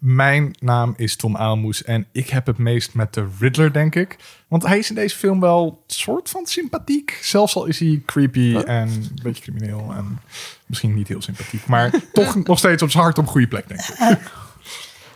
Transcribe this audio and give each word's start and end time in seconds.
mijn 0.00 0.56
naam 0.58 0.94
is 0.96 1.16
Tom 1.16 1.36
Aalmoes 1.36 1.84
en 1.84 2.06
ik 2.12 2.28
heb 2.28 2.46
het 2.46 2.58
meest 2.58 2.94
met 2.94 3.14
de 3.14 3.28
Riddler, 3.38 3.72
denk 3.72 3.94
ik. 3.94 4.16
Want 4.48 4.62
hij 4.62 4.78
is 4.78 4.88
in 4.88 4.94
deze 4.94 5.16
film 5.16 5.40
wel 5.40 5.82
soort 5.86 6.28
van 6.28 6.46
sympathiek. 6.46 7.18
Zelfs 7.22 7.56
al 7.56 7.66
is 7.66 7.78
hij 7.78 8.02
creepy 8.06 8.56
en 8.56 8.88
een 8.88 9.18
beetje 9.22 9.42
crimineel 9.42 9.92
en 9.96 10.20
misschien 10.66 10.94
niet 10.94 11.08
heel 11.08 11.22
sympathiek. 11.22 11.66
Maar 11.66 11.90
toch 12.12 12.44
nog 12.44 12.58
steeds 12.58 12.82
op 12.82 12.90
zijn 12.90 13.02
hart 13.02 13.18
op 13.18 13.24
een 13.24 13.30
goede 13.30 13.48
plek, 13.48 13.68
denk 13.68 13.80
ik. 13.80 13.98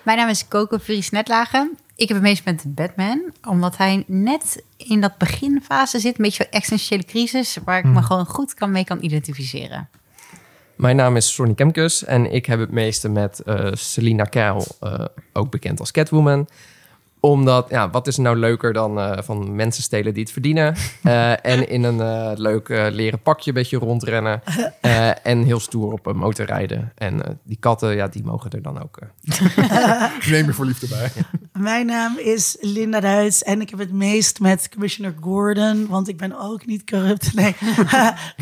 Mijn 0.02 0.18
naam 0.18 0.28
is 0.28 0.48
Coco 0.48 0.78
Vries 0.78 1.10
Netlagen. 1.10 1.76
Ik 1.96 2.08
heb 2.08 2.16
het 2.16 2.26
meest 2.26 2.44
met 2.44 2.64
Batman, 2.66 3.32
omdat 3.42 3.76
hij 3.76 4.04
net 4.06 4.62
in 4.76 5.00
dat 5.00 5.18
beginfase 5.18 5.98
zit. 5.98 6.18
Een 6.18 6.24
beetje 6.24 6.42
zo'n 6.42 6.60
existentiële 6.60 7.04
crisis, 7.04 7.58
waar 7.64 7.78
ik 7.78 7.84
me 7.84 8.02
gewoon 8.02 8.26
goed 8.26 8.54
kan 8.54 8.70
mee 8.70 8.84
kan 8.84 9.02
identificeren. 9.02 9.88
Mijn 10.76 10.96
naam 10.96 11.16
is 11.16 11.34
Sonny 11.34 11.54
Kemkus 11.54 12.04
en 12.04 12.32
ik 12.32 12.46
heb 12.46 12.58
het 12.58 12.70
meeste 12.70 13.08
met 13.08 13.40
eh 13.40 13.68
Selina 13.72 14.24
Kyle, 14.24 14.64
eh, 14.80 15.04
ook 15.32 15.50
bekend 15.50 15.80
als 15.80 15.90
Catwoman. 15.90 16.48
Omdat, 17.24 17.66
ja, 17.70 17.90
wat 17.90 18.06
is 18.06 18.16
er 18.16 18.22
nou 18.22 18.36
leuker 18.36 18.72
dan 18.72 18.98
eh, 19.00 19.22
van 19.22 19.54
mensen 19.54 19.82
stelen 19.82 20.14
die 20.14 20.22
het 20.22 20.32
verdienen? 20.32 20.74
Eh, 21.02 21.30
en 21.46 21.68
in 21.68 21.82
een 21.84 22.00
eh, 22.00 22.30
leuk 22.34 22.68
leren 22.68 23.20
pakje 23.20 23.48
een 23.50 23.56
beetje 23.56 23.78
rondrennen. 23.78 24.42
Eh, 24.80 25.26
en 25.26 25.42
heel 25.42 25.60
stoer 25.60 25.92
op 25.92 26.06
een 26.06 26.16
motor 26.16 26.46
rijden. 26.46 26.92
En 26.94 27.24
eh, 27.24 27.30
die 27.42 27.56
katten, 27.60 27.94
ja, 27.96 28.08
die 28.08 28.24
mogen 28.24 28.50
er 28.50 28.62
dan 28.62 28.82
ook. 28.82 28.98
eh. 28.98 30.04
Neem 30.30 30.46
je 30.46 30.52
voor 30.52 30.64
liefde 30.64 30.88
bij. 30.88 31.10
Mijn 31.52 31.86
naam 31.86 32.18
is 32.18 32.56
Linda 32.60 33.00
Duits 33.00 33.42
en 33.42 33.60
ik 33.60 33.70
heb 33.70 33.78
het 33.78 33.92
meest 33.92 34.40
met 34.40 34.68
Commissioner 34.68 35.14
Gordon, 35.20 35.86
want 35.88 36.08
ik 36.08 36.16
ben 36.16 36.40
ook 36.40 36.66
niet 36.66 36.90
corrupt. 36.90 37.34
Nee, 37.34 37.56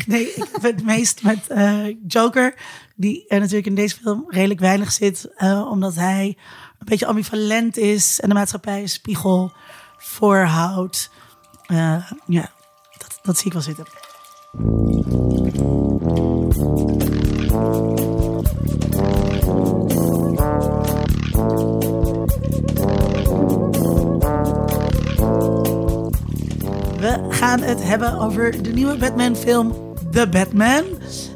nee 0.07 0.23
ik 0.33 0.47
heb 0.51 0.61
het 0.61 0.83
meest 0.83 1.23
met 1.23 1.47
eh, 1.47 1.95
Joker, 2.07 2.53
die 2.95 3.25
er 3.27 3.39
natuurlijk 3.39 3.67
in 3.67 3.75
deze 3.75 3.95
film 3.95 4.25
redelijk 4.27 4.59
weinig 4.59 4.91
zit, 4.91 5.29
eh, 5.35 5.67
omdat 5.71 5.95
hij 5.95 6.37
een 6.83 6.89
beetje 6.89 7.05
ambivalent 7.05 7.77
is 7.77 8.19
en 8.19 8.29
de 8.29 8.35
maatschappij 8.35 8.81
een 8.81 8.89
spiegel 8.89 9.51
voorhoudt. 9.97 11.09
Eh, 11.65 12.11
ja, 12.25 12.51
dat, 12.97 13.19
dat 13.21 13.37
zie 13.37 13.45
ik 13.45 13.53
wel 13.53 13.61
zitten. 13.61 13.85
We 26.97 27.25
gaan 27.29 27.61
het 27.61 27.83
hebben 27.83 28.19
over 28.19 28.63
de 28.63 28.73
nieuwe 28.73 28.97
Batman-film 28.97 29.95
The 30.11 30.29
Batman. 30.29 30.83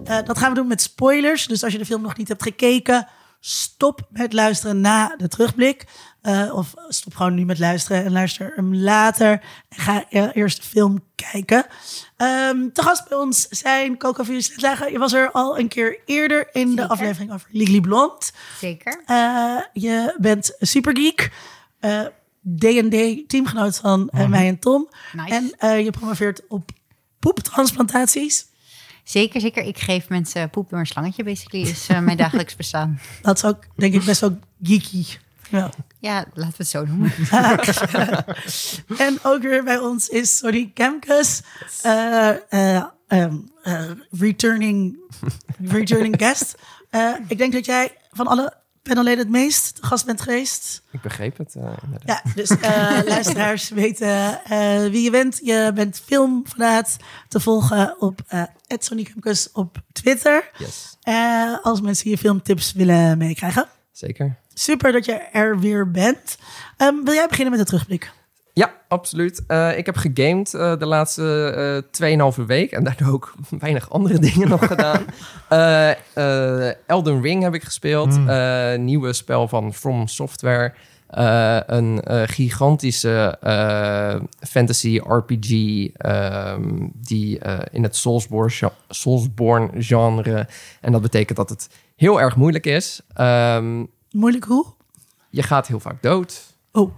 Eh, 0.06 0.18
dat 0.26 0.38
gaan 0.38 0.50
we 0.50 0.56
doen 0.56 0.68
met 0.68 0.82
spoilers. 0.82 1.48
Dus 1.48 1.64
als 1.64 1.72
je 1.72 1.80
de 1.80 1.86
film 1.86 2.02
nog 2.02 2.18
niet 2.18 2.28
hebt 2.28 2.44
gekeken, 2.44 3.08
stop 3.40 4.08
met 4.10 4.34
luisteren 4.34 4.82
na 4.82 5.16
de 5.18 5.28
terugblik. 5.28 5.86
Eh, 6.22 6.54
of 6.54 6.74
stop 6.88 7.16
gewoon 7.16 7.34
nu 7.34 7.46
met 7.46 7.60
luisteren 7.60 8.06
en 8.06 8.12
luister 8.12 8.52
hem 8.56 8.76
later. 8.76 9.32
En 9.70 9.80
ga 9.80 10.06
e- 10.10 10.30
eerst 10.34 10.58
de 10.58 10.68
film 10.68 11.00
kijken. 11.16 11.66
Ehm 12.18 12.70
te 12.74 12.82
gast 12.82 13.10
bij 13.10 13.18
ons 13.18 13.48
zijn 13.48 13.98
Coco 13.98 14.24
Vierslagen. 14.24 14.92
Je 14.92 14.98
was 14.98 15.14
er 15.14 15.32
al 15.32 15.60
een 15.60 15.68
keer 15.68 16.00
eerder 16.06 16.50
in 16.52 16.76
de 16.76 16.88
aflevering 16.88 17.34
over 17.34 17.48
Legally 17.52 17.82
Blonde. 17.82 18.26
Zeker. 18.60 19.02
Eh, 19.06 19.58
je 19.74 20.16
bent 20.18 20.56
supergeek. 20.60 21.32
eh 21.80 22.06
D&D, 22.58 23.30
teamgenoot 23.30 23.78
van 23.78 24.10
eh, 24.10 24.28
mij 24.28 24.48
en 24.48 24.60
Tom. 24.60 24.90
Nice. 25.12 25.54
En 25.60 25.84
je 25.84 25.92
promoveert 25.92 26.42
op 26.48 26.72
poeptransplantaties. 27.20 28.48
Zeker, 29.08 29.42
zeker. 29.42 29.64
Ik 29.64 29.78
geef 29.80 30.10
mensen 30.10 30.50
poep 30.50 30.70
door 30.70 30.80
een 30.80 30.86
slangetje, 30.86 31.24
basically, 31.24 31.68
is 31.68 31.88
eh, 31.88 32.00
mijn 32.00 32.18
dagelijks 32.18 32.56
bestaan. 32.64 33.00
Dat 33.22 33.36
is 33.38 33.44
ook, 33.44 33.64
denk 33.76 33.94
ik, 33.94 34.04
best 34.04 34.22
wel 34.22 34.40
geeky. 34.62 35.06
Ja. 35.50 35.70
Ja, 36.00 36.26
laten 36.34 36.52
we 36.52 36.54
het 36.58 36.68
zo 36.68 36.86
noemen. 36.86 37.12
En 39.08 39.20
ook 39.24 39.42
weer 39.42 39.64
bij 39.64 39.78
ons 39.78 40.08
is 40.08 40.38
Sonny 40.38 40.72
Kemkes. 40.74 41.42
eh, 41.82 42.30
eh, 42.30 42.84
ehm, 43.08 43.36
eh, 43.64 43.90
returning, 44.12 44.98
returning 45.64 46.16
guest. 46.18 46.56
Ik 47.28 47.38
denk 47.38 47.54
dat 47.54 47.66
jij 47.66 47.98
van 48.12 48.28
alle 48.28 48.54
panelleden 48.88 49.20
het 49.20 49.30
meest 49.30 49.78
gast 49.82 50.06
bent 50.06 50.22
geweest. 50.22 50.84
Ik 50.92 51.02
begreep 51.02 51.38
het 51.38 51.56
eh. 51.56 51.72
Ja, 52.06 52.22
dus 52.36 52.50
eh, 52.50 53.00
luisteraars 53.14 53.70
weten 53.70 54.44
eh, 54.44 54.86
wie 54.86 55.02
je 55.02 55.12
bent. 55.12 55.40
Je 55.44 55.72
bent 55.76 56.02
filmfanaat 56.06 56.98
te 57.28 57.40
volgen 57.40 58.02
op 58.02 58.22
uh, 58.34 58.44
op 59.54 59.78
Twitter. 59.92 60.50
Yes, 60.58 60.98
als 61.62 61.82
mensen 61.82 62.10
je 62.10 62.18
filmtips 62.18 62.74
willen 62.74 63.18
meekrijgen. 63.18 63.68
zeker. 63.92 64.36
Super 64.54 64.92
dat 64.92 65.06
je 65.06 65.14
er 65.14 65.60
weer 65.60 65.92
bent. 65.92 66.38
Ehm, 66.78 67.04
wil 67.04 67.14
jij 67.14 67.28
beginnen 67.28 67.58
met 67.58 67.60
de 67.60 67.70
terugblik? 67.70 68.12
Ja, 68.58 68.74
absoluut. 68.88 69.44
Eh, 69.48 69.78
ik 69.78 69.86
heb 69.86 69.96
gegamed 69.96 70.54
eh, 70.54 70.78
de 70.78 70.86
laatste 70.86 71.84
eh 72.00 72.38
2,5 72.40 72.46
week 72.46 72.72
en 72.72 72.84
daardoor 72.84 73.14
ook 73.14 73.34
weinig 73.60 73.90
andere 73.90 74.20
dingen 74.20 74.50
nog 74.50 74.68
gedaan. 74.68 75.06
Eh, 75.50 75.90
eh, 76.14 76.74
Elden 76.88 77.22
Ring 77.22 77.44
heb 77.44 77.54
ik 77.54 77.64
gespeeld. 77.64 78.20
Eh, 78.28 78.76
nieuwe 78.78 79.14
spel 79.14 79.48
van 79.48 79.74
From 79.74 80.08
Software. 80.08 80.74
Eh, 81.08 81.60
een 81.66 82.02
eh, 82.02 82.22
gigantische 82.26 83.38
eh, 83.42 84.16
fantasy 84.40 85.00
RPG 85.04 85.52
ehm, 85.94 86.88
die 86.94 87.40
eh, 87.40 87.60
in 87.72 87.84
het 87.84 87.96
Soulsborne, 87.96 88.72
Soulsborne 88.90 89.70
genre. 89.84 90.48
En 90.82 90.92
dat 90.92 91.02
betekent 91.02 91.38
dat 91.38 91.50
het 91.50 91.70
heel 91.96 92.22
erg 92.22 92.36
moeilijk 92.36 92.66
is. 92.66 93.02
Ehm, 93.14 93.84
Moeilijk 94.12 94.46
hoe? 94.46 94.66
je 95.30 95.44
gaat 95.44 95.68
heel 95.68 95.80
vaak 95.80 96.02
dood. 96.02 96.56
Oh, 96.78 96.92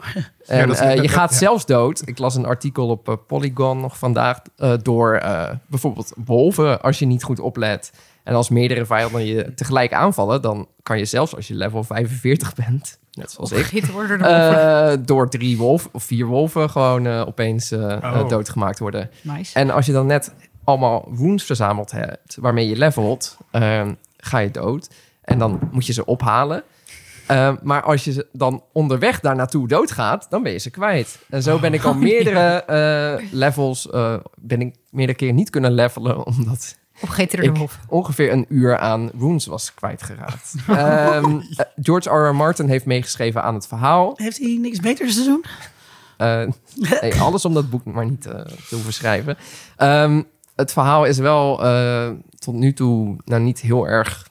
En 0.46 0.76
eh, 0.76 1.02
je 1.02 1.08
gaat 1.08 1.32
ja. 1.32 1.38
zelfs 1.38 1.66
dood. 1.66 2.02
Ik 2.06 2.18
las 2.18 2.36
een 2.36 2.46
artikel 2.46 2.88
op 2.88 3.10
eh, 3.10 3.16
Polygon 3.28 3.80
nog 3.82 3.98
vandaag 3.98 4.40
eh, 4.58 4.74
door 4.82 5.14
eh, 5.16 5.50
bijvoorbeeld 5.68 6.14
wolven 6.26 6.82
als 6.82 7.00
je 7.00 7.06
niet 7.06 7.24
goed 7.24 7.40
oplet. 7.40 7.92
En 8.24 8.36
als 8.36 8.50
meerdere 8.50 8.86
vijanden 8.86 9.26
je 9.26 9.54
tegelijk 9.54 9.94
aanvallen, 9.94 10.42
dan 10.42 10.68
kan 10.84 10.98
je 10.98 11.06
zelfs 11.06 11.36
als 11.36 11.48
je 11.48 11.54
level 11.56 11.84
45 11.84 12.56
bent, 12.56 13.00
net 13.12 13.32
zoals 13.32 13.52
ik, 13.52 13.88
door 13.94 14.10
eh, 14.10 14.92
door 15.00 15.30
drie 15.30 15.58
wolven 15.58 15.90
of 15.94 16.04
vier 16.04 16.26
wolven 16.26 16.70
gewoon 16.70 17.08
opeens 17.08 17.72
eh, 17.72 17.98
Oh. 18.04 18.30
doodgemaakt 18.30 18.80
worden. 18.80 19.10
Nice. 19.22 19.54
En 19.60 19.70
als 19.70 19.86
je 19.86 19.92
dan 19.92 20.06
net 20.06 20.34
allemaal 20.64 21.08
wounds 21.12 21.44
verzameld 21.44 21.92
hebt, 21.92 22.38
waarmee 22.40 22.68
je 22.70 22.76
levelt, 22.76 23.38
ehm, 23.52 23.94
ga 24.18 24.38
je 24.38 24.52
dood. 24.52 24.90
En 25.22 25.40
dan 25.40 25.60
moet 25.72 25.86
je 25.86 25.94
ze 25.94 26.06
ophalen. 26.06 26.64
Ehm, 27.30 27.56
maar 27.64 27.82
als 27.82 28.04
je 28.04 28.12
ze 28.12 28.28
dan 28.32 28.64
onderweg 28.74 29.20
daar 29.20 29.36
naartoe 29.36 29.68
doodgaat, 29.68 30.28
dan 30.30 30.44
ben 30.44 30.52
je 30.52 30.58
ze 30.58 30.70
kwijt. 30.70 31.20
En 31.30 31.44
zo 31.44 31.60
ben 31.60 31.74
ik 31.74 31.84
al 31.84 31.94
meerdere 32.12 32.64
eh, 32.64 33.32
levels, 33.32 33.90
eh, 33.90 34.16
ben 34.36 34.62
ik 34.62 34.76
meerdere 34.90 35.18
keer 35.18 35.34
niet 35.34 35.50
kunnen 35.50 35.72
levelen, 35.72 36.26
omdat 36.38 36.78
de 37.00 37.42
ik 37.42 37.58
ongeveer 37.88 38.32
een 38.32 38.46
uur 38.50 38.78
aan 38.78 39.10
wounds 39.14 39.46
was 39.46 39.74
kwijtgeraakt. 39.74 40.54
Ehm 40.68 41.40
eh, 41.56 41.66
George 41.82 42.10
R. 42.10 42.30
R. 42.30 42.36
Martin 42.36 42.68
heeft 42.68 42.86
meegeschreven 42.86 43.44
aan 43.44 43.54
het 43.54 43.68
verhaal. 43.68 44.14
heeft 44.16 44.38
hij 44.38 44.58
niks 44.62 44.80
beters 44.80 45.16
te 45.16 45.24
doen? 45.24 45.46
Nee, 47.02 47.16
alles 47.16 47.46
om 47.46 47.54
dat 47.54 47.70
boek 47.70 47.86
maar 47.86 48.06
niet 48.06 48.22
te 48.22 48.46
hoeven 48.70 48.94
schrijven. 48.94 49.38
Ehm, 49.76 50.22
het 50.56 50.72
verhaal 50.72 51.06
is 51.06 51.18
wel 51.18 51.58
tot 52.40 52.54
nu 52.54 52.74
toe 52.74 53.16
nou, 53.26 53.42
niet 53.42 53.60
heel 53.60 53.88
erg. 53.88 54.28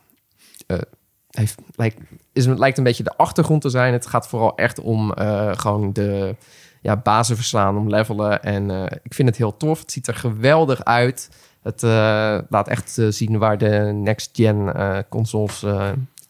heeft, 1.30 1.58
lijkt, 1.74 2.00
is, 2.38 2.46
het 2.46 2.58
lijkt 2.58 2.78
een 2.78 2.84
beetje 2.84 3.02
de 3.02 3.16
achtergrond 3.16 3.62
te 3.62 3.68
zijn. 3.68 3.92
Het 3.92 4.06
gaat 4.06 4.28
vooral 4.28 4.56
echt 4.56 4.80
om 4.80 5.12
eh, 5.12 5.50
gewoon 5.52 5.92
de 5.92 6.36
ja, 6.80 6.96
bazen 6.96 7.36
verslaan, 7.36 7.76
om 7.76 7.88
levelen. 7.88 8.42
En 8.42 8.70
eh, 8.70 8.98
ik 9.02 9.14
vind 9.14 9.28
het 9.28 9.36
heel 9.36 9.56
tof. 9.56 9.80
Het 9.80 9.92
ziet 9.92 10.06
er 10.06 10.14
geweldig 10.14 10.84
uit. 10.84 11.30
Het 11.62 11.82
eh, 11.82 12.38
laat 12.48 12.68
echt 12.68 12.98
zien 13.08 13.38
waar 13.38 13.58
de 13.58 13.90
next-gen 13.94 14.74
consoles 15.08 15.64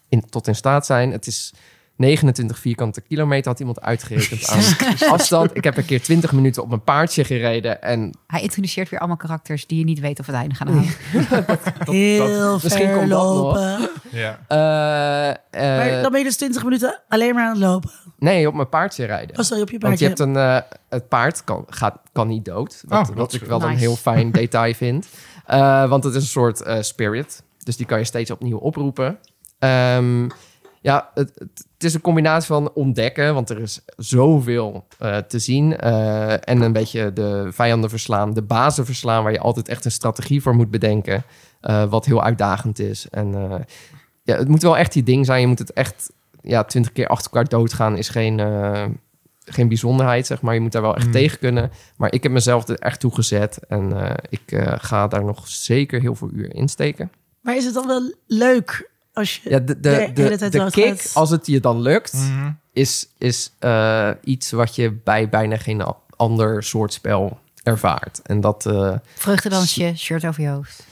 in, 0.09 0.29
tot 0.29 0.47
in 0.47 0.55
staat 0.55 0.85
zijn. 0.85 1.11
Het 1.11 1.27
is 1.27 1.53
29 1.99 2.59
vierkante 2.59 3.01
kilometer, 3.01 3.51
had 3.51 3.59
iemand 3.59 3.81
uitgerekend 3.81 4.47
aan 4.47 5.09
afstand. 5.09 5.55
Ik 5.57 5.63
heb 5.63 5.77
een 5.77 5.85
keer 5.85 6.01
20 6.01 6.31
minuten 6.31 6.61
op 6.63 6.69
mijn 6.69 6.83
paardje 6.83 7.23
gereden. 7.23 7.81
En 7.81 8.13
Hij 8.27 8.41
introduceert 8.41 8.89
weer 8.89 8.99
allemaal 8.99 9.17
karakters 9.17 9.67
die 9.67 9.77
je 9.79 9.83
niet 9.83 9.99
weet 9.99 10.19
of 10.19 10.25
het 10.25 10.35
einde 10.35 10.55
gaan 10.55 10.67
halen. 10.67 10.83
Heel 11.85 12.53
misschien 12.63 12.87
ver 12.87 12.97
komt 12.97 13.09
dat 13.09 13.21
nog. 13.23 13.33
lopen. 13.55 13.89
Ja. 14.11 14.39
eh, 14.47 15.29
eh, 15.29 15.77
Maar 15.77 16.01
dan 16.01 16.11
ben 16.11 16.19
je 16.19 16.25
dus 16.25 16.37
20 16.37 16.63
minuten 16.63 17.01
alleen 17.07 17.33
maar 17.35 17.43
aan 17.43 17.49
het 17.51 17.59
lopen. 17.59 17.89
nee, 18.17 18.47
op 18.47 18.53
mijn 18.53 18.69
paardje 18.69 19.05
rijden. 19.05 19.37
Oh, 19.37 19.43
sorry, 19.43 19.61
op 19.63 19.69
je 19.69 19.77
Want 19.79 19.99
je 19.99 20.05
paardje. 20.07 20.23
hebt 20.25 20.35
een, 20.35 20.43
eh, 20.75 20.77
het 20.89 21.07
paard 21.07 21.43
kan, 21.43 21.65
gaat, 21.69 21.97
kan 22.11 22.27
niet 22.27 22.45
dood. 22.45 22.83
Wat, 22.87 22.99
Oh, 22.99 23.07
dat 23.07 23.15
wat 23.15 23.33
ik 23.33 23.43
wel 23.43 23.61
een 23.63 23.77
heel 23.77 23.95
fijn 23.95 24.31
detail 24.41 24.73
vind. 24.73 25.07
Eh, 25.45 25.89
want 25.89 26.03
het 26.03 26.15
is 26.15 26.21
een 26.21 26.27
soort 26.29 26.61
eh, 26.61 26.81
spirit. 26.81 27.43
Dus 27.63 27.77
die 27.77 27.85
kan 27.85 27.99
je 27.99 28.05
steeds 28.05 28.31
opnieuw 28.31 28.57
oproepen. 28.57 29.19
Ehm, 29.59 30.29
ja, 30.81 31.09
het, 31.13 31.31
het, 31.35 31.67
het 31.79 31.87
is 31.87 31.93
een 31.93 32.01
combinatie 32.01 32.47
van 32.47 32.71
ontdekken. 32.73 33.33
Want 33.33 33.49
er 33.49 33.59
is 33.59 33.81
zoveel 33.97 34.85
eh, 34.97 35.17
te 35.17 35.39
zien. 35.39 35.77
eh, 35.77 36.31
en 36.31 36.61
een 36.61 36.73
beetje 36.73 37.13
de 37.13 37.47
vijanden 37.51 37.89
verslaan. 37.89 38.33
De 38.33 38.41
bazen 38.41 38.85
verslaan. 38.85 39.23
Waar 39.23 39.31
je 39.31 39.39
altijd 39.39 39.67
echt 39.67 39.85
een 39.85 39.91
strategie 39.91 40.41
voor 40.41 40.55
moet 40.55 40.71
bedenken. 40.71 41.23
eh, 41.61 41.83
wat 41.89 42.05
heel 42.05 42.23
uitdagend 42.23 42.79
is. 42.79 43.07
En 43.09 43.33
eh, 43.35 43.55
ja, 44.23 44.35
het 44.37 44.47
moet 44.47 44.61
wel 44.61 44.77
echt 44.77 44.93
die 44.93 45.03
ding 45.03 45.25
zijn. 45.25 45.41
Je 45.41 45.47
moet 45.47 45.59
het 45.59 45.73
echt 45.73 46.11
ja, 46.41 46.63
twintig 46.63 46.91
keer 46.91 47.07
achter 47.07 47.31
elkaar 47.31 47.49
doodgaan 47.49 47.97
is 47.97 48.09
geen, 48.09 48.39
eh, 48.39 48.85
geen 49.45 49.67
bijzonderheid, 49.67 50.25
zeg 50.27 50.41
maar. 50.41 50.53
Je 50.53 50.59
moet 50.59 50.71
daar 50.71 50.81
wel 50.81 50.95
echt 50.95 51.05
Mm. 51.05 51.11
tegen 51.11 51.39
kunnen. 51.39 51.71
Maar 51.97 52.13
ik 52.13 52.23
heb 52.23 52.31
mezelf 52.31 52.67
er 52.67 52.79
echt 52.79 52.99
toe 52.99 53.13
gezet. 53.13 53.59
En 53.67 54.01
eh, 54.03 54.13
ik 54.29 54.51
eh, 54.51 54.73
ga 54.77 55.07
daar 55.07 55.23
nog 55.25 55.47
zeker 55.47 56.01
heel 56.01 56.15
veel 56.15 56.29
uur 56.33 56.55
in 56.55 56.67
steken. 56.67 57.11
Maar 57.41 57.55
is 57.55 57.65
het 57.65 57.73
dan 57.73 57.87
wel 57.87 58.13
leuk 58.27 58.88
als 59.13 59.37
je... 59.43 59.49
Ja, 59.49 59.59
de, 59.59 59.79
de 59.79 60.11
de, 60.13 60.35
de, 60.37 60.49
de 60.49 60.67
kick, 60.71 61.09
als 61.13 61.29
het 61.29 61.45
je 61.45 61.59
dan 61.59 61.81
lukt, 61.81 62.13
Mhm. 62.13 62.51
is, 62.73 63.07
is 63.17 63.51
eh, 63.59 64.09
iets 64.23 64.51
wat 64.51 64.75
je 64.75 64.91
bij 64.91 65.29
bijna 65.29 65.57
geen 65.57 65.83
ander 66.15 66.63
soort 66.63 66.93
spel 66.93 67.39
ervaart. 67.63 68.21
En 68.23 68.41
dat, 68.41 68.65
eh, 68.65 68.95
Vreugdedansje, 69.15 69.93
shirt 69.97 70.25
over 70.25 70.41
je 70.43 70.49
hoofd. 70.49 70.85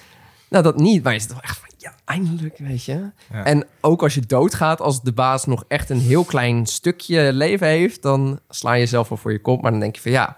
nou 0.49 0.63
dat 0.63 0.77
niet, 0.77 1.03
maar 1.03 1.13
je 1.13 1.19
zit 1.19 1.31
wel 1.31 1.41
echt 1.41 1.57
van, 1.57 1.69
ja, 1.77 1.93
eindelijk, 2.05 2.57
weet 2.57 2.83
je. 2.83 3.09
Ja. 3.31 3.43
En 3.43 3.65
ook 3.81 4.01
als 4.03 4.13
je 4.13 4.21
doodgaat, 4.21 4.81
als 4.81 5.01
de 5.01 5.11
baas 5.13 5.45
nog 5.45 5.63
echt 5.67 5.89
een 5.89 5.99
heel 5.99 6.23
klein 6.23 6.65
stukje 6.65 7.33
leven 7.33 7.67
heeft, 7.67 8.01
dan 8.01 8.39
sla 8.49 8.73
je 8.73 8.79
jezelf 8.79 9.09
wel 9.09 9.17
voor 9.17 9.31
je 9.31 9.41
kop. 9.41 9.61
Maar 9.61 9.71
dan 9.71 9.79
denk 9.79 9.95
je 9.95 10.01
van, 10.01 10.11
ja, 10.11 10.35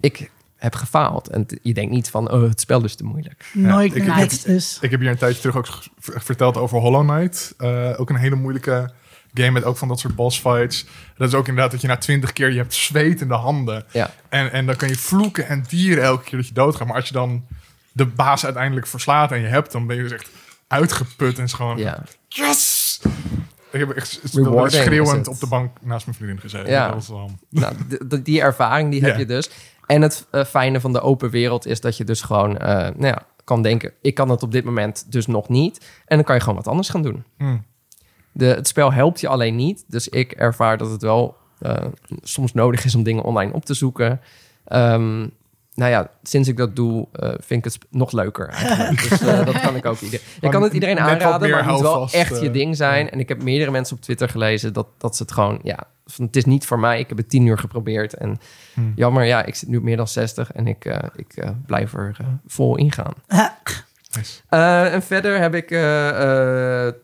ik 0.00 0.30
heb 0.56 0.74
gefaald. 0.74 1.28
En 1.28 1.46
je 1.62 1.74
denkt 1.74 1.92
niet 1.92 2.10
van, 2.10 2.30
oh, 2.30 2.42
het 2.42 2.60
spel 2.60 2.84
is 2.84 2.94
te 2.94 3.04
moeilijk. 3.04 3.50
Nooit 3.52 3.94
ik- 3.94 4.04
meer 4.06 4.16
net 4.16 4.42
dus. 4.46 4.78
Ik 4.80 4.90
heb 4.90 5.00
hier 5.00 5.10
een 5.10 5.16
tijdje 5.16 5.40
terug 5.40 5.56
ook 5.56 5.68
verteld 5.98 6.56
over 6.56 6.78
Hollow 6.78 7.08
Knight. 7.08 7.54
Eh, 7.58 7.92
ook 7.96 8.10
een 8.10 8.16
hele 8.16 8.36
moeilijke 8.36 8.90
game 9.34 9.50
met 9.50 9.64
ook 9.64 9.76
van 9.76 9.88
dat 9.88 10.00
soort 10.00 10.14
boss 10.14 10.40
fights. 10.40 10.86
Dat 11.16 11.28
is 11.28 11.34
ook 11.34 11.48
inderdaad 11.48 11.70
dat 11.72 11.80
je 11.80 11.86
na 11.86 11.96
twintig 11.96 12.32
keer 12.32 12.50
je 12.50 12.56
hebt 12.58 12.74
zweet 12.74 13.20
in 13.20 13.28
de 13.28 13.34
handen. 13.34 13.84
Ja. 13.92 14.10
En, 14.28 14.52
en 14.52 14.66
dan 14.66 14.76
kan 14.76 14.88
je 14.88 14.96
vloeken 14.96 15.48
en 15.48 15.64
dieren 15.68 16.04
elke 16.04 16.24
keer 16.24 16.38
dat 16.38 16.48
je 16.48 16.54
doodgaat. 16.54 16.86
Maar 16.86 16.96
als 16.96 17.06
je 17.08 17.12
dan 17.14 17.44
de 17.92 18.06
baas 18.06 18.44
uiteindelijk 18.44 18.86
verslaat 18.86 19.32
en 19.32 19.40
je 19.40 19.46
hebt, 19.46 19.72
dan 19.72 19.86
ben 19.86 19.96
je 19.96 20.02
dus 20.02 20.12
echt 20.12 20.28
uitgeput 20.68 21.38
en 21.38 21.44
is 21.44 21.52
gewoon 21.52 21.78
Ja. 21.78 22.02
yes. 22.28 23.00
Ik 23.70 23.80
heb 23.80 23.90
echt 23.90 24.20
schreeuwend 24.66 25.28
op 25.28 25.40
de 25.40 25.46
bank 25.46 25.70
naast 25.80 26.06
mijn 26.06 26.16
vriendin 26.18 26.40
gezeten. 26.40 26.70
Ja. 26.70 26.90
Dat 26.90 27.06
was 27.06 27.30
Nou, 27.50 27.74
die 28.22 28.40
ervaring 28.40 28.90
die 28.90 29.04
heb 29.04 29.18
je 29.18 29.26
dus. 29.26 29.50
En 29.86 30.02
het 30.02 30.26
eh, 30.30 30.44
fijne 30.44 30.80
van 30.80 30.92
de 30.92 31.00
open 31.00 31.30
wereld 31.30 31.66
is 31.66 31.80
dat 31.80 31.96
je 31.96 32.04
dus 32.04 32.22
gewoon 32.22 32.58
eh, 32.58 32.74
nou 32.76 33.06
ja, 33.06 33.22
kan 33.44 33.62
denken... 33.62 33.92
ik 34.00 34.14
kan 34.14 34.30
het 34.30 34.42
op 34.42 34.52
dit 34.52 34.64
moment 34.64 35.12
dus 35.12 35.26
nog 35.26 35.48
niet. 35.48 35.86
En 36.06 36.16
dan 36.16 36.24
kan 36.24 36.34
je 36.34 36.40
gewoon 36.40 36.56
wat 36.56 36.68
anders 36.68 36.88
gaan 36.88 37.02
doen. 37.02 37.24
Hmm. 37.38 37.64
De, 38.32 38.44
het 38.44 38.68
spel 38.68 38.92
helpt 38.92 39.20
je 39.20 39.28
alleen 39.28 39.56
niet. 39.56 39.84
Dus 39.86 40.08
ik 40.08 40.32
ervaar 40.32 40.78
dat 40.78 40.90
het 40.90 41.02
wel 41.02 41.36
eh, 41.58 41.84
soms 42.22 42.52
nodig 42.52 42.84
is 42.84 42.94
om 42.94 43.02
dingen 43.02 43.22
online 43.22 43.52
op 43.52 43.64
te 43.64 43.74
zoeken. 43.74 44.20
Ehm, 44.64 45.18
nou 45.74 45.90
ja, 45.90 46.10
sinds 46.22 46.48
ik 46.48 46.56
dat 46.56 46.76
doe, 46.76 47.08
vind 47.38 47.66
ik 47.66 47.72
het 47.72 47.78
nog 47.90 48.12
leuker 48.12 48.48
eigenlijk. 48.48 49.00
dus 49.08 49.18
dat 49.20 49.60
kan 49.60 49.76
ik 49.76 49.86
ook 49.86 50.00
iedereen. 50.00 50.26
Ik 50.40 50.50
kan 50.50 50.62
het 50.62 50.72
iedereen 50.72 50.98
aanraden, 50.98 51.50
maar 51.50 51.64
het 51.64 51.72
moet 51.72 51.80
wel 51.80 52.10
echt 52.10 52.40
je 52.40 52.50
ding 52.50 52.76
zijn. 52.76 53.10
En 53.10 53.20
ik 53.20 53.28
heb 53.28 53.42
meerdere 53.42 53.70
mensen 53.70 53.96
op 53.96 54.02
Twitter 54.02 54.28
gelezen 54.28 54.72
dat, 54.72 54.86
dat 54.98 55.16
ze 55.16 55.22
het 55.22 55.32
gewoon... 55.32 55.58
Ja, 55.62 55.86
van, 56.06 56.24
het 56.26 56.36
is 56.36 56.44
niet 56.44 56.66
voor 56.66 56.78
mij. 56.78 56.98
Ik 57.00 57.08
heb 57.08 57.16
het 57.18 57.28
tien 57.30 57.46
uur 57.46 57.58
geprobeerd. 57.58 58.14
En 58.14 58.38
Hmm. 58.74 58.92
jammer, 58.96 59.24
ja, 59.24 59.44
ik 59.44 59.54
zit 59.54 59.68
nu 59.68 59.76
op 59.76 59.82
meer 59.82 59.96
dan 59.96 60.08
60 60.08 60.52
en 60.52 60.66
ik, 60.66 60.84
eh, 60.84 60.98
ik 61.16 61.32
eh, 61.36 61.50
blijf 61.66 61.92
er 61.94 62.16
eh, 62.20 62.26
vol 62.46 62.76
ingaan. 62.76 63.12
Nice. 64.16 64.40
Eh, 64.48 64.94
en 64.94 65.02
verder 65.02 65.38
heb 65.40 65.54
ik 65.54 65.70
eh, 65.70 66.86
eh, 66.86 66.94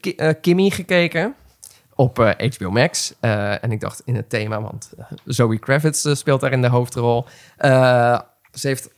Ki- 0.00 0.14
eh, 0.16 0.30
Kimmy 0.40 0.70
gekeken 0.70 1.34
op 1.94 2.16
HBO 2.38 2.70
Max. 2.70 3.14
Eh, 3.20 3.64
en 3.64 3.72
ik 3.72 3.80
dacht 3.80 4.02
in 4.04 4.14
het 4.16 4.28
thema, 4.30 4.60
want 4.62 4.92
Zoe 5.24 5.58
Kravitz 5.58 6.06
speelt 6.12 6.40
daar 6.40 6.52
in 6.52 6.62
de 6.62 6.68
hoofdrol. 6.68 7.24
Eh, 7.56 8.20
ze 8.52 8.66
heeft 8.68 8.90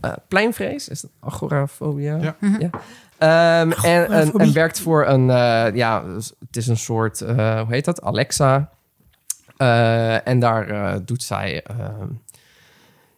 eh, 0.00 0.12
pleinvrees, 0.28 0.88
is 0.88 1.02
het 1.02 1.10
agorafobia? 1.20 2.16
Ja. 2.16 2.36
ja. 2.58 2.70
Ehm, 3.18 3.30
en, 3.30 3.70
en, 3.70 4.02
Agorafobie. 4.02 4.46
en 4.46 4.52
werkt 4.52 4.80
voor 4.80 5.06
een, 5.06 5.30
eh, 5.30 5.74
ja, 5.74 6.04
het 6.46 6.56
is 6.56 6.66
een 6.66 6.76
soort, 6.76 7.20
eh, 7.20 7.60
hoe 7.60 7.72
heet 7.74 7.84
dat? 7.84 8.02
Alexa. 8.02 8.70
Eh, 9.56 10.28
en 10.28 10.38
daar 10.38 11.04
doet 11.04 11.22
zij 11.22 11.62
ehm, 11.62 12.08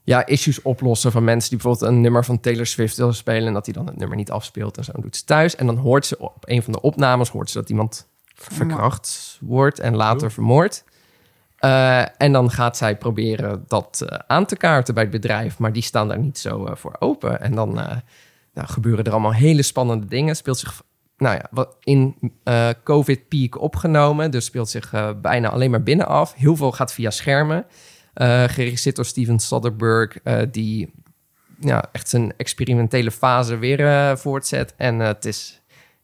ja, 0.05 0.27
issues 0.27 0.63
oplossen 0.63 1.13
van 1.13 1.25
mensen 1.25 1.51
die 1.51 1.59
bijvoorbeeld 1.59 1.93
een 1.93 2.01
nummer 2.01 2.25
van 2.25 2.41
Taylor 2.41 2.67
Swift 2.67 2.97
willen 2.97 3.15
spelen 3.15 3.47
en 3.47 3.53
dat 3.53 3.65
hij 3.65 3.75
dan 3.75 3.87
het 3.87 3.97
nummer 3.97 4.17
niet 4.17 4.31
afspeelt 4.31 4.77
en 4.77 4.85
zo 4.85 4.93
doet 4.95 5.17
ze 5.17 5.25
thuis. 5.25 5.57
En 5.57 5.67
dan 5.67 5.77
hoort 5.77 6.07
ze 6.07 6.19
op 6.19 6.37
een 6.41 6.63
van 6.63 6.73
de 6.73 6.81
opnames 6.81 7.29
hoort 7.29 7.51
ze 7.51 7.59
dat 7.59 7.71
iemand 7.71 8.09
verkracht 8.35 9.39
wordt 9.41 9.79
en 9.79 9.97
later 9.97 10.33
vermoord. 10.33 10.85
En 12.17 12.33
dan 12.33 12.51
gaat 12.51 12.77
zij 12.77 12.97
proberen 12.97 13.65
dat 13.67 14.05
aan 14.27 14.47
te 14.47 14.57
kaarten 14.57 14.95
bij 14.95 15.03
het 15.03 15.13
bedrijf, 15.13 15.59
maar 15.59 15.73
die 15.73 15.83
staan 15.83 16.09
daar 16.09 16.19
niet 16.19 16.39
zo 16.39 16.69
voor 16.75 16.97
open. 16.99 17.41
En 17.41 17.55
dan 17.55 17.81
nou, 18.59 18.71
gebeuren 18.71 19.05
er 19.05 19.13
allemaal 19.13 19.33
hele 19.33 19.63
spannende 19.63 20.07
dingen. 20.07 20.37
Speelt 20.37 20.59
zich 20.59 20.83
nou 21.17 21.37
ja, 21.37 21.67
in 21.83 22.17
eh, 22.45 22.69
COVID-peak 22.85 23.61
opgenomen, 23.61 24.31
dus 24.31 24.45
speelt 24.45 24.69
zich 24.69 24.93
eh, 24.93 25.11
bijna 25.23 25.49
alleen 25.49 25.71
maar 25.71 25.83
binnen 25.83 26.07
af. 26.07 26.35
Heel 26.35 26.57
veel 26.57 26.73
gaat 26.73 26.93
via 26.93 27.11
schermen. 27.11 27.67
Eh 28.15 28.45
geregisseerd 28.45 28.97
door 28.97 29.05
Steven 29.05 29.39
Soderbergh, 29.39 30.43
die 30.51 30.93
ja, 31.61 31.85
echt 31.93 32.09
zijn 32.09 32.33
experimentele 32.37 33.11
fase 33.11 33.57
weer 33.57 34.19
voortzet. 34.19 34.75
En 34.77 34.99
het 34.99 35.25
is 35.25 35.61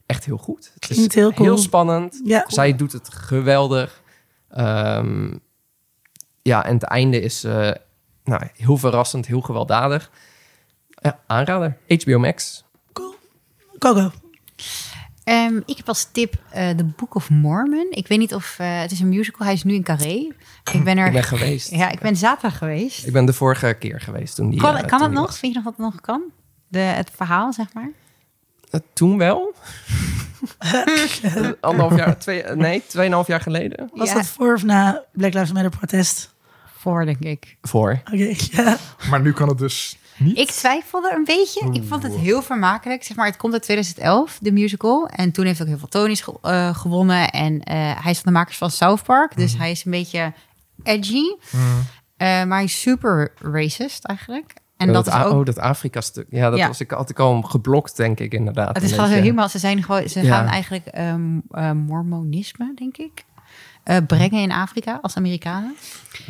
echt 0.06 0.24
heel 0.24 0.36
goed. 0.36 0.70
Het 0.74 0.90
is 0.90 1.14
heel 1.14 1.32
cool. 1.32 1.58
spannend. 1.58 2.20
Ja. 2.24 2.44
Zij 2.48 2.76
doet 2.76 2.92
het 2.92 3.08
geweldig. 3.08 4.02
Ehm, 4.50 5.36
ja, 6.42 6.64
en 6.64 6.74
het 6.74 6.82
einde 6.82 7.20
is 7.20 7.42
nou, 8.24 8.48
heel 8.56 8.76
verrassend, 8.76 9.26
heel 9.26 9.40
gewelddadig. 9.40 10.10
Ja, 11.04 11.18
aanrader. 11.26 11.76
HBO 11.88 12.18
Max. 12.18 12.64
Coco. 13.78 14.10
Ehm, 15.24 15.60
ik 15.66 15.76
heb 15.76 15.88
als 15.88 16.08
tip 16.12 16.34
eh 16.50 16.70
The 16.70 16.84
Book 16.84 17.14
of 17.14 17.30
Mormon. 17.30 17.86
Ik 17.90 18.08
weet 18.08 18.18
niet 18.18 18.34
of 18.34 18.56
eh, 18.58 18.80
het 18.80 18.90
is 18.90 19.00
een 19.00 19.08
musical. 19.08 19.46
Hij 19.46 19.54
is 19.54 19.62
nu 19.64 19.74
in 19.74 19.82
Carré. 19.82 20.32
Ik 20.72 20.84
ben 20.84 20.98
er. 20.98 21.06
Ik 21.06 21.12
ben 21.12 21.24
geweest. 21.24 21.70
Ja, 21.70 21.90
ik 21.90 21.98
ben 22.00 22.16
zaterdag 22.16 22.58
geweest. 22.58 23.06
Ik 23.06 23.12
ben 23.12 23.24
de 23.24 23.32
vorige 23.32 23.76
keer 23.78 24.00
geweest 24.00 24.34
toen 24.34 24.50
die. 24.50 24.60
Kan, 24.60 24.76
eh, 24.76 24.80
kan 24.80 24.88
toen 24.88 24.98
het 25.00 25.08
die 25.10 25.18
nog? 25.18 25.26
was. 25.26 25.38
Vind 25.38 25.52
je 25.54 25.58
nog 25.62 25.68
dat 25.76 25.84
het 25.84 25.92
nog 25.92 26.00
kan? 26.00 26.22
De, 26.68 26.78
het 26.78 27.10
verhaal, 27.14 27.52
zeg 27.52 27.66
maar. 27.72 27.90
Toen 28.92 29.18
wel? 29.18 29.54
Anderhalf 31.60 31.96
jaar, 31.96 32.18
twee, 32.18 32.42
nee, 32.42 32.82
tweeënhalf 32.86 33.26
jaar 33.26 33.40
geleden. 33.40 33.90
Was 33.94 34.08
Ja. 34.08 34.14
dat 34.14 34.26
voor 34.26 34.54
of 34.54 34.62
na 34.62 35.04
Black 35.12 35.34
Lives 35.34 35.52
Matter 35.52 35.70
protest? 35.78 36.34
Voor, 36.78 37.04
denk 37.04 37.18
ik. 37.18 37.56
Voor. 37.62 38.00
Oké, 38.12 38.34
ja. 38.50 38.76
Maar 39.10 39.20
nu 39.20 39.32
kan 39.32 39.48
het 39.48 39.58
dus 39.58 39.98
niet. 40.18 40.38
Ik 40.38 40.50
twijfelde 40.50 41.12
een 41.16 41.24
beetje. 41.24 41.68
Ik 41.72 41.82
vond 41.88 42.02
het 42.02 42.14
heel 42.16 42.42
vermakelijk. 42.42 43.04
Zeg 43.04 43.16
maar, 43.16 43.26
het 43.26 43.36
komt 43.36 43.52
uit 43.52 43.62
2011, 43.62 44.38
de 44.40 44.52
musical. 44.52 45.08
En 45.08 45.32
toen 45.32 45.44
heeft 45.44 45.58
hij 45.58 45.66
ook 45.66 45.72
heel 45.78 45.88
veel 45.88 46.00
Tonys 46.00 46.20
ge- 46.20 46.38
eh, 46.42 46.74
gewonnen. 46.76 47.30
En 47.30 47.60
eh, 47.62 47.74
hij 48.02 48.10
is 48.10 48.20
van 48.20 48.32
de 48.32 48.38
makers 48.38 48.56
van 48.58 48.70
South 48.70 49.02
Park. 49.02 49.36
Dus 49.36 49.56
hij 49.56 49.70
is 49.70 49.84
een 49.84 49.90
beetje 49.90 50.32
edgy. 50.82 51.22
Hmm. 51.50 51.60
Eh, 52.16 52.26
maar 52.28 52.48
hij 52.56 52.64
is 52.64 52.80
super 52.80 53.32
racist 53.40 54.04
eigenlijk. 54.04 54.54
En 54.76 54.88
Oh, 54.88 54.94
dat, 54.94 55.04
dat, 55.04 55.14
is 55.14 55.20
A- 55.20 55.24
ook... 55.24 55.32
Oh, 55.32 55.44
dat 55.44 55.58
Afrika-stuk. 55.58 56.26
Ja, 56.30 56.50
dat 56.50 56.58
Ja. 56.58 56.66
was 56.66 56.80
ik, 56.80 56.92
ik 56.92 57.18
al 57.18 57.42
geblokt, 57.42 57.96
denk 57.96 58.20
ik, 58.20 58.32
inderdaad. 58.32 58.74
Het 58.74 58.84
is 58.84 58.92
gewoon 58.92 59.08
helemaal... 59.10 59.48
Ze, 59.48 59.58
zijn 59.58 59.82
gewoon, 59.82 60.08
ze 60.08 60.22
Ja. 60.22 60.34
gaan 60.36 60.46
eigenlijk 60.46 60.86
ehm 60.86 61.38
eh, 61.50 61.70
mormonisme, 61.72 62.72
denk 62.74 62.96
ik, 62.96 63.24
eh, 63.84 63.96
brengen 64.06 64.42
in 64.42 64.52
Afrika 64.52 64.98
als 65.02 65.16
Amerikanen. 65.16 65.76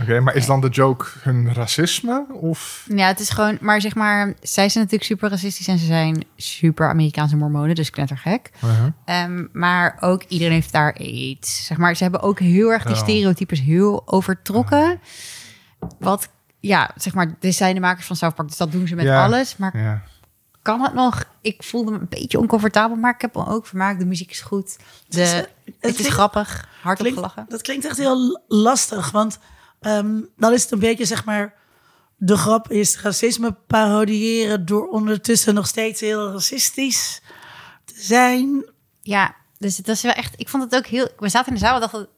Oké, 0.00 0.20
maar 0.20 0.34
is 0.34 0.46
dan 0.46 0.60
de 0.60 0.68
joke 0.68 1.06
hun 1.20 1.54
racisme? 1.54 2.26
Of... 2.32 2.86
Ja, 2.94 3.06
het 3.06 3.20
is 3.20 3.30
gewoon... 3.30 3.58
Maar 3.60 3.80
zeg 3.80 3.94
maar, 3.94 4.26
zij 4.42 4.68
zijn 4.68 4.84
natuurlijk 4.84 5.10
super 5.10 5.30
racistisch... 5.30 5.68
en 5.68 5.78
ze 5.78 5.84
zijn 5.86 6.24
super 6.36 6.88
Amerikaanse 6.88 7.36
mormonen, 7.36 7.74
dus 7.74 7.90
knettergek. 7.90 8.50
Uh-huh. 8.64 8.86
Ehm, 9.04 9.44
maar 9.52 9.96
ook 10.00 10.22
iedereen 10.28 10.52
heeft 10.52 10.72
daar 10.72 10.98
iets. 10.98 11.66
Zeg 11.66 11.76
maar, 11.76 11.96
ze 11.96 12.02
hebben 12.02 12.20
ook 12.22 12.38
heel 12.38 12.72
erg 12.72 12.84
die 12.84 12.96
stereotypes 12.96 13.60
heel 13.60 14.02
overtrokken. 14.06 15.00
Wat, 15.98 16.28
ja, 16.60 16.90
zeg 16.96 17.14
maar, 17.14 17.34
dit 17.40 17.54
zijn 17.54 17.74
de 17.74 17.80
makers 17.80 18.06
van 18.06 18.16
South 18.16 18.34
Park, 18.34 18.48
dus 18.48 18.56
dat 18.58 18.72
doen 18.72 18.86
ze 18.88 18.94
met 18.94 19.04
Ja. 19.04 19.24
alles. 19.24 19.56
Maar 19.56 19.78
Ja. 19.78 20.02
Kan 20.64 20.80
het 20.82 20.94
nog? 20.94 21.24
Ik 21.40 21.62
voelde 21.62 21.90
me 21.90 21.98
een 21.98 22.06
beetje 22.08 22.38
oncomfortabel, 22.38 22.96
maar 22.96 23.14
ik 23.14 23.20
heb 23.20 23.34
me 23.34 23.46
ook 23.46 23.66
vermaakt. 23.66 23.98
De 23.98 24.06
muziek 24.06 24.30
is 24.30 24.40
goed. 24.40 24.76
De, 25.08 25.20
is- 25.22 25.32
het 25.32 25.48
het 25.80 25.98
is 25.98 26.08
grappig, 26.08 26.68
hard 26.82 26.98
Klinkt- 26.98 27.18
opgelachen. 27.18 27.46
dat 27.48 27.62
klinkt 27.62 27.84
echt 27.84 27.96
heel 27.98 28.42
lastig, 28.48 29.10
want 29.10 29.38
ehm, 29.80 30.20
dan 30.36 30.52
is 30.52 30.62
het 30.62 30.70
een 30.70 30.78
beetje, 30.78 31.04
zeg 31.04 31.24
maar, 31.24 31.54
de 32.16 32.36
grap 32.36 32.70
is 32.70 33.00
racisme 33.00 33.52
parodiëren 33.66 34.66
door 34.66 34.88
ondertussen 34.88 35.54
nog 35.54 35.66
steeds 35.66 36.00
heel 36.00 36.30
racistisch 36.32 37.20
te 37.84 37.94
zijn. 37.96 38.64
Ja, 39.02 39.34
dus 39.58 39.76
dat 39.76 39.96
is 39.96 40.02
wel 40.02 40.12
echt... 40.12 40.34
Ik 40.36 40.48
vond 40.48 40.62
het 40.62 40.74
ook 40.74 40.86
heel... 40.86 41.08
We 41.18 41.28
zaten 41.28 41.48
in 41.48 41.54
de 41.54 41.60
zaal 41.60 41.74
en 41.74 41.80
dachten, 41.80 42.08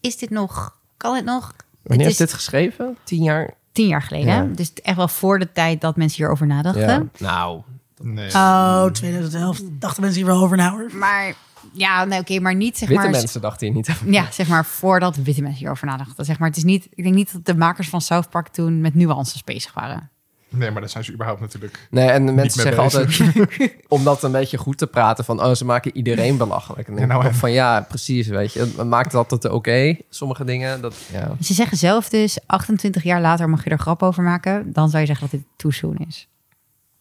is 0.00 0.16
dit 0.16 0.30
nog... 0.30 0.78
Kan 0.96 1.14
het 1.14 1.24
nog? 1.24 1.52
Wanneer 1.82 2.06
het 2.06 2.14
is 2.14 2.20
is 2.20 2.26
dit 2.26 2.32
geschreven? 2.36 2.96
Tien 3.04 3.22
jaar? 3.22 3.54
tien 3.72 3.86
jaar 3.88 4.02
geleden. 4.02 4.34
Ja. 4.48 4.54
Dus 4.54 4.72
echt 4.82 4.96
wel 4.96 5.08
voor 5.08 5.38
de 5.38 5.52
tijd 5.52 5.80
dat 5.80 5.96
mensen 5.96 6.16
hierover 6.18 6.46
nadachten. 6.46 6.82
Ja. 6.82 7.26
Nou, 7.26 7.62
Nee. 8.02 8.34
Oh, 8.34 8.84
2011 8.84 9.60
dachten 9.70 10.02
mensen 10.02 10.22
hier 10.22 10.30
wel 10.30 10.42
over 10.42 10.56
na 10.56 10.70
hoor. 10.70 10.90
Maar 10.94 11.34
ja, 11.72 12.04
nee, 12.04 12.20
oké, 12.20 12.40
maar 12.40 12.54
niet 12.54 12.78
zeg 12.78 12.88
witte 12.88 13.02
maar. 13.04 13.12
mensen 13.12 13.40
dachten 13.40 13.66
hier 13.66 13.76
niet 13.76 13.90
over. 13.90 14.12
Ja, 14.12 14.30
zeg 14.30 14.48
maar 14.48 14.64
voordat 14.64 15.16
witte 15.16 15.40
mensen 15.42 15.58
hierover 15.58 15.86
nadachten. 15.86 16.24
Zeg 16.24 16.38
maar, 16.38 16.48
het 16.48 16.56
is 16.56 16.64
niet. 16.64 16.88
Ik 16.94 17.02
denk 17.02 17.14
niet 17.14 17.32
dat 17.32 17.44
de 17.44 17.56
makers 17.56 17.88
van 17.88 18.00
South 18.00 18.30
Park 18.30 18.48
toen 18.48 18.80
met 18.80 18.94
nuances 18.94 19.44
bezig 19.44 19.74
waren. 19.74 20.10
Nee, 20.48 20.70
maar 20.70 20.80
dat 20.80 20.90
zijn 20.90 21.04
ze 21.04 21.12
überhaupt 21.12 21.40
natuurlijk 21.40 21.86
Nee, 21.90 22.08
en 22.08 22.26
de 22.26 22.32
mensen 22.32 22.62
zeggen 22.62 22.84
bezig. 22.84 23.20
altijd, 23.20 23.76
om 23.88 24.04
dat 24.04 24.22
een 24.22 24.32
beetje 24.32 24.58
goed 24.58 24.78
te 24.78 24.86
praten, 24.86 25.24
van 25.24 25.42
oh, 25.42 25.54
ze 25.54 25.64
maken 25.64 25.96
iedereen 25.96 26.36
belachelijk. 26.46 26.88
En 26.88 26.96
Ja, 26.96 27.06
nou, 27.06 27.34
van 27.34 27.52
ja, 27.52 27.80
precies, 27.80 28.26
weet 28.26 28.52
je. 28.52 28.60
Het 28.76 28.88
maakt 28.88 29.12
dat 29.12 29.30
het 29.30 29.44
oké, 29.44 29.96
sommige 30.10 30.44
dingen. 30.44 30.80
Dat, 30.80 30.94
ja. 31.12 31.36
Ze 31.40 31.54
zeggen 31.54 31.76
zelf 31.76 32.08
dus, 32.08 32.38
28 32.46 33.02
jaar 33.02 33.20
later 33.20 33.48
mag 33.48 33.64
je 33.64 33.70
er 33.70 33.78
grap 33.78 34.02
over 34.02 34.22
maken. 34.22 34.72
Dan 34.72 34.88
zou 34.88 35.00
je 35.00 35.06
zeggen 35.06 35.28
dat 35.30 35.40
dit 35.40 35.48
too 35.56 35.70
soon 35.70 35.96
is. 35.96 36.28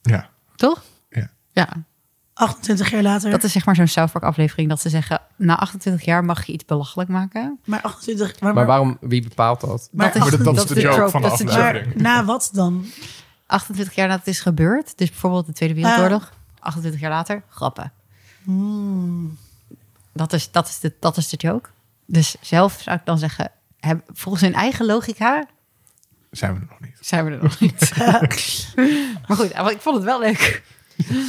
Ja. 0.01 0.29
Toch? 0.55 0.83
Ja. 1.09 1.29
Ja, 1.51 1.69
28 2.33 2.89
jaar 2.91 3.01
later. 3.01 3.31
dat 3.31 3.43
is 3.43 3.51
zeg 3.51 3.65
maar 3.65 3.75
zo'n 3.75 3.87
South 3.87 4.11
Park 4.11 4.23
aflevering. 4.23 4.69
Dat 4.69 4.81
ze 4.81 4.89
zeggen, 4.89 5.21
na 5.35 5.55
28 5.57 6.05
jaar 6.05 6.25
mag 6.25 6.45
je 6.45 6.53
iets 6.53 6.65
belachelijk 6.65 7.09
maken. 7.09 7.59
maar 7.65 7.81
28... 7.81 8.39
Maar, 8.39 8.53
Maar 8.53 8.65
waarom, 8.65 8.97
wie 9.01 9.21
bepaalt 9.23 9.61
dat? 9.61 9.89
Maar 9.91 10.05
dat 10.05 10.15
is, 10.15 10.21
Maar 10.21 10.31
dat- 10.43 10.55
dat 10.55 10.69
is 10.69 10.75
de 10.75 10.81
joke 10.81 10.95
trope, 10.95 11.11
van 11.11 11.21
de 11.21 11.27
aflevering. 11.29 11.85
maar 11.93 12.03
na 12.03 12.25
wat 12.25 12.49
dan? 12.53 12.85
28 13.47 13.95
jaar 13.95 14.07
nadat 14.07 14.25
het 14.25 14.33
is 14.33 14.39
gebeurd. 14.41 14.97
Dus 14.97 15.09
bijvoorbeeld 15.09 15.45
de 15.45 15.53
Tweede 15.53 15.75
Wereldoorlog. 15.75 16.31
28 16.59 17.01
jaar 17.01 17.11
later, 17.11 17.43
grappen. 17.49 17.91
Hmm. 18.43 19.37
Dat 20.13 20.33
is, 20.33 20.51
dat, 20.51 20.67
is 20.67 20.79
de, 20.79 20.93
dat 20.99 21.17
is 21.17 21.29
de 21.29 21.37
joke. 21.37 21.69
Dus 22.05 22.35
zelf 22.41 22.79
zou 22.81 22.97
ik 22.97 23.05
dan 23.05 23.17
zeggen, 23.17 23.51
heb, 23.79 24.01
volgens 24.13 24.43
hun 24.43 24.53
eigen 24.53 24.85
logica 24.85 25.45
zijn 26.37 26.53
we 26.53 26.59
er 26.59 26.67
nog 26.69 26.79
niet. 26.79 26.97
zijn 27.01 27.25
we 27.25 27.31
er 27.31 27.43
nog 27.43 27.59
niet. 27.59 27.91
maar 29.27 29.37
goed, 29.37 29.71
ik 29.71 29.81
vond 29.81 29.95
het 29.95 30.05
wel 30.05 30.19
leuk. 30.19 30.63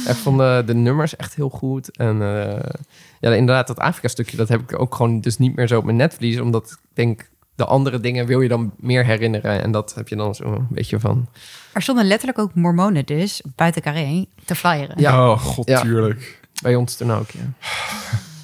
Ik 0.07 0.15
vond 0.15 0.37
de, 0.37 0.63
de 0.65 0.73
nummers 0.75 1.15
echt 1.15 1.35
heel 1.35 1.49
goed. 1.49 1.97
En 1.97 2.21
eh, 2.21 2.71
ja, 3.19 3.33
inderdaad, 3.33 3.67
dat 3.67 3.79
Afrika-stukje, 3.79 4.37
dat 4.37 4.47
heb 4.49 4.61
ik 4.61 4.79
ook 4.79 4.95
gewoon 4.95 5.21
dus 5.21 5.37
niet 5.37 5.55
meer 5.55 5.67
zo 5.67 5.77
op 5.77 5.83
mijn 5.83 5.97
netvlies. 5.97 6.39
Omdat 6.39 6.71
ik 6.71 6.77
denk, 6.93 7.29
de 7.55 7.65
andere 7.65 7.99
dingen 7.99 8.25
wil 8.25 8.41
je 8.41 8.49
dan 8.49 8.73
meer 8.77 9.05
herinneren. 9.05 9.61
En 9.61 9.71
dat 9.71 9.93
heb 9.95 10.07
je 10.07 10.15
dan 10.15 10.35
zo 10.35 10.43
een 10.43 10.67
beetje 10.69 10.99
van... 10.99 11.27
Er 11.73 11.81
stonden 11.81 12.05
letterlijk 12.05 12.39
ook 12.39 12.53
mormonen 12.53 13.05
dus, 13.05 13.41
buiten 13.55 13.81
Carré, 13.81 14.25
te 14.45 14.55
flyeren. 14.55 14.99
Ja. 14.99 15.29
Oh, 15.29 15.39
god, 15.39 15.67
Ja. 15.67 15.81
tuurlijk. 15.81 16.39
Bij 16.61 16.75
ons 16.75 16.95
toen 16.95 17.11
ook, 17.11 17.29
ja. 17.31 17.41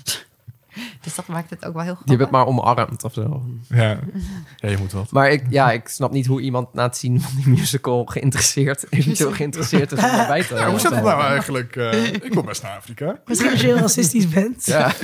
Dus 1.03 1.15
dat 1.15 1.27
maakt 1.27 1.49
het 1.49 1.65
ook 1.65 1.73
wel 1.73 1.83
heel 1.83 1.95
hebben 1.95 2.17
grappig. 2.17 2.19
het 2.19 2.31
maar 2.31 2.45
omarmd 2.45 3.03
of 3.03 3.13
zo. 3.13 3.45
Ja. 3.69 3.99
ja, 4.57 4.69
je 4.69 4.77
moet 4.77 4.91
wat. 4.91 5.11
Maar 5.11 5.29
ik, 5.31 5.43
ja, 5.49 5.71
ik 5.71 5.87
snap 5.87 6.11
niet 6.11 6.25
hoe 6.25 6.41
iemand 6.41 6.73
na 6.73 6.83
het 6.83 6.97
zien 6.97 7.21
van 7.21 7.35
die 7.35 7.47
musical 7.47 8.05
geïnteresseerd, 8.05 8.85
eventueel 8.89 9.31
geïnteresseerd 9.31 9.91
is 9.91 9.99
om 9.99 10.09
erbij 10.09 10.43
te 10.43 10.55
Ja, 10.55 10.69
hoe 10.69 10.79
zit 10.79 10.91
zijn. 10.91 11.03
nou 11.03 11.23
eigenlijk? 11.23 11.75
Eh, 11.75 12.13
ik 12.13 12.33
wil 12.33 12.43
best 12.43 12.63
naar 12.63 12.77
Afrika. 12.77 13.19
Misschien 13.25 13.51
als 13.51 13.61
je 13.61 13.67
heel 13.67 13.77
racistisch 13.77 14.29
bent. 14.29 14.65
Ja, 14.65 14.91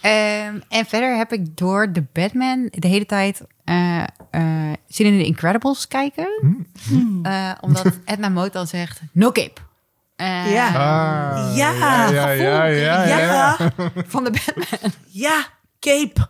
Ehm, 0.00 0.58
en 0.68 0.86
verder 0.86 1.16
heb 1.16 1.32
ik 1.32 1.56
door 1.56 1.92
de 1.92 2.04
Batman 2.12 2.68
de 2.70 2.88
hele 2.88 3.06
tijd 3.06 3.42
eh 3.64 4.02
eh, 4.30 4.72
zin 4.86 5.06
in 5.06 5.18
de 5.18 5.24
Incredibles 5.24 5.88
kijken. 5.88 6.28
Eh, 7.22 7.50
omdat 7.60 7.98
Edna 8.04 8.28
Moot 8.28 8.52
dan 8.52 8.66
zegt, 8.66 9.00
no 9.12 9.32
cape. 9.32 9.60
Eh, 10.16 10.52
Ja. 10.52 10.66
Ah, 10.66 11.56
Ja. 11.56 11.70
ja, 11.72 12.10
ja, 12.10 12.30
ja, 12.32 12.64
ja, 12.64 13.04
Ja, 13.04 13.18
ja. 13.18 13.56
Van 14.06 14.24
de 14.24 14.30
Batman. 14.30 14.90
ja, 15.10 15.44
cape. 15.80 16.28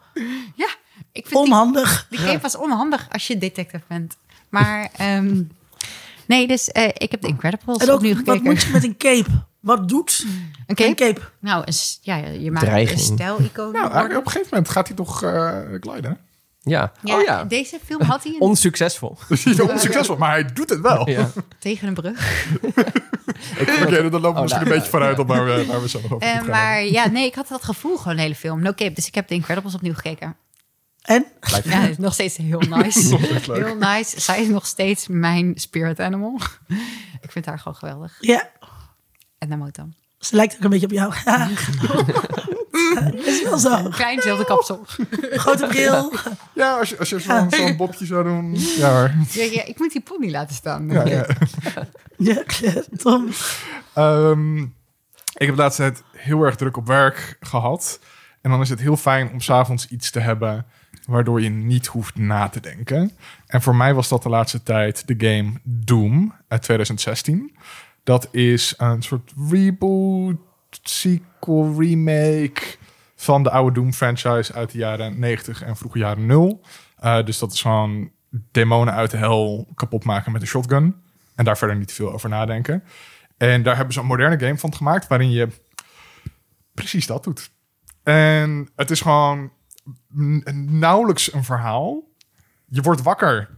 Ja, 0.55 0.69
ik 1.13 1.27
vind 1.27 1.29
die, 1.29 1.39
Onhandig. 1.39 2.07
die 2.11 2.19
cape 2.25 2.41
was 2.41 2.57
onhandig 2.57 3.07
als 3.11 3.27
je 3.27 3.39
detective 3.39 3.85
bent. 3.89 4.17
Maar 4.49 4.89
ehm, 4.97 5.43
nee, 6.27 6.47
dus 6.47 6.69
eh, 6.71 6.89
ik 6.95 7.11
heb 7.11 7.21
de 7.21 7.29
Incredibles 7.29 7.77
En 7.79 7.89
ook, 7.91 7.95
opnieuw 7.97 8.15
wat 8.15 8.25
gekeken. 8.25 8.45
moet 8.45 8.63
je 8.63 8.71
met 8.71 8.85
een 8.85 8.97
cape? 8.97 9.31
Wat 9.61 9.89
doet 9.89 10.25
Een 10.67 10.75
cape? 10.77 10.89
een 10.89 10.95
cape? 10.95 11.21
Nou, 11.39 11.63
een, 11.67 11.75
ja, 12.01 12.17
je 12.17 12.51
maakt 12.51 12.65
Dreiging. 12.67 12.99
een 12.99 13.05
stijl-icoon. 13.05 13.73
Nou, 13.73 13.87
op 14.05 14.11
een 14.27 14.31
gegeven 14.31 14.49
moment 14.51 14.69
gaat 14.69 14.87
hij 14.87 14.97
toch 14.97 15.23
eh 15.23 15.59
gliden. 15.81 16.19
Ja. 16.63 16.93
ja, 17.03 17.17
Oh 17.17 17.23
ja, 17.23 17.45
Deze 17.45 17.79
film 17.85 18.01
had 18.03 18.23
hij 18.25 18.33
een, 18.33 18.41
onsuccesvol. 18.41 19.17
Dus 19.29 19.45
hij 19.45 19.53
is 19.53 19.61
onsuccesvol, 19.61 20.17
maar 20.17 20.31
hij 20.31 20.45
doet 20.45 20.69
het 20.71 20.81
wel. 20.81 21.09
Ja. 21.11 21.31
tegen 21.59 21.89
een 21.89 21.95
brug. 21.95 22.45
Oké, 23.61 24.11
dan 24.11 24.21
lopen 24.21 24.21
we 24.21 24.29
Oh, 24.29 24.41
misschien 24.41 24.47
nou, 24.49 24.61
een 24.63 24.69
beetje 24.69 24.91
vooruit 24.91 25.19
op 25.19 25.29
waar 25.29 25.45
we, 25.45 25.67
waar 25.67 25.83
we 25.83 25.89
zo 25.89 26.01
nog 26.01 26.13
over 26.13 26.29
Eh, 26.29 26.35
gaan 26.37 26.47
maar 26.47 26.85
ja, 26.85 27.09
nee, 27.09 27.27
ik 27.27 27.35
had 27.35 27.49
dat 27.49 27.65
gevoel 27.65 27.97
gewoon 27.97 28.17
de 28.17 28.23
hele 28.23 28.35
film. 28.35 28.63
No 28.63 28.73
cape. 28.73 28.93
Dus 28.93 29.07
ik 29.07 29.15
heb 29.15 29.29
de 29.29 29.35
Incredibles 29.35 29.75
opnieuw 29.75 29.95
gekeken. 29.95 30.37
En? 31.03 31.27
Ja, 31.65 31.81
het 31.81 31.91
is 31.91 31.99
nog 31.99 32.13
steeds 32.13 32.37
heel 32.37 32.61
nice. 32.77 33.01
Steeds 33.01 33.47
heel 33.47 33.77
nice. 33.77 34.21
Zij 34.21 34.41
is 34.43 34.49
nog 34.49 34.67
steeds 34.67 35.07
mijn 35.09 35.53
spirit 35.57 36.01
animal. 36.01 36.41
ik 37.21 37.33
vind 37.33 37.47
haar 37.47 37.59
gewoon 37.59 37.77
geweldig. 37.79 38.17
Ja, 38.21 38.51
En 39.39 39.49
dan 39.49 39.59
moet 39.59 39.75
dan. 39.75 39.95
Ze 40.25 40.37
lijkt 40.37 40.55
ook 40.55 40.65
een 40.65 40.71
beetje 40.71 40.87
op 40.87 40.93
jou. 40.93 41.13
Ja. 41.25 43.11
is 43.25 43.43
wel 43.43 43.59
zo. 43.59 43.89
Klein, 43.89 44.21
zelfde 44.21 44.45
kapsel. 44.45 44.85
Grote 45.31 45.67
bril. 45.67 46.13
Ja, 46.55 46.79
als 46.79 46.89
je, 46.89 46.99
als 46.99 47.09
je 47.09 47.19
zo'n 47.19 47.51
zo'n 47.51 47.77
bobje 47.77 48.07
zou 48.07 48.25
doen. 48.25 48.57
Ja 48.77 48.91
hoor. 48.91 49.11
Ja, 49.31 49.45
ja, 49.45 49.65
ik 49.65 49.79
moet 49.79 49.93
die 49.93 50.01
pony 50.01 50.31
laten 50.31 50.55
staan. 50.55 50.89
Ja, 50.89 51.05
ja. 51.05 51.27
Ja, 52.17 52.43
Tom. 52.97 53.29
Ehm, 53.95 54.59
ik 55.37 55.47
heb 55.47 55.49
de 55.49 55.63
laatste 55.63 55.83
tijd 55.83 56.03
heel 56.17 56.43
erg 56.43 56.57
druk 56.57 56.77
op 56.77 56.87
werk 56.87 57.37
gehad. 57.41 58.01
En 58.41 58.51
dan 58.51 58.61
is 58.61 58.69
het 58.69 58.81
heel 58.81 58.97
fijn 58.97 59.31
om 59.33 59.41
s'avonds 59.41 59.89
iets 59.89 60.11
te 60.11 60.21
hebben 60.21 60.67
waardoor 61.07 61.41
je 61.41 61.49
niet 61.49 61.87
hoeft 61.87 62.17
na 62.17 62.49
te 62.49 62.61
denken. 62.61 63.11
En 63.47 63.63
voor 63.63 63.77
mij 63.77 63.95
was 63.95 64.09
dat 64.09 64.23
de 64.23 64.29
laatste 64.29 64.63
tijd 64.63 65.07
de 65.07 65.15
game 65.19 65.53
Doom 65.63 66.35
uit 66.49 66.63
2016. 66.63 67.57
Dat 68.05 68.29
is 68.31 68.75
een 68.77 69.03
soort 69.03 69.33
reboot, 69.51 70.37
sequel, 70.83 71.75
remake 71.79 72.77
van 73.15 73.43
de 73.43 73.51
oude 73.51 73.81
Doom 73.81 73.93
franchise 73.93 74.53
uit 74.53 74.71
de 74.71 74.79
jaren 74.79 75.19
90 75.19 75.63
en 75.63 75.77
vroege 75.77 75.99
jaren 75.99 76.27
0. 76.27 76.61
Eh, 76.97 77.25
dus 77.25 77.39
dat 77.39 77.53
is 77.53 77.61
gewoon 77.61 78.11
demonen 78.51 78.95
uit 78.95 79.11
de 79.11 79.17
hel 79.17 79.69
kapot 79.75 80.05
maken 80.05 80.33
met 80.33 80.41
een 80.41 80.47
shotgun. 80.47 80.95
En 81.35 81.45
daar 81.45 81.59
verder 81.59 81.77
niet 81.77 81.93
veel 81.93 82.13
over 82.13 82.29
nadenken. 82.29 82.85
En 83.37 83.63
daar 83.63 83.77
hebben 83.77 83.95
ze 83.95 84.01
een 84.01 84.07
moderne 84.07 84.39
game 84.39 84.59
van 84.59 84.75
gemaakt 84.75 85.09
waarin 85.09 85.31
je 85.31 85.49
precies 86.75 87.07
dat 87.07 87.25
doet. 87.25 87.51
En 88.03 88.69
het 88.77 88.91
is 88.91 89.01
gewoon 89.01 89.53
nauwelijks 90.69 91.33
een 91.33 91.45
verhaal. 91.45 92.03
Je 92.67 92.83
wordt 92.83 93.03
wakker. 93.03 93.49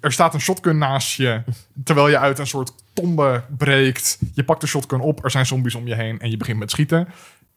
Er 0.00 0.12
staat 0.12 0.34
een 0.34 0.40
shotgun 0.40 0.78
naast 0.78 1.16
je, 1.16 1.42
terwijl 1.84 2.08
je 2.08 2.18
uit 2.18 2.38
een 2.38 2.46
soort 2.46 2.72
tombe 3.00 3.42
breekt. 3.56 4.18
Je 4.34 4.44
pakt 4.44 4.60
de 4.60 4.66
shotgun 4.66 5.00
op, 5.00 5.24
er 5.24 5.30
zijn 5.30 5.46
zombies 5.46 5.74
om 5.74 5.86
je 5.86 5.94
heen 5.94 6.18
en 6.20 6.30
je 6.30 6.36
begint 6.36 6.58
met 6.58 6.70
schieten. 6.70 7.08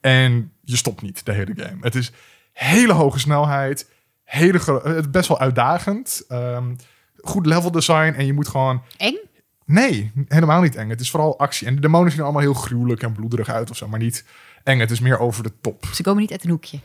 En 0.01 0.51
je 0.61 0.75
stopt 0.77 1.01
niet 1.01 1.25
de 1.25 1.31
hele 1.33 1.53
game. 1.55 1.77
Het 1.81 1.95
is 1.95 2.11
hele 2.53 2.93
hoge 2.93 3.19
snelheid, 3.19 3.89
hele 4.23 4.59
gro- 4.59 4.83
het 4.83 4.95
is 5.05 5.09
best 5.09 5.27
wel 5.27 5.39
uitdagend. 5.39 6.23
Ehm, 6.27 6.75
goed 7.21 7.45
level 7.45 7.71
design 7.71 8.13
en 8.17 8.25
je 8.25 8.33
moet 8.33 8.47
gewoon 8.47 8.81
Eng? 8.97 9.17
Nee, 9.65 10.11
helemaal 10.27 10.61
niet 10.61 10.75
eng. 10.75 10.89
Het 10.89 10.99
is 11.01 11.09
vooral 11.09 11.39
actie. 11.39 11.67
En 11.67 11.75
de 11.75 11.81
demonen 11.81 12.09
zien 12.09 12.19
er 12.19 12.25
allemaal 12.25 12.41
heel 12.43 12.53
gruwelijk 12.53 13.01
en 13.03 13.13
bloederig 13.13 13.49
uit 13.49 13.69
of 13.69 13.77
zo, 13.77 13.87
maar 13.87 13.99
niet 13.99 14.25
eng. 14.63 14.79
Het 14.79 14.91
is 14.91 14.99
meer 14.99 15.19
over 15.19 15.43
de 15.43 15.51
top. 15.61 15.85
Ze 15.93 16.03
komen 16.03 16.21
niet 16.21 16.31
uit 16.31 16.43
een 16.43 16.49
hoekje. 16.49 16.79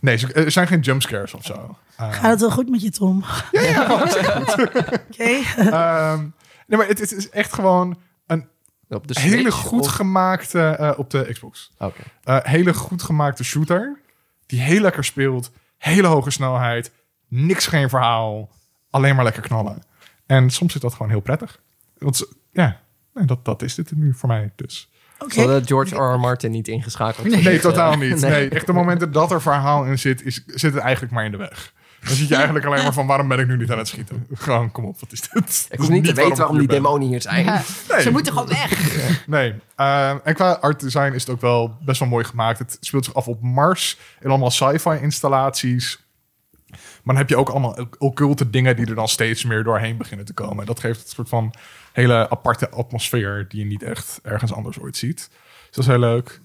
Nee, 0.00 0.16
ze- 0.16 0.32
er 0.32 0.50
zijn 0.50 0.66
geen 0.66 0.80
jumpscares 0.80 1.34
of 1.34 1.44
zo. 1.44 1.76
Eh, 1.96 2.12
Gaat 2.12 2.30
het 2.30 2.40
wel 2.40 2.50
goed 2.50 2.68
met 2.70 2.82
je, 2.82 2.90
Tom? 2.90 3.24
Oké. 5.10 5.40
ehm, 5.56 6.24
nee, 6.66 6.78
maar 6.78 6.88
het, 6.88 6.98
het 6.98 7.12
is 7.12 7.30
echt 7.30 7.52
gewoon 7.52 8.00
een 8.26 8.48
Op 8.88 9.08
de 9.08 9.20
hele 9.20 9.50
goed 9.50 9.80
of- 9.80 9.86
gemaakte 9.92 10.60
eh, 10.60 10.98
op 10.98 11.10
de 11.10 11.28
Xbox. 11.32 11.70
Oké. 11.78 12.00
Eh, 12.24 12.38
hele 12.42 12.74
goed 12.74 13.02
gemaakte 13.02 13.44
shooter. 13.44 13.98
Die 14.46 14.60
heel 14.60 14.80
lekker 14.80 15.04
speelt. 15.04 15.50
Hele 15.78 16.06
hoge 16.06 16.30
snelheid. 16.30 16.92
Niks 17.28 17.66
geen 17.66 17.88
verhaal. 17.88 18.50
Alleen 18.90 19.14
maar 19.14 19.24
lekker 19.24 19.42
knallen. 19.42 19.82
En 20.26 20.50
soms 20.50 20.74
is 20.74 20.80
dat 20.80 20.92
gewoon 20.92 21.10
heel 21.10 21.20
prettig. 21.20 21.60
Want 21.98 22.24
ja, 22.52 22.80
nee, 23.14 23.24
dat, 23.24 23.44
dat 23.44 23.62
is 23.62 23.74
dit 23.74 23.92
nu 23.96 24.14
voor 24.14 24.28
mij 24.28 24.52
dus. 24.56 24.88
Hadden 25.18 25.66
George 25.66 25.94
R. 25.94 26.14
R. 26.14 26.20
Martin 26.20 26.50
niet 26.50 26.68
ingeschakeld. 26.68 27.26
Nee, 27.42 27.58
totaal 27.60 27.96
niet. 27.96 28.20
Nee. 28.20 28.30
Nee, 28.30 28.48
echt 28.48 28.66
de 28.66 28.72
momenten 28.72 29.12
dat 29.12 29.30
er 29.30 29.42
verhaal 29.42 29.84
in 29.84 29.98
zit, 29.98 30.22
is, 30.22 30.42
zit 30.46 30.74
het 30.74 30.82
eigenlijk 30.82 31.12
maar 31.12 31.24
in 31.24 31.30
de 31.30 31.36
weg. 31.36 31.72
Dan 32.06 32.14
zit 32.16 32.28
je 32.28 32.34
eigenlijk 32.34 32.66
alleen 32.66 32.82
maar 32.82 32.92
van, 32.92 33.06
waarom 33.06 33.28
ben 33.28 33.38
ik 33.38 33.46
nu 33.46 33.56
niet 33.56 33.70
aan 33.70 33.78
het 33.78 33.88
schieten? 33.88 34.26
Gewoon, 34.34 34.70
kom 34.72 34.84
op, 34.84 35.00
wat 35.00 35.12
is 35.12 35.20
dit? 35.20 35.66
Ik 35.70 35.78
hoef 35.78 35.88
niet 35.88 36.04
te 36.04 36.12
weten 36.12 36.36
waarom 36.36 36.58
die 36.58 36.68
demonen 36.68 37.08
hier 37.08 37.22
zijn. 37.22 37.44
Ja, 37.44 37.62
Nee. 37.88 38.00
Ze 38.00 38.10
moeten 38.10 38.32
gewoon 38.32 38.48
weg. 38.48 38.72
Nee. 39.26 39.54
Ehm, 39.76 40.18
en 40.24 40.34
qua 40.34 40.52
art 40.52 40.80
design 40.80 41.12
is 41.12 41.20
het 41.22 41.30
ook 41.30 41.40
wel 41.40 41.76
best 41.84 41.98
wel 42.00 42.08
mooi 42.08 42.24
gemaakt. 42.24 42.58
Het 42.58 42.76
speelt 42.80 43.04
zich 43.04 43.14
af 43.14 43.28
op 43.28 43.42
Mars 43.42 43.98
en 44.20 44.28
allemaal 44.30 44.50
sci-fi 44.50 44.90
installaties. 45.00 46.02
Maar 46.68 46.78
dan 47.14 47.16
heb 47.16 47.28
je 47.28 47.36
ook 47.36 47.48
allemaal 47.48 47.78
occulte 47.98 48.50
dingen 48.50 48.76
die 48.76 48.86
er 48.86 48.94
dan 48.94 49.08
steeds 49.08 49.44
meer 49.44 49.64
doorheen 49.64 49.96
beginnen 49.96 50.26
te 50.26 50.32
komen. 50.32 50.58
En 50.58 50.66
dat 50.66 50.80
geeft 50.80 51.02
een 51.02 51.08
soort 51.08 51.28
van 51.28 51.54
hele 51.92 52.30
aparte 52.30 52.68
atmosfeer 52.70 53.46
die 53.48 53.60
je 53.60 53.66
niet 53.66 53.82
echt 53.82 54.18
ergens 54.22 54.52
anders 54.52 54.78
ooit 54.78 54.96
ziet. 54.96 55.16
Dus 55.66 55.70
dat 55.70 55.84
is 55.84 55.90
heel 55.90 55.98
leuk. 55.98 56.40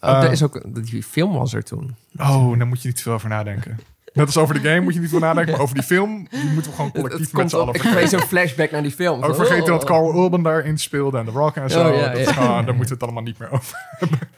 Oh, 0.00 0.10
er 0.10 0.24
Eh, 0.24 0.32
is 0.32 0.42
ook, 0.42 0.84
die 0.84 1.02
film 1.02 1.32
was 1.32 1.52
er 1.54 1.64
toen. 1.64 1.96
Oh, 2.16 2.58
daar 2.58 2.66
moet 2.66 2.82
je 2.82 2.88
niet 2.88 2.96
te 2.96 3.02
veel 3.02 3.12
over 3.12 3.28
nadenken. 3.28 3.80
Net 4.12 4.26
als 4.26 4.36
over 4.36 4.54
de 4.54 4.68
game 4.68 4.80
moet 4.80 4.94
je 4.94 5.00
niet 5.00 5.08
veel 5.10 5.18
nadenken, 5.18 5.52
maar 5.52 5.60
over 5.62 5.74
die 5.74 5.84
film 5.84 6.26
die 6.30 6.44
moeten 6.44 6.70
we 6.70 6.76
gewoon 6.76 6.92
collectief 6.92 7.26
Het 7.26 7.32
met 7.32 7.50
z'n 7.50 7.56
allen 7.56 7.74
ik 7.74 7.80
vergeten. 7.80 8.08
kreeg 8.08 8.20
zo'n 8.20 8.28
flashback 8.28 8.70
naar 8.70 8.82
die 8.82 8.90
film. 8.90 9.22
Ook 9.22 9.34
vergeten 9.34 9.66
dat 9.66 9.84
Carl 9.84 10.24
Urban 10.24 10.42
daarin 10.42 10.78
speelde 10.78 11.18
en 11.18 11.24
The 11.24 11.30
Rock 11.30 11.56
en 11.56 11.70
zo. 11.70 11.88
Oh, 11.88 11.96
ja, 11.96 12.08
dat 12.08 12.18
is 12.18 12.26
ja. 12.26 12.32
gewoon, 12.32 12.64
daar 12.64 12.74
moeten 12.74 12.86
we 12.86 12.92
het 12.92 13.02
allemaal 13.02 13.22
niet 13.22 13.38
meer 13.38 13.50
over 13.50 13.74
hebben. 13.98 14.18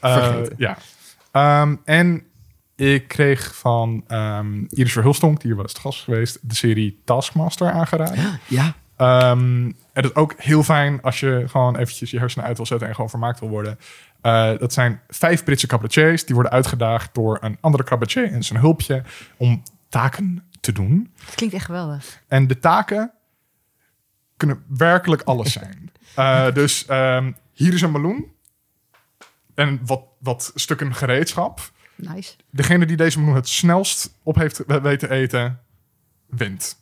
Eh, 0.00 0.34
ja. 0.56 0.76
Ehm, 1.30 1.76
en 1.84 2.22
ik 2.76 3.08
kreeg 3.08 3.56
van 3.56 4.04
ehm 4.06 4.64
Iris 4.68 4.92
Verhulstonk, 4.92 5.36
die 5.36 5.46
hier 5.46 5.54
wel 5.54 5.64
eens 5.64 5.74
te 5.74 5.80
gast 5.80 5.98
is 5.98 6.04
geweest, 6.04 6.38
de 6.42 6.54
serie 6.54 7.00
Taskmaster 7.04 7.70
aangeraden. 7.70 8.40
Ja, 8.46 8.74
Ehm, 8.96 9.70
het 9.92 10.04
is 10.04 10.14
ook 10.14 10.34
heel 10.36 10.62
fijn 10.62 11.02
als 11.02 11.20
je 11.20 11.44
gewoon 11.46 11.76
eventjes 11.76 12.10
je 12.10 12.18
hersenen 12.18 12.46
uit 12.46 12.56
wil 12.56 12.66
zetten 12.66 12.88
en 12.88 12.94
gewoon 12.94 13.10
vermaakt 13.10 13.40
wil 13.40 13.48
worden. 13.48 13.78
Eh, 14.24 14.58
dat 14.58 14.72
zijn 14.72 15.00
vijf 15.08 15.44
Britse 15.44 15.66
cabaretiers. 15.66 16.24
Die 16.24 16.34
worden 16.34 16.52
uitgedaagd 16.52 17.14
door 17.14 17.38
een 17.40 17.58
andere 17.60 17.84
cabaretier 17.84 18.32
en 18.32 18.42
zijn 18.42 18.58
hulpje 18.60 19.02
om 19.36 19.62
taken 19.88 20.44
te 20.60 20.72
doen. 20.72 21.12
Dat 21.26 21.34
klinkt 21.34 21.54
echt 21.54 21.64
geweldig. 21.64 22.22
En 22.28 22.46
de 22.46 22.58
taken 22.58 23.12
kunnen 24.36 24.64
werkelijk 24.68 25.22
alles 25.22 25.52
zijn. 25.52 25.82
Eh, 26.14 26.52
dus 26.52 26.86
ehm, 26.86 27.32
hier 27.52 27.72
is 27.74 27.82
een 27.82 27.90
meloen. 27.92 28.32
En 29.54 29.80
wat, 29.86 30.02
wat 30.18 30.52
stukken 30.54 30.94
gereedschap. 30.94 31.70
Nice. 31.94 32.34
Degene 32.50 32.86
die 32.86 32.96
deze 32.96 33.18
meloen 33.20 33.34
het 33.34 33.48
snelst 33.48 34.18
op 34.22 34.34
heeft 34.36 34.62
we- 34.66 34.80
weten 34.80 35.10
eten, 35.10 35.60
wint. 36.26 36.76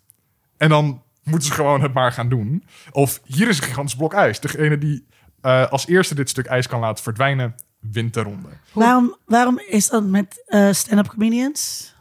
En 0.57 0.69
dan 0.69 1.03
moeten 1.23 1.49
ze 1.49 1.55
gewoon 1.55 1.83
het 1.83 1.93
maar 1.95 2.13
gaan 2.13 2.29
doen. 2.29 2.65
Of 2.91 3.21
hier 3.25 3.49
is 3.49 3.59
een 3.59 3.65
gigantisch 3.65 3.97
blok 3.97 4.13
ijs. 4.15 4.41
Degene 4.41 4.79
die 4.79 5.07
eh, 5.43 5.71
als 5.71 5.87
eerste 5.87 6.15
dit 6.15 6.29
stuk 6.29 6.47
ijs 6.47 6.67
kan 6.67 6.81
laten 6.81 7.05
verdwijnen, 7.05 7.55
wint 7.81 8.15
de 8.15 8.23
ronde. 8.23 8.49
Waarom, 8.73 9.17
waarom 9.25 9.61
is 9.69 9.89
dat 9.89 10.05
met 10.05 10.43
eh, 10.47 10.73
stand-up 10.73 11.09
comedians? 11.09 11.95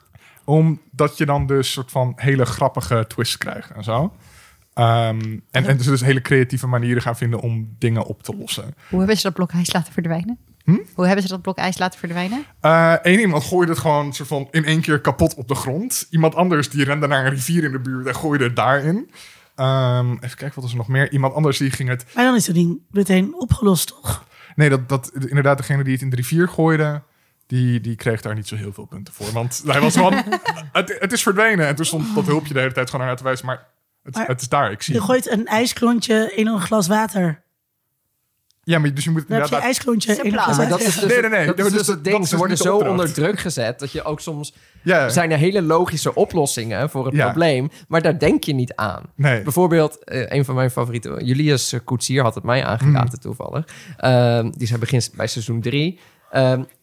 Omdat 0.44 1.18
je 1.18 1.26
dan 1.26 1.46
dus 1.46 1.72
soort 1.72 1.92
van 1.92 2.14
hele 2.16 2.46
grappige 2.46 3.06
twists 3.08 3.38
krijgt 3.38 3.72
en 3.72 3.84
zo. 3.84 4.14
Ehm, 4.74 5.40
en, 5.52 5.66
en 5.66 5.78
dus, 5.78 5.86
dus 5.86 6.02
hele 6.02 6.22
creatieve 6.22 6.68
manieren 6.68 7.02
gaan 7.02 7.18
vinden 7.18 7.40
om 7.40 7.76
dingen 7.80 8.06
op 8.06 8.24
te 8.24 8.36
lossen. 8.36 8.76
Hoe 8.90 9.00
hebben 9.00 9.18
ze 9.18 9.24
dat 9.24 9.34
blok 9.34 9.52
ijs 9.52 9.74
laten 9.74 9.94
verdwijnen? 9.94 10.38
Hm? 10.64 10.78
Hoe 10.94 11.06
hebben 11.06 11.24
ze 11.24 11.30
dat 11.30 11.42
blok 11.42 11.58
ijs 11.58 11.78
laten 11.78 12.00
verdwijnen? 12.00 12.46
Eén 13.02 13.20
iemand 13.20 13.44
gooide 13.44 13.72
het 13.72 13.82
gewoon 13.82 14.14
soort 14.14 14.28
van 14.28 14.48
in 14.52 14.66
één 14.66 14.82
keer 14.82 15.02
kapot 15.02 15.36
op 15.36 15.48
de 15.48 15.56
grond. 15.56 16.08
Iemand 16.10 16.36
anders 16.36 16.70
die 16.70 16.84
rende 16.84 17.08
naar 17.08 17.26
een 17.26 17.32
rivier 17.32 17.64
in 17.64 17.72
de 17.72 17.80
buurt 17.80 18.08
en 18.08 18.16
gooide 18.16 18.44
het 18.44 18.56
daarin. 18.56 19.12
Ehm, 19.56 20.12
even 20.12 20.38
kijken, 20.38 20.52
wat 20.56 20.64
was 20.64 20.72
er 20.72 20.78
nog 20.78 20.88
meer? 20.88 21.12
Iemand 21.12 21.34
anders 21.34 21.58
die 21.58 21.72
ging 21.72 21.90
het... 21.90 22.06
Maar 22.16 22.24
dan 22.26 22.36
is 22.36 22.48
het 22.48 22.56
ding 22.56 22.80
meteen 22.90 23.34
opgelost, 23.36 23.88
toch? 23.88 24.26
Nee, 24.56 24.70
dat, 24.70 24.90
dat, 24.90 25.12
inderdaad, 25.28 25.58
degene 25.58 25.84
die 25.84 25.94
het 25.94 26.02
in 26.02 26.10
de 26.10 26.16
rivier 26.16 26.48
gooide... 26.48 27.02
Die, 27.48 27.82
die 27.82 27.96
kreeg 27.96 28.22
daar 28.22 28.36
niet 28.36 28.48
zo 28.48 28.56
heel 28.56 28.74
veel 28.74 28.86
punten 28.86 29.14
voor. 29.14 29.32
Want 29.32 29.64
hij 29.66 29.82
was 29.82 29.94
van... 29.94 30.14
het, 30.72 30.98
het 31.00 31.12
is 31.12 31.24
verdwenen. 31.24 31.68
En 31.68 31.76
toen 31.76 31.86
stond 31.86 32.16
dat 32.16 32.26
hulpje 32.26 32.54
de 32.54 32.60
hele 32.60 32.72
tijd 32.72 32.90
gewoon 32.90 33.06
naar 33.06 33.16
te 33.16 33.24
wijzen. 33.24 33.46
Maar 33.46 33.68
het, 34.04 34.16
Maar- 34.16 34.28
het 34.28 34.42
is 34.42 34.50
daar, 34.50 34.72
ik 34.72 34.82
zie 34.82 34.94
Je 34.94 35.02
gooit 35.02 35.30
een 35.32 35.46
ijsklontje 35.46 36.32
in 36.36 36.48
een 36.48 36.60
glas 36.60 36.88
water. 36.88 37.44
Ja, 38.72 38.80
maar 38.80 38.94
dus 38.94 39.04
je 39.04 39.10
moet 39.10 39.20
het 39.20 39.30
Dan 39.30 39.40
heb 39.40 39.50
je 39.50 39.56
ijsklontje 39.56 40.16
in 40.24 40.34
Maar 40.34 40.70
dat 40.70 40.82
is 40.82 40.86
dus, 41.00 41.06
Nee, 41.06 41.22
nee, 41.22 41.30
nee. 41.30 41.46
Dat 41.46 41.58
is 41.60 41.64
Dus 41.64 41.74
dus 41.74 41.88
het 41.88 42.04
ding. 42.04 42.28
Ze 42.28 42.38
worden 42.38 42.58
de 42.58 42.64
zo 42.64 42.74
opdracht. 42.74 42.92
onder 42.92 43.14
druk 43.14 43.40
gezet 43.40 43.80
dat 43.80 43.92
je 43.92 44.04
ook 44.04 44.20
soms... 44.20 44.54
Ja, 44.84 45.10
zijn 45.10 45.32
er 45.32 45.38
hele 45.38 45.62
logische 45.62 46.16
oplossingen 46.16 46.90
voor 46.90 47.06
het 47.06 47.16
Ja. 47.16 47.26
probleem, 47.26 47.70
maar 47.88 48.02
daar 48.02 48.20
denk 48.20 48.44
je 48.44 48.54
niet 48.54 48.76
aan. 48.76 49.04
nee. 49.16 49.42
Bijvoorbeeld, 49.42 50.04
eh, 50.04 50.24
een 50.30 50.46
van 50.46 50.56
mijn 50.56 50.72
favorieten, 50.72 51.26
Julius 51.26 51.74
Koetsier 51.84 52.24
had 52.24 52.36
het 52.36 52.44
mij 52.44 52.64
aangeraden 52.66 53.14
Mm. 53.14 53.20
toevallig. 53.20 53.66
Ehm, 53.98 54.50
die 54.52 54.68
zei 54.68 54.80
begint 54.80 55.12
bij 55.16 55.28
seizoen 55.28 55.62
3. 55.62 56.00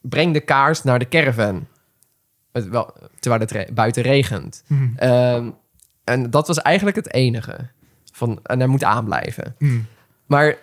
breng 0.02 0.33
de 0.33 0.40
kaars 0.40 0.83
naar 0.83 0.99
de 0.99 1.09
caravan. 1.09 1.66
Het, 2.52 2.68
wel, 2.68 2.95
terwijl 3.21 3.42
het 3.42 3.50
re- 3.50 3.66
buiten 3.75 4.02
regent. 4.02 4.62
Hm. 4.66 4.75
Ehm, 4.97 5.50
en 6.04 6.30
dat 6.30 6.47
was 6.47 6.59
eigenlijk 6.59 6.97
het 6.97 7.12
enige. 7.12 7.57
Van, 8.12 8.40
en 8.42 8.59
hij 8.59 8.68
moet 8.68 8.85
aanblijven. 8.85 9.54
Hm. 9.59 9.78
Maar 10.26 10.57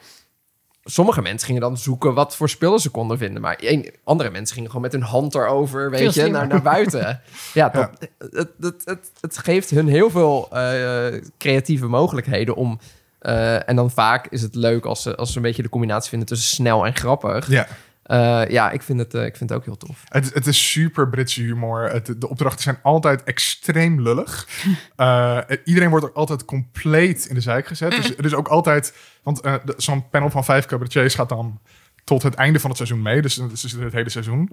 sommige 0.88 1.22
mensen 1.22 1.46
gingen 1.48 1.62
dan 1.62 1.77
zoeken 1.77 2.13
wat 2.13 2.36
voor 2.36 2.50
spullen 2.50 2.80
ze 2.80 2.89
konden 2.89 3.18
vinden. 3.18 3.42
Maar 3.42 3.58
een, 3.60 3.94
andere 4.04 4.30
mensen 4.30 4.54
gingen 4.54 4.70
gewoon 4.70 4.84
met 4.84 4.92
hun 4.92 5.01
hand 5.01 5.36
erover, 5.36 5.89
weet 5.89 6.13
je, 6.13 6.27
naar, 6.27 6.48
naar 6.48 6.62
buiten. 6.62 7.22
ja, 7.54 7.70
dat, 7.70 7.89
Het, 8.18 8.50
het, 8.60 8.82
het, 8.86 9.12
het 9.22 9.38
geeft 9.38 9.70
hun 9.70 9.88
heel 9.88 10.10
veel 10.10 10.48
eh, 10.51 11.22
creatieve 11.38 11.88
mogelijkheden 11.88 12.56
om... 12.56 12.80
eh, 13.20 13.70
en 13.70 13.75
dan 13.75 13.92
vaak 13.92 14.27
is 14.27 14.42
het 14.42 14.56
leuk 14.56 14.86
als 14.86 15.01
ze, 15.01 15.15
als 15.15 15.32
ze 15.32 15.38
een 15.38 15.44
beetje 15.44 15.62
de 15.62 15.70
combinatie 15.70 16.10
vinden 16.10 16.27
tussen 16.27 16.56
snel 16.56 16.86
en 16.86 16.96
grappig. 16.96 17.50
Ja. 17.50 17.68
Eh, 18.05 18.47
ja, 18.47 18.71
ik 18.71 18.81
vind, 18.81 19.00
het, 19.00 19.13
eh, 19.13 19.25
ik 19.25 19.35
vind 19.35 19.50
het 19.50 19.59
ook 19.59 19.65
heel 19.65 19.77
tof. 19.77 20.03
Het, 20.07 20.33
het 20.33 20.47
is 20.47 20.71
super 20.71 21.09
Britse 21.09 21.41
humor. 21.41 21.89
Het, 21.89 22.21
de 22.21 22.29
opdrachten 22.29 22.63
zijn 22.63 22.79
altijd 22.81 23.24
extreem 23.24 24.01
lullig. 24.01 24.47
Eh, 24.95 25.39
iedereen 25.63 25.89
wordt 25.89 26.05
ook 26.05 26.15
altijd 26.15 26.45
compleet 26.45 27.25
in 27.25 27.35
de 27.35 27.41
zijk 27.41 27.68
gezet. 27.68 27.91
Dus 27.91 28.07
het 28.07 28.25
is 28.25 28.33
ook 28.33 28.48
altijd... 28.48 28.94
Want 29.24 29.41
zo'n 29.77 30.09
panel 30.09 30.29
van 30.29 30.44
vijf 30.44 30.65
cabaretiers 30.65 31.15
gaat 31.15 31.29
dan 31.29 31.59
tot 32.03 32.24
het 32.24 32.33
einde 32.33 32.59
van 32.59 32.70
het 32.70 32.77
seizoen 32.77 33.01
mee. 33.01 33.22
Dus 33.22 33.35
dus 33.35 33.72
het 33.72 33.94
hele 33.94 34.09
seizoen. 34.09 34.50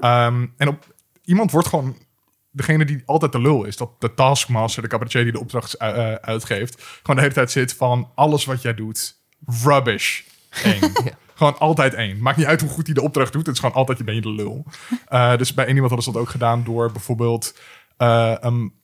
Ehm, 0.00 0.46
en 0.56 0.68
op, 0.68 0.94
iemand 1.24 1.50
wordt 1.50 1.68
gewoon... 1.68 1.96
Degene 2.50 2.84
die 2.84 3.02
altijd 3.06 3.32
de 3.32 3.40
lul 3.40 3.64
is, 3.64 3.76
dat 3.76 3.90
de 4.00 4.14
taskmaster, 4.14 4.82
de 4.82 4.88
cabaretier 4.88 5.22
die 5.22 5.32
de 5.32 5.40
opdracht 5.40 5.78
uitgeeft, 5.78 6.82
gewoon 6.82 7.16
de 7.16 7.22
hele 7.22 7.34
tijd 7.34 7.50
zit 7.50 7.74
van 7.74 8.10
alles 8.14 8.44
wat 8.44 8.62
jij 8.62 8.74
doet, 8.74 9.16
rubbish. 9.64 10.22
Eén. 10.64 10.92
Gewoon 11.36 11.58
altijd 11.58 11.94
één. 11.94 12.22
Maakt 12.22 12.36
niet 12.36 12.46
uit 12.46 12.60
hoe 12.60 12.70
goed 12.70 12.86
hij 12.86 12.94
de 12.94 13.02
opdracht 13.02 13.32
doet. 13.32 13.46
Het 13.46 13.54
is 13.54 13.60
gewoon 13.60 13.74
altijd, 13.74 13.98
je 13.98 14.04
ben 14.04 14.14
je 14.14 14.20
de 14.20 14.30
lul. 14.30 14.64
Uh, 15.12 15.36
dus 15.40 15.54
bij 15.54 15.64
één 15.64 15.74
iemand 15.74 15.92
hadden 15.92 16.12
ze 16.12 16.18
dat 16.18 16.22
ook 16.22 16.30
gedaan 16.30 16.64
door 16.64 16.92
bijvoorbeeld 16.92 17.58
uh, 17.98 18.36
um, 18.44 18.74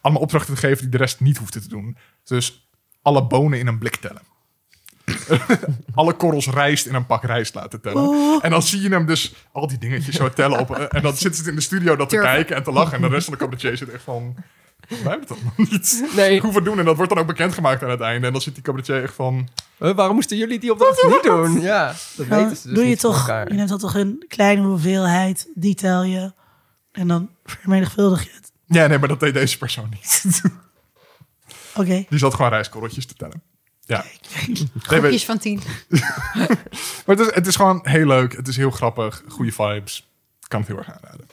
allemaal 0.00 0.22
opdrachten 0.22 0.54
te 0.54 0.60
geven 0.60 0.78
die 0.80 0.88
de 0.88 0.96
rest 0.96 1.20
niet 1.20 1.36
hoefde 1.36 1.60
te 1.60 1.68
doen. 1.68 1.96
Dus 2.24 2.68
alle 3.02 3.26
bonen 3.26 3.58
in 3.58 3.66
een 3.66 3.78
blik 3.78 3.96
tellen. 3.96 4.22
alle 5.94 6.12
korrels 6.12 6.46
rijst 6.46 6.86
in 6.86 6.94
een 6.94 7.06
pak 7.06 7.24
rijst 7.24 7.54
laten 7.54 7.80
tellen. 7.80 8.40
En 8.42 8.50
dan 8.50 8.62
zie 8.62 8.80
je 8.80 8.88
hem 8.88 9.06
dus 9.06 9.34
al 9.52 9.66
die 9.66 9.78
dingetjes 9.78 10.16
zo 10.16 10.30
tellen 10.30 10.58
op. 10.58 10.78
uh, 10.78 10.84
en 10.88 11.02
dan 11.02 11.16
zit 11.16 11.36
het 11.36 11.46
in 11.46 11.54
de 11.54 11.60
studio 11.60 11.96
dat 11.96 12.08
te 12.08 12.16
kijken 12.16 12.56
en 12.56 12.62
te 12.62 12.72
lachen. 12.72 12.92
En 12.92 13.00
de 13.00 13.08
rest 13.08 13.24
van 13.24 13.32
de 13.32 13.38
cabaretier 13.38 13.76
zit 13.76 13.88
echt 13.88 14.02
van... 14.02 14.36
Wij 14.90 14.98
hebben 15.02 15.28
het 15.28 15.28
nog 15.28 15.56
niet 15.70 16.04
Nee, 16.16 16.40
hoeven 16.40 16.64
doen. 16.64 16.78
En 16.78 16.84
dat 16.84 16.96
wordt 16.96 17.10
dan 17.12 17.20
ook 17.20 17.26
bekendgemaakt 17.26 17.82
aan 17.82 17.90
het 17.90 18.00
einde. 18.00 18.26
En 18.26 18.32
dan 18.32 18.42
zit 18.42 18.54
die 18.54 18.62
cabaretier 18.62 19.02
echt 19.02 19.14
van... 19.14 19.48
eh, 19.78 19.94
waarom 19.94 20.14
moesten 20.14 20.36
jullie 20.36 20.58
die 20.58 20.72
opdracht 20.72 21.02
niet 21.06 21.22
doen? 21.22 21.60
Ja, 21.60 21.86
dat 22.16 22.28
Dan 22.28 22.38
weten 22.38 22.56
ze 22.56 22.66
dus 22.68 22.76
doe 22.76 22.88
je 22.88 22.96
toch, 22.96 23.18
elkaar. 23.18 23.48
je 23.48 23.54
neemt 23.54 23.68
dan 23.68 23.78
toch 23.78 23.94
een 23.94 24.24
kleine 24.28 24.62
hoeveelheid, 24.62 25.48
die 25.54 25.74
tel 25.74 26.02
je. 26.02 26.32
En 26.92 27.08
dan 27.08 27.30
vermenigvuldig 27.44 28.22
je 28.24 28.30
het. 28.34 28.52
Ja, 28.66 28.86
nee, 28.86 28.98
maar 28.98 29.08
dat 29.08 29.20
deed 29.20 29.34
deze 29.34 29.58
persoon 29.58 29.88
niet. 29.90 30.32
Oké. 31.74 32.04
Die 32.08 32.18
zat 32.18 32.34
gewoon 32.34 32.50
rijstkorreltjes 32.50 33.06
te 33.06 33.14
tellen. 33.14 33.42
Ja. 33.80 34.04
Groepjes 34.78 35.24
van 35.24 35.38
tien. 35.38 35.60
maar 37.06 37.16
het, 37.16 37.20
is, 37.20 37.34
het 37.34 37.46
is 37.46 37.56
gewoon 37.56 37.80
heel 37.82 38.06
leuk. 38.06 38.36
Het 38.36 38.48
is 38.48 38.56
heel 38.56 38.70
grappig. 38.70 39.22
Goede 39.28 39.52
vibes. 39.52 40.08
Kan 40.48 40.60
het 40.60 40.68
heel 40.68 40.78
erg 40.78 40.90
aanraden. 40.92 41.26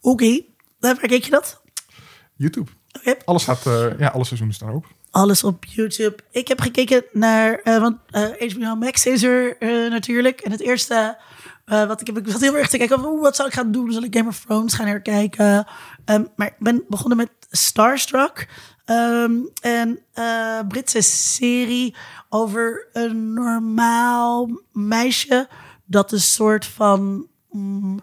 Oké. 0.00 0.40
Waar 0.78 0.96
keek 0.96 1.24
je 1.24 1.30
dat? 1.30 1.61
YouTube. 2.42 2.70
Alles 3.24 3.44
gaat, 3.44 3.66
eh, 3.66 3.98
ja, 3.98 4.08
alle 4.08 4.24
seizoenen 4.24 4.56
staan 4.56 4.68
erop. 4.68 4.86
Alles 5.10 5.44
op 5.44 5.64
YouTube. 5.64 6.16
Ik 6.30 6.48
heb 6.48 6.60
gekeken 6.60 7.04
naar, 7.12 7.60
eh, 7.64 7.78
want 7.80 7.96
eh, 8.10 8.50
HBO 8.52 8.74
Max 8.74 9.06
is 9.06 9.22
er 9.22 9.56
eh, 9.58 9.90
natuurlijk. 9.90 10.40
En 10.40 10.50
het 10.50 10.60
eerste 10.60 11.18
eh, 11.64 11.86
wat 11.86 12.00
ik 12.00 12.06
heb, 12.06 12.18
ik 12.18 12.28
zat 12.28 12.40
heel 12.40 12.56
erg 12.56 12.68
te 12.68 12.76
kijken, 12.76 13.04
oeh, 13.04 13.22
wat 13.22 13.36
zal 13.36 13.46
ik 13.46 13.52
gaan 13.52 13.72
doen? 13.72 13.92
Zal 13.92 14.02
ik 14.02 14.16
Game 14.16 14.28
of 14.28 14.40
Thrones 14.40 14.74
gaan 14.74 14.86
herkijken? 14.86 15.66
Ehm, 16.04 16.24
maar 16.36 16.46
ik 16.46 16.56
ben 16.58 16.84
begonnen 16.88 17.16
met 17.16 17.30
Starstruck. 17.50 18.48
Ehm, 18.84 19.32
een 19.60 20.00
eh, 20.12 20.58
Britse 20.68 21.00
serie 21.00 21.96
over 22.28 22.88
een 22.92 23.32
normaal 23.32 24.50
meisje 24.72 25.48
dat 25.84 26.12
een 26.12 26.20
soort 26.20 26.66
van... 26.66 27.26
mm, 27.50 28.00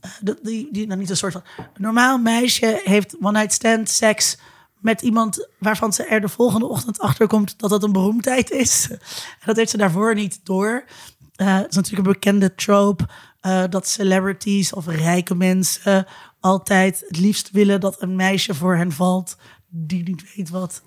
eh, 0.00 0.10
dat- 0.20 0.38
die, 0.42 0.68
die, 0.72 0.86
nou 0.86 0.98
niet 1.00 1.10
een 1.10 1.16
soort 1.16 1.32
van... 1.32 1.42
Normaal 1.76 2.18
meisje 2.18 2.80
heeft 2.84 3.16
one-night 3.20 3.52
stand 3.52 3.88
seks 3.88 4.38
met 4.80 5.02
iemand 5.02 5.48
waarvan 5.58 5.92
ze 5.92 6.04
er 6.04 6.20
de 6.20 6.28
volgende 6.28 6.66
ochtend 6.66 6.98
achter 7.00 7.26
komt 7.26 7.58
dat 7.58 7.70
dat 7.70 7.82
een 7.82 7.92
beroemdheid 7.92 8.50
is. 8.50 8.90
En 8.90 8.98
dat 9.46 9.56
heeft 9.56 9.70
ze 9.70 9.76
daarvoor 9.76 10.14
niet 10.14 10.40
door. 10.44 10.84
Eh, 11.36 11.56
het 11.56 11.70
is 11.70 11.76
natuurlijk 11.76 12.06
een 12.06 12.12
bekende 12.12 12.54
trope 12.54 13.08
eh, 13.40 13.62
dat 13.70 13.88
celebrities 13.88 14.72
of 14.72 14.86
rijke 14.86 15.34
mensen 15.34 16.06
altijd 16.40 17.04
het 17.08 17.18
liefst 17.18 17.50
willen 17.50 17.80
dat 17.80 18.02
een 18.02 18.16
meisje 18.16 18.54
voor 18.54 18.76
hen 18.76 18.92
valt 18.92 19.36
die 19.68 20.02
niet 20.02 20.34
weet 20.36 20.50
wat, 20.50 20.82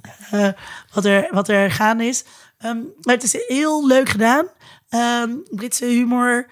wat, 0.93 1.06
er, 1.06 1.28
wat 1.32 1.49
er 1.49 1.71
gaande 1.71 2.06
is. 2.06 2.23
Ehm, 2.58 2.78
maar 3.02 3.15
het 3.15 3.23
is 3.23 3.43
heel 3.47 3.88
leuk 3.88 4.10
gedaan. 4.10 4.47
Ehm, 4.89 5.30
Britse 5.49 5.86
humor, 5.86 6.47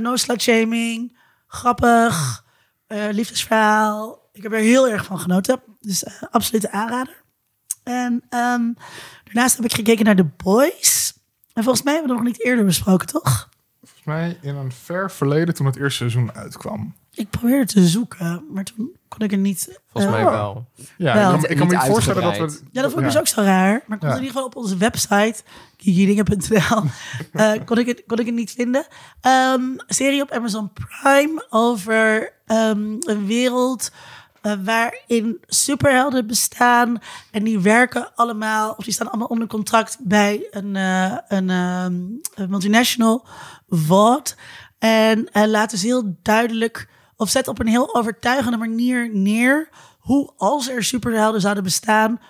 no 0.00 0.16
slut 0.16 0.42
shaming, 0.42 1.16
grappig, 1.52 2.44
eh, 2.86 3.08
liefdesverhaal. 3.10 4.28
Ik 4.32 4.42
heb 4.42 4.52
er 4.52 4.58
heel 4.58 4.88
erg 4.88 5.04
van 5.04 5.18
genoten. 5.18 5.62
Dus 5.80 6.04
absoluut 6.30 6.64
een 6.64 6.70
aanrader. 6.70 7.22
En 7.82 8.22
ehm, 8.28 8.72
daarnaast 9.24 9.56
heb 9.56 9.64
ik 9.64 9.74
gekeken 9.74 10.04
naar 10.04 10.16
The 10.16 10.30
Boys. 10.36 11.14
En 11.52 11.62
volgens 11.62 11.84
mij 11.84 11.92
hebben 11.94 12.10
we 12.10 12.16
dat 12.16 12.26
nog 12.26 12.36
niet 12.36 12.46
eerder 12.46 12.64
besproken, 12.64 13.06
toch? 13.06 13.48
Volgens 13.80 14.04
mij 14.04 14.38
in 14.40 14.54
een 14.54 14.72
ver 14.72 15.10
verleden 15.10 15.54
toen 15.54 15.66
het 15.66 15.76
eerste 15.76 15.96
seizoen 15.96 16.32
uitkwam. 16.34 16.94
Ik 17.14 17.30
probeerde 17.30 17.72
te 17.72 17.86
zoeken, 17.86 18.44
maar 18.50 18.64
toen 18.64 18.96
kon 19.08 19.20
ik 19.20 19.32
er 19.32 19.38
niet... 19.38 19.80
Volgens 19.86 20.14
eh, 20.14 20.22
mij 20.22 20.30
wel. 20.30 20.66
Ja, 20.96 21.14
Wel. 21.14 21.34
ik 21.34 21.40
kan, 21.40 21.50
ik 21.50 21.56
kan 21.56 21.66
me 21.66 21.72
Niet 21.72 21.82
voorstellen 21.82 22.22
dat 22.22 22.36
we... 22.36 22.60
Ja, 22.72 22.82
dat 22.82 22.90
vond 22.90 23.02
ik 23.02 23.10
dus 23.10 23.18
ook 23.18 23.26
zo 23.26 23.40
raar. 23.42 23.82
Maar 23.86 23.96
ik 23.96 24.00
kon 24.00 24.08
Ja. 24.08 24.14
in 24.16 24.20
ieder 24.20 24.32
geval 24.32 24.44
op 24.44 24.56
onze 24.56 24.76
website, 24.76 25.34
kikidingen.nl, 25.76 26.82
eh 27.32 27.52
kon, 27.64 27.78
ik 27.78 27.86
het, 27.86 28.02
kon 28.06 28.18
ik 28.18 28.26
het 28.26 28.34
niet 28.34 28.50
vinden. 28.52 28.86
Ehm, 29.20 29.62
serie 29.86 30.22
op 30.22 30.30
Amazon 30.30 30.70
Prime 30.72 31.46
over 31.50 32.32
ehm, 32.46 32.96
een 33.00 33.26
wereld 33.26 33.90
eh, 34.42 34.52
waarin 34.64 35.38
superhelden 35.46 36.26
bestaan. 36.26 36.98
En 37.30 37.44
die 37.44 37.60
werken 37.60 38.14
allemaal, 38.14 38.70
of 38.70 38.84
die 38.84 38.92
staan 38.92 39.08
allemaal 39.08 39.26
onder 39.26 39.48
contract 39.48 39.98
bij 40.00 40.46
een, 40.50 40.76
eh, 40.76 41.16
een, 41.28 41.50
ehm, 41.50 41.94
een 42.34 42.50
multinational, 42.50 43.26
VOD. 43.68 44.36
En 44.78 45.28
uh, 45.32 45.44
laten 45.46 45.78
ze 45.78 45.86
heel 45.86 46.16
duidelijk, 46.22 46.88
of 47.22 47.30
zet 47.30 47.48
op 47.48 47.60
een 47.60 47.66
heel 47.66 47.94
overtuigende 47.94 48.56
manier 48.56 49.10
neer 49.12 49.68
hoe 49.98 50.32
als 50.36 50.68
er 50.68 50.84
superhelden 50.84 51.40
zouden 51.40 51.62
bestaan, 51.62 52.20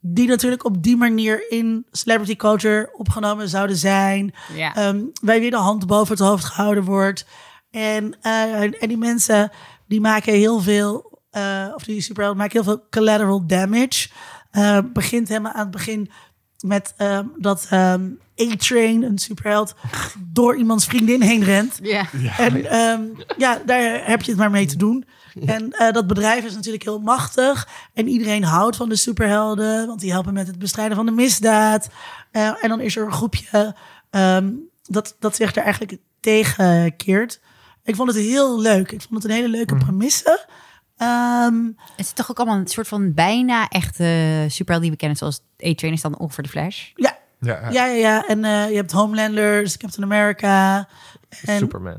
die 0.00 0.28
natuurlijk 0.28 0.64
op 0.64 0.82
die 0.82 0.96
manier 0.96 1.50
in 1.50 1.86
celebrity 1.90 2.36
culture 2.36 2.90
opgenomen 2.92 3.48
zouden 3.48 3.76
zijn. 3.76 4.34
Ja. 4.54 4.74
Ehm, 4.74 5.02
waar 5.22 5.40
weer 5.40 5.50
de 5.50 5.56
hand 5.56 5.86
boven 5.86 6.16
het 6.16 6.26
hoofd 6.26 6.44
gehouden 6.44 6.84
wordt. 6.84 7.26
En, 7.70 8.16
eh, 8.20 8.82
en 8.82 8.88
die 8.88 8.98
mensen 8.98 9.50
die 9.86 10.00
maken 10.00 10.32
heel 10.32 10.60
veel, 10.60 11.20
eh, 11.30 11.66
of 11.74 11.84
die 11.84 12.00
superhelden 12.00 12.38
maken 12.40 12.62
heel 12.62 12.72
veel 12.72 12.86
collateral 12.90 13.46
damage. 13.46 14.08
Eh, 14.50 14.78
begint 14.92 15.28
helemaal 15.28 15.52
aan 15.52 15.60
het 15.60 15.70
begin 15.70 16.10
met 16.66 16.94
ehm, 16.96 17.24
dat 17.36 17.66
ehm, 17.70 18.08
A-Train, 18.40 19.02
een 19.02 19.18
superheld, 19.18 19.74
door 20.32 20.56
iemands 20.56 20.86
vriendin 20.86 21.22
heen 21.22 21.44
rent. 21.44 21.78
Ja. 21.82 22.06
En 22.38 22.70
ehm, 22.70 23.02
ja, 23.38 23.62
daar 23.66 24.00
heb 24.04 24.22
je 24.22 24.30
het 24.30 24.40
maar 24.40 24.50
mee 24.50 24.66
te 24.66 24.76
doen. 24.76 25.04
En 25.44 25.72
eh, 25.72 25.92
dat 25.92 26.06
bedrijf 26.06 26.44
is 26.44 26.54
natuurlijk 26.54 26.84
heel 26.84 27.00
machtig. 27.00 27.68
En 27.94 28.08
iedereen 28.08 28.44
houdt 28.44 28.76
van 28.76 28.88
de 28.88 28.96
superhelden, 28.96 29.86
want 29.86 30.00
die 30.00 30.12
helpen 30.12 30.32
met 30.32 30.46
het 30.46 30.58
bestrijden 30.58 30.96
van 30.96 31.06
de 31.06 31.12
misdaad. 31.12 31.88
Eh, 32.30 32.64
en 32.64 32.68
dan 32.68 32.80
is 32.80 32.96
er 32.96 33.04
een 33.04 33.12
groepje 33.12 33.74
ehm, 34.10 34.52
dat, 34.82 35.16
dat 35.18 35.36
zich 35.36 35.52
daar 35.52 35.64
eigenlijk 35.64 35.98
tegen 36.20 36.96
keert. 36.96 37.40
Ik 37.84 37.96
vond 37.96 38.08
het 38.08 38.18
heel 38.18 38.60
leuk. 38.60 38.92
Ik 38.92 39.02
vond 39.02 39.22
het 39.22 39.24
een 39.24 39.36
hele 39.36 39.48
leuke 39.48 39.76
premisse. 39.76 40.46
Ehm, 40.96 41.54
Het 41.96 42.06
is 42.06 42.12
toch 42.12 42.30
ook 42.30 42.36
allemaal 42.38 42.56
een 42.58 42.66
soort 42.66 42.88
van 42.88 43.14
bijna 43.14 43.68
echte 43.68 44.44
superheld 44.48 44.82
die 44.82 44.90
we 44.90 44.96
kennen. 44.96 45.16
Zoals 45.18 45.40
A-Train 45.66 45.92
is 45.92 46.00
dan 46.02 46.18
ongeveer 46.18 46.44
de 46.44 46.50
Flash. 46.50 46.90
ja, 46.94 47.16
Ja, 47.40 47.58
ja. 47.60 47.70
ja, 47.70 47.84
ja, 47.86 47.94
ja. 47.94 48.26
En 48.26 48.44
eh, 48.44 48.68
je 48.70 48.76
hebt 48.76 48.92
Homelanders, 48.92 49.76
Captain 49.76 50.04
America. 50.12 50.88
En, 51.44 51.58
Superman. 51.58 51.96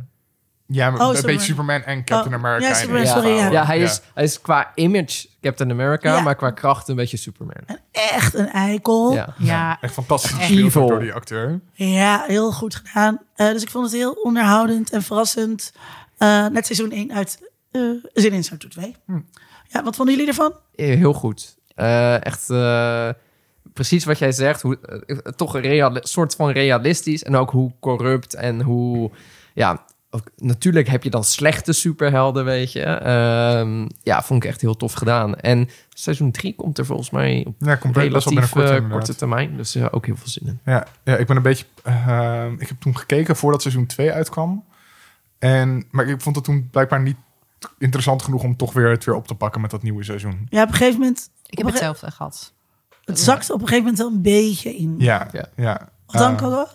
Ja, 0.70 0.90
maar 0.90 1.00
Oh, 1.02 1.08
een 1.08 1.16
Superman. 1.16 1.36
beetje 1.38 1.52
Superman 1.54 1.82
en 1.84 2.04
Captain 2.04 2.34
Oh, 2.36 2.40
America. 2.40 2.64
ja, 2.68 2.70
in 2.74 2.76
Superman, 2.80 3.04
één 3.04 3.12
sorry, 3.14 3.30
verhaal. 3.34 3.52
ja. 3.52 3.60
Ja, 3.60 3.66
hij 3.66 3.80
is, 3.80 4.02
hij 4.14 4.24
is 4.24 4.42
qua 4.42 4.72
image 4.76 5.28
Captain 5.42 5.72
America, 5.72 6.16
Ja. 6.16 6.22
maar 6.22 6.36
qua 6.36 6.52
kracht 6.52 6.88
een 6.88 6.96
beetje 6.96 7.18
Superman. 7.18 7.56
echt 7.92 8.34
een 8.34 8.50
eikel. 8.50 9.14
Ja. 9.14 9.34
Ja, 9.38 9.78
Echt 9.82 9.94
fantastisch 9.94 10.32
gespeeld 10.32 10.74
door 10.74 11.00
die 11.00 11.14
acteur. 11.14 11.60
Ja, 11.74 12.24
heel 12.28 12.52
goed 12.52 12.76
gedaan. 12.76 13.20
Eh, 13.36 13.48
dus 13.52 13.62
ik 13.62 13.70
vond 13.70 13.86
het 13.86 13.94
heel 13.94 14.12
onderhoudend 14.12 14.90
en 14.92 15.02
verrassend. 15.04 15.72
Eh, 16.18 16.46
net 16.48 16.66
seizoen 16.66 16.92
1 16.92 17.12
uit 17.14 17.38
eh 17.42 17.48
Zin 18.14 18.32
in 18.34 18.44
Seizoen 18.44 18.70
2. 18.70 18.96
Ja, 19.68 19.84
wat 19.84 19.96
vonden 19.96 20.16
jullie 20.16 20.30
ervan? 20.30 20.54
Eh, 20.76 20.86
Heel 20.98 21.14
goed. 21.14 21.58
Eh, 21.76 22.26
echt 22.26 22.50
eh, 22.50 23.10
precies 23.74 24.06
wat 24.06 24.18
jij 24.20 24.32
zegt. 24.32 24.62
Hoe, 24.62 24.80
eh, 25.06 25.18
toch 25.18 25.54
een 25.54 25.98
soort 26.02 26.36
van 26.36 26.50
realistisch. 26.50 27.24
En 27.24 27.36
ook 27.36 27.52
hoe 27.52 27.72
corrupt 27.80 28.34
en 28.34 28.62
hoe... 28.62 29.12
Ja, 29.54 29.86
ook, 30.10 30.30
natuurlijk 30.38 30.88
heb 30.88 31.04
je 31.04 31.10
dan 31.10 31.24
slechte 31.24 31.74
superhelden, 31.74 32.46
weet 32.46 32.72
je. 32.72 32.82
Ehm, 32.84 33.88
ja, 34.04 34.22
vond 34.24 34.44
ik 34.44 34.50
echt 34.50 34.62
heel 34.62 34.76
tof 34.78 34.94
gedaan. 34.94 35.36
En 35.36 35.70
seizoen 35.90 36.32
3 36.32 36.56
komt 36.56 36.78
er 36.78 36.86
volgens 36.86 37.10
mij 37.10 37.44
op 37.48 37.56
Ja, 37.60 37.76
komt 37.76 37.98
relatief 37.98 38.56
eh, 38.56 38.90
korte 38.90 39.16
termijn. 39.16 39.58
Dus 39.58 39.74
ja, 39.74 39.88
ook 39.92 40.06
heel 40.06 40.16
veel 40.16 40.28
zin 40.28 40.48
in. 40.48 40.60
Ja, 40.66 40.88
ja, 41.04 41.16
ik 41.18 41.28
ben 41.28 41.36
een 41.36 41.42
beetje. 41.42 41.66
eh, 41.84 42.46
ik 42.58 42.68
heb 42.68 42.80
toen 42.80 42.98
gekeken 42.98 43.36
voordat 43.36 43.62
seizoen 43.62 43.86
2 43.86 44.12
uitkwam. 44.12 44.64
En, 45.40 45.86
maar 45.92 46.08
ik 46.08 46.22
vond 46.22 46.36
het 46.36 46.46
toen 46.46 46.68
blijkbaar 46.72 47.02
niet 47.02 47.18
interessant 47.78 48.22
genoeg 48.22 48.44
om 48.44 48.56
toch 48.56 48.74
weer 48.74 48.90
het 48.90 49.04
weer 49.06 49.16
op 49.16 49.28
te 49.28 49.36
pakken 49.36 49.62
met 49.62 49.72
dat 49.72 49.84
nieuwe 49.84 50.04
seizoen. 50.04 50.48
Ja, 50.50 50.62
op 50.64 50.68
een 50.68 50.74
gegeven 50.76 51.00
moment... 51.00 51.30
ik 51.46 51.58
heb 51.58 51.68
ge- 51.68 51.72
hetzelfde 51.74 52.12
gehad. 52.12 52.54
Het 53.04 53.20
zakt 53.20 53.50
op 53.50 53.62
een 53.62 53.68
gegeven 53.68 53.84
moment 53.84 53.98
wel 53.98 54.12
een 54.12 54.22
beetje 54.22 54.76
in. 54.78 54.96
Ja, 54.98 55.28
Ja. 55.32 55.46
ja. 55.56 55.90
Wat 56.06 56.40
dan, 56.40 56.54
Eh? 56.54 56.66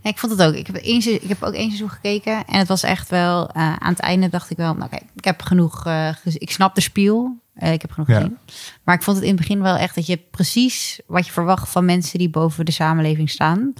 Ja, 0.00 0.10
ik 0.10 0.18
vond 0.18 0.32
het 0.32 0.42
ook. 0.42 0.54
Ik 0.54 0.66
heb, 0.66 0.76
één, 0.76 1.22
ik 1.22 1.28
heb 1.28 1.42
ook 1.42 1.52
één 1.54 1.66
seizoen 1.66 1.90
gekeken. 1.90 2.44
En 2.46 2.58
het 2.58 2.68
was 2.68 2.82
echt 2.82 3.08
wel... 3.08 3.48
eh, 3.50 3.76
aan 3.76 3.90
het 3.92 3.98
einde 4.00 4.28
dacht 4.28 4.50
ik 4.50 4.56
wel... 4.56 4.74
Nou 4.74 4.84
oké, 4.92 5.04
ik 5.14 5.24
heb 5.24 5.42
genoeg... 5.42 5.86
eh, 5.86 6.08
gez- 6.22 6.34
ik 6.34 6.50
snap 6.50 6.74
de 6.74 6.80
spiel. 6.80 7.40
Eh, 7.54 7.72
ik 7.72 7.80
heb 7.82 7.90
genoeg 7.92 8.08
Ja. 8.08 8.14
gezien. 8.16 8.38
Maar 8.84 8.94
ik 8.94 9.02
vond 9.02 9.16
het 9.16 9.26
in 9.26 9.32
het 9.32 9.40
begin 9.40 9.62
wel 9.62 9.76
echt... 9.76 9.94
dat 9.94 10.06
je 10.06 10.16
precies 10.30 11.00
wat 11.06 11.26
je 11.26 11.32
verwacht 11.32 11.68
van 11.68 11.84
mensen... 11.84 12.18
die 12.18 12.30
boven 12.30 12.64
de 12.64 12.72
samenleving 12.72 13.30
staan... 13.30 13.72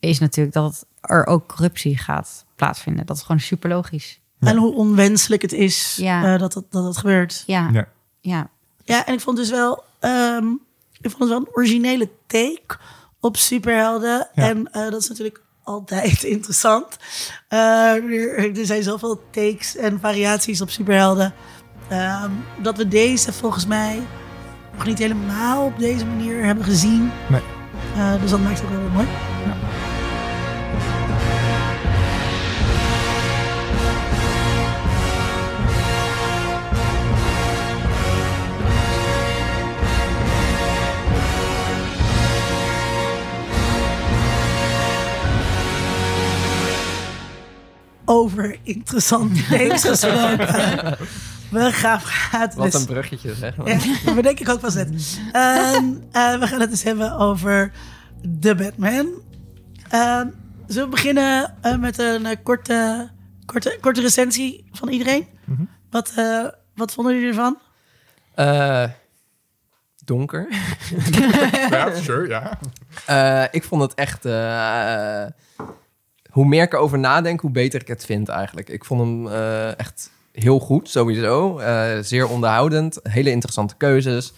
is 0.00 0.18
natuurlijk 0.18 0.54
dat 0.54 0.86
er 1.00 1.26
ook 1.26 1.48
corruptie 1.48 1.96
gaat 1.98 2.44
plaatsvinden. 2.56 3.06
Dat 3.06 3.16
is 3.16 3.22
gewoon 3.22 3.40
super 3.40 3.70
logisch. 3.70 4.20
En 4.40 4.56
hoe 4.56 4.74
onwenselijk 4.74 5.42
het 5.42 5.52
is 5.52 5.96
Ja. 6.00 6.24
eh, 6.34 6.40
dat, 6.40 6.52
dat, 6.52 6.64
dat 6.70 6.84
dat 6.84 6.96
gebeurt. 6.96 7.42
Ja, 7.46 7.68
Ja. 7.72 7.88
ja. 8.20 8.48
Ja, 8.84 9.06
en 9.06 9.14
ik 9.14 9.20
vond 9.20 9.36
dus 9.36 9.50
wel... 9.50 9.84
ehm, 10.00 10.46
ik 11.00 11.10
vond 11.10 11.18
het 11.18 11.28
wel 11.28 11.38
een 11.38 11.48
originele 11.52 12.08
take 12.26 12.76
op 13.20 13.36
superhelden. 13.36 14.28
Ja. 14.34 14.48
En 14.48 14.72
eh, 14.72 14.90
dat 14.90 15.00
is 15.02 15.08
natuurlijk 15.08 15.40
altijd 15.64 16.22
interessant. 16.34 16.96
Eh, 17.48 17.58
er, 17.94 18.66
zijn 18.66 18.82
zoveel 18.82 19.20
takes 19.30 19.76
en 19.76 20.00
variaties 20.00 20.60
op 20.60 20.70
superhelden. 20.70 21.34
ehm, 21.88 22.30
dat 22.62 22.76
we 22.76 22.88
deze 22.88 23.32
volgens 23.32 23.66
mij 23.66 24.02
nog 24.76 24.86
niet 24.86 24.98
helemaal 24.98 25.64
op 25.64 25.78
deze 25.78 26.06
manier 26.06 26.44
hebben 26.44 26.64
gezien. 26.64 27.10
Nee. 27.28 27.40
Eh, 27.96 28.20
dus 28.20 28.30
dat 28.30 28.40
maakt 28.40 28.56
het 28.60 28.64
ook 28.68 28.70
wel 28.74 28.80
weer 28.80 28.90
mooi. 28.90 29.06
Over 48.10 48.58
interessante 48.62 49.46
takes 49.46 49.84
gesproken. 49.84 50.96
We 51.50 51.72
gaan 51.72 52.00
praten. 52.00 52.58
Wat 52.58 52.72
dus- 52.72 52.80
een 52.80 52.86
bruggetje, 52.86 53.34
zeg. 53.34 53.56
ja, 53.64 53.78
dat 54.04 54.14
bedenk 54.14 54.40
ik 54.40 54.48
ook 54.48 54.60
wel 54.60 54.70
net. 54.72 55.18
Ehm, 55.32 55.84
eh, 56.12 56.38
we 56.38 56.46
gaan 56.46 56.60
het 56.60 56.70
eens 56.70 56.82
hebben 56.82 57.16
over 57.16 57.72
The 58.40 58.54
Batman. 58.54 59.06
Ehm, 59.88 60.28
zullen 60.66 60.84
we 60.84 60.94
beginnen 60.94 61.54
eh, 61.60 61.76
met 61.76 61.98
een 61.98 62.26
eh, 62.26 62.36
korte, 62.42 63.10
korte, 63.46 63.78
korte 63.80 64.00
recensie 64.00 64.68
van 64.72 64.88
iedereen? 64.88 65.26
Wat, 65.90 66.12
eh, 66.16 66.46
wat 66.74 66.92
vonden 66.92 67.14
jullie 67.14 67.28
ervan? 67.28 67.58
Eh, 68.34 68.84
donker. 70.04 70.48
ja, 71.70 71.94
sure, 71.94 72.28
ja. 72.28 72.58
Eh, 73.06 73.44
ik 73.50 73.64
vond 73.64 73.82
het 73.82 73.94
echt. 73.94 74.24
Hoe 76.30 76.46
meer 76.46 76.62
ik 76.62 76.72
erover 76.72 76.98
nadenk, 76.98 77.40
hoe 77.40 77.50
beter 77.50 77.80
ik 77.80 77.88
het 77.88 78.04
vind 78.04 78.28
eigenlijk. 78.28 78.68
Ik 78.68 78.84
vond 78.84 79.00
hem 79.00 79.28
eh, 79.28 79.78
echt 79.78 80.10
heel 80.32 80.58
goed, 80.58 80.88
sowieso. 80.88 81.58
Eh, 81.58 81.98
zeer 82.00 82.28
onderhoudend. 82.28 83.00
Hele 83.02 83.30
interessante 83.30 83.74
keuzes. 83.76 84.32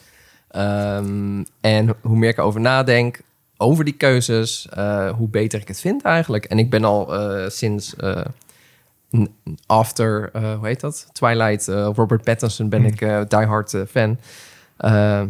Ehm, 0.48 1.44
en 1.61 1.94
hoe 2.00 2.16
meer 2.16 2.31
ik 2.31 2.38
erover 2.38 2.61
nadenk, 2.61 3.20
over 3.57 3.85
die 3.85 3.94
keuzes, 3.94 4.68
eh, 4.68 5.11
hoe 5.11 5.28
beter 5.28 5.61
ik 5.61 5.68
het 5.68 5.81
vind 5.81 6.02
eigenlijk. 6.02 6.44
En 6.44 6.59
ik 6.59 6.70
ben 6.70 6.85
al 6.85 7.12
sinds. 7.50 7.94
after, 9.66 10.31
hoe 10.33 10.66
heet 10.66 10.81
dat? 10.81 11.09
Twilight, 11.12 11.66
Robert 11.66 12.22
Pattinson 12.24 12.68
ben 12.68 12.85
ik 12.85 13.00
eh 13.00 13.20
diehard 13.28 13.74
eh, 13.74 13.83
fan. 13.88 14.18
Eh, 14.76 15.22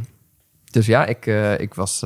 dus 0.70 0.86
ja, 0.86 1.06
ik, 1.06 1.26
ik 1.58 1.74
was 1.74 2.02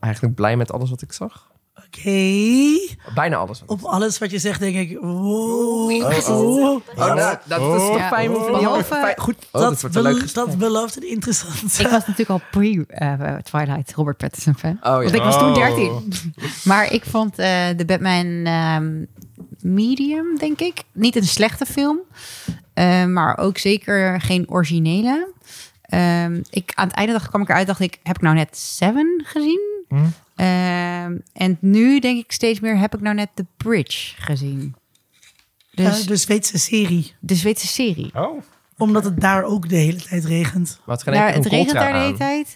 eigenlijk 0.00 0.34
blij 0.34 0.56
met 0.56 0.72
alles 0.72 0.90
wat 0.90 1.02
ik 1.02 1.12
zag. 1.12 1.49
Oké. 1.98 2.94
Bijna 3.14 3.36
alles. 3.36 3.62
Op 3.66 3.82
alles 3.82 4.18
wat 4.18 4.30
je 4.30 4.38
zegt, 4.38 4.60
denk 4.60 4.76
ik. 4.76 4.98
Wow. 5.00 5.90
Oh, 5.90 6.28
Oh, 6.28 6.80
Oh, 6.96 7.14
nou, 7.14 7.36
dat 7.44 7.60
is 7.60 7.66
toch 7.86 7.96
Ja. 7.98 8.08
fijn. 8.08 8.30
om- 8.36 8.52
Behalve- 8.52 8.84
fijn- 8.94 9.18
Goed, 9.18 9.34
oh, 9.52 9.60
dat, 9.60 9.70
dat 9.70 9.80
wordt 9.80 9.96
een 9.96 10.02
leuk 10.02 10.12
bel- 10.12 10.20
gesprek. 10.22 10.46
dat 10.46 10.58
belooft 10.58 10.96
een 10.96 11.08
interessant. 11.08 11.78
Ik 11.78 11.86
was 11.88 12.06
natuurlijk 12.06 12.30
al 12.30 12.40
pre-Twilight 12.50 13.92
Robert 13.94 14.16
Pattinson 14.16 14.54
fan. 14.58 14.70
Oh, 14.72 14.78
ja. 14.82 14.90
Want 15.02 15.14
ik 15.14 15.22
was 15.22 15.38
toen 15.38 15.48
Oh. 15.48 15.54
13. 15.54 16.12
Maar 16.64 16.92
ik 16.92 17.04
vond 17.04 17.38
eh, 17.38 17.66
de 17.76 17.84
Batman 17.84 18.26
ehm, 18.44 19.04
medium, 19.60 20.38
denk 20.38 20.60
ik. 20.60 20.82
Niet 20.92 21.16
een 21.16 21.24
slechte 21.26 21.66
film. 21.66 21.98
eh, 22.74 23.04
maar 23.04 23.38
ook 23.38 23.58
zeker 23.58 24.20
geen 24.20 24.50
originele. 24.50 25.32
Ehm, 25.82 26.40
ik, 26.50 26.72
aan 26.74 26.86
het 26.86 26.96
einde 26.96 27.12
dacht, 27.12 27.28
kwam 27.28 27.42
ik 27.42 27.48
eruit 27.48 27.66
dacht 27.66 27.80
ik... 27.80 27.98
heb 28.02 28.16
ik 28.16 28.22
nou 28.22 28.34
net 28.34 28.56
Seven 28.56 29.22
gezien? 29.26 29.60
Hm? 29.88 29.96
Ehm, 30.40 31.16
en 31.32 31.56
nu 31.60 31.98
denk 32.00 32.24
ik 32.24 32.32
steeds 32.32 32.60
meer... 32.60 32.78
heb 32.78 32.94
ik 32.94 33.00
nou 33.00 33.14
net 33.14 33.28
The 33.34 33.46
Bridge 33.56 34.14
gezien? 34.16 34.74
Dus 35.70 36.06
de 36.06 36.16
Zweedse 36.16 36.58
serie. 36.58 37.14
de 37.20 37.34
Zweedse 37.34 37.66
serie. 37.66 38.10
Oh, 38.14 38.42
Omdat 38.78 39.04
het 39.04 39.20
daar 39.20 39.42
ook 39.42 39.68
de 39.68 39.76
hele 39.76 40.00
tijd 40.02 40.24
regent. 40.24 40.80
Daar, 41.04 41.26
enkel 41.26 41.42
het 41.42 41.52
regent 41.52 41.72
daar 41.72 41.92
de 41.92 41.98
hele 41.98 42.16
tijd. 42.16 42.54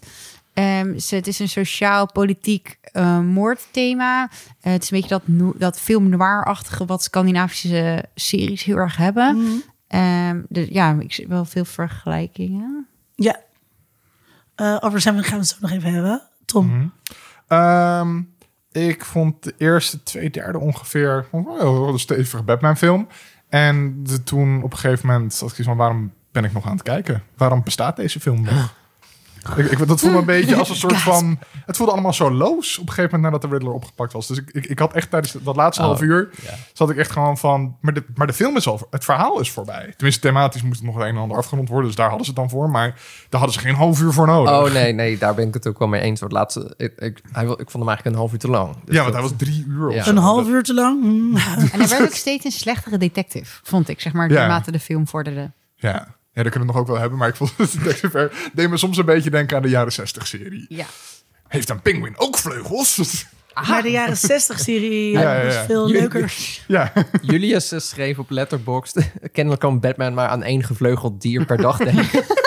Ehm, 0.54 0.98
ze- 0.98 1.14
het 1.14 1.26
is 1.26 1.38
een 1.38 1.48
sociaal-politiek 1.48 2.78
eh, 2.82 3.20
moordthema. 3.20 4.28
Eh, 4.60 4.72
het 4.72 4.82
is 4.82 4.90
een 4.90 5.00
beetje 5.00 5.14
dat, 5.18 5.28
no- 5.28 5.54
dat 5.58 5.80
film 5.80 6.08
noir-achtige... 6.08 6.84
wat 6.84 7.02
Scandinavische 7.02 8.04
series 8.14 8.62
heel 8.64 8.76
erg 8.76 8.96
hebben. 8.96 9.62
Ehm, 9.88 10.40
dus 10.48 10.66
ja, 10.70 10.96
ik 10.98 11.12
zie 11.12 11.28
wel 11.28 11.44
veel 11.44 11.64
vergelijkingen. 11.64 12.86
Ja. 13.14 13.40
Eh, 14.54 14.76
over 14.80 15.00
gaan 15.00 15.14
we 15.16 15.28
het 15.30 15.46
zo 15.46 15.56
nog 15.60 15.70
even 15.70 15.92
hebben. 15.92 16.22
Tom. 16.44 16.66
Mhm. 16.66 16.86
Ehm, 17.46 18.20
ik 18.72 19.04
vond 19.04 19.42
de 19.42 19.54
eerste 19.58 20.02
twee 20.02 20.30
derde 20.30 20.58
ongeveer 20.58 21.26
een 21.32 21.98
stevige 21.98 22.42
Batman 22.42 22.76
film. 22.76 23.08
En 23.48 24.02
de, 24.02 24.22
toen 24.22 24.62
op 24.62 24.72
een 24.72 24.78
gegeven 24.78 25.06
moment 25.06 25.34
zat 25.34 25.58
ik 25.58 25.64
van, 25.64 25.76
waarom 25.76 26.12
ben 26.32 26.44
ik 26.44 26.52
nog 26.52 26.66
aan 26.66 26.72
het 26.72 26.82
kijken? 26.82 27.22
Waarom 27.36 27.62
bestaat 27.62 27.96
deze 27.96 28.20
film 28.20 28.42
nog? 28.42 28.74
Ik, 29.56 29.70
ik, 29.70 29.86
dat 29.88 30.00
voelde 30.00 30.18
een 30.18 30.24
beetje 30.36 30.56
als 30.56 30.68
een 30.68 30.74
soort 30.76 30.96
van... 31.00 31.38
Het 31.66 31.76
voelde 31.76 31.92
allemaal 31.92 32.12
zo 32.12 32.30
loos 32.32 32.78
op 32.78 32.86
een 32.88 32.92
gegeven 32.92 33.14
moment 33.20 33.22
nadat 33.32 33.42
de 33.50 33.56
Riddler 33.56 33.74
opgepakt 33.74 34.12
was. 34.12 34.26
Dus 34.26 34.38
ik, 34.38 34.50
ik, 34.50 34.66
ik 34.66 34.78
had 34.78 34.92
echt 34.92 35.10
tijdens 35.10 35.36
dat 35.42 35.56
laatste 35.56 35.82
Oh, 35.82 35.88
half 35.88 36.02
uur... 36.02 36.28
ja. 36.42 36.52
zat 36.72 36.90
ik 36.90 36.96
echt 36.96 37.10
gewoon 37.10 37.38
van... 37.38 37.76
Maar 37.80 37.94
de, 37.94 38.04
maar 38.14 38.26
de 38.26 38.32
film 38.32 38.56
is 38.56 38.66
al... 38.66 38.86
Het 38.90 39.04
verhaal 39.04 39.40
is 39.40 39.50
voorbij. 39.50 39.92
Tenminste, 39.96 40.20
thematisch 40.20 40.62
moest 40.62 40.76
het 40.78 40.86
nog 40.86 40.94
het 40.96 41.04
een 41.04 41.14
en 41.14 41.20
ander 41.20 41.36
afgerond 41.36 41.68
worden. 41.68 41.86
Dus 41.86 41.96
daar 41.96 42.08
hadden 42.08 42.24
ze 42.26 42.30
het 42.32 42.40
dan 42.40 42.50
voor. 42.50 42.70
Maar 42.70 42.88
daar 43.28 43.40
hadden 43.40 43.52
ze 43.52 43.58
geen 43.66 43.74
half 43.74 44.00
uur 44.00 44.12
voor 44.12 44.26
nodig. 44.26 44.52
Oh 44.52 44.72
nee, 44.72 44.92
nee, 44.92 45.18
daar 45.18 45.34
ben 45.34 45.48
ik 45.48 45.54
het 45.54 45.66
ook 45.66 45.78
wel 45.78 45.88
mee 45.88 46.00
eens. 46.00 46.20
Het 46.20 46.32
laatste, 46.32 46.74
ik, 46.76 46.92
ik, 46.98 47.20
hij, 47.32 47.44
wil- 47.44 47.60
ik 47.60 47.70
vond 47.70 47.72
hem 47.84 47.88
eigenlijk 47.88 48.06
een 48.06 48.14
half 48.22 48.32
uur 48.32 48.38
te 48.38 48.48
lang. 48.48 48.74
Dus 48.84 48.94
ja, 48.96 49.02
want 49.02 49.12
dat- 49.14 49.22
hij 49.22 49.22
was 49.22 49.32
drie 49.48 49.64
uur 49.68 49.88
of 49.88 49.94
Ja. 49.94 50.06
Een 50.06 50.16
half 50.16 50.48
uur 50.48 50.62
te 50.62 50.74
lang. 50.74 51.04
En 51.04 51.78
hij 51.80 51.88
werd 51.88 52.02
ook 52.08 52.14
steeds 52.14 52.44
een 52.44 52.50
slechtere 52.52 52.98
detective, 52.98 53.60
vond 53.62 53.88
ik, 53.88 54.00
zeg 54.00 54.12
maar, 54.12 54.28
Ja. 54.30 54.34
naarmate 54.34 54.70
de 54.72 54.80
film 54.80 55.08
vorderde. 55.08 55.50
Ja. 55.76 56.06
Ja, 56.34 56.42
dat 56.42 56.52
kunnen 56.52 56.68
we 56.68 56.74
nog 56.74 56.76
ook 56.76 56.86
wel 56.86 56.98
hebben. 56.98 57.18
Maar 57.18 57.28
ik 57.28 57.36
vond 57.36 57.56
het 57.56 57.72
Detective 57.72 58.30
deed 58.52 58.70
me 58.70 58.76
soms 58.76 58.96
een 58.96 59.04
beetje 59.04 59.30
denken 59.30 59.56
aan 59.56 59.62
de 59.62 59.68
jaren 59.68 59.92
60 59.92 60.26
serie. 60.26 60.66
Ja. 60.68 60.86
Heeft 61.48 61.68
een 61.68 61.82
pinguïn 61.82 62.18
ook 62.18 62.38
vleugels? 62.38 63.26
Maar 63.68 63.82
de 63.82 63.90
jaren 63.90 64.16
60 64.16 64.58
serie 64.58 65.10
Ja, 65.12 65.36
ja, 65.36 65.44
was 65.44 65.54
ja. 65.54 65.64
veel 65.64 65.88
leuker. 65.88 66.34
ja. 66.66 66.92
Julius 67.20 67.88
schreef 67.88 68.18
op 68.18 68.30
Letterboxd... 68.30 68.98
kennelijk 69.32 69.62
kan 69.62 69.80
Batman 69.80 70.14
maar 70.14 70.28
aan 70.28 70.42
één 70.42 70.64
gevleugeld 70.64 71.20
dier 71.20 71.44
per 71.44 71.56
dag 71.56 71.76
denken. 71.76 72.24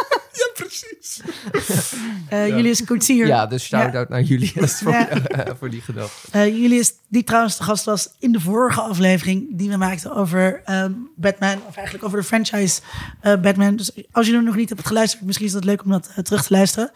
ja, 1.44 1.50
precies. 1.52 1.94
Eh, 2.30 2.48
Julius 2.48 2.84
Koetsier. 2.86 3.28
ja, 3.28 3.46
dus 3.48 3.64
shout-out 3.64 4.10
naar 4.10 4.22
Julius 4.22 4.80
voor, 4.80 4.92
Ja. 4.92 5.08
voor 5.60 5.70
die 5.70 5.82
gedachte. 5.82 6.28
Eh, 6.32 6.48
Julius, 6.48 6.94
die 7.08 7.24
trouwens 7.24 7.58
de 7.58 7.64
gast 7.64 7.86
was 7.86 8.10
in 8.20 8.32
de 8.32 8.40
vorige 8.40 8.82
aflevering 8.82 9.46
die 9.58 9.70
we 9.70 9.78
maakten 9.78 10.16
over 10.16 10.62
ehm, 10.66 10.92
Batman, 11.16 11.58
of 11.68 11.76
eigenlijk 11.76 12.06
over 12.06 12.20
de 12.20 12.26
franchise 12.26 12.82
eh, 13.22 13.36
Batman. 13.42 13.76
Dus 13.76 13.92
als 14.12 14.28
je 14.28 14.34
er 14.36 14.44
nog 14.44 14.56
niet 14.56 14.70
hebt 14.70 14.88
geluisterd, 14.88 15.24
misschien 15.26 15.48
is 15.48 15.54
het 15.54 15.64
leuk 15.64 15.84
om 15.84 15.92
dat 15.92 16.12
terug 16.24 16.44
te 16.46 16.54
luisteren. 16.54 16.92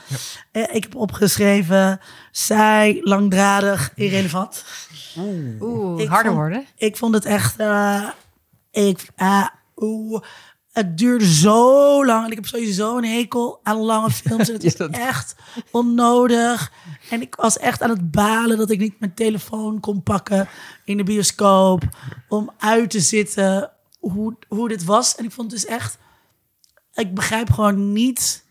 Eh, 0.52 0.64
ik 0.76 0.84
heb 0.84 0.96
opgeschreven, 0.96 2.00
saai, 2.32 3.00
langdradig, 3.04 3.92
irrelevant. 3.96 4.64
Oeh, 5.60 6.02
Ik 6.02 6.08
harder 6.08 6.26
vond- 6.32 6.36
worden. 6.44 6.66
Ik 6.78 6.98
vond 6.98 7.14
het 7.14 7.26
echt, 7.26 7.56
eh, 7.60 8.10
ik, 8.72 9.06
ah, 9.16 9.48
oeh, 9.76 10.22
het 10.72 10.98
duurde 10.98 11.34
zo 11.34 12.06
lang. 12.06 12.24
En 12.26 12.30
ik 12.30 12.36
heb 12.36 12.46
sowieso 12.46 12.98
een 12.98 13.06
hekel 13.06 13.60
aan 13.64 13.78
lange 13.78 14.12
films. 14.22 14.48
En 14.48 14.54
het 14.54 14.64
is 14.64 14.76
dat- 14.76 14.92
echt 14.92 15.36
onnodig. 15.72 16.72
En 17.10 17.22
ik 17.22 17.36
was 17.36 17.58
echt 17.58 17.82
aan 17.82 17.90
het 17.90 18.12
balen 18.12 18.58
dat 18.58 18.70
ik 18.70 18.80
niet 18.80 19.00
mijn 19.00 19.14
telefoon 19.14 19.80
kon 19.80 20.04
pakken 20.04 20.50
in 20.86 20.98
de 20.98 21.04
bioscoop. 21.04 21.84
Om 22.30 22.52
uit 22.58 22.90
te 22.90 23.00
zitten 23.00 23.72
hoe, 24.00 24.38
hoe 24.48 24.68
dit 24.68 24.84
was. 24.84 25.16
En 25.16 25.26
ik 25.26 25.32
vond 25.32 25.50
dus 25.50 25.66
echt, 25.66 25.98
ik 26.94 27.14
begrijp 27.14 27.52
gewoon 27.52 27.94
niet 27.94 28.46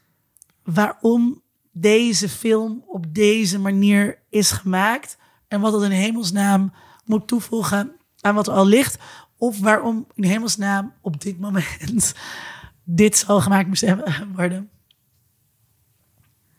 waarom 0.64 1.42
deze 1.72 2.28
film 2.28 2.84
op 2.86 3.14
deze 3.14 3.58
manier 3.58 4.18
is 4.28 4.50
gemaakt. 4.50 5.16
En 5.48 5.60
wat 5.60 5.72
het 5.72 5.82
in 5.82 5.90
hemelsnaam 5.90 6.72
moet 7.04 7.28
toevoegen 7.28 7.92
aan 8.20 8.34
wat 8.34 8.46
er 8.46 8.52
al 8.54 8.66
ligt. 8.66 8.98
Of 9.40 9.58
waarom 9.60 10.06
in 10.14 10.24
hemelsnaam 10.24 10.92
op 11.00 11.20
dit 11.20 11.38
moment 11.40 12.14
dit 12.84 13.16
zo 13.16 13.40
gemaakt 13.40 13.68
moest 13.68 13.80
hebben- 13.80 14.32
worden. 14.34 14.70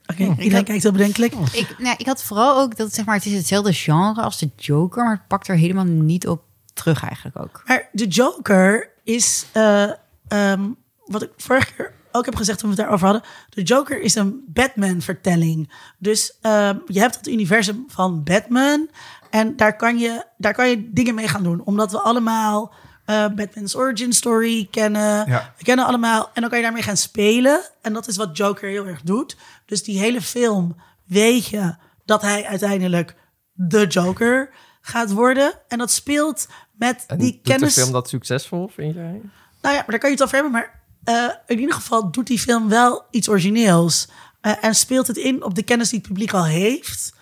Oké, 0.06 0.24
iedereen 0.24 0.52
had- 0.54 0.64
kijkt 0.64 0.84
heel 0.84 0.92
bedenkelijk. 0.92 1.34
Ik, 1.34 1.76
nou, 1.80 1.96
ik 1.98 2.06
had 2.06 2.24
vooral 2.24 2.60
ook 2.60 2.78
dat 2.78 2.94
zeg 2.94 3.06
maar, 3.06 3.16
het 3.16 3.26
is 3.26 3.34
hetzelfde 3.34 3.74
genre 3.74 4.22
als 4.22 4.40
de 4.40 4.50
Joker, 4.56 5.04
maar 5.04 5.14
het 5.16 5.28
pakt 5.28 5.48
er 5.48 5.56
helemaal 5.56 5.86
niet 5.86 6.28
op 6.28 6.44
terug 6.74 7.04
eigenlijk 7.04 7.40
ook. 7.40 7.64
Maar 7.66 7.90
de 7.92 8.08
Joker 8.08 8.90
is, 9.04 9.46
eh, 9.52 9.92
ehm, 10.28 10.70
wat 11.06 11.22
ik 11.22 11.30
vorige 11.38 11.74
keer 11.74 11.94
ook 12.12 12.26
heb 12.26 12.36
gezegd 12.36 12.60
toen 12.60 12.70
we 12.70 12.76
het 12.76 12.84
daarover 12.84 13.08
hadden. 13.08 13.30
De 13.50 13.64
Joker 13.64 14.02
is 14.02 14.16
een 14.16 14.44
Batman-vertelling. 14.48 15.72
Dus 15.98 16.38
ehm, 16.42 16.78
je 16.88 17.00
hebt 17.00 17.16
het 17.16 17.28
universum 17.28 17.84
van 17.88 18.24
Batman. 18.24 18.90
En 19.32 19.56
daar 19.56 19.76
kan 19.76 19.98
je, 19.98 20.26
daar 20.38 20.54
kan 20.54 20.70
je 20.70 20.90
dingen 20.92 21.16
mee 21.16 21.28
gaan 21.28 21.44
doen. 21.44 21.62
Omdat 21.66 21.92
we 21.92 22.00
allemaal 22.02 22.74
eh, 23.06 23.28
Batman's 23.28 23.76
origin 23.76 24.14
story 24.14 24.68
kennen. 24.72 25.30
Ja. 25.30 25.54
We 25.58 25.64
kennen 25.64 25.86
allemaal. 25.86 26.30
En 26.34 26.42
dan 26.42 26.50
kan 26.50 26.58
je 26.60 26.64
daarmee 26.66 26.84
gaan 26.84 26.98
spelen. 26.98 27.62
En 27.82 27.94
dat 27.94 28.08
is 28.08 28.18
wat 28.18 28.38
Joker 28.38 28.70
heel 28.70 28.86
erg 28.86 29.02
doet. 29.02 29.38
Dus 29.66 29.84
die 29.84 30.00
hele 30.00 30.22
film 30.22 30.76
weet 31.06 31.46
je 31.46 31.76
dat 32.06 32.22
hij 32.22 32.46
uiteindelijk 32.46 33.16
de 33.54 33.88
Joker 33.88 34.50
gaat 34.82 35.12
worden. 35.12 35.54
En 35.68 35.78
dat 35.78 35.92
speelt 35.92 36.48
met 36.74 37.04
En 37.08 37.18
die 37.18 37.32
doet 37.32 37.42
kennis. 37.42 37.74
de 37.74 37.82
film 37.82 37.94
dat 37.94 38.10
succesvol, 38.10 38.68
vind 38.68 38.96
jij? 38.96 39.22
Nou 39.62 39.76
ja, 39.76 39.82
maar 39.82 39.86
daar 39.88 40.00
kan 40.00 40.10
je 40.10 40.16
het 40.16 40.24
over 40.24 40.36
hebben. 40.36 40.52
Maar 40.52 40.80
eh, 41.04 41.36
in 41.48 41.60
ieder 41.60 41.76
geval 41.76 42.12
doet 42.12 42.28
die 42.28 42.40
film 42.40 42.70
wel 42.70 43.06
iets 43.12 43.30
origineels. 43.30 44.08
Eh, 44.42 44.54
en 44.62 44.76
speelt 44.76 45.08
het 45.08 45.18
in 45.18 45.44
op 45.44 45.56
de 45.56 45.64
kennis 45.64 45.90
die 45.90 46.00
het 46.00 46.08
publiek 46.08 46.34
al 46.34 46.46
heeft. 46.46 47.14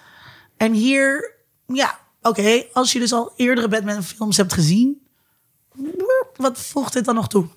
En 0.58 0.74
hier, 0.74 1.36
ja, 1.74 2.00
oké. 2.22 2.64
als 2.74 2.92
je 2.92 3.00
dus 3.00 3.14
al 3.14 3.34
eerdere 3.36 3.68
Batman-films 3.68 4.38
hebt 4.38 4.54
gezien. 4.54 5.02
Wat 6.36 6.60
voegt 6.60 6.94
dit 6.94 7.06
dan 7.06 7.16
nog 7.16 7.28
toe? 7.28 7.48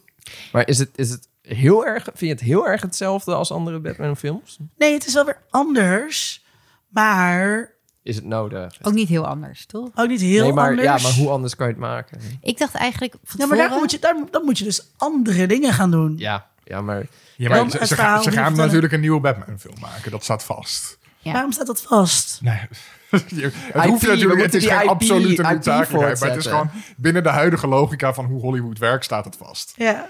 Maar 0.53 0.69
is 0.69 0.79
het, 0.79 0.91
is 0.95 1.11
het 1.11 1.29
heel 1.43 1.87
erg, 1.87 2.05
vind 2.05 2.19
je 2.19 2.27
het 2.29 2.41
heel 2.41 2.67
erg 2.67 2.83
hetzelfde 2.83 3.35
als 3.35 3.51
andere 3.51 3.79
Batman-films? 3.79 4.59
Nee, 4.77 4.93
het 4.93 5.07
is 5.07 5.15
wel 5.15 5.25
weer 5.25 5.39
anders. 5.51 6.45
Maar 6.89 7.71
Is 8.03 8.17
het 8.17 8.25
nodig? 8.25 8.79
Ook 8.83 8.93
niet 8.93 9.09
heel 9.09 9.27
anders, 9.27 9.67
toch? 9.67 9.89
ook 9.95 10.09
niet 10.09 10.21
heel 10.21 10.43
nee, 10.43 10.53
maar, 10.53 10.69
anders. 10.69 10.87
Ja, 10.87 11.09
maar 11.09 11.19
hoe 11.19 11.31
anders 11.31 11.57
kan 11.57 11.67
je 11.67 11.73
het 11.73 11.83
maken? 11.83 12.21
Ik 12.43 12.59
dacht 12.59 12.75
eigenlijk 12.75 13.15
van 13.25 13.41
Ja, 13.41 13.47
maar 13.47 13.57
daar 13.57 13.79
moet, 13.79 13.91
je, 13.91 13.99
daar, 13.99 14.17
dan 14.31 14.45
moet 14.45 14.59
je 14.59 14.65
dus 14.65 14.87
andere 14.97 15.47
dingen 15.47 15.73
gaan 15.73 15.91
doen. 15.91 16.15
Ja, 16.19 16.47
ja 16.65 16.81
maar 16.81 17.07
Ja, 17.37 17.49
maar 17.49 17.71
ze, 17.71 17.95
gaan, 17.95 18.23
ze 18.23 18.31
gaan 18.31 18.57
natuurlijk 18.57 18.93
een 18.93 19.01
nieuwe 19.01 19.21
Batman-film 19.21 19.81
maken. 19.81 20.11
Dat 20.11 20.25
staat 20.25 20.45
vast. 20.45 20.99
Ja. 21.19 21.33
Waarom 21.33 21.53
staat 21.53 21.67
dat 21.67 21.83
vast? 21.83 22.39
Nee. 22.43 22.69
Je- 23.27 23.51
het 23.73 23.85
hoeft 23.85 24.07
natuurlijk, 24.07 24.43
het 24.43 24.55
is 24.55 24.67
geen 24.67 24.83
IP 24.83 24.89
absolute 24.89 25.43
noodzakelijkheid. 25.43 26.21
Maar 26.21 26.29
het 26.29 26.39
is 26.39 26.47
gewoon 26.47 26.71
binnen 26.97 27.23
de 27.23 27.29
huidige 27.29 27.67
logica 27.67 28.15
van 28.15 28.25
hoe 28.25 28.41
Hollywood 28.41 28.79
werkt, 28.79 29.05
staat 29.05 29.25
het 29.25 29.37
vast. 29.37 29.73
Ja. 29.77 30.09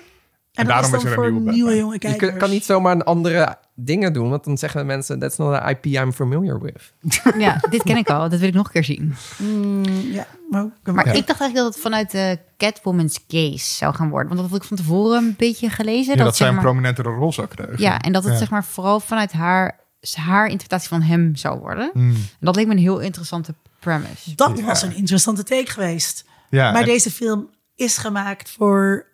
En, 0.52 0.66
daarom 0.66 0.90
dat 0.90 1.00
is 1.00 1.06
is 1.06 1.12
er 1.12 1.18
een 1.18 1.24
voor 1.24 1.32
nieuwe 1.32 1.52
nieuwe 1.52 1.76
jonge 1.76 1.92
je 1.92 1.98
kijkers. 1.98 2.30
kun- 2.30 2.38
kan 2.38 2.50
niet 2.50 2.64
zomaar 2.64 2.92
een 2.94 3.02
andere 3.04 3.56
dingen 3.74 4.12
doen, 4.12 4.30
want 4.30 4.44
dan 4.44 4.58
zeggen 4.58 4.86
mensen, 4.86 5.18
that's 5.18 5.36
not 5.36 5.54
an 5.58 5.68
IP 5.68 5.84
I'm 5.84 6.12
familiar 6.12 6.60
with. 6.60 6.92
Ja, 7.38 7.60
dit 7.70 7.82
ken 7.82 7.96
ik 7.96 8.10
al. 8.10 8.28
Dat 8.28 8.38
wil 8.38 8.48
ik 8.48 8.54
nog 8.54 8.66
een 8.66 8.72
keer 8.72 8.84
zien. 8.84 9.14
Mm, 9.38 9.82
ja, 10.12 10.26
maar, 10.50 10.66
Maar 10.84 11.06
Ja. 11.06 11.12
ik 11.12 11.26
dacht 11.26 11.40
eigenlijk 11.40 11.54
dat 11.54 11.64
het 11.74 11.78
vanuit 11.82 12.10
de 12.10 12.38
Catwoman's 12.56 13.26
case 13.28 13.74
zou 13.74 13.94
gaan 13.94 14.08
worden. 14.10 14.28
Want 14.28 14.40
dat 14.40 14.50
had 14.50 14.60
ik 14.60 14.66
van 14.68 14.76
tevoren 14.76 15.18
een 15.24 15.34
beetje 15.36 15.70
gelezen. 15.70 16.10
Ja, 16.10 16.16
dat 16.16 16.26
dat 16.26 16.36
zij 16.36 16.46
zeg 16.46 16.48
een 16.48 16.54
maar, 16.54 16.64
prominentere 16.72 17.08
rol 17.10 17.32
zou 17.32 17.46
krijgen. 17.46 17.78
ja, 17.80 17.98
en 18.00 18.12
dat 18.12 18.22
het 18.24 18.32
Ja. 18.32 18.38
zeg 18.38 18.50
maar 18.50 18.64
vooral 18.64 19.00
vanuit 19.00 19.32
haar, 19.32 19.78
haar 20.14 20.44
interpretatie 20.46 20.88
van 20.88 21.02
hem 21.02 21.36
zou 21.36 21.58
worden. 21.58 21.90
Mm. 21.94 22.10
En 22.14 22.28
dat 22.40 22.56
leek 22.56 22.66
me 22.66 22.72
een 22.72 22.78
heel 22.78 22.98
interessante 22.98 23.54
premise. 23.78 24.34
Dat 24.34 24.58
Ja. 24.58 24.64
was 24.64 24.82
een 24.82 24.94
interessante 24.96 25.42
take 25.42 25.70
geweest. 25.70 26.24
Ja, 26.50 26.72
maar 26.72 26.80
en- 26.80 26.86
deze 26.86 27.10
film 27.10 27.48
is 27.74 27.96
gemaakt 27.96 28.50
voor, 28.50 29.06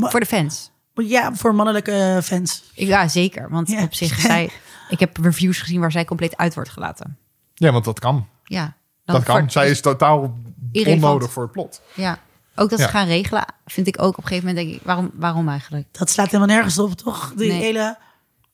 Voor 0.00 0.20
de 0.20 0.26
fans. 0.26 0.70
ja, 0.94 1.34
voor 1.34 1.54
mannelijke 1.54 2.20
fans. 2.22 2.62
Ja, 2.74 3.08
zeker. 3.08 3.50
Want 3.50 3.68
Ja. 3.68 3.82
op 3.82 3.94
zich, 3.94 4.20
zij, 4.20 4.50
ik 4.88 5.00
heb 5.00 5.16
reviews 5.16 5.58
gezien 5.60 5.80
waar 5.80 5.92
zij 5.92 6.04
compleet 6.04 6.36
uit 6.36 6.54
wordt 6.54 6.70
gelaten. 6.70 7.16
ja, 7.54 7.72
want 7.72 7.84
dat 7.84 7.98
kan. 8.00 8.26
Ja, 8.44 8.76
dan 9.04 9.14
Dat 9.14 9.24
kan. 9.24 9.50
Zij 9.50 9.70
is 9.70 9.80
totaal 9.80 10.38
Irrelevant. 10.72 11.04
onnodig 11.04 11.32
voor 11.32 11.42
het 11.42 11.52
plot. 11.52 11.82
Ja, 11.94 12.18
ook 12.54 12.70
dat 12.70 12.78
Ja. 12.78 12.84
ze 12.84 12.90
gaan 12.90 13.06
regelen, 13.06 13.44
vind 13.66 13.86
ik 13.86 14.02
ook 14.02 14.08
op 14.18 14.22
een 14.22 14.26
gegeven 14.28 14.48
moment 14.48 14.66
denk 14.66 14.76
ik, 14.80 14.86
waarom, 14.86 15.10
waarom 15.14 15.48
eigenlijk? 15.48 15.86
Dat 15.92 16.10
slaat 16.10 16.26
helemaal 16.30 16.54
nergens 16.54 16.78
op, 16.78 16.92
toch? 16.94 17.32
Die 17.36 17.48
Nee. 17.50 17.60
hele... 17.60 17.96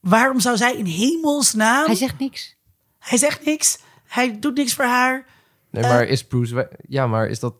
Waarom 0.00 0.40
zou 0.40 0.56
zij 0.56 0.74
in 0.76 0.84
hemelsnaam... 0.84 1.86
Hij 1.86 1.94
zegt 1.94 2.18
niks. 2.18 2.56
Hij 2.98 3.18
zegt 3.18 3.44
niks. 3.44 3.78
Hij 4.06 4.38
doet 4.40 4.54
niks 4.56 4.74
voor 4.74 4.84
haar. 4.84 5.24
Nee, 5.70 5.82
Eh. 5.84 5.90
maar 5.90 6.04
is 6.04 6.24
Bruce 6.24 6.54
Wayne, 6.54 6.70
ja, 6.88 7.06
maar 7.06 7.26
is 7.26 7.40
dat, 7.40 7.54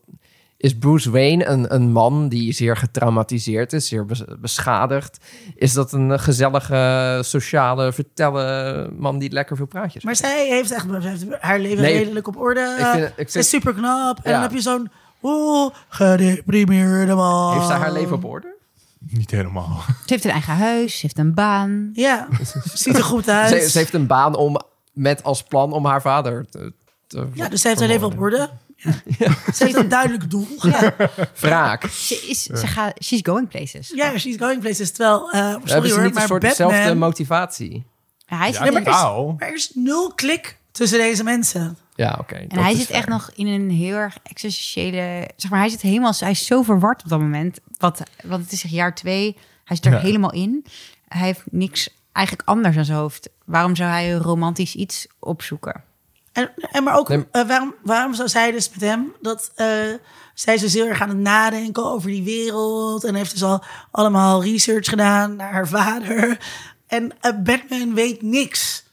is 0.57 0.77
Bruce 0.77 1.11
Wayne 1.11 1.45
een, 1.45 1.73
een 1.73 1.91
man 1.91 2.29
die 2.29 2.51
zeer 2.53 2.77
getraumatiseerd 2.77 3.73
is, 3.73 3.87
zeer 3.87 4.05
bes- 4.05 4.23
beschadigd? 4.39 5.17
Is 5.55 5.73
dat 5.73 5.91
een 5.91 6.19
gezellige, 6.19 7.19
sociale, 7.23 7.93
vertellen 7.93 8.95
man 8.99 9.19
die 9.19 9.31
lekker 9.31 9.55
veel 9.55 9.65
praatjes 9.67 10.03
Maar 10.03 10.13
heeft? 10.19 10.25
zij 10.33 10.47
heeft 10.47 10.71
echt 10.71 10.85
zij 11.01 11.09
heeft 11.11 11.25
haar 11.39 11.59
leven 11.59 11.81
Nee, 11.83 11.97
redelijk 11.97 12.27
op 12.27 12.37
orde. 12.37 12.75
ik 12.79 12.85
vind- 12.85 13.05
ik 13.05 13.25
Ze 13.25 13.31
vind- 13.31 13.35
is 13.35 13.49
super 13.49 13.73
knap. 13.73 14.17
En 14.17 14.23
Ja. 14.23 14.31
dan 14.31 14.41
heb 14.41 14.51
je 14.51 14.61
zo'n... 14.61 14.89
Oeh, 15.21 15.73
gedeprimeerde 15.89 17.13
man. 17.15 17.53
Heeft 17.53 17.67
zij 17.67 17.75
haar 17.77 17.91
leven 17.91 18.15
op 18.15 18.25
orde? 18.25 18.55
Niet 18.99 19.31
helemaal. 19.31 19.83
Ze 19.87 19.93
heeft 20.05 20.23
een 20.25 20.31
eigen 20.31 20.53
huis, 20.55 20.93
ze 20.93 20.99
heeft 21.01 21.17
een 21.17 21.33
baan. 21.33 21.89
Ja, 21.93 22.27
ziet 22.73 22.95
er 22.97 23.03
goed 23.03 23.29
uit. 23.29 23.61
Ze, 23.63 23.69
ze 23.69 23.77
heeft 23.77 23.93
een 23.93 24.07
baan 24.07 24.35
om 24.35 24.61
met 24.93 25.23
als 25.23 25.43
plan 25.43 25.73
om 25.73 25.85
haar 25.85 26.01
vader 26.01 26.45
te. 26.49 26.73
te 27.07 27.27
Ja, 27.33 27.49
dus 27.49 27.61
zij 27.61 27.69
heeft 27.69 27.81
haar 27.83 27.91
leven 27.91 28.07
op 28.07 28.19
orde. 28.19 28.49
Ze 29.53 29.63
heeft 29.63 29.75
een 29.75 29.89
duidelijk 29.89 30.29
doel. 30.29 30.47
Ja, 30.61 30.93
Wraak. 31.39 31.85
Ze 31.85 32.15
is, 32.29 32.43
ze 32.43 32.67
gaat, 32.67 33.03
she's 33.03 33.19
going 33.23 33.47
places. 33.47 33.91
ja 33.95 34.17
she's 34.17 34.37
going 34.37 34.61
places. 34.61 34.91
Terwijl, 34.91 35.31
eh 35.31 35.39
Hebben 35.39 35.69
sorry 35.69 35.87
ze 35.87 35.93
hoor, 35.93 36.03
niet 36.03 36.11
een 36.11 36.17
maar 36.17 36.27
soort 36.27 36.41
dezelfde 36.41 36.77
Batman... 36.77 36.97
motivatie? 36.97 37.85
Hij 38.25 38.51
Ja, 38.51 38.59
maar 38.59 38.67
is- 38.67 38.73
totaal. 38.73 39.35
Maar 39.37 39.47
er 39.47 39.53
is 39.53 39.71
nul 39.73 40.13
klik 40.13 40.57
tussen 40.79 40.99
deze 40.99 41.23
mensen. 41.23 41.77
Ja, 41.95 42.17
oké. 42.19 42.35
en 42.35 42.59
hij 42.59 42.75
zit 42.75 42.85
fair. 42.85 42.97
echt 42.97 43.07
nog 43.07 43.31
in 43.35 43.47
een 43.47 43.69
heel 43.69 43.95
erg 43.95 44.17
existentiële... 44.23 45.29
Zeg 45.35 45.51
maar, 45.51 45.59
hij 45.59 45.69
zit 45.69 45.81
helemaal... 45.81 46.13
Hij 46.19 46.31
is 46.31 46.45
zo 46.45 46.61
verward 46.61 47.03
op 47.03 47.09
dat 47.09 47.19
moment. 47.19 47.59
Wat, 47.77 48.03
want 48.23 48.43
het 48.43 48.51
is 48.51 48.59
zeg 48.59 48.71
jaar 48.71 48.95
twee. 48.95 49.37
Hij 49.63 49.75
zit 49.75 49.85
er 49.85 49.91
Ja. 49.91 49.99
helemaal 49.99 50.31
in. 50.31 50.65
Hij 51.07 51.25
heeft 51.25 51.43
niks 51.51 51.89
eigenlijk 52.11 52.47
anders 52.49 52.77
aan 52.77 52.85
zijn 52.85 52.97
hoofd. 52.97 53.29
Waarom 53.45 53.75
zou 53.75 53.89
hij 53.89 54.13
een 54.13 54.21
romantisch 54.21 54.75
iets 54.75 55.07
opzoeken? 55.19 55.83
En, 56.31 56.51
en 56.71 56.83
maar 56.83 56.97
ook, 56.97 57.07
Nee. 57.07 57.25
eh, 57.31 57.47
waarom, 57.47 57.75
waarom 57.83 58.13
zou 58.13 58.29
zij 58.29 58.51
dus 58.51 58.69
met 58.69 58.81
hem... 58.81 59.13
dat 59.21 59.51
eh, 59.55 59.67
zij 60.33 60.53
is 60.53 60.61
dus 60.61 60.73
heel 60.73 60.87
erg 60.87 61.01
aan 61.01 61.09
het 61.09 61.17
nadenken 61.17 61.85
over 61.85 62.09
die 62.09 62.23
wereld... 62.23 63.03
en 63.03 63.15
heeft 63.15 63.31
dus 63.31 63.43
al 63.43 63.63
allemaal 63.91 64.43
research 64.43 64.89
gedaan 64.89 65.35
naar 65.35 65.51
haar 65.51 65.67
vader. 65.67 66.37
En 66.87 67.11
eh, 67.21 67.31
Batman 67.43 67.93
weet 67.93 68.21
niks. 68.21 68.87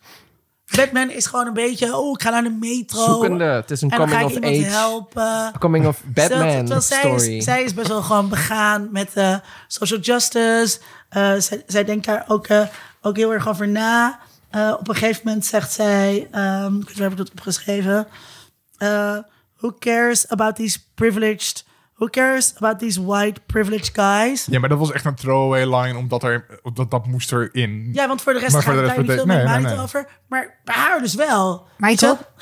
Batman 0.74 1.10
is 1.10 1.26
gewoon 1.26 1.46
een 1.46 1.52
beetje... 1.52 1.96
oh, 1.96 2.12
ik 2.12 2.22
ga 2.22 2.30
naar 2.30 2.42
de 2.42 2.56
metro. 2.60 3.04
Zoekende. 3.04 3.44
Het 3.44 3.70
is 3.70 3.80
een 3.80 3.90
en 3.90 3.98
dan 3.98 4.08
ga 4.08 4.20
coming 4.20 4.36
ik 4.36 4.44
of 4.44 4.50
iemand 4.50 4.66
age. 4.66 4.76
helpen. 4.76 5.52
Coming 5.58 5.86
of 5.86 6.02
Batman 6.14 6.48
terwijl 6.58 6.80
zij 6.80 6.98
story. 6.98 7.36
Is, 7.36 7.44
zij 7.44 7.62
is 7.62 7.74
best 7.74 7.88
wel 7.88 8.02
gewoon 8.02 8.28
begaan 8.28 8.88
met 8.92 9.10
eh, 9.14 9.36
social 9.66 10.00
justice. 10.00 10.78
Eh, 11.08 11.34
zij, 11.38 11.62
zij 11.66 11.84
denkt 11.84 12.06
daar 12.06 12.24
ook, 12.28 12.46
eh, 12.46 12.66
ook 13.02 13.16
heel 13.16 13.32
erg 13.32 13.48
over 13.48 13.68
na. 13.68 14.18
Op 14.78 14.88
een 14.88 14.94
gegeven 14.94 15.20
moment 15.24 15.46
zegt 15.46 15.72
zij... 15.72 16.28
ehm 16.30 16.80
ik 16.80 16.96
heb 16.96 17.10
ik 17.10 17.16
dat 17.16 17.30
opgeschreven? 17.30 18.06
Who 19.56 19.74
cares 19.78 20.28
about 20.28 20.56
these 20.56 20.78
privileged... 20.94 21.64
Who 21.96 22.08
cares 22.08 22.54
about 22.56 22.78
these 22.78 23.02
white 23.02 23.40
privileged 23.46 23.90
guys? 23.94 24.46
Ja, 24.50 24.58
maar 24.58 24.68
dat 24.68 24.78
was 24.78 24.92
echt 24.92 25.04
een 25.04 25.14
throwaway 25.14 25.64
line, 25.64 25.98
omdat 25.98 26.22
er, 26.22 26.60
dat, 26.74 26.90
dat 26.90 27.06
moest 27.06 27.32
erin. 27.32 27.90
Ja, 27.92 28.08
want 28.08 28.22
voor 28.22 28.32
de 28.32 28.38
rest 28.38 28.52
Maar 28.52 28.62
gaat 28.62 28.72
voor 28.74 28.82
de 28.82 28.88
het 28.88 28.96
rest 28.96 29.06
daar 29.08 29.16
niet 29.16 29.26
veel 29.26 29.36
nee, 29.36 29.44
meer 29.44 29.62
nee, 29.62 29.74
nee. 29.74 29.82
over. 29.82 30.08
Maar 30.28 30.60
bij 30.64 30.74
haar 30.74 31.00
dus 31.00 31.14
wel. 31.14 31.66
Maar 31.76 31.90
ik 31.90 32.00
hoop, 32.00 32.32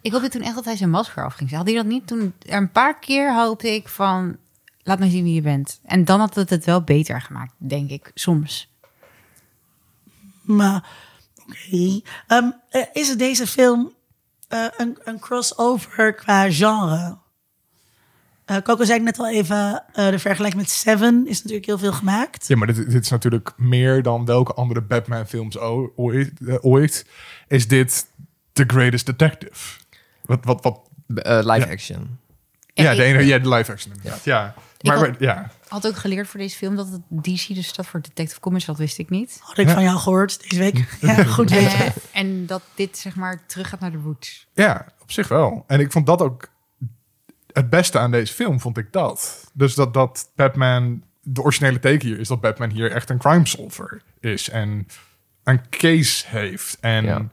ik 0.00 0.12
hoopte 0.12 0.28
toen 0.28 0.42
echt 0.42 0.54
dat 0.54 0.64
hij 0.64 0.76
zijn 0.76 0.90
masker 0.90 1.24
af 1.24 1.34
ging 1.34 1.50
zetten. 1.50 1.56
Had 1.56 1.66
hij 1.66 1.76
dat 1.76 1.86
niet 1.86 2.06
toen? 2.06 2.34
Er 2.46 2.56
een 2.56 2.72
paar 2.72 2.98
keer 2.98 3.34
hoopte 3.34 3.74
ik 3.74 3.88
van... 3.88 4.36
Laat 4.82 4.98
me 4.98 5.10
zien 5.10 5.24
wie 5.24 5.34
je 5.34 5.42
bent. 5.42 5.80
En 5.84 6.04
dan 6.04 6.20
had 6.20 6.34
het 6.34 6.50
het 6.50 6.64
wel 6.64 6.82
beter 6.82 7.20
gemaakt, 7.20 7.52
denk 7.56 7.90
ik. 7.90 8.10
Soms. 8.14 8.74
Maar, 10.42 10.84
oké. 11.46 12.00
Ehm, 12.26 12.50
eh, 12.68 12.82
is 12.92 13.08
het 13.08 13.18
deze 13.18 13.46
film 13.46 13.92
eh, 14.48 14.64
een, 14.76 14.98
een 15.04 15.18
crossover 15.18 16.14
qua 16.14 16.50
genre? 16.50 17.20
Eh 18.44 18.56
Coco 18.56 18.84
zei 18.84 18.98
ik 18.98 19.04
net 19.04 19.18
al 19.18 19.28
even, 19.30 19.84
eh, 19.92 20.10
de 20.10 20.18
vergelijking 20.18 20.62
met 20.62 20.70
Seven 20.70 21.26
is 21.26 21.38
natuurlijk 21.38 21.66
heel 21.66 21.78
veel 21.78 21.92
gemaakt. 21.92 22.48
Ja, 22.48 22.56
maar 22.56 22.66
dit, 22.66 22.76
dit 22.90 23.02
is 23.04 23.08
natuurlijk 23.10 23.52
meer 23.56 24.02
dan 24.02 24.24
welke 24.24 24.54
andere 24.54 24.80
Batman-films 24.80 25.58
o- 25.58 25.92
ooit, 25.96 26.32
eh, 26.46 26.54
ooit. 26.60 27.06
Is 27.48 27.68
dit 27.68 28.06
The 28.52 28.64
Greatest 28.66 29.06
Detective? 29.06 29.78
Wat, 30.24 30.38
wat, 30.44 30.62
wat? 30.62 30.80
Live 31.44 31.66
Ja. 31.66 31.72
action. 31.72 32.18
En 32.74 32.84
Ja, 32.84 32.94
de, 32.94 33.02
ene, 33.02 33.24
ja, 33.26 33.38
de 33.38 33.48
live 33.48 33.72
action 33.72 33.94
inderdaad. 33.94 34.24
Ja. 34.24 34.54
Maar, 34.80 34.96
had- 34.96 35.06
maar- 35.08 35.16
ja. 35.22 35.50
had 35.68 35.86
ook 35.86 35.96
geleerd 35.96 36.28
voor 36.28 36.40
deze 36.40 36.56
film 36.56 36.76
dat 36.76 36.88
het 36.88 37.00
DC 37.24 37.54
dus 37.54 37.66
staat 37.66 37.86
voor 37.86 38.00
Detective 38.02 38.40
Comics. 38.40 38.64
Dat 38.64 38.78
wist 38.78 38.98
ik 38.98 39.10
niet. 39.10 39.38
Had 39.42 39.58
ik 39.58 39.68
van 39.68 39.82
jou 39.82 39.98
gehoord 39.98 40.40
deze 40.50 40.58
week. 40.62 40.86
Ja, 41.00 41.24
goed 41.24 41.50
weten. 41.50 41.92
En 42.12 42.46
dat 42.46 42.62
dit 42.74 42.98
zeg 42.98 43.16
maar 43.16 43.42
terug 43.46 43.68
gaat 43.68 43.80
naar 43.80 43.90
de 43.92 43.98
roots. 44.04 44.46
ja, 44.54 44.86
op 45.02 45.12
zich 45.12 45.28
wel. 45.28 45.64
En 45.66 45.80
ik 45.80 45.92
vond 45.92 46.06
dat 46.06 46.20
ook 46.22 46.48
het 47.52 47.70
beste 47.70 47.98
aan 47.98 48.10
deze 48.10 48.34
film, 48.34 48.60
vond 48.60 48.78
ik 48.78 48.92
dat. 48.92 49.44
Dus 49.52 49.74
dat, 49.74 49.94
dat 49.94 50.30
Batman, 50.36 51.02
de 51.22 51.42
originele 51.42 51.78
teken 51.78 52.08
hier 52.08 52.18
is 52.18 52.28
dat 52.28 52.40
Batman 52.40 52.70
hier 52.70 52.90
echt 52.90 53.10
een 53.10 53.18
crime 53.18 53.46
solver 53.46 54.02
is. 54.20 54.48
En 54.50 54.86
een 55.44 55.60
case 55.70 56.24
heeft. 56.28 56.78
En 56.80 57.04
Ja. 57.04 57.28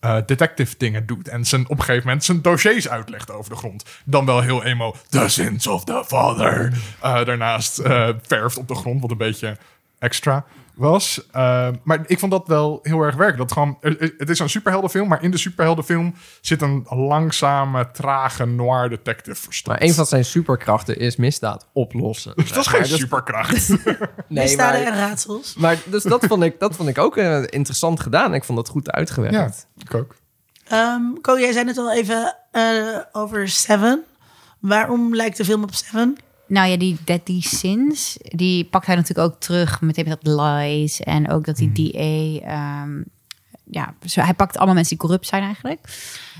eh, 0.00 0.16
detective 0.26 0.74
dingen 0.78 1.06
doet. 1.06 1.28
En 1.28 1.44
zijn, 1.44 1.64
op 1.68 1.78
een 1.78 1.84
gegeven 1.84 2.06
moment 2.06 2.24
zijn 2.24 2.42
dossiers 2.42 2.88
uitlegt 2.88 3.30
over 3.30 3.50
de 3.50 3.56
grond. 3.56 3.84
Dan 4.04 4.26
wel 4.26 4.40
heel 4.40 4.64
emo. 4.64 4.94
The 5.08 5.28
sins 5.28 5.66
of 5.66 5.84
the 5.84 6.04
father. 6.06 6.72
Eh, 7.00 7.24
daarnaast 7.24 7.78
eh, 7.78 8.08
verft 8.22 8.56
op 8.56 8.68
de 8.68 8.74
grond, 8.74 9.00
wat 9.00 9.10
een 9.10 9.16
beetje 9.16 9.56
extra 10.02 10.44
was. 10.74 11.26
Eh, 11.30 11.68
maar 11.82 12.00
ik 12.06 12.18
vond 12.18 12.32
dat 12.32 12.46
wel 12.46 12.78
heel 12.82 13.00
erg 13.00 13.14
werken. 13.14 13.38
Dat 13.38 13.52
gewoon, 13.52 13.76
het 14.16 14.28
is 14.30 14.38
een 14.38 14.48
superheldenfilm, 14.48 15.08
maar 15.08 15.22
in 15.22 15.30
de 15.30 15.38
superheldenfilm 15.38 16.14
zit 16.40 16.62
een 16.62 16.86
langzame, 16.88 17.90
trage 17.90 18.46
noir 18.46 18.88
detective 18.88 19.42
verstopt. 19.42 19.78
Maar 19.78 19.88
een 19.88 19.94
van 19.94 20.06
zijn 20.06 20.24
superkrachten 20.24 20.98
is 20.98 21.16
misdaad 21.16 21.68
oplossen. 21.72 22.32
dat 22.36 22.56
is 22.56 22.66
geen 22.66 22.86
superkracht. 22.86 23.68
Nee, 24.28 24.44
Misdaden 24.44 24.86
en 24.86 24.94
raadsels. 24.94 25.54
maar 25.54 25.78
dus 25.84 26.02
dat 26.02 26.24
vond 26.26 26.42
ik, 26.42 26.60
dat 26.60 26.76
vond 26.76 26.88
ik 26.88 26.98
ook 26.98 27.16
eh, 27.16 27.42
interessant 27.42 28.00
gedaan. 28.00 28.34
Ik 28.34 28.44
vond 28.44 28.58
dat 28.58 28.68
goed 28.68 28.90
uitgewerkt. 28.90 29.34
ja, 29.34 29.50
ik 29.84 29.94
ook. 29.94 30.14
Ehm 30.68 31.02
Ko, 31.20 31.38
jij 31.38 31.52
zei 31.52 31.64
net 31.64 31.78
al 31.78 31.92
even 31.92 32.36
eh, 32.50 32.98
over 33.12 33.48
Seven. 33.48 34.04
Waarom 34.60 35.14
lijkt 35.14 35.36
de 35.36 35.44
film 35.44 35.62
op 35.62 35.74
Seven? 35.74 36.16
Nou 36.52 36.68
ja, 36.68 36.76
die 36.76 36.96
Deadly 37.04 37.40
Sins, 37.40 38.16
die 38.22 38.64
pakt 38.64 38.86
hij 38.86 38.96
natuurlijk 38.96 39.28
ook 39.32 39.40
terug. 39.40 39.80
Meteen 39.80 40.08
met 40.08 40.22
dat 40.22 40.40
lies 40.40 41.00
en 41.00 41.30
ook 41.30 41.44
dat 41.44 41.56
die 41.56 41.72
DA... 41.72 42.46
ehm, 42.46 43.02
ja, 43.64 43.94
zo, 44.06 44.20
hij 44.20 44.34
pakt 44.34 44.56
allemaal 44.56 44.74
mensen 44.74 44.96
die 44.96 45.06
corrupt 45.06 45.26
zijn 45.26 45.42
eigenlijk. 45.42 45.80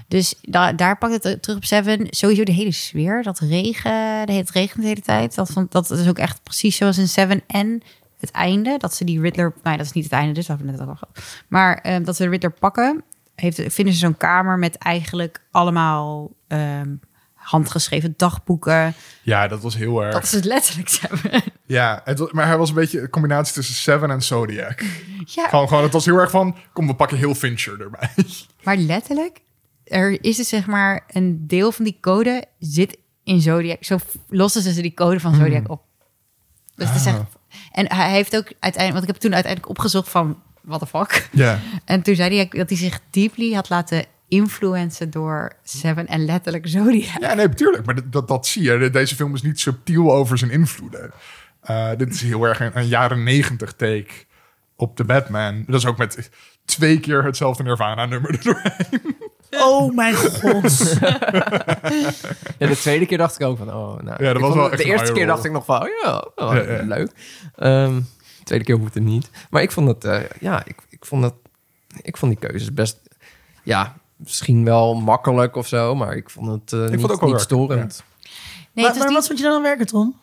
Dus 0.09 0.35
da 0.43 0.73
daar 0.73 0.99
pakt 0.99 1.25
het 1.25 1.43
terug 1.43 1.57
op 1.57 1.65
Seven. 1.65 2.07
Sowieso 2.11 2.45
de 2.45 2.53
hele 2.53 2.73
sfeer, 2.73 3.23
dat 3.23 3.39
regen, 3.39 4.27
de- 4.27 4.33
het 4.33 4.51
regent 4.51 4.81
de 4.81 4.89
hele 4.89 5.01
tijd. 5.01 5.35
Dat, 5.35 5.51
vond, 5.51 5.73
dat 5.73 5.91
is 5.91 6.09
ook 6.09 6.19
echt 6.19 6.43
precies 6.43 6.77
zoals 6.77 6.99
in 6.99 7.09
Seven. 7.09 7.43
En 7.47 7.83
het 8.21 8.31
einde, 8.31 8.75
dat 8.79 8.95
ze 8.95 9.05
die 9.05 9.21
Riddler... 9.21 9.53
Nee, 9.63 9.77
dat 9.77 9.87
is 9.87 9.93
niet 9.93 10.05
het 10.05 10.13
einde, 10.13 10.33
dus 10.33 10.47
dat 10.47 10.57
hebben 10.57 10.75
we 10.75 10.81
net 10.81 10.89
al 10.91 10.95
gehad. 10.97 11.43
Maar 11.49 11.77
ehm, 11.79 12.03
dat 12.05 12.17
ze 12.17 12.23
de 12.23 12.29
Riddler 12.29 12.53
pakken, 12.53 13.03
heeft, 13.35 13.57
vinden 13.67 13.95
ze 13.95 14.01
zo'n 14.01 14.17
kamer 14.17 14.59
met 14.59 14.77
eigenlijk 14.77 15.41
allemaal... 15.51 16.31
ehm, 16.49 16.89
handgeschreven 17.43 18.15
dagboeken. 18.17 18.95
Ja, 19.23 19.49
dat 19.49 19.63
was 19.63 19.77
heel 19.77 20.03
erg. 20.03 20.13
Dat 20.13 20.23
is 20.23 20.31
het 20.33 20.45
letterlijk 20.45 20.89
Seven. 20.89 21.43
Ja, 21.67 22.01
het, 22.05 22.33
maar 22.33 22.47
hij 22.47 22.57
was 22.59 22.69
een 22.69 22.75
beetje 22.75 23.01
een 23.01 23.11
combinatie 23.11 23.55
tussen 23.55 23.75
Seven 23.75 24.11
en 24.11 24.23
Zodiac. 24.23 24.83
Ja, 25.25 25.49
Gewoon, 25.49 25.69
gewoon, 25.69 25.83
het 25.83 25.93
was 25.93 26.05
heel 26.05 26.17
erg 26.17 26.31
van, 26.31 26.57
kom, 26.73 26.87
we 26.87 26.95
pakken 26.95 27.17
heel 27.17 27.35
Fincher 27.35 27.81
erbij. 27.81 28.11
maar 28.65 28.77
letterlijk, 28.77 29.41
er 29.85 30.25
is 30.25 30.37
dus 30.37 30.49
zeg 30.49 30.67
maar 30.67 31.05
een 31.09 31.47
deel 31.47 31.73
van 31.73 31.85
die 31.85 31.99
code 32.01 32.45
zit 32.59 32.99
in 33.25 33.41
Zodiac. 33.41 33.85
Zo 33.85 33.99
lossen 34.29 34.63
ze 34.63 34.83
die 34.83 34.95
code 34.95 35.21
van 35.21 35.35
Zodiac 35.35 35.71
op. 35.71 35.83
Dus 36.75 36.89
het 36.89 36.97
is 36.97 37.07
Ah. 37.07 37.13
echt... 37.15 37.23
En 37.73 37.93
hij 37.93 38.11
heeft 38.11 38.37
ook 38.37 38.53
uiteindelijk... 38.61 38.93
Want 38.93 39.03
ik 39.03 39.09
heb 39.09 39.17
toen 39.21 39.35
uiteindelijk 39.35 39.73
opgezocht 39.73 40.09
van... 40.09 40.43
What 40.63 40.79
the 40.81 40.87
fuck? 40.87 41.29
Ja. 41.33 41.59
En 41.85 42.03
toen 42.03 42.15
zei 42.15 42.37
hij 42.37 42.49
dat 42.59 42.69
hij 42.69 42.79
zich 42.79 43.01
deeply 43.11 43.53
had 43.53 43.69
laten 43.69 44.05
influencen 44.33 45.11
door 45.11 45.53
Seven 45.63 46.07
en 46.07 46.25
letterlijk 46.25 46.69
Zodiac. 46.69 47.21
Ja, 47.21 47.35
nee, 47.35 47.47
natuurlijk. 47.49 47.85
Maar 47.85 47.95
dat, 47.95 48.13
dat, 48.13 48.29
dat 48.29 48.47
zie 48.47 48.63
je. 48.63 48.79
De- 48.79 48.91
Deze 48.91 49.15
film 49.15 49.35
is 49.35 49.43
niet 49.43 49.61
subtiel 49.61 50.13
over 50.13 50.39
zijn 50.39 50.51
invloeden. 50.51 51.11
Eh, 51.61 51.89
dit 51.97 52.15
is 52.15 52.23
heel 52.23 52.45
erg 52.45 52.61
een, 52.61 52.71
een 52.79 52.87
jaren 52.87 53.23
negentig 53.23 53.73
take 53.73 54.07
op 54.77 54.97
de 54.97 55.05
Batman. 55.05 55.65
Dat 55.67 55.75
is 55.81 55.87
ook 55.87 55.97
met 55.99 56.31
twee 56.65 57.01
keer 57.01 57.25
hetzelfde 57.25 57.63
Nirvana-nummer 57.63 58.31
er 58.35 58.43
doorheen. 58.43 59.17
Oh 59.51 59.95
mijn 59.95 60.15
god. 60.15 60.79
Ja, 62.59 62.67
de 62.69 62.77
tweede 62.77 63.07
keer 63.07 63.19
dacht 63.19 63.41
ik 63.41 63.47
ook 63.47 63.59
van, 63.59 63.69
oh, 63.69 64.01
nou. 64.01 64.19
dat 64.25 64.35
ik 64.37 64.41
was 64.43 64.55
wel 64.55 64.71
echt 64.71 64.83
De 64.83 64.89
eerste 64.89 65.13
keer 65.13 65.27
dacht 65.27 65.45
ik 65.45 65.53
nog 65.53 65.65
van, 65.65 65.83
oh 65.83 65.89
ja, 66.03 66.27
oh, 66.35 66.55
Ja, 66.55 66.61
ja. 66.63 66.83
leuk. 66.83 67.11
Ehm, 67.57 67.95
de 68.39 68.45
tweede 68.45 68.65
keer 68.65 68.77
hoeft 68.77 68.95
het 68.95 69.03
niet. 69.03 69.31
Maar 69.51 69.63
ik 69.63 69.73
vond 69.73 69.89
het, 69.89 70.05
eh, 70.05 70.21
ja, 70.41 70.63
ik, 70.65 70.77
ik 70.89 71.05
vond 71.05 71.25
het, 71.25 71.35
ik 72.03 72.17
vond 72.17 72.39
die 72.41 72.49
keuzes 72.49 72.73
best, 72.75 72.99
ja, 73.63 73.97
misschien 74.23 74.65
wel 74.65 74.95
makkelijk 74.95 75.57
of 75.57 75.67
zo, 75.67 75.95
maar 75.95 76.17
ik 76.17 76.31
vond 76.31 76.47
het 76.47 76.73
eh, 76.73 76.81
niet, 76.81 77.01
vond 77.01 77.03
het 77.03 77.13
ook 77.13 77.21
wel 77.21 77.31
niet 77.31 77.39
werken, 77.39 77.41
storend. 77.41 78.05
Nee, 78.73 78.85
maar 78.85 78.95
niet... 78.95 79.13
wat 79.13 79.27
vond 79.27 79.39
je 79.39 79.45
dan 79.45 79.55
aan 79.55 79.63
werken, 79.63 79.87
Tom? 79.87 80.21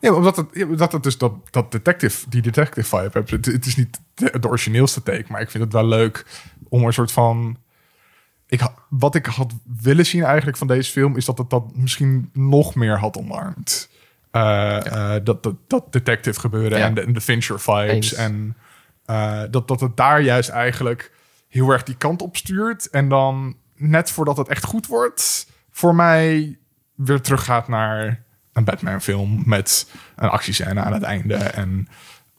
Ja, 0.00 0.12
omdat 0.12 0.36
het, 0.36 0.64
omdat 0.64 0.92
het 0.92 1.02
dus 1.02 1.18
dat, 1.18 1.32
dat 1.50 1.72
detective, 1.72 2.28
die 2.28 2.42
detective 2.42 2.96
vibe 2.96 3.10
heeft. 3.12 3.30
Het, 3.30 3.46
het 3.46 3.66
is 3.66 3.76
niet 3.76 4.00
de, 4.14 4.38
de 4.40 4.48
origineelste 4.48 5.02
take, 5.02 5.24
maar 5.28 5.40
ik 5.40 5.50
vind 5.50 5.64
het 5.64 5.72
wel 5.72 5.86
leuk 5.86 6.26
om 6.68 6.84
een 6.84 6.92
soort 6.92 7.12
van... 7.12 7.56
Ik, 8.46 8.60
wat 8.88 9.14
ik 9.14 9.26
had 9.26 9.52
willen 9.80 10.06
zien 10.06 10.24
eigenlijk 10.24 10.56
van 10.56 10.66
deze 10.66 10.90
film... 10.90 11.16
is 11.16 11.24
dat 11.24 11.38
het 11.38 11.50
dat 11.50 11.76
misschien 11.76 12.30
nog 12.32 12.74
meer 12.74 12.98
had 12.98 13.16
omarmd. 13.16 13.88
Eh, 14.30 14.86
eh, 14.86 15.24
dat, 15.24 15.42
dat, 15.42 15.54
dat 15.66 15.92
detective 15.92 16.40
gebeuren 16.40 16.78
Ja. 16.78 16.86
en, 16.86 16.94
de, 16.94 17.00
en 17.00 17.12
de 17.12 17.20
Fincher 17.20 17.60
vibes. 17.60 17.88
Eens. 17.88 18.14
En 18.14 18.56
eh, 19.04 19.42
dat, 19.50 19.68
dat 19.68 19.80
het 19.80 19.96
daar 19.96 20.22
juist 20.22 20.48
eigenlijk 20.48 21.12
heel 21.52 21.70
erg 21.70 21.82
die 21.82 21.96
kant 21.96 22.22
op 22.22 22.36
stuurt. 22.36 22.90
En 22.90 23.08
dan 23.08 23.56
net 23.76 24.10
voordat 24.10 24.36
het 24.36 24.48
echt 24.48 24.64
goed 24.64 24.86
wordt... 24.86 25.46
voor 25.70 25.94
mij 25.94 26.58
weer 26.94 27.20
teruggaat 27.20 27.68
naar 27.68 28.22
een 28.52 28.64
Batman-film... 28.64 29.42
met 29.46 29.90
een 30.16 30.28
actiescène 30.28 30.80
aan 30.80 30.92
het 30.92 31.02
einde... 31.02 31.34
en 31.34 31.88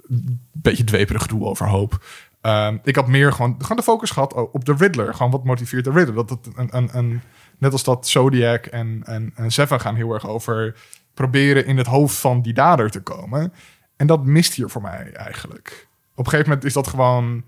een 0.09 0.39
beetje 0.51 0.83
dweperig 0.83 1.21
gedoe 1.21 1.45
overhoop. 1.45 2.05
Ehm, 2.41 2.77
ik 2.83 2.95
had 2.95 3.07
meer 3.07 3.33
gewoon, 3.33 3.55
gewoon 3.59 3.77
de 3.77 3.83
focus 3.83 4.11
gehad 4.11 4.33
op 4.33 4.65
de 4.65 4.73
Riddler. 4.77 5.13
Gewoon 5.13 5.31
wat 5.31 5.43
motiveert 5.43 5.83
de 5.83 5.91
Riddler. 5.91 6.15
Dat 6.15 6.29
het 6.29 6.49
een, 6.55 6.77
een, 6.77 6.97
een, 6.97 7.21
net 7.57 7.71
als 7.71 7.83
dat 7.83 8.07
Zodiac 8.07 8.65
en, 8.65 9.01
en, 9.03 9.31
en 9.35 9.51
Seven 9.51 9.79
gaan 9.79 9.95
heel 9.95 10.13
erg 10.13 10.27
over 10.27 10.75
proberen 11.13 11.65
in 11.65 11.77
het 11.77 11.87
hoofd 11.87 12.15
van 12.15 12.41
die 12.41 12.53
dader 12.53 12.89
te 12.89 13.01
komen. 13.01 13.53
En 13.95 14.07
dat 14.07 14.25
mist 14.25 14.53
hier 14.53 14.69
voor 14.69 14.81
mij 14.81 15.11
eigenlijk. 15.11 15.87
Op 16.11 16.25
een 16.25 16.31
gegeven 16.31 16.49
moment 16.49 16.65
is 16.67 16.73
dat 16.73 16.87
gewoon... 16.87 17.43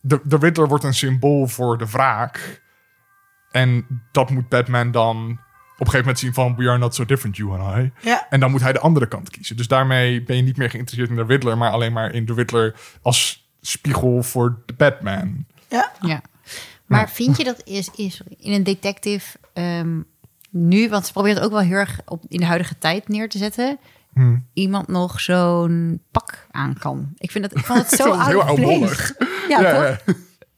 De, 0.00 0.20
de 0.24 0.36
Riddler 0.36 0.68
wordt 0.68 0.84
een 0.84 0.94
symbool 0.94 1.46
voor 1.46 1.78
de 1.78 1.86
wraak. 1.86 2.62
En 3.50 3.86
dat 4.12 4.30
moet 4.30 4.48
Batman 4.48 4.90
dan 4.90 5.16
op 5.78 5.86
een 5.86 5.92
gegeven 5.92 5.98
moment 5.98 6.18
zien 6.18 6.34
van... 6.34 6.56
We 6.56 6.68
are 6.68 6.78
not 6.78 6.94
so 6.94 7.04
different, 7.04 7.36
you 7.36 7.58
and 7.58 7.78
I. 7.78 7.92
Ja. 8.00 8.26
En 8.30 8.40
dan 8.40 8.50
moet 8.50 8.60
hij 8.60 8.72
de 8.72 8.80
andere 8.80 9.08
kant 9.08 9.30
kiezen. 9.30 9.56
Dus 9.56 9.68
daarmee 9.68 10.22
ben 10.22 10.36
je 10.36 10.42
niet 10.42 10.56
meer 10.56 10.70
geïnteresseerd 10.70 11.10
in 11.10 11.16
de 11.16 11.32
Riddler... 11.32 11.58
maar 11.58 11.70
alleen 11.70 11.92
maar 11.92 12.12
in 12.12 12.26
de 12.26 12.34
Riddler 12.34 12.74
als 13.02 13.48
spiegel 13.60 14.22
voor 14.22 14.62
de 14.66 14.72
Batman. 14.72 15.46
Ja. 15.68 15.92
Ja. 16.00 16.22
Maar 16.86 17.10
vind 17.10 17.36
je 17.36 17.44
dat 17.44 17.62
is, 17.64 17.90
is 17.96 18.20
in 18.38 18.52
een 18.52 18.62
detective 18.62 19.38
ehm, 19.52 20.00
nu, 20.50 20.88
want 20.88 21.06
ze 21.06 21.12
proberen 21.12 21.36
het 21.36 21.44
ook 21.44 21.52
wel 21.52 21.60
heel 21.60 21.76
erg 21.76 22.00
op, 22.04 22.24
in 22.28 22.38
de 22.38 22.46
huidige 22.46 22.78
tijd 22.78 23.08
neer 23.08 23.28
te 23.28 23.38
zetten, 23.38 23.78
Hmm. 24.12 24.46
iemand 24.52 24.88
nog 24.88 25.20
zo'n 25.20 26.02
pak 26.10 26.46
aan 26.50 26.78
kan? 26.78 27.12
Ik 27.16 27.30
vind 27.30 27.48
dat 27.50 27.58
ik 27.58 27.64
vond 27.66 27.78
het 27.82 27.92
Ik 27.92 27.98
zo 28.00 28.04
vond 28.04 28.18
het 28.18 28.26
heel 28.26 28.42
oudbollig. 28.42 29.12
Ja, 29.48 29.60
ja, 29.60 29.96
toch? 29.96 30.14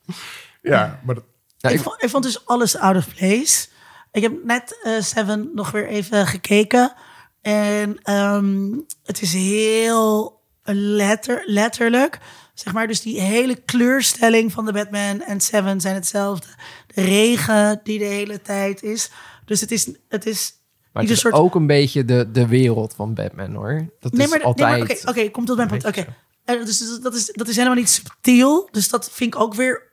ja. 0.62 1.01
maar 1.05 1.14
dat, 1.14 1.24
Ja, 1.57 1.68
ik, 1.68 1.76
ik- 1.76 1.82
vond, 1.82 2.03
ik 2.03 2.09
vond 2.11 2.24
dus 2.24 2.46
alles 2.46 2.76
out 2.76 2.96
of 2.96 3.14
place. 3.14 3.68
Ik 4.12 4.22
heb 4.22 4.32
net 4.44 4.78
eh, 4.82 5.01
Seven 5.01 5.51
nog 5.55 5.70
weer 5.70 5.86
even 5.88 6.26
gekeken. 6.26 6.92
En 7.40 7.98
ehm, 8.03 8.72
het 9.05 9.22
is 9.22 9.32
heel 9.32 10.40
letter, 10.64 11.42
letterlijk. 11.46 12.18
Zeg 12.55 12.72
maar, 12.72 12.86
dus 12.86 13.01
die 13.03 13.20
hele 13.20 13.55
kleurstelling 13.55 14.53
van 14.53 14.64
de 14.64 14.72
Batman 14.72 15.22
en 15.22 15.40
Seven 15.40 15.80
zijn 15.80 15.94
hetzelfde. 15.94 16.46
De 16.86 17.03
regen 17.03 17.80
die 17.82 17.98
de 17.98 18.05
hele 18.05 18.42
tijd 18.42 18.82
is. 18.82 19.11
Dus 19.44 19.61
het 19.61 19.70
is, 19.70 19.90
het 20.09 20.26
is 20.26 20.53
maar 20.93 21.03
het 21.03 21.12
is 21.12 21.20
soort 21.20 21.34
ook 21.34 21.55
een 21.55 21.66
beetje 21.66 22.05
de, 22.05 22.30
de 22.32 22.47
wereld 22.47 22.95
van 22.95 23.14
Batman, 23.14 23.55
hoor. 23.55 23.86
Dat 24.01 24.12
Nee, 24.12 24.22
is 24.24 24.28
maar, 24.30 24.38
nee, 24.38 24.47
altijd... 24.47 24.78
maar 24.78 24.91
oké, 24.91 25.09
oké, 25.20 25.30
komt 25.30 25.47
tot 25.47 25.57
mijn 25.57 25.68
punt. 25.68 25.84
Oké, 25.86 26.07
Eh, 26.45 26.64
dus 26.64 26.78
dat- 26.88 27.03
dat 27.03 27.14
is, 27.14 27.26
dat 27.32 27.49
is 27.49 27.57
helemaal 27.57 27.78
niet 27.78 27.91
subtiel. 27.91 28.68
Dus 28.70 28.88
dat 28.88 29.11
vind 29.12 29.34
ik 29.34 29.41
ook 29.41 29.55
weer 29.55 29.88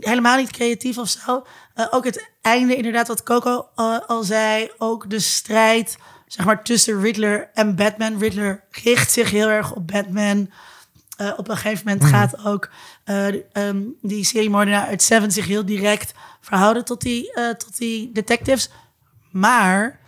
helemaal 0.00 0.36
niet 0.36 0.50
creatief 0.50 0.98
of 0.98 1.08
zo. 1.08 1.46
Eh, 1.74 1.86
ook 1.90 2.04
het 2.04 2.30
einde, 2.42 2.76
inderdaad, 2.76 3.08
wat 3.08 3.22
Coco 3.22 3.68
eh, 3.74 3.98
al 4.06 4.22
zei. 4.22 4.70
Ook 4.78 5.10
de 5.10 5.18
strijd, 5.20 5.96
zeg 6.26 6.46
maar, 6.46 6.64
tussen 6.64 7.00
Riddler 7.00 7.50
en 7.54 7.76
Batman. 7.76 8.18
Riddler 8.18 8.64
richt 8.70 9.12
zich 9.12 9.30
heel 9.30 9.48
erg 9.48 9.74
op 9.74 9.86
Batman. 9.86 10.50
Op 11.36 11.48
een 11.48 11.56
gegeven 11.56 11.82
moment 11.86 12.04
gaat 12.04 12.44
ook 12.44 12.70
eh, 13.04 13.26
ehm, 13.52 13.82
die 14.02 14.24
seriemoordenaar 14.24 14.86
uit 14.86 15.02
Seven 15.02 15.32
zich 15.32 15.46
heel 15.46 15.64
direct 15.64 16.12
verhouden 16.40 16.84
tot 16.84 17.00
die, 17.00 17.32
tot 17.56 17.76
die 17.78 18.12
detectives. 18.12 18.70
Maar 19.30 20.00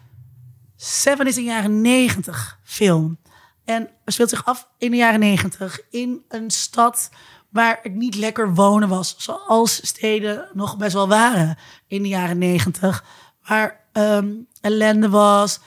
Seven 0.82 1.26
is 1.26 1.36
een 1.36 1.44
jaren 1.44 1.80
negentig 1.80 2.58
film. 2.62 3.18
En 3.64 3.88
speelt 4.04 4.28
zich 4.30 4.44
af 4.44 4.68
in 4.78 4.90
de 4.90 4.96
jaren 4.96 5.20
negentig 5.20 5.80
in 5.90 6.24
een 6.28 6.50
stad 6.50 7.10
waar 7.48 7.78
het 7.82 7.94
niet 7.94 8.14
lekker 8.14 8.54
wonen 8.54 8.88
was. 8.88 9.14
Zoals 9.18 9.86
steden 9.86 10.48
nog 10.52 10.76
best 10.76 10.92
wel 10.92 11.08
waren 11.08 11.58
in 11.86 12.02
de 12.02 12.08
jaren 12.08 12.38
negentig. 12.38 13.04
Waar 13.48 13.80
ehm, 13.92 14.28
ellende 14.60 15.08
was. 15.08 15.60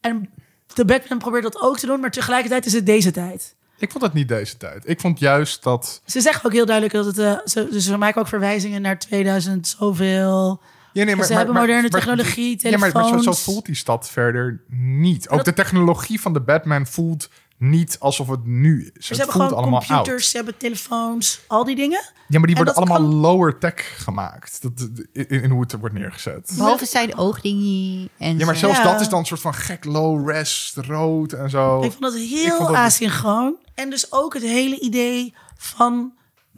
En 0.00 0.30
de 0.74 0.84
Batman 0.84 1.18
probeert 1.18 1.42
dat 1.42 1.60
ook 1.60 1.78
te 1.78 1.86
doen, 1.86 2.00
maar 2.00 2.10
tegelijkertijd 2.10 2.66
is 2.66 2.72
het 2.72 2.86
deze 2.86 3.10
tijd. 3.10 3.56
ik 3.78 3.90
vond 3.90 4.04
het 4.04 4.12
niet 4.12 4.28
deze 4.28 4.56
tijd. 4.56 4.88
Ik 4.88 5.00
vond 5.00 5.18
juist 5.18 5.62
dat... 5.62 6.02
Ze 6.06 6.20
zeggen 6.20 6.46
ook 6.46 6.52
heel 6.52 6.66
duidelijk 6.66 6.94
dat 6.94 7.06
het... 7.06 7.18
eh, 7.18 7.38
ze, 7.70 7.80
ze 7.80 7.96
maken 7.96 8.20
ook 8.20 8.28
verwijzingen 8.28 8.82
naar 8.82 8.98
2000 8.98 9.68
zoveel... 9.68 10.60
Ja, 10.98 11.04
nee, 11.04 11.24
ze 11.24 11.34
hebben 11.34 11.54
moderne 11.54 11.88
technologie, 11.88 12.58
Ja, 12.70 12.78
maar, 12.78 12.90
maar 12.92 13.02
zo, 13.02 13.08
zo 13.08 13.10
telefoons. 13.10 13.42
voelt 13.42 13.66
die 13.66 13.74
stad 13.74 14.10
verder 14.10 14.62
niet. 14.76 15.28
Ook 15.28 15.44
de 15.44 15.52
technologie 15.52 16.20
van 16.20 16.32
de 16.32 16.40
Batman 16.40 16.86
voelt 16.86 17.28
niet 17.58 17.96
alsof 18.00 18.28
het 18.28 18.44
nu 18.46 18.80
is. 18.80 18.84
Ze 18.84 18.92
het 18.92 19.08
hebben 19.08 19.26
voelt 19.26 19.48
gewoon 19.48 19.62
allemaal 19.62 19.78
computers, 19.86 20.08
oud. 20.22 20.22
ze 20.30 20.36
hebben 20.36 20.56
telefoons, 20.56 21.40
al 21.46 21.64
die 21.64 21.76
dingen. 21.76 22.00
Ja, 22.28 22.38
maar 22.38 22.46
die 22.48 22.56
en 22.56 22.64
worden 22.64 22.74
allemaal 22.74 22.96
kan- 23.10 23.14
lower 23.20 23.58
tech 23.58 24.04
gemaakt. 24.04 24.62
Dat, 24.62 24.88
in, 25.12 25.28
in 25.28 25.50
hoe 25.50 25.60
het 25.60 25.72
er 25.72 25.78
wordt 25.78 25.94
neergezet. 25.94 26.52
Behalve 26.56 26.86
zijn 26.86 27.16
oogdingie 27.16 28.10
en 28.18 28.38
Ja, 28.38 28.46
maar 28.46 28.56
zelfs 28.56 28.76
Ja. 28.78 28.82
dat 28.84 29.00
is 29.00 29.08
dan 29.08 29.18
een 29.18 29.26
soort 29.26 29.40
van 29.40 29.54
gek 29.54 29.84
low 29.84 30.30
res, 30.30 30.72
rood 30.86 31.32
en 31.32 31.50
zo. 31.50 31.82
Ik 31.82 31.90
vond 31.90 32.02
dat 32.02 32.14
heel 32.14 32.56
vond 32.56 32.68
dat- 32.68 32.76
asynchroon. 32.76 33.56
En 33.74 33.90
dus 33.90 34.12
ook 34.12 34.34
het 34.34 34.42
hele 34.42 34.78
idee 34.80 35.34
van... 35.56 36.12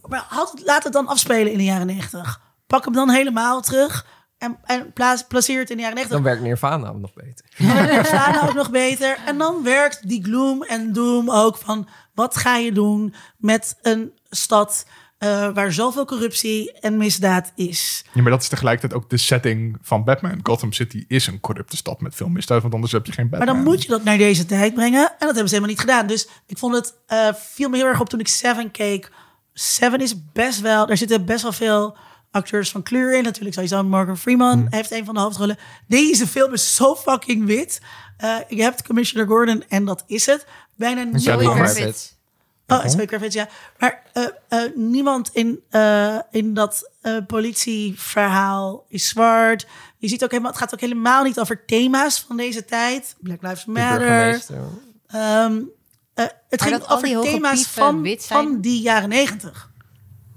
Maar 0.09 0.25
had 0.29 0.63
laat 0.65 0.85
het 0.85 0.93
dan 0.93 1.07
afspelen 1.07 1.53
in 1.53 1.59
de 1.59 1.65
jaren 1.65 1.87
negentig. 1.87 2.41
Pak 2.67 2.85
hem 2.85 2.93
dan 2.95 3.11
helemaal 3.11 3.61
terug 3.61 4.07
en, 4.41 4.59
en 4.65 4.93
plaats, 4.93 5.27
placeer 5.27 5.59
het 5.59 5.71
in 5.71 5.77
de 5.77 5.83
jaren 5.83 5.97
Dan 5.97 6.07
negentig. 6.09 6.33
werkt 6.33 6.43
Nirvana 6.43 6.93
nog 6.93 7.13
beter. 7.13 7.45
Dan 7.75 7.87
Nirvana 7.87 8.49
ook 8.49 8.55
nog 8.55 8.71
beter. 8.71 9.19
En 9.27 9.39
dan 9.39 9.63
werkt 9.63 10.09
die 10.09 10.25
gloom 10.25 10.63
en 10.63 10.93
doom 10.93 11.31
ook 11.31 11.57
van... 11.57 11.89
wat 12.15 12.37
ga 12.37 12.57
je 12.57 12.73
doen 12.73 13.15
met 13.37 13.77
een 13.83 14.13
stad 14.31 14.87
eh, 15.19 15.49
waar 15.55 15.73
zoveel 15.73 16.05
corruptie 16.05 16.73
en 16.81 16.97
misdaad 16.97 17.53
is? 17.57 18.05
Ja, 18.13 18.23
maar 18.23 18.31
dat 18.31 18.43
is 18.43 18.49
tegelijkertijd 18.49 19.03
ook 19.03 19.11
de 19.11 19.17
setting 19.17 19.79
van 19.83 20.05
Batman. 20.05 20.41
Gotham 20.43 20.73
City 20.73 21.05
is 21.09 21.27
een 21.27 21.41
corrupte 21.41 21.77
stad 21.77 22.01
met 22.01 22.15
veel 22.15 22.29
misdaad, 22.29 22.63
want 22.63 22.75
anders 22.75 22.93
heb 22.93 23.07
je 23.07 23.13
geen 23.13 23.29
Maar 23.31 23.39
Batman. 23.39 23.57
dan 23.57 23.65
moet 23.73 23.83
je 23.83 23.89
dat 23.89 24.05
naar 24.05 24.19
deze 24.19 24.47
tijd 24.47 24.75
brengen. 24.75 25.01
En 25.09 25.17
dat 25.19 25.35
hebben 25.35 25.49
ze 25.49 25.55
helemaal 25.55 25.69
niet 25.75 25.81
gedaan. 25.81 26.07
Dus 26.07 26.29
ik 26.47 26.59
vond 26.59 26.75
het, 26.75 26.95
eh 27.07 27.29
viel 27.35 27.69
me 27.69 27.77
heel 27.77 27.87
erg 27.87 28.01
op 28.01 28.09
toen 28.09 28.21
ik 28.21 28.29
Seven 28.29 28.71
keek. 28.71 29.11
Seven 29.53 30.01
is 30.01 30.15
best 30.33 30.61
wel, 30.61 30.87
daar 30.87 30.97
zitten 30.97 31.25
best 31.25 31.43
wel 31.43 31.53
veel 31.53 31.97
acteurs 32.31 32.71
van 32.71 32.83
kleur 32.83 33.17
in. 33.17 33.23
Natuurlijk 33.23 33.55
sowieso 33.55 33.83
Morgan 33.85 34.19
Freeman 34.19 34.59
Hmm. 34.59 34.67
heeft 34.71 34.91
een 34.91 35.05
van 35.05 35.15
de 35.15 35.21
hoofdrollen. 35.21 35.59
Deze 35.87 36.27
film 36.27 36.53
is 36.53 36.75
zo 36.75 36.95
fucking 36.97 37.47
wit. 37.47 37.81
Eh, 38.17 38.37
je 38.49 38.63
hebt 38.63 38.83
Commissioner 38.83 39.29
Gordon 39.29 39.65
en 39.69 39.85
dat 39.85 40.05
is 40.07 40.27
het. 40.27 40.47
Bijna 40.77 41.03
niemand... 41.03 41.25
Oh, 42.67 42.87
Zoe 42.87 43.05
Kravitz, 43.07 43.35
ja. 43.35 43.49
Maar 43.79 44.03
eh, 44.13 44.25
eh, 44.49 44.71
niemand 44.75 45.31
in, 45.33 45.61
eh, 45.71 46.19
in 46.31 46.55
dat 46.55 46.91
eh, 47.01 47.17
politieverhaal 47.27 48.85
is 48.89 49.09
zwart. 49.09 49.67
Je 49.99 50.09
ziet 50.09 50.25
ook 50.25 50.31
helemaal, 50.31 50.51
het 50.51 50.61
gaat 50.61 50.75
ook 50.75 50.81
helemaal 50.81 51.23
niet 51.25 51.39
over 51.41 51.65
thema's 51.65 52.25
van 52.27 52.37
deze 52.37 52.65
tijd. 52.65 53.17
Black 53.21 53.43
Lives 53.43 53.65
Matter. 53.65 54.43
Ehm, 55.07 55.61
eh, 56.15 56.25
het 56.49 56.61
Maar 56.61 56.69
ging 56.69 56.83
over 56.89 57.23
thema's 57.23 57.67
van, 57.67 58.17
van 58.19 58.61
die 58.61 58.81
jaren 58.81 59.09
negentig. 59.09 59.71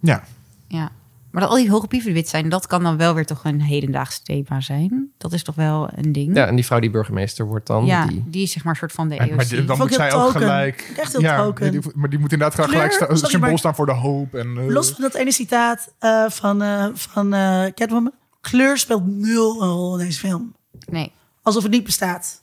Ja, 0.01 0.23
Ja. 0.67 0.91
Maar 1.33 1.41
dat 1.41 1.51
al 1.51 1.57
die 1.57 1.69
hoge 1.69 1.87
pieven 1.87 2.13
wit 2.13 2.29
zijn, 2.29 2.49
dat 2.49 2.67
kan 2.67 2.83
dan 2.83 2.97
wel 2.97 3.13
weer 3.13 3.25
toch 3.25 3.43
een 3.43 3.61
hedendaags 3.61 4.19
thema 4.23 4.61
zijn. 4.61 5.11
Dat 5.17 5.33
is 5.33 5.43
toch 5.43 5.55
wel 5.55 5.89
een 5.95 6.11
ding. 6.11 6.35
Ja, 6.35 6.45
en 6.47 6.55
die 6.55 6.65
vrouw 6.65 6.79
die 6.79 6.89
burgemeester 6.89 7.45
wordt 7.45 7.67
dan. 7.67 7.85
Ja, 7.85 8.05
Die, 8.05 8.23
die 8.27 8.43
is 8.43 8.51
zeg 8.51 8.63
maar 8.63 8.73
een 8.73 8.79
soort 8.79 8.91
van 8.91 9.09
de 9.09 9.15
en, 9.17 9.29
maar 9.29 9.39
EOC. 9.39 9.49
die- 9.49 9.65
dan 9.65 9.77
moet 9.77 9.93
zij 9.93 10.13
ook 10.13 10.31
gelijk... 10.31 10.93
Echt 10.97 11.11
heel 11.11 11.21
ja, 11.21 11.37
token. 11.43 11.71
die- 11.71 11.81
maar 11.95 12.09
die 12.09 12.19
moet 12.19 12.31
inderdaad 12.31 12.55
Kleur, 12.57 12.69
gelijk 12.69 12.91
sorry, 12.93 13.15
symbool 13.29 13.49
maar- 13.49 13.57
staan 13.59 13.75
voor 13.75 13.85
de 13.85 13.91
hoop. 13.91 14.33
En, 14.35 14.57
eh, 14.57 14.67
Los 14.67 14.89
van 14.91 15.01
dat 15.01 15.13
ene 15.13 15.31
citaat 15.31 15.93
eh, 15.99 16.29
van, 16.29 16.61
eh, 16.61 16.85
van 16.93 17.33
eh, 17.33 17.65
Catwoman. 17.73 18.11
Kleur 18.41 18.77
speelt 18.77 19.05
nul 19.07 19.61
een 19.63 19.69
rol 19.69 19.99
in 19.99 20.05
deze 20.05 20.19
film. 20.19 20.55
Nee. 20.89 21.11
Alsof 21.41 21.63
het 21.63 21.71
niet 21.71 21.83
bestaat. 21.83 22.41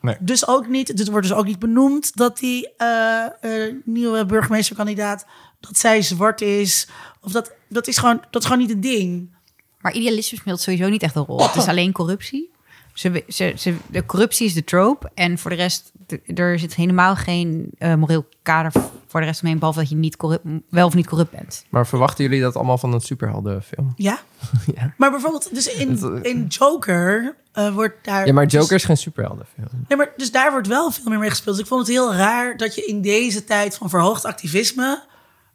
Nee. 0.00 0.16
Dus 0.20 0.48
ook 0.48 0.68
niet, 0.68 0.88
het 0.88 1.08
wordt 1.10 1.28
dus 1.28 1.36
ook 1.36 1.44
niet 1.46 1.58
benoemd 1.58 2.16
dat 2.16 2.38
die 2.38 2.68
eh, 2.76 3.24
eh, 3.40 3.74
nieuwe 3.84 4.26
burgemeesterkandidaat, 4.26 5.26
dat 5.60 5.78
zij 5.78 6.02
zwart 6.02 6.40
is. 6.40 6.88
Of 7.20 7.32
dat, 7.32 7.52
dat 7.68 7.86
is 7.86 7.98
gewoon, 7.98 8.20
dat 8.30 8.42
is 8.42 8.48
gewoon 8.48 8.62
niet 8.66 8.74
een 8.74 8.80
ding. 8.80 9.34
Maar 9.80 9.92
idealisme 9.92 10.38
speelt 10.38 10.60
sowieso 10.60 10.88
niet 10.88 11.02
echt 11.02 11.14
een 11.14 11.24
rol. 11.24 11.42
Het 11.42 11.54
is 11.56 11.66
alleen 11.72 11.92
corruptie. 11.92 12.54
Ze, 12.94 13.24
ze, 13.28 13.52
ze, 13.56 13.76
de 13.90 14.06
corruptie 14.06 14.46
is 14.46 14.54
de 14.54 14.64
trope. 14.64 15.10
En 15.14 15.38
voor 15.38 15.50
de 15.50 15.56
rest, 15.56 15.92
de- 16.06 16.20
er 16.34 16.58
zit 16.58 16.74
helemaal 16.74 17.16
geen 17.16 17.70
eh, 17.78 17.94
moreel 17.94 18.28
kader 18.42 18.72
voor 19.06 19.20
de 19.20 19.26
rest 19.26 19.40
omheen. 19.42 19.58
Behalve 19.58 19.78
dat 19.80 19.88
je 19.88 19.96
niet 19.96 20.16
corrupt, 20.16 20.44
wel 20.70 20.86
of 20.86 20.94
niet 20.94 21.06
corrupt 21.06 21.30
bent. 21.30 21.64
Maar 21.68 21.86
verwachten 21.86 22.24
jullie 22.24 22.40
dat 22.40 22.54
allemaal 22.56 22.78
van 22.78 22.92
een 22.92 23.00
superheldenfilm? 23.00 23.92
Ja. 23.96 24.18
Ja. 24.74 24.92
Maar 24.96 25.10
bijvoorbeeld, 25.10 25.54
dus 25.54 25.68
in, 25.74 25.90
Het- 25.90 26.26
in 26.26 26.46
Joker 26.46 27.36
eh, 27.52 27.74
wordt 27.74 28.04
daar. 28.04 28.26
Ja, 28.26 28.32
maar 28.32 28.44
dus- 28.44 28.52
Joker 28.60 28.76
is 28.76 28.84
geen 28.84 28.96
superheldenfilm. 28.96 29.68
Nee, 29.88 29.98
maar 29.98 30.12
dus 30.16 30.30
daar 30.32 30.50
wordt 30.50 30.66
wel 30.68 30.90
veel 30.90 31.10
meer 31.10 31.18
mee 31.18 31.30
gespeeld. 31.30 31.56
Dus 31.56 31.64
ik 31.64 31.70
vond 31.70 31.86
het 31.86 31.96
heel 31.96 32.14
raar 32.14 32.56
dat 32.56 32.74
je 32.74 32.84
in 32.86 33.02
deze 33.02 33.44
tijd 33.44 33.76
van 33.76 33.88
verhoogd 33.90 34.24
activisme 34.24 35.04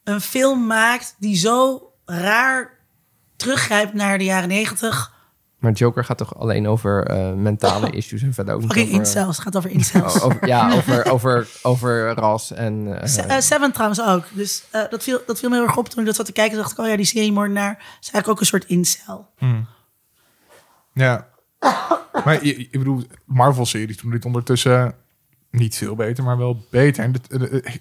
een 0.03 0.21
film 0.21 0.65
maakt 0.67 1.15
die 1.19 1.35
zo 1.35 1.90
raar 2.19 2.69
teruggrijpt 3.35 3.93
naar 3.93 4.17
de 4.17 4.23
jaren 4.23 4.47
negentig. 4.49 5.19
Maar 5.59 5.71
Joker 5.71 6.05
gaat 6.05 6.17
toch 6.17 6.35
alleen 6.35 6.67
over 6.67 7.07
eh, 7.07 7.33
mentale 7.33 7.89
issues 7.89 8.21
en 8.21 8.33
verder 8.33 8.53
ook 8.53 8.61
niet 8.61 8.69
Fucking 8.71 8.89
over... 8.89 9.05
incels. 9.05 9.35
Het 9.35 9.45
gaat 9.45 9.55
over 9.55 9.69
incels. 9.69 10.15
Oh, 10.19 10.25
over- 10.25 10.47
ja, 10.47 10.71
over, 10.77 11.11
over, 11.11 11.47
over 11.61 12.09
ras 12.13 12.51
en... 12.53 12.99
eh, 13.01 13.07
Se- 13.07 13.21
eh, 13.21 13.39
Seven 13.39 13.71
trouwens 13.71 14.01
ook. 14.01 14.23
Dus 14.31 14.63
eh, 14.71 14.81
dat, 14.89 15.03
viel, 15.03 15.19
dat 15.25 15.39
viel 15.39 15.49
me 15.49 15.55
heel 15.55 15.63
erg 15.65 15.77
op 15.77 15.89
toen 15.89 15.99
ik 15.99 16.05
dat 16.05 16.15
zat 16.15 16.25
te 16.25 16.31
kijken. 16.31 16.57
dacht 16.57 16.71
ik, 16.71 16.77
oh 16.77 16.87
ja, 16.87 16.95
die 16.95 17.05
seriemoordenaar 17.05 17.71
is 17.77 17.83
eigenlijk 18.11 18.27
ook 18.27 18.39
een 18.39 18.45
soort 18.45 18.65
incel. 18.65 19.29
Ja. 20.93 21.27
maar 22.25 22.45
je- 22.45 22.55
ik 22.55 22.71
bedoel, 22.71 23.03
Marvel-series 23.25 23.97
doen 23.97 24.11
dit 24.11 24.25
ondertussen 24.25 24.93
niet 25.51 25.75
veel 25.77 25.95
beter, 25.95 26.23
maar 26.23 26.37
wel 26.37 26.65
beter. 26.71 27.03
En 27.03 27.13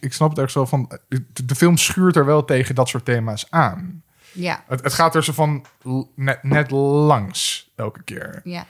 ik 0.00 0.12
snap 0.12 0.28
het 0.28 0.36
ergens 0.38 0.54
wel 0.54 0.66
van... 0.66 0.98
De, 1.08 1.44
de 1.44 1.54
film 1.54 1.76
schuurt 1.76 2.16
er 2.16 2.24
wel 2.24 2.44
tegen 2.44 2.74
dat 2.74 2.88
soort 2.88 3.04
thema's 3.04 3.46
aan. 3.50 4.02
Ja, 4.32 4.64
Het, 4.68 4.82
het 4.82 4.92
gaat 4.94 5.14
er 5.14 5.24
zo 5.24 5.32
van 5.32 5.64
net, 6.14 6.42
net 6.42 6.70
langs 6.70 7.70
elke 7.76 8.02
keer. 8.02 8.40
ja. 8.44 8.66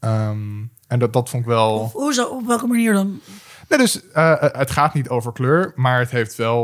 Ehm, 0.00 0.62
en 0.86 0.98
dat, 0.98 1.12
dat 1.12 1.28
vond 1.28 1.42
ik 1.42 1.48
wel... 1.48 1.90
Hoezo? 1.92 2.24
Op 2.24 2.46
welke 2.46 2.66
manier 2.66 2.92
dan? 2.92 3.20
Nee, 3.68 3.78
dus 3.78 4.10
eh, 4.10 4.34
het 4.38 4.70
gaat 4.70 4.94
niet 4.94 5.08
over 5.08 5.32
kleur, 5.32 5.72
maar 5.76 5.98
het 5.98 6.10
heeft 6.10 6.34
wel 6.36 6.62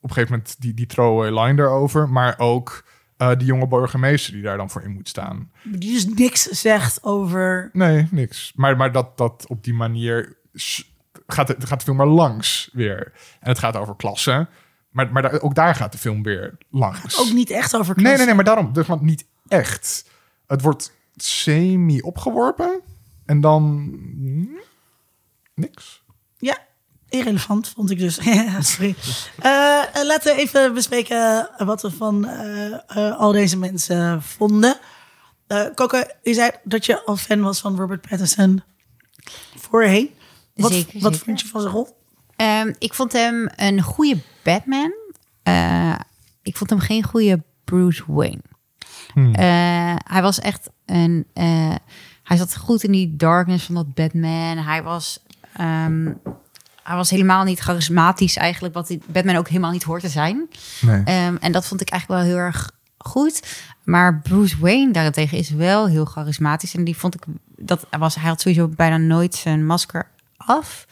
op 0.00 0.08
een 0.08 0.14
gegeven 0.14 0.30
moment 0.36 0.60
die, 0.60 0.74
die 0.74 0.86
throwaway 0.86 1.44
line 1.44 1.54
daarover. 1.56 2.08
Maar 2.08 2.38
ook 2.38 2.84
eh, 3.16 3.30
die 3.36 3.46
jonge 3.46 3.68
burgemeester 3.68 4.32
die 4.32 4.42
daar 4.42 4.56
dan 4.56 4.70
voor 4.70 4.82
in 4.82 4.90
moet 4.92 5.08
staan. 5.08 5.50
Die 5.62 5.92
dus 5.92 6.06
niks 6.06 6.42
zegt 6.42 7.04
over... 7.04 7.70
Nee, 7.72 8.08
niks. 8.10 8.52
Maar, 8.54 8.76
maar 8.76 8.92
dat, 8.92 9.16
dat 9.18 9.44
op 9.48 9.64
die 9.64 9.74
manier 9.74 10.36
gaat, 11.26 11.48
het, 11.48 11.64
gaat 11.64 11.78
de 11.78 11.84
film 11.84 11.96
maar 11.96 12.06
langs 12.06 12.70
weer. 12.72 13.12
En 13.40 13.48
het 13.48 13.58
gaat 13.58 13.76
over 13.76 13.96
klassen. 13.96 14.48
Maar, 14.96 15.12
maar 15.12 15.22
daar, 15.22 15.40
ook 15.40 15.54
daar 15.54 15.74
gaat 15.74 15.92
de 15.92 15.98
film 15.98 16.22
weer 16.22 16.58
langs. 16.70 17.20
Ook 17.20 17.32
niet 17.32 17.50
echt 17.50 17.76
over 17.76 18.02
nee, 18.02 18.16
nee, 18.16 18.26
nee, 18.26 18.34
maar 18.34 18.44
daarom. 18.44 18.72
Dus, 18.72 18.86
want 18.86 19.02
niet 19.02 19.26
echt. 19.48 20.04
Het 20.46 20.62
wordt 20.62 20.92
semi 21.16 22.00
opgeworpen. 22.00 22.80
En 23.26 23.40
dan... 23.40 23.90
niks. 25.54 26.02
Ja, 26.38 26.58
irrelevant 27.08 27.68
vond 27.68 27.90
ik 27.90 27.98
dus. 27.98 28.14
Sorry. 28.72 28.94
Eh, 29.38 29.82
eh, 29.94 30.04
laten 30.04 30.34
we 30.34 30.40
even 30.40 30.74
bespreken 30.74 31.50
wat 31.58 31.82
we 31.82 31.90
van 31.90 32.26
eh, 32.26 32.72
eh, 32.72 33.18
al 33.18 33.32
deze 33.32 33.58
mensen 33.58 34.22
vonden. 34.22 34.78
Eh 35.46 35.66
Coco, 35.74 36.02
je 36.22 36.34
zei 36.34 36.50
dat 36.64 36.86
je 36.86 37.04
al 37.04 37.16
fan 37.16 37.40
was 37.40 37.60
van 37.60 37.76
Robert 37.76 38.08
Pattinson 38.08 38.62
voorheen. 39.56 40.10
Wat, 40.54 40.72
Zeker, 40.72 41.00
wat 41.00 41.12
zeker. 41.12 41.26
vond 41.26 41.40
je 41.40 41.48
van 41.48 41.60
zijn 41.60 41.72
rol? 41.72 41.96
Ehm, 42.36 42.72
ik 42.78 42.94
vond 42.94 43.12
hem 43.12 43.48
een 43.56 43.82
goede 43.82 44.16
Batman. 44.42 44.92
Eh, 45.42 45.94
ik 46.42 46.56
vond 46.56 46.70
hem 46.70 46.78
geen 46.78 47.02
goede 47.02 47.42
Bruce 47.64 48.02
Wayne. 48.06 48.40
Eh, 49.34 49.96
hij 50.12 50.22
was 50.22 50.40
echt 50.40 50.70
een. 50.86 51.26
eh, 51.32 51.74
hij 52.22 52.36
zat 52.36 52.56
goed 52.56 52.82
in 52.84 52.92
die 52.92 53.16
darkness 53.16 53.64
van 53.64 53.74
dat 53.74 53.94
Batman. 53.94 54.58
Hij 54.58 54.82
was. 54.82 55.22
ehm, 55.56 56.12
hij 56.82 56.96
was 56.96 57.10
helemaal 57.10 57.44
niet 57.44 57.58
charismatisch 57.58 58.36
eigenlijk, 58.36 58.74
wat 58.74 58.86
die 58.86 59.00
Batman 59.06 59.36
ook 59.36 59.48
helemaal 59.48 59.70
niet 59.70 59.82
hoort 59.82 60.02
te 60.02 60.08
zijn. 60.08 60.48
Nee. 60.80 61.02
Ehm, 61.04 61.36
en 61.40 61.52
dat 61.52 61.66
vond 61.66 61.80
ik 61.80 61.90
eigenlijk 61.90 62.20
wel 62.22 62.30
heel 62.30 62.40
erg 62.44 62.70
goed. 62.98 63.64
Maar 63.84 64.20
Bruce 64.20 64.58
Wayne 64.58 64.92
daarentegen 64.92 65.38
is 65.38 65.50
wel 65.50 65.88
heel 65.88 66.04
charismatisch. 66.04 66.74
En 66.74 66.84
die 66.84 66.96
vond 66.96 67.14
ik 67.14 67.22
dat 67.56 67.86
was 67.98 68.14
hij 68.14 68.28
had 68.28 68.40
sowieso 68.40 68.68
bijna 68.68 68.96
nooit 68.96 69.34
zijn 69.34 69.66
masker 69.66 70.10
af. 70.36 70.86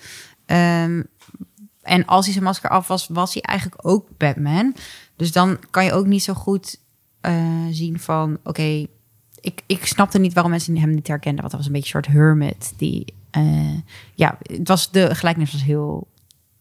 En 1.85 2.07
als 2.07 2.24
hij 2.24 2.32
zijn 2.32 2.45
masker 2.45 2.70
af 2.70 2.89
was, 2.89 3.09
was 3.09 3.35
hij 3.35 3.43
eigenlijk 3.43 3.87
ook 3.87 4.09
Batman. 4.16 4.74
Dus 5.16 5.32
dan 5.32 5.59
kan 5.70 5.85
je 5.85 5.93
ook 5.93 6.07
niet 6.07 6.22
zo 6.22 6.35
goed 6.35 6.80
eh, 7.20 7.66
zien 7.70 7.99
van 7.99 8.39
oké. 8.45 8.87
ik, 9.41 9.62
ik 9.66 9.87
snapte 9.87 10.18
niet 10.18 10.32
waarom 10.32 10.53
mensen 10.53 10.76
hem 10.76 10.95
niet 10.95 11.09
herkenden. 11.09 11.41
Want 11.41 11.51
hij 11.51 11.61
was 11.61 11.66
een 11.66 11.74
beetje 11.76 11.97
een 11.97 12.03
soort 12.03 12.16
hermit. 12.16 12.72
Die, 12.76 13.14
eh, 13.30 13.78
ja, 14.14 14.39
het 14.43 14.68
was 14.68 14.91
de 14.91 15.14
gelijkenis 15.14 15.53
was 15.53 15.62
heel 15.62 16.09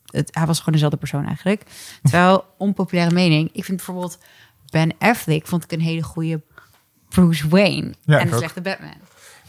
het, 0.05 0.36
hij 0.36 0.45
was 0.45 0.57
gewoon 0.57 0.74
dezelfde 0.74 0.97
persoon 0.97 1.26
eigenlijk. 1.26 1.63
Terwijl, 2.01 2.45
onpopulaire 2.57 3.13
mening, 3.13 3.49
ik 3.53 3.65
vind 3.65 3.78
bijvoorbeeld 3.78 4.17
Ben 4.69 4.91
Affleck 4.99 5.47
vond 5.47 5.63
ik 5.63 5.71
een 5.71 5.82
hele 5.82 6.03
goede 6.03 6.41
Bruce 7.09 7.47
Wayne 7.47 7.93
Ja, 8.05 8.19
en 8.19 8.32
een 8.32 8.38
slechte 8.38 8.61
Batman. 8.61 8.95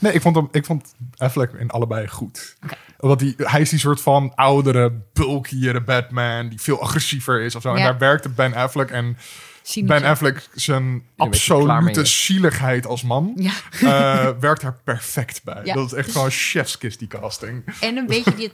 Nee, 0.04 0.12
ik 0.12 0.20
vond, 0.20 0.36
hem, 0.36 0.48
ik 0.50 0.64
vond 0.64 0.94
Affleck 1.16 1.52
in 1.52 1.70
allebei 1.70 2.08
goed. 2.08 2.56
Oké. 2.64 2.74
Omdat 2.98 3.20
hij, 3.20 3.34
hij 3.36 3.60
is 3.60 3.70
die 3.70 3.78
soort 3.78 4.00
van 4.00 4.32
oudere, 4.34 4.92
bulkiere 5.12 5.80
Batman... 5.80 6.48
die 6.48 6.60
veel 6.60 6.80
agressiever 6.80 7.40
is 7.40 7.54
of 7.54 7.62
zo. 7.62 7.74
En 7.74 7.82
daar 7.82 7.98
werkte 7.98 8.28
Ben 8.28 8.54
Affleck. 8.54 8.90
En 8.90 9.16
Cynische. 9.62 10.00
Ben 10.00 10.10
Affleck, 10.10 10.48
zijn 10.54 11.02
absolute 11.16 12.04
zieligheid 12.04 12.86
als 12.86 13.02
man... 13.02 13.32
Ja. 13.36 13.52
eh, 13.80 14.30
werkt 14.40 14.60
daar 14.60 14.76
perfect 14.84 15.44
bij. 15.44 15.60
Ja. 15.64 15.74
Dat 15.74 15.86
is 15.86 15.92
echt 15.92 16.12
gewoon 16.12 16.30
chefskiss, 16.30 16.98
die 16.98 17.08
casting. 17.08 17.64
En 17.80 17.96
een 17.96 18.06
beetje 18.06 18.34
die 18.34 18.52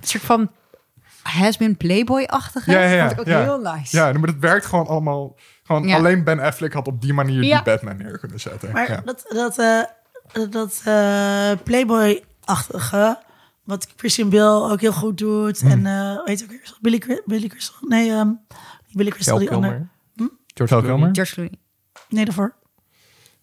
soort 0.00 0.22
van 0.22 0.50
has-been 1.22 1.76
Playboy-achtige. 1.76 2.70
Ja, 2.70 2.80
ja, 2.80 2.90
ja. 2.90 3.00
Vond 3.00 3.12
ik 3.12 3.18
ook 3.18 3.26
ja. 3.26 3.42
heel 3.42 3.60
nice. 3.60 3.96
Ja, 3.96 4.12
maar 4.12 4.28
het 4.28 4.38
werkt 4.38 4.66
gewoon 4.66 4.86
allemaal... 4.86 5.36
Gewoon 5.62 5.86
Ja. 5.88 5.96
Alleen 5.96 6.24
Ben 6.24 6.40
Affleck 6.40 6.72
had 6.72 6.86
op 6.86 7.00
die 7.00 7.12
manier 7.12 7.42
Ja. 7.42 7.54
die 7.54 7.64
Batman 7.64 7.96
neer 7.96 8.18
kunnen 8.18 8.40
zetten. 8.40 8.72
Maar 8.72 8.90
ja. 8.90 9.02
dat, 9.04 9.24
dat, 9.28 9.58
eh, 9.58 9.82
dat 10.50 10.80
eh, 10.84 11.50
Playboy-achtige, 11.64 13.18
wat 13.64 13.86
Christian 13.96 14.30
Bale 14.30 14.70
ook 14.72 14.80
heel 14.80 14.92
goed 14.92 15.18
doet. 15.18 15.60
Hmm. 15.60 15.70
En 15.70 15.86
eh 15.86 16.24
weet 16.24 16.38
je 16.38 16.44
ook 16.44 16.50
weer, 16.50 16.76
Billy, 16.80 17.20
Billy 17.26 17.46
Crystal? 17.48 17.74
Nee, 17.80 18.10
ehm, 18.10 18.26
niet 18.86 18.96
Billy 18.96 19.10
Crystal, 19.10 19.38
die 19.38 19.50
andere. 19.50 19.86
Val 20.16 20.28
George 20.54 20.80
Clooney. 20.86 21.08
George 21.12 21.32
Clooney. 21.34 21.54
Nee, 22.08 22.24
daarvoor. 22.24 22.54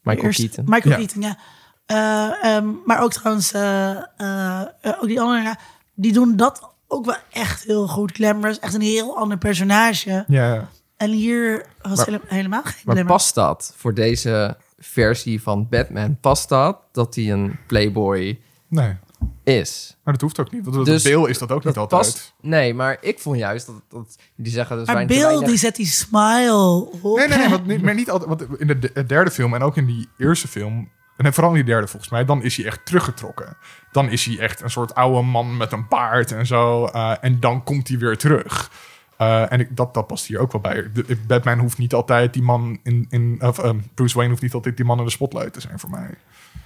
Michael 0.01 0.25
Eerst- 0.25 0.39
Keaton. 0.39 0.65
Michael 0.67 0.89
Ja. 0.99 1.05
Keaton, 1.05 1.21
ja. 1.21 1.37
Eh, 1.85 2.55
ehm, 2.55 2.67
maar 2.85 3.01
ook 3.01 3.11
trouwens, 3.13 3.51
eh, 3.51 3.89
eh, 3.91 4.61
eh, 4.81 4.93
ook 5.01 5.07
die 5.07 5.21
anderen, 5.21 5.43
ja, 5.43 5.57
die 5.95 6.13
doen 6.13 6.35
dat 6.35 6.69
ook 6.87 7.05
wel 7.05 7.15
echt 7.31 7.63
heel 7.63 7.87
goed. 7.87 8.11
Glamour 8.11 8.49
is 8.49 8.59
echt 8.59 8.73
een 8.73 8.81
heel 8.81 9.17
ander 9.17 9.37
personage. 9.37 10.23
Ja. 10.27 10.69
En 10.97 11.11
hier 11.11 11.65
was 11.81 12.05
Maar- 12.05 12.19
helemaal 12.27 12.63
geen 12.63 12.81
Maar 12.95 13.05
past 13.05 13.35
dat 13.35 13.73
voor 13.77 13.93
deze 13.93 14.57
versie 14.79 15.41
van 15.41 15.67
Batman? 15.69 16.17
Past 16.19 16.49
dat 16.49 16.77
dat 16.91 17.15
hij 17.15 17.31
een 17.31 17.59
playboy 17.67 18.39
Nee, 18.67 18.95
is? 19.43 19.97
maar 20.03 20.13
dat 20.13 20.21
hoeft 20.21 20.39
ook 20.39 20.51
niet. 20.51 20.65
Want 20.65 20.85
Dus 20.85 21.03
Bill 21.03 21.25
is 21.29 21.37
dat 21.37 21.51
ook 21.51 21.63
niet 21.63 21.73
Dat 21.73 21.91
altijd. 21.91 22.01
past. 22.13 22.33
Nee, 22.41 22.73
maar 22.73 22.97
ik 23.01 23.19
vond 23.19 23.37
juist 23.37 23.65
dat, 23.65 23.81
dat 23.89 24.17
die 24.35 24.51
zeggen 24.51 24.77
dat 24.77 24.85
maar 24.85 24.95
zijn 24.95 25.07
Bill, 25.07 25.43
die 25.45 25.57
zet 25.57 25.75
die 25.75 25.85
smile 25.85 26.87
op. 27.01 27.17
Nee, 27.17 27.27
nee, 27.27 27.37
nee, 27.37 27.49
want 27.49 27.65
niet, 27.65 27.81
maar 27.81 27.95
niet 27.95 28.09
altijd. 28.09 28.29
Want 28.29 28.59
in 28.59 28.67
de 28.67 28.79
de 28.79 29.05
derde 29.05 29.31
film 29.31 29.53
en 29.53 29.61
ook 29.61 29.77
in 29.77 29.85
die 29.85 30.07
eerste 30.17 30.47
film, 30.47 30.89
en 31.17 31.33
vooral 31.33 31.51
in 31.51 31.57
die 31.57 31.65
derde 31.73 31.87
volgens 31.87 32.11
mij, 32.11 32.25
dan 32.25 32.43
is 32.43 32.55
hij 32.57 32.65
echt 32.65 32.85
teruggetrokken. 32.85 33.57
Dan 33.91 34.09
is 34.09 34.25
hij 34.25 34.39
echt 34.39 34.61
een 34.61 34.69
soort 34.69 34.93
oude 34.95 35.21
man 35.21 35.57
met 35.57 35.71
een 35.71 35.85
baard 35.87 36.31
en 36.31 36.45
zo. 36.45 36.85
eh, 36.85 37.13
en 37.21 37.39
dan 37.39 37.63
komt 37.63 37.87
hij 37.87 37.97
weer 37.97 38.17
terug. 38.17 38.71
Eh, 39.19 39.51
en 39.51 39.59
ik, 39.59 39.75
dat, 39.75 39.93
dat 39.93 40.07
past 40.07 40.25
hier 40.25 40.39
ook 40.39 40.51
wel 40.51 40.61
bij. 40.61 40.85
Batman 41.27 41.59
hoeft 41.59 41.77
niet 41.77 41.93
altijd 41.93 42.33
die 42.33 42.41
man 42.41 42.79
in. 42.83 43.05
in 43.09 43.37
of, 43.41 43.59
ehm, 43.59 43.77
Bruce 43.93 44.15
Wayne 44.15 44.29
hoeft 44.29 44.41
niet 44.41 44.53
altijd 44.53 44.77
die 44.77 44.85
man 44.85 44.99
in 44.99 45.05
de 45.05 45.11
spotlight 45.11 45.53
te 45.53 45.61
zijn 45.61 45.79
voor 45.79 45.89
mij. 45.89 46.09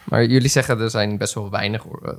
Maar 0.03 0.25
jullie 0.25 0.49
zeggen 0.49 0.79
er 0.79 0.89
zijn 0.89 1.17
best 1.17 1.33
wel 1.33 1.49
weinig 1.49 1.85
eh, 1.85 2.11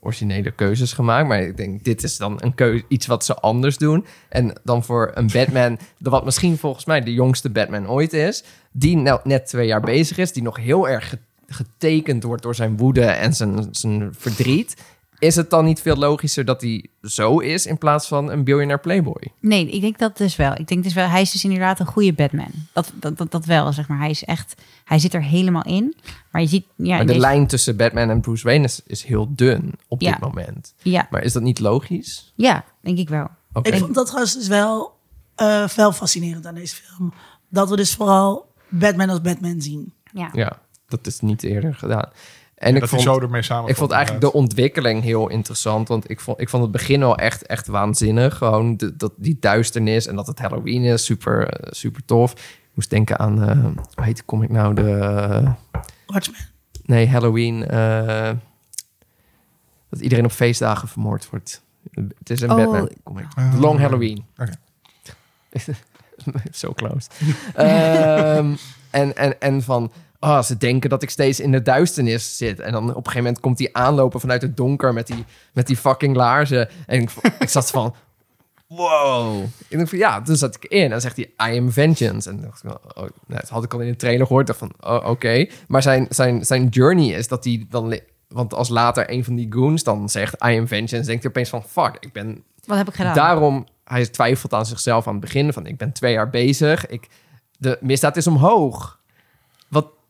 originele 0.00 0.50
keuzes 0.50 0.92
gemaakt. 0.92 1.28
Maar 1.28 1.42
ik 1.42 1.56
denk, 1.56 1.84
dit 1.84 2.02
is 2.02 2.16
dan 2.16 2.36
een 2.42 2.54
keuze, 2.54 2.84
iets 2.88 3.06
wat 3.06 3.24
ze 3.24 3.34
anders 3.34 3.78
doen. 3.78 4.06
En 4.28 4.60
dan 4.62 4.84
voor 4.84 5.10
een 5.14 5.28
Batman, 5.32 5.78
wat 5.98 6.24
misschien 6.24 6.58
volgens 6.58 6.84
mij 6.84 7.00
de 7.00 7.12
jongste 7.12 7.50
Batman 7.50 7.88
ooit 7.88 8.12
is, 8.12 8.44
die 8.72 8.96
nou 8.96 9.20
net 9.24 9.46
twee 9.46 9.66
jaar 9.66 9.80
bezig 9.80 10.18
is, 10.18 10.32
die 10.32 10.42
nog 10.42 10.56
heel 10.56 10.88
erg 10.88 11.08
ge- 11.08 11.18
getekend 11.46 12.22
wordt 12.22 12.42
door 12.42 12.54
zijn 12.54 12.76
woede 12.76 13.04
en 13.04 13.34
zijn, 13.34 13.68
zijn 13.70 14.14
verdriet. 14.18 14.76
Is 15.18 15.36
het 15.36 15.50
dan 15.50 15.64
niet 15.64 15.80
veel 15.80 15.96
logischer 15.96 16.44
dat 16.44 16.60
hij 16.60 16.86
zo 17.02 17.38
is 17.38 17.66
in 17.66 17.78
plaats 17.78 18.08
van 18.08 18.30
een 18.30 18.44
billionaire 18.44 18.82
playboy? 18.82 19.22
Nee, 19.40 19.70
ik 19.70 19.80
denk 19.80 19.98
dat 19.98 20.16
dus 20.16 20.36
wel. 20.36 20.52
Ik 20.58 20.68
denk 20.68 20.82
dus 20.84 20.94
wel, 20.94 21.08
hij 21.08 21.20
is 21.20 21.30
dus 21.32 21.44
inderdaad 21.44 21.80
een 21.80 21.86
goede 21.86 22.12
Batman. 22.12 22.50
Dat, 22.72 22.92
dat, 22.94 23.16
dat, 23.18 23.30
dat 23.30 23.44
wel, 23.44 23.72
zeg 23.72 23.88
maar. 23.88 23.98
Hij 23.98 24.10
is 24.10 24.24
echt, 24.24 24.54
hij 24.84 24.98
zit 24.98 25.14
er 25.14 25.22
helemaal 25.22 25.64
in. 25.64 25.96
Maar 26.30 26.42
je 26.42 26.48
ziet, 26.48 26.66
ja, 26.76 26.88
Maar 26.90 27.00
de 27.00 27.06
deze- 27.06 27.18
lijn 27.18 27.46
tussen 27.46 27.76
Batman 27.76 28.10
en 28.10 28.20
Bruce 28.20 28.44
Wayne 28.44 28.64
is, 28.64 28.80
is 28.86 29.02
heel 29.04 29.28
dun 29.34 29.72
op 29.88 30.00
Ja. 30.00 30.10
dit 30.10 30.20
moment. 30.20 30.74
ja, 30.82 31.06
Maar 31.10 31.22
is 31.22 31.32
dat 31.32 31.42
niet 31.42 31.58
logisch? 31.60 32.32
ja, 32.36 32.64
denk 32.80 32.98
ik 32.98 33.08
wel. 33.08 33.28
Oké. 33.52 33.70
Ik 33.70 33.78
vond 33.78 33.94
dat 33.94 34.06
trouwens 34.06 34.34
dus 34.34 34.48
wel, 34.48 34.96
eh, 35.34 35.68
wel 35.68 35.92
fascinerend 35.92 36.46
aan 36.46 36.54
deze 36.54 36.74
film. 36.76 37.12
Dat 37.48 37.68
we 37.70 37.76
dus 37.76 37.94
vooral 37.94 38.52
Batman 38.68 39.08
als 39.10 39.20
Batman 39.20 39.60
zien. 39.60 39.92
Ja. 40.12 40.28
Ja, 40.32 40.58
dat 40.88 41.06
is 41.06 41.20
niet 41.20 41.42
eerder 41.42 41.74
gedaan. 41.74 42.08
En 42.54 42.74
ik 42.74 42.80
dat 42.80 42.88
vond, 42.88 43.02
zo 43.02 43.20
ermee 43.20 43.42
samen. 43.42 43.70
ik 43.70 43.76
vond 43.76 43.90
eigenlijk 43.90 44.24
de 44.24 44.32
ontwikkeling 44.32 45.02
heel 45.02 45.28
interessant. 45.28 45.88
Want 45.88 46.10
ik 46.10 46.20
vond, 46.20 46.40
ik 46.40 46.48
vond 46.48 46.62
het 46.62 46.72
begin 46.72 47.00
wel 47.00 47.16
echt, 47.16 47.46
echt 47.46 47.66
waanzinnig. 47.66 48.36
Gewoon 48.36 48.76
de, 48.76 48.96
dat, 48.96 49.12
die 49.16 49.36
duisternis 49.40 50.06
en 50.06 50.16
dat 50.16 50.26
het 50.26 50.38
Halloween 50.38 50.82
is. 50.82 51.04
Super, 51.04 51.48
eh, 51.48 51.68
super 51.72 52.04
tof. 52.04 52.32
Ik 52.32 52.70
moest 52.74 52.90
denken 52.90 53.18
aan, 53.18 53.42
eh 53.42 53.58
hoe 53.94 54.04
heet 54.04 54.16
de 54.16 54.24
comic 54.24 54.48
nou? 54.50 54.74
De, 54.74 55.52
Watchmen. 56.06 56.38
nee, 56.84 57.08
Halloween. 57.08 57.66
eh, 57.68 58.30
dat 59.90 60.00
iedereen 60.00 60.24
op 60.24 60.32
feestdagen 60.32 60.88
vermoord 60.88 61.30
wordt. 61.30 61.62
Het 62.18 62.30
is 62.30 62.40
een 62.40 62.50
Oh. 62.50 62.56
Batman 62.56 62.90
comic. 63.02 63.26
Ah, 63.34 63.52
The 63.52 63.58
Long 63.60 63.78
Halloween. 63.80 64.24
oké. 64.38 64.52
Zo 66.52 66.72
close. 66.72 67.08
Ehm, 67.54 68.54
en, 68.90 69.16
en, 69.16 69.40
en 69.40 69.62
van, 69.62 69.92
ah, 70.24 70.42
ze 70.42 70.56
denken 70.56 70.90
dat 70.90 71.02
ik 71.02 71.10
steeds 71.10 71.40
in 71.40 71.52
de 71.52 71.62
duisternis 71.62 72.36
zit. 72.36 72.60
En 72.60 72.72
dan 72.72 72.82
op 72.82 72.88
een 72.88 72.94
gegeven 72.94 73.22
moment 73.22 73.40
komt 73.40 73.58
hij 73.58 73.68
aanlopen 73.72 74.20
vanuit 74.20 74.42
het 74.42 74.56
donker 74.56 74.92
met 74.92 75.06
die, 75.06 75.24
met 75.52 75.66
die 75.66 75.76
fucking 75.76 76.16
laarzen. 76.16 76.68
En 76.86 77.00
ik, 77.00 77.10
ik 77.38 77.48
zat 77.48 77.70
van, 77.70 77.94
wow. 78.66 79.42
Ik 79.68 79.76
denk 79.76 79.88
van, 79.88 79.98
ja, 79.98 80.22
toen 80.22 80.36
zat 80.36 80.54
ik 80.54 80.64
in. 80.64 80.82
En 80.82 80.90
dan 80.90 81.00
zegt 81.00 81.16
hij, 81.16 81.52
I 81.52 81.58
am 81.58 81.72
vengeance. 81.72 82.30
En 82.30 82.40
dacht 82.40 82.64
ik, 82.64 82.70
oh, 82.70 82.78
nou, 82.94 83.10
dat 83.26 83.48
had 83.48 83.64
ik 83.64 83.74
al 83.74 83.80
in 83.80 83.90
de 83.90 83.96
trailer 83.96 84.26
gehoord. 84.26 84.46
dacht 84.46 84.58
van, 84.58 84.72
oh, 84.80 85.08
oké. 85.08 85.46
Maar 85.68 85.82
zijn, 85.82 86.06
zijn, 86.10 86.44
zijn 86.44 86.68
journey 86.68 87.08
is 87.08 87.28
dat 87.28 87.44
hij 87.44 87.66
dan 87.70 87.98
want 88.28 88.54
als 88.54 88.68
later 88.68 89.10
een 89.10 89.24
van 89.24 89.34
die 89.34 89.52
goons 89.52 89.82
dan 89.82 90.08
zegt... 90.08 90.34
I 90.34 90.58
am 90.58 90.68
vengeance, 90.68 91.06
denkt 91.06 91.22
hij 91.22 91.30
opeens 91.30 91.48
van... 91.48 91.64
Fuck, 91.64 91.96
ik 92.00 92.12
ben 92.12 92.44
Wat 92.64 92.76
heb 92.76 92.88
ik 92.88 92.94
gedaan? 92.94 93.14
Daarom, 93.14 93.66
hij 93.84 94.06
twijfelt 94.06 94.52
aan 94.52 94.66
zichzelf 94.66 95.06
aan 95.06 95.12
het 95.12 95.22
begin 95.22 95.52
van 95.52 95.66
ik 95.66 95.76
ben 95.76 95.92
twee 95.92 96.12
jaar 96.12 96.30
bezig. 96.30 96.86
Ik, 96.86 97.08
de 97.58 97.78
misdaad 97.80 98.16
is 98.16 98.26
omhoog. 98.26 99.02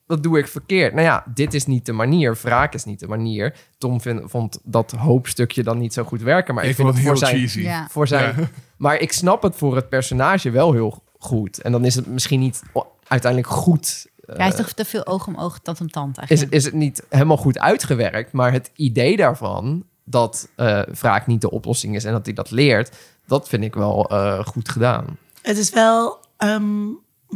Wat, 0.06 0.16
wat 0.16 0.22
doe 0.22 0.38
ik 0.38 0.48
verkeerd? 0.48 0.92
Nou 0.92 1.04
ja, 1.06 1.24
dit 1.34 1.54
is 1.54 1.66
niet 1.66 1.86
de 1.86 1.92
manier. 1.92 2.36
Wraak 2.42 2.74
is 2.74 2.84
niet 2.84 3.00
de 3.00 3.08
manier. 3.08 3.54
Tom 3.78 4.00
vind- 4.00 4.30
vond 4.30 4.58
dat 4.62 4.90
hoopstukje 4.90 5.62
dan 5.62 5.78
niet 5.78 5.92
zo 5.92 6.04
goed 6.04 6.22
werken. 6.22 6.54
Maar 6.54 6.64
ik, 6.64 6.70
ik 6.70 6.76
vind 6.76 6.88
vond 6.88 6.98
het 7.04 7.06
voor 7.18 7.28
heel 7.28 7.48
zijn. 7.48 7.64
Ja. 7.64 7.86
voor 7.90 8.06
zijn... 8.08 8.34
Ja. 8.40 8.48
Maar 8.76 8.96
ik 8.98 9.12
snap 9.12 9.42
het 9.42 9.56
voor 9.56 9.76
het 9.76 9.88
personage 9.88 10.50
wel 10.50 10.72
heel 10.72 11.02
goed. 11.18 11.60
En 11.62 11.72
dan 11.72 11.84
is 11.84 11.94
het 11.94 12.06
misschien 12.06 12.40
niet 12.40 12.62
uiteindelijk 13.06 13.52
goed... 13.52 14.06
eh, 14.26 14.36
Hij 14.36 14.48
is 14.48 14.54
toch 14.54 14.72
te 14.72 14.84
veel 14.84 15.06
oog 15.06 15.26
om 15.26 15.36
oog, 15.36 15.58
tand 15.58 15.80
om 15.80 15.90
tand 15.90 16.10
is, 16.12 16.18
eigenlijk. 16.28 16.52
is 16.52 16.64
het 16.64 16.74
niet 16.74 17.02
helemaal 17.08 17.36
goed 17.36 17.58
uitgewerkt. 17.58 18.32
Maar 18.32 18.52
het 18.52 18.70
idee 18.74 19.16
daarvan 19.16 19.84
dat 20.04 20.48
eh 20.56 20.80
wraak 21.00 21.26
niet 21.26 21.40
de 21.40 21.50
oplossing 21.50 21.94
is 21.94 22.04
en 22.04 22.12
dat 22.12 22.24
hij 22.24 22.34
dat 22.34 22.50
leert, 22.50 22.96
dat 23.26 23.48
vind 23.48 23.64
ik 23.64 23.74
wel 23.74 24.08
eh, 24.10 24.46
goed 24.46 24.68
gedaan. 24.68 25.18
Het 25.42 25.58
is 25.58 25.70
wel, 25.70 26.18
ehm, 26.36 26.86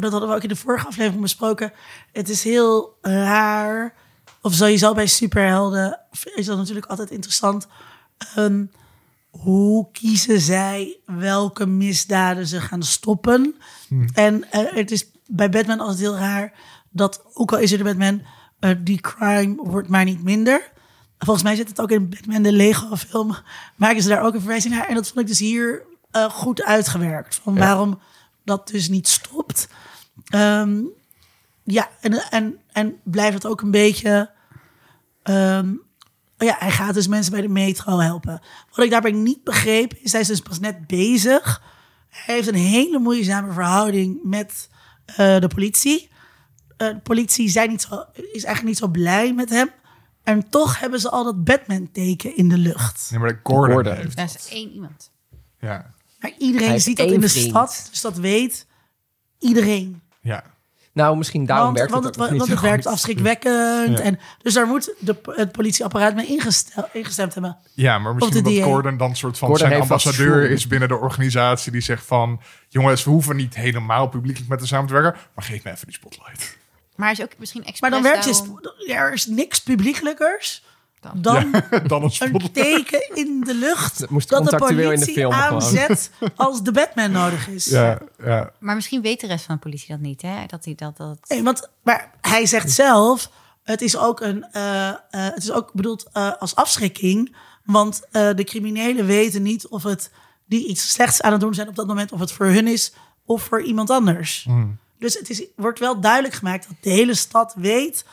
dat 0.00 0.10
hadden 0.10 0.28
we 0.28 0.34
ook 0.34 0.42
in 0.42 0.48
de 0.48 0.56
vorige 0.56 0.86
aflevering 0.86 1.22
besproken. 1.22 1.72
Het 2.12 2.28
is 2.28 2.44
heel 2.44 2.98
raar, 3.00 3.94
of 4.42 4.52
sowieso 4.54 4.94
bij 4.94 5.06
superhelden 5.06 6.00
is 6.34 6.46
dat 6.46 6.56
natuurlijk 6.56 6.86
altijd 6.86 7.10
interessant. 7.10 7.66
Ehm, 8.34 8.64
hoe 9.30 9.88
kiezen 9.92 10.40
zij 10.40 10.96
welke 11.06 11.66
misdaden 11.66 12.46
ze 12.46 12.60
gaan 12.60 12.82
stoppen? 12.82 13.54
En 14.14 14.50
eh, 14.50 14.74
het 14.74 14.90
is 14.90 15.10
bij 15.26 15.48
Batman 15.50 15.80
altijd 15.80 15.98
heel 15.98 16.16
raar 16.16 16.52
dat, 16.90 17.22
ook 17.32 17.52
al 17.52 17.58
is 17.58 17.72
er 17.72 17.78
de 17.78 17.84
Batman, 17.84 18.22
eh, 18.60 18.70
die 18.78 19.00
crime 19.00 19.54
wordt 19.56 19.88
maar 19.88 20.04
niet 20.04 20.22
minder. 20.22 20.70
Volgens 21.18 21.44
mij 21.44 21.56
zit 21.56 21.68
het 21.68 21.80
ook 21.80 21.90
in 21.90 22.08
Batman 22.08 22.42
de 22.42 22.52
Lego 22.52 22.96
film. 22.96 23.36
Maken 23.76 24.02
ze 24.02 24.08
daar 24.08 24.22
ook 24.22 24.34
een 24.34 24.40
verwijzing 24.40 24.74
naar. 24.74 24.86
En 24.88 24.94
dat 24.94 25.06
vond 25.06 25.20
ik 25.20 25.26
dus 25.26 25.38
hier 25.38 25.82
eh, 26.10 26.24
goed 26.30 26.62
uitgewerkt. 26.62 27.34
Van 27.42 27.54
Ja. 27.54 27.60
waarom 27.60 27.98
dat 28.44 28.68
dus 28.68 28.88
niet 28.88 29.08
stopt. 29.08 29.68
Ehm, 30.24 30.80
ja, 31.64 31.88
en, 32.00 32.12
en, 32.30 32.58
en 32.72 32.96
blijft 33.04 33.34
het 33.34 33.46
ook 33.46 33.60
een 33.60 33.70
beetje... 33.70 34.30
ehm, 35.22 35.74
ja, 36.38 36.56
hij 36.58 36.70
gaat 36.70 36.94
dus 36.94 37.08
mensen 37.08 37.32
bij 37.32 37.40
de 37.40 37.48
metro 37.48 37.98
helpen. 37.98 38.40
Wat 38.74 38.84
ik 38.84 38.90
daarbij 38.90 39.12
niet 39.12 39.44
begreep, 39.44 39.94
is 39.94 40.12
hij 40.12 40.20
is 40.20 40.26
dus 40.26 40.40
pas 40.40 40.60
net 40.60 40.86
bezig. 40.86 41.62
Hij 42.08 42.34
heeft 42.34 42.48
een 42.48 42.54
hele 42.54 42.98
moeizame 42.98 43.52
verhouding 43.52 44.18
met 44.22 44.68
eh, 45.04 45.16
de 45.40 45.48
politie. 45.48 46.08
Eh, 46.76 46.88
de 46.88 46.98
politie 47.02 47.48
zijn 47.48 47.70
niet 47.70 47.82
zo, 47.82 48.04
is 48.12 48.44
eigenlijk 48.44 48.62
niet 48.64 48.78
zo 48.78 48.88
blij 48.88 49.34
met 49.34 49.50
hem. 49.50 49.70
En 50.22 50.48
toch 50.48 50.78
hebben 50.80 51.00
ze 51.00 51.10
al 51.10 51.24
dat 51.24 51.44
Batman-teken 51.44 52.36
in 52.36 52.48
de 52.48 52.58
lucht. 52.58 53.08
Nee, 53.10 53.20
maar 53.20 53.28
dat 53.28 53.38
Gordon, 53.42 53.74
Gordon. 53.74 53.94
heeft. 53.94 54.16
Dat 54.16 54.34
is 54.38 54.48
één 54.48 54.70
iemand. 54.70 55.10
Ja, 55.60 55.94
Maar 56.20 56.32
iedereen 56.38 56.80
ziet 56.80 56.96
dat 56.96 57.10
in 57.10 57.20
de 57.20 57.28
vriend. 57.28 57.48
stad, 57.48 57.86
dus 57.90 58.00
dat 58.00 58.16
weet 58.16 58.66
iedereen. 59.38 60.02
Ja. 60.28 60.44
Nou, 60.92 61.16
misschien 61.16 61.46
daarom 61.46 61.66
want 61.66 61.78
werkt 61.78 61.92
want 61.92 62.04
het, 62.04 62.14
het, 62.16 62.38
want 62.38 62.50
het 62.50 62.60
werkt 62.60 62.86
afschrikwekkend. 62.86 63.98
Ja. 63.98 64.04
En, 64.04 64.18
dus 64.42 64.54
daar 64.54 64.66
moet 64.66 64.94
de, 64.98 65.16
het 65.24 65.52
politieapparaat 65.52 66.14
mee 66.14 66.26
ingestel, 66.26 66.88
ingestemd 66.92 67.34
hebben. 67.34 67.56
ja, 67.74 67.98
maar 67.98 68.14
misschien 68.14 68.42
de 68.42 68.48
omdat 68.48 68.62
DA. 68.62 68.70
Gordon 68.70 68.96
dan 68.96 69.16
soort 69.16 69.38
van 69.38 69.48
Gordon 69.48 69.68
zijn 69.68 69.80
ambassadeur 69.80 70.50
is 70.50 70.66
binnen 70.66 70.88
de 70.88 70.96
organisatie. 70.96 71.72
Die 71.72 71.80
zegt 71.80 72.04
van, 72.06 72.40
jongens, 72.68 73.04
we 73.04 73.10
hoeven 73.10 73.36
niet 73.36 73.54
helemaal 73.54 74.08
publiekelijk 74.08 74.50
met 74.50 74.58
hem 74.58 74.68
samen 74.68 74.86
te 74.86 74.92
werken. 74.92 75.20
Maar 75.34 75.44
geef 75.44 75.64
me 75.64 75.70
even 75.70 75.86
die 75.86 75.94
spotlight. 75.94 76.56
Maar 76.96 77.10
is 77.10 77.22
ook 77.22 77.32
misschien 77.38 77.64
expres 77.64 77.80
Maar 77.80 78.02
dan 78.02 78.12
werkt 78.12 78.34
sp- 78.34 78.74
Er 78.88 79.12
is 79.12 79.26
niks 79.26 79.62
publiekelijkers 79.62 80.64
Dan. 81.00 81.22
dan 81.22 81.62
dan 81.86 82.02
een 82.02 82.52
teken 82.52 83.10
in 83.14 83.40
de 83.40 83.54
lucht... 83.54 83.98
Dat 83.98 84.10
moest 84.10 84.28
dat 84.28 84.44
de 84.44 84.50
contractueel 84.50 84.92
in 84.92 84.98
de 84.98 85.04
politie 85.04 85.22
film 85.22 85.32
gewoon. 85.32 85.52
aanzet 85.52 86.10
als 86.36 86.62
de 86.62 86.72
Batman 86.72 87.10
nodig 87.10 87.48
is. 87.48 87.64
Ja, 87.64 87.98
ja. 88.24 88.52
Maar 88.58 88.74
misschien 88.74 89.02
weet 89.02 89.20
de 89.20 89.26
rest 89.26 89.44
van 89.44 89.54
de 89.54 89.60
politie 89.60 89.88
dat 89.88 90.00
niet, 90.00 90.22
hè? 90.22 90.46
Dat 90.46 90.64
hij 90.64 90.74
dat... 90.74 90.96
dat... 90.96 91.18
Nee, 91.28 91.42
want 91.42 91.68
maar 91.82 92.10
hij 92.20 92.46
zegt 92.46 92.70
zelf, 92.70 93.30
het 93.62 93.82
is 93.82 93.96
ook, 93.96 94.20
een, 94.20 94.44
eh, 94.52 94.88
eh, 94.88 94.96
het 95.10 95.42
is 95.42 95.52
ook 95.52 95.72
bedoeld 95.72 96.08
eh, 96.12 96.32
als 96.38 96.54
afschrikking. 96.54 97.36
Want 97.64 98.02
eh, 98.10 98.34
de 98.34 98.44
criminelen 98.44 99.06
weten 99.06 99.42
niet 99.42 99.68
of 99.68 99.82
het 99.82 100.10
die 100.46 100.66
iets 100.66 100.92
slechts 100.92 101.22
aan 101.22 101.32
het 101.32 101.40
doen 101.40 101.54
zijn 101.54 101.68
op 101.68 101.74
dat 101.74 101.86
moment, 101.86 102.12
of 102.12 102.20
het 102.20 102.32
voor 102.32 102.46
hun 102.46 102.66
is 102.66 102.92
of 103.24 103.42
voor 103.42 103.62
iemand 103.62 103.90
anders. 103.90 104.48
Dus 104.98 105.14
het 105.14 105.30
is, 105.30 105.44
wordt 105.56 105.78
wel 105.78 106.00
duidelijk 106.00 106.34
gemaakt 106.34 106.68
dat 106.68 106.76
de 106.80 106.90
hele 106.90 107.14
stad 107.14 107.54
weet, 107.56 108.04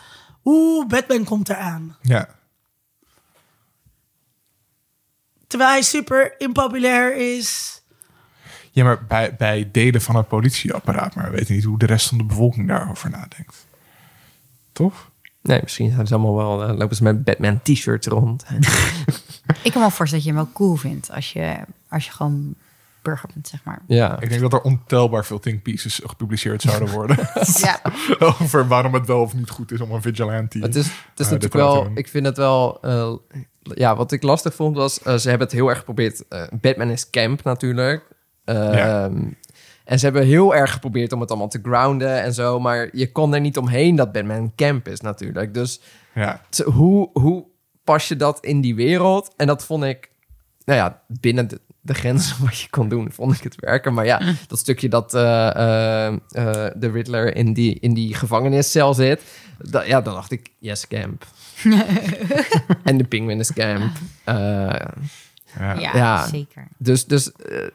oeh, 0.43 0.87
Batman 0.87 1.23
komt 1.23 1.49
eraan. 1.49 1.97
ja. 2.01 2.29
Terwijl 5.55 5.75
hij 5.75 5.83
super 5.83 6.35
impopulair 6.37 7.35
is. 7.37 7.81
Ja, 8.71 8.83
maar 8.83 9.05
bij, 9.05 9.35
bij 9.35 9.69
delen 9.71 10.01
van 10.01 10.15
het 10.15 10.27
politieapparaat. 10.27 11.15
Maar 11.15 11.31
we 11.31 11.37
weten 11.37 11.55
niet 11.55 11.63
hoe 11.63 11.77
de 11.79 11.85
rest 11.85 12.07
van 12.07 12.17
de 12.17 12.23
bevolking 12.23 12.67
daarover 12.67 13.09
nadenkt. 13.09 13.67
Toch? 14.71 15.11
Nee, 15.41 15.59
misschien 15.61 15.91
zijn 15.91 16.07
ze 16.07 16.13
allemaal 16.13 16.35
wel, 16.35 16.63
eh, 16.63 16.77
lopen 16.77 16.95
ze 16.95 17.03
met 17.03 17.23
Batman 17.23 17.61
t-shirts 17.61 18.07
rond. 18.07 18.45
Ik 18.47 19.71
kan 19.71 19.73
me 19.73 19.79
wel 19.79 19.89
voorstellen 19.89 20.11
dat 20.11 20.23
je 20.23 20.29
hem 20.29 20.35
wel 20.35 20.49
cool 20.53 20.75
vindt 20.75 21.11
als 21.11 21.33
je, 21.33 21.57
als 21.89 22.05
je 22.05 22.11
gewoon 22.11 22.55
burger 23.01 23.29
bent, 23.33 23.47
zeg 23.47 23.63
maar. 23.63 23.81
ja. 23.87 24.19
Ik 24.19 24.29
denk 24.29 24.41
dat 24.41 24.53
er 24.53 24.61
ontelbaar 24.61 25.25
veel 25.25 25.39
think 25.39 25.61
pieces 25.61 26.01
gepubliceerd 26.03 26.61
zouden 26.61 26.89
worden. 26.89 27.17
Ja. 27.57 27.81
over 28.41 28.67
waarom 28.67 28.93
het 28.93 29.07
wel 29.07 29.21
of 29.21 29.33
niet 29.33 29.49
goed 29.49 29.71
is 29.71 29.81
om 29.81 29.91
een 29.91 30.01
vigilante. 30.01 30.59
Het 30.59 30.75
is, 30.75 30.85
het 30.85 31.19
is 31.19 31.25
eh, 31.25 31.31
natuurlijk 31.31 31.53
wel, 31.53 31.91
ik 31.93 32.07
vind 32.07 32.25
het 32.25 32.37
wel, 32.37 32.81
eh, 32.81 33.13
ja, 33.73 33.95
wat 33.95 34.11
ik 34.11 34.23
lastig 34.23 34.53
vond 34.53 34.75
was, 34.75 35.01
eh, 35.01 35.15
ze 35.15 35.29
hebben 35.29 35.47
het 35.47 35.55
heel 35.55 35.67
erg 35.69 35.77
geprobeerd. 35.77 36.27
eh, 36.27 36.43
Batman 36.61 36.89
is 36.89 37.09
camp 37.09 37.43
natuurlijk. 37.43 38.03
Eh, 38.43 38.55
Ja. 38.55 39.11
En 39.85 39.99
ze 39.99 40.05
hebben 40.05 40.25
heel 40.25 40.55
erg 40.55 40.71
geprobeerd 40.71 41.11
om 41.13 41.19
het 41.21 41.29
allemaal 41.29 41.47
te 41.47 41.59
grounden 41.63 42.21
en 42.21 42.33
zo. 42.33 42.59
Maar 42.59 42.89
je 42.91 43.11
kon 43.11 43.33
er 43.33 43.39
niet 43.39 43.57
omheen 43.57 43.95
dat 43.95 44.11
Batman 44.11 44.51
camp 44.55 44.87
is 44.87 44.99
natuurlijk. 45.01 45.53
Dus 45.53 45.81
Ja. 46.15 46.41
t- 46.49 46.57
hoe, 46.57 47.09
hoe 47.13 47.45
pas 47.83 48.07
je 48.07 48.15
dat 48.15 48.39
in 48.45 48.61
die 48.61 48.75
wereld? 48.75 49.33
En 49.37 49.47
dat 49.47 49.65
vond 49.65 49.83
ik, 49.83 50.09
nou 50.65 50.79
ja, 50.79 51.01
binnen 51.07 51.47
de, 51.47 51.59
de 51.81 51.93
grenzen 51.93 52.35
wat 52.45 52.59
je 52.59 52.69
kon 52.69 52.89
doen, 52.89 53.11
vond 53.11 53.35
ik 53.35 53.43
het 53.43 53.55
werken. 53.59 53.93
Maar 53.93 54.05
ja, 54.05 54.21
dat 54.47 54.59
stukje 54.59 54.89
dat 54.89 55.13
eh, 55.13 55.21
de 56.75 56.89
Riddler 56.93 57.35
in 57.35 57.53
die, 57.53 57.79
in 57.79 57.93
die 57.93 58.13
gevangeniscel 58.15 58.93
zit, 58.93 59.21
da- 59.57 59.83
ja, 59.83 60.01
dan 60.01 60.13
dacht 60.13 60.31
ik, 60.31 60.49
yes, 60.59 60.87
camp. 60.87 61.25
en 62.83 62.97
de 62.97 63.03
Penguin 63.03 63.39
is 63.39 63.53
camp. 63.53 63.91
Eh, 64.23 64.35
Ja. 65.59 65.73
Ja, 65.79 65.95
Ja. 65.97 66.27
zeker. 66.27 66.67
dus 66.77 67.05
dus 67.05 67.31
eh, 67.31 67.67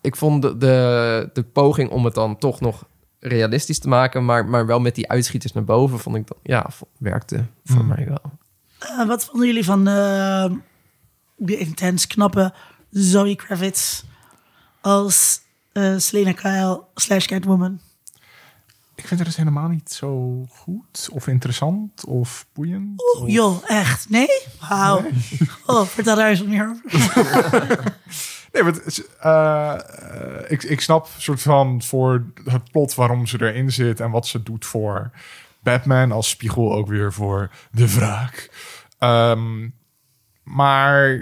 ik 0.00 0.16
vond 0.16 0.42
de, 0.42 0.56
de, 0.56 1.30
de 1.32 1.42
poging 1.42 1.90
om 1.90 2.04
het 2.04 2.14
dan 2.14 2.38
toch 2.38 2.60
nog 2.60 2.84
realistisch 3.20 3.78
te 3.78 3.88
maken, 3.88 4.24
maar, 4.24 4.46
maar 4.46 4.66
wel 4.66 4.80
met 4.80 4.94
die 4.94 5.08
uitschieters 5.10 5.52
naar 5.52 5.64
boven, 5.64 5.98
vond 5.98 6.16
ik 6.16 6.26
dat, 6.26 6.36
ja, 6.42 6.66
werkte 6.98 7.44
voor 7.64 7.82
Mm. 7.82 7.86
mij 7.88 8.06
wel. 8.08 8.32
Eh, 8.78 9.06
wat 9.06 9.24
vonden 9.24 9.46
jullie 9.46 9.64
van 9.64 9.88
eh, 9.88 10.50
de 11.36 11.56
intens 11.58 12.06
knappe 12.06 12.52
Zoe 12.90 13.36
Kravitz 13.36 14.02
als 14.80 15.40
eh 15.72 15.94
Selena 15.96 16.32
Kyle 16.32 16.82
slash 16.94 17.26
Catwoman? 17.26 17.80
Ik 19.06 19.12
vind 19.12 19.24
het 19.26 19.36
dus 19.36 19.44
helemaal 19.44 19.68
niet 19.68 19.90
zo 19.92 20.44
goed 20.48 21.08
of 21.12 21.26
interessant 21.26 22.04
of 22.04 22.46
boeiend. 22.52 23.02
Oeh, 23.14 23.22
of- 23.24 23.30
joh, 23.30 23.62
echt? 23.70 24.10
Nee? 24.10 24.28
Wauw. 24.68 25.02
Oh, 25.66 25.86
vertel 25.86 26.16
daar 26.16 26.28
eens 26.28 26.38
wat 26.38 26.48
meer 26.48 26.76
over. 26.84 27.94
Nee, 28.52 28.62
maar 28.62 28.72
het 28.72 29.06
eh, 29.20 29.72
eh, 29.72 30.50
ik, 30.50 30.62
ik 30.62 30.80
snap 30.80 31.08
soort 31.18 31.42
van 31.42 31.82
voor 31.82 32.24
het 32.44 32.70
plot 32.70 32.94
waarom 32.94 33.26
ze 33.26 33.40
erin 33.42 33.72
zit 33.72 34.00
en 34.00 34.10
wat 34.10 34.26
ze 34.26 34.42
doet 34.42 34.64
voor 34.64 35.10
Batman 35.60 36.12
als 36.12 36.28
spiegel 36.28 36.72
ook 36.72 36.88
weer 36.88 37.12
voor 37.12 37.50
de 37.70 37.94
wraak. 37.94 38.50
Ehm, 38.98 39.68
maar 40.42 41.18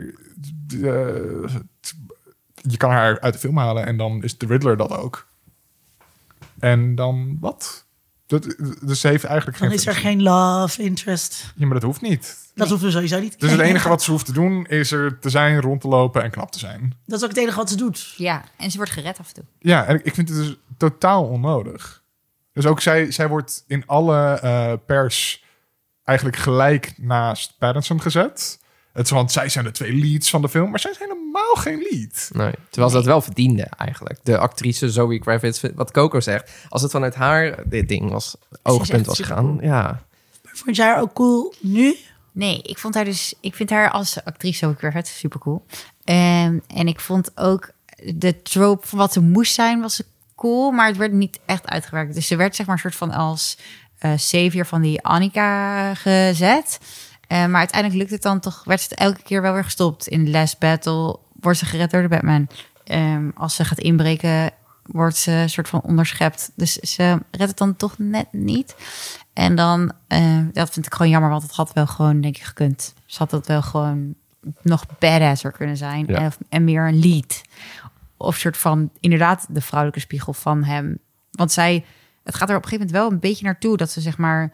de- 0.66 1.44
het- 1.52 1.94
je 2.54 2.76
kan 2.76 2.90
haar 2.90 3.20
uit 3.20 3.32
de 3.32 3.38
film 3.40 3.56
halen 3.58 3.86
en 3.86 3.96
dan 3.96 4.22
is 4.22 4.38
de 4.38 4.46
Riddler 4.46 4.76
dat 4.76 4.90
ook. 4.90 5.26
En 6.58 6.94
dan 6.94 7.36
wat? 7.40 7.86
Dat, 8.26 8.42
dus 8.82 9.00
ze 9.00 9.08
heeft 9.08 9.24
eigenlijk 9.24 9.58
Dan 9.58 9.68
geen... 9.68 9.76
is 9.78 9.86
er 9.86 9.94
geen 9.94 10.22
love 10.22 10.82
interest. 10.82 11.52
Ja, 11.56 11.64
maar 11.66 11.74
dat 11.74 11.82
hoeft 11.82 12.00
niet. 12.00 12.36
Dat 12.54 12.80
we 12.80 12.90
sowieso 12.90 13.20
niet. 13.20 13.40
Dus 13.40 13.50
het 13.50 13.60
enige 13.60 13.88
wat 13.88 14.02
ze 14.02 14.10
hoeft 14.10 14.26
te 14.26 14.32
doen 14.32 14.66
is 14.66 14.90
er 14.92 15.18
te 15.18 15.30
zijn, 15.30 15.60
rond 15.60 15.80
te 15.80 15.88
lopen 15.88 16.22
en 16.22 16.30
knap 16.30 16.50
te 16.52 16.58
zijn. 16.58 16.94
Dat 17.06 17.18
is 17.18 17.22
ook 17.24 17.30
het 17.30 17.38
enige 17.38 17.56
wat 17.56 17.70
ze 17.70 17.76
doet. 17.76 18.14
Ja, 18.16 18.44
en 18.56 18.70
ze 18.70 18.76
wordt 18.76 18.92
gered 18.92 19.18
af 19.18 19.28
en 19.28 19.34
toe. 19.34 19.44
Ja, 19.58 19.84
en 19.84 20.04
ik- 20.04 20.14
vind 20.14 20.28
het 20.28 20.38
dus 20.38 20.56
totaal 20.76 21.24
onnodig. 21.24 22.02
Dus 22.52 22.66
ook 22.66 22.80
zij, 22.80 23.10
zij 23.12 23.28
wordt 23.28 23.64
in 23.66 23.86
alle 23.86 24.38
eh, 24.40 24.72
pers 24.86 25.44
eigenlijk 26.04 26.36
gelijk 26.38 26.92
naast 26.96 27.54
Pattinson 27.58 28.00
gezet. 28.00 28.58
Het 28.94 29.04
is 29.04 29.10
want 29.10 29.32
zij 29.32 29.48
zijn 29.48 29.64
de 29.64 29.70
twee 29.70 29.92
leads 29.92 30.30
van 30.30 30.42
de 30.42 30.48
film, 30.48 30.70
maar 30.70 30.80
zij 30.80 30.90
is 30.90 30.98
helemaal 30.98 31.54
geen 31.54 31.86
lead. 31.90 32.30
Nee. 32.32 32.52
Terwijl 32.70 32.90
ze 32.90 32.96
dat 32.96 33.04
wel 33.04 33.20
verdiende 33.20 33.66
eigenlijk. 33.76 34.18
De 34.22 34.38
actrice 34.38 34.90
Zoe 34.90 35.18
Kravitz, 35.18 35.62
wat 35.74 35.90
Coco 35.90 36.20
zegt. 36.20 36.50
Als 36.68 36.82
het 36.82 36.90
vanuit 36.90 37.14
haar 37.14 37.62
dit 37.68 37.88
ding 37.88 38.10
was, 38.10 38.36
oogpunt 38.62 39.06
was 39.06 39.16
gegaan. 39.16 39.44
cool. 39.44 39.62
Ja. 39.62 40.02
Vond 40.42 40.76
jij 40.76 40.86
haar 40.86 41.00
ook 41.00 41.12
cool 41.12 41.54
nu? 41.60 41.96
Nee, 42.32 42.62
ik 42.62 42.78
vond 42.78 42.94
haar 42.94 43.04
dus. 43.04 43.34
Ik 43.40 43.54
vind 43.54 43.70
haar 43.70 43.90
als 43.90 44.24
actrice 44.24 44.66
ook 44.66 44.80
weer 44.80 44.92
vet 44.92 45.06
super 45.06 45.40
cool. 45.40 45.64
En, 46.04 46.62
en 46.66 46.88
ik 46.88 47.00
vond 47.00 47.30
ook 47.34 47.70
de 48.14 48.42
trope 48.42 48.86
van 48.86 48.98
wat 48.98 49.12
ze 49.12 49.20
moest 49.20 49.54
zijn, 49.54 49.80
was 49.80 50.02
cool, 50.34 50.70
maar 50.70 50.86
het 50.86 50.96
werd 50.96 51.12
niet 51.12 51.40
echt 51.46 51.66
uitgewerkt. 51.66 52.14
Dus 52.14 52.26
ze 52.26 52.36
werd 52.36 52.56
zeg 52.56 52.66
maar 52.66 52.74
een 52.74 52.80
soort 52.80 52.94
van 52.94 53.10
als 53.10 53.58
eh 53.98 54.12
savior 54.16 54.66
van 54.66 54.82
die 54.82 55.02
Annika 55.02 55.94
gezet. 55.94 56.78
Eh, 57.26 57.46
maar 57.46 57.58
uiteindelijk 57.58 58.00
lukt 58.00 58.12
het 58.12 58.22
dan 58.22 58.40
toch, 58.40 58.64
werd 58.64 58.82
het 58.82 58.94
elke 58.94 59.22
keer 59.22 59.42
wel 59.42 59.52
weer 59.52 59.64
gestopt. 59.64 60.06
In 60.06 60.24
de 60.24 60.30
last 60.30 60.58
battle 60.58 61.18
wordt 61.40 61.58
ze 61.58 61.64
gered 61.64 61.90
door 61.90 62.02
de 62.02 62.08
Batman. 62.08 62.48
Ehm, 62.84 63.30
als 63.34 63.54
ze 63.54 63.64
gaat 63.64 63.78
inbreken, 63.78 64.50
wordt 64.82 65.16
ze 65.16 65.30
een 65.30 65.50
soort 65.50 65.68
van 65.68 65.80
onderschept. 65.80 66.50
Dus 66.54 66.72
ze 66.72 67.18
redt 67.30 67.48
het 67.48 67.58
dan 67.58 67.76
toch 67.76 67.98
net 67.98 68.26
niet. 68.32 68.74
En 69.32 69.54
dan, 69.54 69.92
eh, 70.06 70.38
dat 70.52 70.70
vind 70.70 70.86
ik 70.86 70.94
gewoon 70.94 71.12
jammer, 71.12 71.30
want 71.30 71.42
het 71.42 71.52
had 71.52 71.72
wel 71.72 71.86
gewoon, 71.86 72.20
denk 72.20 72.36
ik, 72.36 72.42
gekund. 72.42 72.94
Ze 73.06 73.18
had 73.18 73.30
het 73.30 73.46
wel 73.46 73.62
gewoon 73.62 74.14
nog 74.62 74.84
badasser 74.98 75.52
kunnen 75.52 75.76
zijn. 75.76 76.04
Ja. 76.06 76.18
En, 76.18 76.32
en 76.48 76.64
meer 76.64 76.88
een 76.88 76.98
lead. 76.98 77.42
Of 78.16 78.36
soort 78.36 78.56
van, 78.56 78.90
inderdaad, 79.00 79.46
de 79.48 79.60
vrouwelijke 79.60 80.00
spiegel 80.00 80.32
van 80.32 80.64
hem. 80.64 80.98
Want 81.30 81.52
zij, 81.52 81.84
het 82.24 82.34
gaat 82.34 82.50
er 82.50 82.56
op 82.56 82.62
een 82.62 82.68
gegeven 82.68 82.86
moment 82.86 83.04
wel 83.04 83.12
een 83.12 83.30
beetje 83.30 83.44
naartoe 83.44 83.76
dat 83.76 83.90
ze 83.90 84.00
zeg 84.00 84.18
maar 84.18 84.52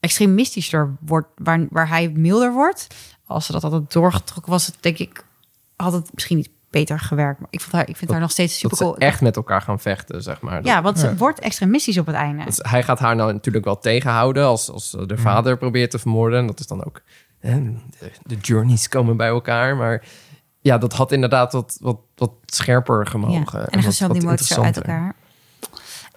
extremistischer 0.00 0.96
wordt, 1.00 1.28
waar, 1.34 1.66
waar 1.70 1.88
hij 1.88 2.08
milder 2.08 2.52
wordt. 2.52 2.86
Als 3.26 3.46
ze 3.46 3.52
dat 3.52 3.64
altijd 3.64 3.92
doorgetrokken 3.92 4.52
was, 4.52 4.66
het, 4.66 4.76
denk 4.80 4.98
ik, 4.98 5.24
had 5.76 5.92
het 5.92 6.10
misschien 6.14 6.36
niet 6.36 6.50
beter 6.70 7.00
gewerkt. 7.00 7.40
Maar 7.40 7.48
ik, 7.50 7.60
vond 7.60 7.72
haar, 7.72 7.88
ik 7.88 7.96
vind 7.96 8.10
haar 8.10 8.20
nog 8.20 8.30
steeds 8.30 8.54
super 8.54 8.68
Dat 8.68 8.78
ze 8.78 8.84
cool. 8.84 8.96
echt 8.96 9.20
met 9.20 9.36
elkaar 9.36 9.62
gaan 9.62 9.80
vechten, 9.80 10.22
zeg 10.22 10.40
maar. 10.40 10.64
Ja, 10.64 10.82
want 10.82 10.98
ze 10.98 11.16
wordt 11.16 11.40
extremistisch 11.40 11.98
op 11.98 12.06
het 12.06 12.14
einde. 12.14 12.42
hij 12.56 12.82
gaat 12.82 12.98
haar 12.98 13.16
nou 13.16 13.32
natuurlijk 13.32 13.64
wel 13.64 13.78
tegenhouden 13.78 14.44
als, 14.44 14.70
als 14.70 14.90
de 14.90 15.16
vader 15.16 15.56
probeert 15.58 15.90
te 15.90 15.98
vermoorden. 15.98 16.38
En 16.38 16.46
dat 16.46 16.60
is 16.60 16.66
dan 16.66 16.84
ook... 16.84 17.02
Hè, 17.38 17.60
de, 17.98 18.10
de 18.22 18.36
journeys 18.36 18.88
komen 18.88 19.16
bij 19.16 19.28
elkaar, 19.28 19.76
maar... 19.76 20.04
Ja, 20.60 20.78
dat 20.78 20.92
had 20.92 21.12
inderdaad 21.12 21.52
wat, 21.52 21.78
wat, 21.80 21.98
wat 22.14 22.32
scherper 22.46 23.06
gemogen. 23.06 23.58
Ja. 23.58 23.64
En 23.64 23.70
dan 23.70 23.82
gaan 23.82 23.92
ze 23.92 24.08
die 24.08 24.28
uit 24.28 24.76
elkaar. 24.76 25.14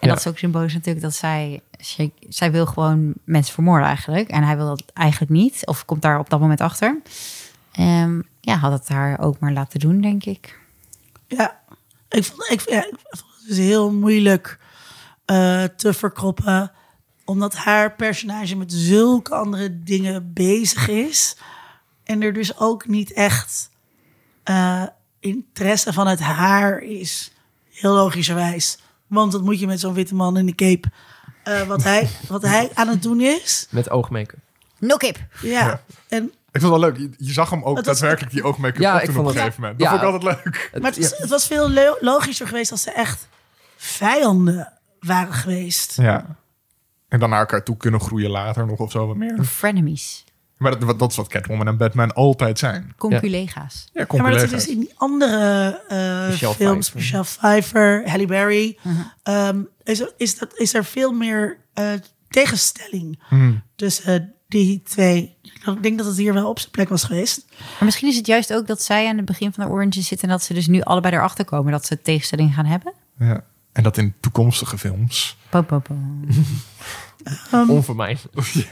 En 0.01 0.07
Ja. 0.07 0.13
dat 0.13 0.25
is 0.25 0.27
ook 0.31 0.37
symbolisch 0.37 0.73
natuurlijk 0.73 1.05
dat 1.05 1.15
zij, 1.15 1.61
zij... 1.79 2.11
Zij 2.29 2.51
wil 2.51 2.65
gewoon 2.65 3.13
mensen 3.23 3.53
vermoorden 3.53 3.87
eigenlijk. 3.87 4.29
En 4.29 4.43
hij 4.43 4.57
wil 4.57 4.65
dat 4.65 4.83
eigenlijk 4.93 5.31
niet. 5.31 5.65
Of 5.65 5.85
komt 5.85 6.01
daar 6.01 6.19
op 6.19 6.29
dat 6.29 6.39
moment 6.39 6.61
achter. 6.61 7.01
Ehm, 7.71 8.21
ja, 8.39 8.55
had 8.55 8.71
het 8.71 8.87
haar 8.87 9.19
ook 9.19 9.39
maar 9.39 9.51
laten 9.51 9.79
doen, 9.79 10.01
denk 10.01 10.23
ik. 10.23 10.59
Ja, 11.27 11.59
ik 12.09 12.23
vond, 12.23 12.49
ik, 12.51 12.69
ja, 12.69 12.79
ik 12.85 12.95
vond 12.99 13.25
het 13.37 13.47
dus 13.47 13.57
heel 13.57 13.91
moeilijk 13.91 14.59
eh, 15.25 15.63
te 15.63 15.93
verkroppen. 15.93 16.71
Omdat 17.25 17.55
haar 17.55 17.95
personage 17.95 18.55
met 18.55 18.73
zulke 18.73 19.35
andere 19.35 19.83
dingen 19.83 20.33
bezig 20.33 20.87
is. 20.87 21.37
En 22.03 22.21
er 22.21 22.33
dus 22.33 22.57
ook 22.57 22.87
niet 22.87 23.13
echt 23.13 23.69
eh, 24.43 24.83
interesse 25.19 25.93
vanuit 25.93 26.19
haar 26.19 26.79
is. 26.79 27.31
Heel 27.71 27.93
logischerwijs. 27.93 28.77
Want 29.11 29.31
dat 29.31 29.41
moet 29.41 29.59
je 29.59 29.67
met 29.67 29.79
zo'n 29.79 29.93
witte 29.93 30.15
man 30.15 30.37
in 30.37 30.45
de 30.45 30.55
cape. 30.55 30.87
Eh, 31.43 31.61
wat, 31.61 31.83
hij, 31.83 32.09
wat 32.27 32.41
hij 32.41 32.69
aan 32.73 32.87
het 32.87 33.03
doen 33.03 33.21
is. 33.21 33.67
Met 33.69 33.89
oogmake-up. 33.89 34.39
No 34.79 34.97
kip. 34.97 35.17
Ja, 35.41 35.81
en 36.07 36.23
Ik 36.51 36.61
vond 36.61 36.73
het 36.73 36.81
wel 36.81 36.91
leuk. 36.91 36.97
Je, 36.97 37.09
je 37.17 37.33
zag 37.33 37.49
hem 37.49 37.63
ook 37.63 37.75
was- 37.75 37.85
daadwerkelijk 37.85 38.31
die 38.33 38.43
oogmake-up 38.43 38.81
Ja, 38.81 38.93
op 38.95 38.99
ik 38.99 39.05
doen 39.05 39.15
vond 39.15 39.27
op 39.27 39.35
een 39.35 39.41
het- 39.41 39.53
gegeven 39.53 39.61
moment. 39.61 39.79
Dat 39.79 39.89
vond 39.89 40.01
ik 40.01 40.07
altijd 40.07 40.43
leuk. 40.45 40.69
Maar 40.81 40.91
het, 40.91 41.17
het 41.17 41.29
was 41.29 41.47
veel 41.47 41.69
lo- 41.71 41.97
logischer 41.99 42.47
geweest 42.47 42.71
als 42.71 42.81
ze 42.81 42.91
echt 42.91 43.27
vijanden 43.77 44.73
waren 44.99 45.33
geweest. 45.33 45.95
Ja. 45.97 46.25
En 47.07 47.19
dan 47.19 47.29
naar 47.29 47.39
elkaar 47.39 47.63
toe 47.63 47.77
kunnen 47.77 47.99
groeien 47.99 48.29
later 48.29 48.65
nog 48.65 48.79
of 48.79 48.91
zo 48.91 49.07
wat 49.07 49.15
meer. 49.15 49.43
Frenemies. 49.43 50.23
Maar 50.61 50.79
dat, 50.79 50.99
dat 50.99 51.09
is 51.11 51.15
wat 51.15 51.27
Catwoman 51.27 51.67
en 51.67 51.77
Batman 51.77 52.13
altijd 52.13 52.59
zijn. 52.59 52.93
Conculega's. 52.97 53.89
Ja, 53.93 54.05
Ja, 54.11 54.21
maar 54.21 54.31
dat 54.31 54.41
is 54.41 54.47
collega's. 54.47 54.65
dus 54.65 54.67
in 54.75 54.79
die 54.79 54.91
andere 54.97 55.81
eh, 55.87 56.27
Michelle 56.29 56.53
films, 56.53 56.89
Pfeiffer. 56.89 56.95
Michelle 56.95 57.23
Pfeiffer, 57.23 58.09
Halle 58.09 58.25
Berry, 58.25 58.77
Mhm. 58.81 58.95
ehm, 59.23 59.61
is, 59.83 59.99
er, 60.01 60.13
is, 60.17 60.37
dat, 60.37 60.57
is 60.57 60.73
er 60.73 60.85
veel 60.85 61.11
meer 61.11 61.57
eh, 61.73 61.85
tegenstelling 62.29 63.19
Hmm. 63.27 63.61
tussen 63.75 64.33
die 64.47 64.81
twee. 64.83 65.35
Ik 65.65 65.83
denk 65.83 65.97
dat 65.97 66.07
het 66.07 66.17
hier 66.17 66.33
wel 66.33 66.49
op 66.49 66.59
zijn 66.59 66.71
plek 66.71 66.89
was 66.89 67.03
geweest. 67.03 67.45
Maar 67.59 67.83
misschien 67.85 68.09
is 68.09 68.15
het 68.17 68.25
juist 68.27 68.53
ook 68.53 68.67
dat 68.67 68.81
zij 68.83 69.07
aan 69.07 69.17
het 69.17 69.25
begin 69.25 69.53
van 69.53 69.65
de 69.65 69.71
Orange 69.71 70.01
zitten... 70.01 70.27
en 70.27 70.33
dat 70.33 70.43
ze 70.43 70.53
dus 70.53 70.67
nu 70.67 70.81
allebei 70.81 71.15
erachter 71.15 71.45
komen 71.45 71.71
dat 71.71 71.85
ze 71.85 72.01
tegenstelling 72.01 72.53
gaan 72.53 72.65
hebben. 72.65 72.93
Ja. 73.19 73.43
En 73.71 73.83
dat 73.83 73.97
in 73.97 74.13
toekomstige 74.19 74.77
films. 74.77 75.37
Po, 75.49 75.61
po, 75.61 75.79
po. 75.79 75.95
Onvermijdelijk. 77.67 78.67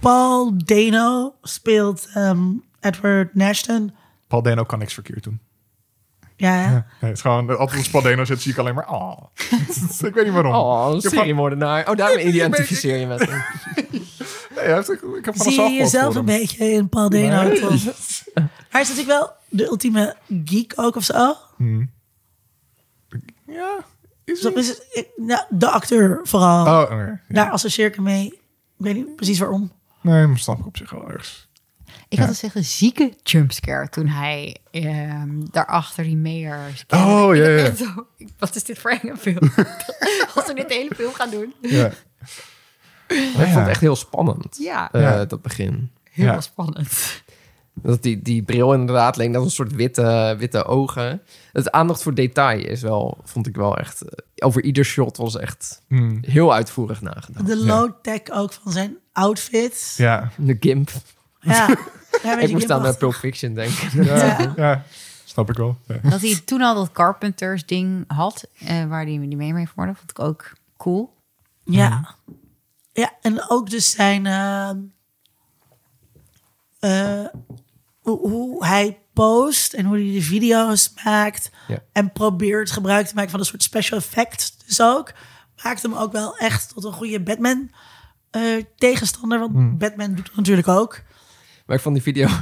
Paul 0.00 0.52
Dano 0.64 1.34
speelt 1.42 2.08
ehm, 2.14 2.42
Edward 2.80 3.34
Nashton. 3.34 3.92
Paul 4.28 4.42
Dano 4.42 4.64
kan 4.64 4.78
niks 4.78 4.94
verkeerd 4.94 5.24
doen. 5.24 5.40
Ja, 6.36 6.60
ja. 6.62 6.70
Nee, 6.70 6.82
het 6.98 7.12
is 7.16 7.20
gewoon, 7.20 7.58
altijd 7.58 7.78
als 7.78 7.90
Paul 7.90 8.02
Dano 8.02 8.24
zit, 8.24 8.42
zie 8.42 8.52
ik 8.52 8.58
alleen 8.58 8.74
maar... 8.74 8.88
Oh. 8.90 9.18
ik 10.08 10.14
weet 10.14 10.24
niet 10.24 10.32
waarom. 10.34 10.54
Oh, 10.54 10.90
een 10.94 11.00
seriemoordenaar. 11.00 11.88
Oh, 11.90 11.96
daarom 11.96 12.18
Ik- 12.26 12.26
identificeer 12.26 12.96
je 12.96 13.06
met 13.06 13.28
hem. 13.28 13.42
Nee, 14.54 14.66
heeft- 14.74 14.90
ik, 14.90 15.00
ik 15.02 15.24
heb 15.24 15.36
van 15.36 15.52
Zie 15.52 15.62
je 15.62 15.70
jezelf 15.72 16.14
een 16.14 16.24
beetje 16.24 16.70
in 16.70 16.88
Paul 16.88 17.08
Dano? 17.10 17.42
Nee. 17.42 17.60
Hij 18.68 18.80
is 18.80 18.88
natuurlijk 18.88 19.06
wel 19.06 19.30
de 19.48 19.64
ultieme 19.66 20.16
geek 20.44 20.72
ook 20.76 20.96
of 20.96 21.04
zo. 21.04 21.34
Hmm. 21.56 21.90
Ja, 23.46 23.78
is 24.24 24.40
Zo 24.40 24.48
hij? 24.52 24.60
is 24.62 24.68
het, 24.68 24.86
ik- 24.92 25.08
nou, 25.16 25.42
de 25.48 25.70
acteur 25.70 26.20
vooral. 26.22 26.82
Oh. 26.82 26.90
Ja. 26.90 27.20
Daar 27.28 27.50
associeer 27.50 27.86
ik 27.86 27.94
hem 27.94 28.04
mee. 28.04 28.26
Ik 28.26 28.40
weet 28.76 28.94
niet 28.94 29.16
precies 29.16 29.38
waarom. 29.38 29.70
Nee, 30.00 30.26
maar 30.26 30.38
snap 30.38 30.58
ik 30.58 30.66
op 30.66 30.76
zich 30.76 30.90
wel 30.90 31.08
ergens. 31.10 31.46
Ik 32.08 32.18
had 32.18 32.28
dus 32.28 32.42
echt 32.42 32.54
een 32.54 32.64
zieke 32.64 33.12
jumpscare 33.22 33.88
toen 33.88 34.06
hij 34.06 34.56
ehm, 34.70 35.28
daarachter 35.50 36.04
die 36.04 36.16
mayor... 36.16 36.58
Oh, 36.88 37.36
ja, 37.36 37.74
zo, 37.74 38.06
wat 38.38 38.54
is 38.56 38.64
dit 38.64 38.78
voor 38.78 38.90
enge 38.90 39.16
film? 39.16 39.38
Als 40.34 40.46
we 40.46 40.52
dit 40.54 40.68
de 40.68 40.74
hele 40.74 40.94
film 40.94 41.12
gaan 41.12 41.30
doen. 41.30 41.54
Ja. 41.60 41.90
Ik 43.08 43.32
vond 43.34 43.54
het 43.54 43.68
echt 43.68 43.80
heel 43.80 43.96
spannend. 43.96 44.56
Ja, 44.60 44.92
eh. 44.92 45.20
Dat 45.28 45.42
begin. 45.42 45.90
heel 46.10 46.24
Ja. 46.26 46.40
spannend. 46.40 47.22
Dat 47.82 48.02
die, 48.02 48.22
die 48.22 48.42
bril 48.42 48.72
inderdaad 48.74 49.16
leek 49.16 49.28
net 49.30 49.42
een 49.42 49.50
soort 49.50 49.72
witte, 49.74 50.34
witte 50.38 50.64
ogen. 50.64 51.22
Het 51.52 51.70
aandacht 51.70 52.02
voor 52.02 52.14
detail 52.14 52.64
is 52.66 52.82
wel, 52.82 53.18
vond 53.24 53.46
ik 53.46 53.56
wel 53.56 53.76
echt... 53.76 54.02
eh, 54.02 54.18
over 54.46 54.62
ieder 54.62 54.84
shot 54.84 55.16
was 55.16 55.36
echt 55.38 55.82
Hmm. 55.88 56.18
heel 56.26 56.54
uitvoerig 56.54 57.00
nagedacht. 57.00 57.46
De 57.46 57.56
Ja. 57.56 57.64
low-tech 57.64 58.20
ook 58.30 58.52
van 58.52 58.72
zijn 58.72 58.96
outfit. 59.18 59.94
Ja. 59.96 60.30
De 60.36 60.56
gimp. 60.60 60.90
Ja. 61.40 61.68
Ik 62.40 62.52
moest 62.52 62.70
aan 62.70 62.82
Gimp 62.82 62.92
uh, 62.94 62.98
Pulp 62.98 63.14
Fiction 63.14 63.54
denken. 63.54 64.04
Ja. 64.04 64.52
ja, 64.56 64.84
snap 65.24 65.50
ik 65.50 65.56
wel. 65.56 65.78
Ja. 65.86 66.10
Dat 66.10 66.20
hij 66.20 66.40
toen 66.44 66.60
al 66.62 66.74
dat 66.74 66.92
Carpenters 66.92 67.66
ding 67.66 68.04
had, 68.06 68.48
eh, 68.58 68.84
waar 68.84 69.02
hij 69.02 69.18
die 69.18 69.36
mee 69.36 69.52
mee 69.52 69.66
vermoordde, 69.66 69.96
vond 69.98 70.10
ik 70.10 70.18
ook 70.18 70.52
cool. 70.76 71.14
Ja. 71.64 72.14
Ja, 72.92 73.12
en 73.22 73.50
ook 73.50 73.70
dus 73.70 73.90
zijn... 73.90 74.26
ehm, 74.26 74.78
eh, 76.78 77.26
hoe, 78.00 78.18
hoe 78.28 78.66
hij 78.66 78.98
post 79.12 79.72
en 79.72 79.84
hoe 79.84 79.96
hij 79.96 80.12
de 80.12 80.22
video's 80.22 80.92
maakt. 81.04 81.50
Ja. 81.68 81.78
En 81.92 82.12
probeert 82.12 82.70
gebruik 82.70 83.06
te 83.06 83.14
maken 83.14 83.30
van 83.30 83.40
een 83.40 83.46
soort 83.46 83.62
special 83.62 83.98
effect. 83.98 84.54
Dus 84.66 84.80
ook. 84.80 85.12
Maakt 85.62 85.82
hem 85.82 85.94
ook 85.94 86.12
wel 86.12 86.36
echt 86.36 86.74
tot 86.74 86.84
een 86.84 86.92
goede 86.92 87.20
Batman 87.20 87.70
eh, 88.42 88.64
tegenstander. 88.76 89.38
Want 89.38 89.78
Batman 89.78 90.14
doet 90.14 90.26
het 90.26 90.36
natuurlijk 90.36 90.68
ook. 90.68 91.00
Maar 91.68 91.76
ik 91.76 91.82
vond 91.82 91.94
die 91.94 92.04
video. 92.04 92.26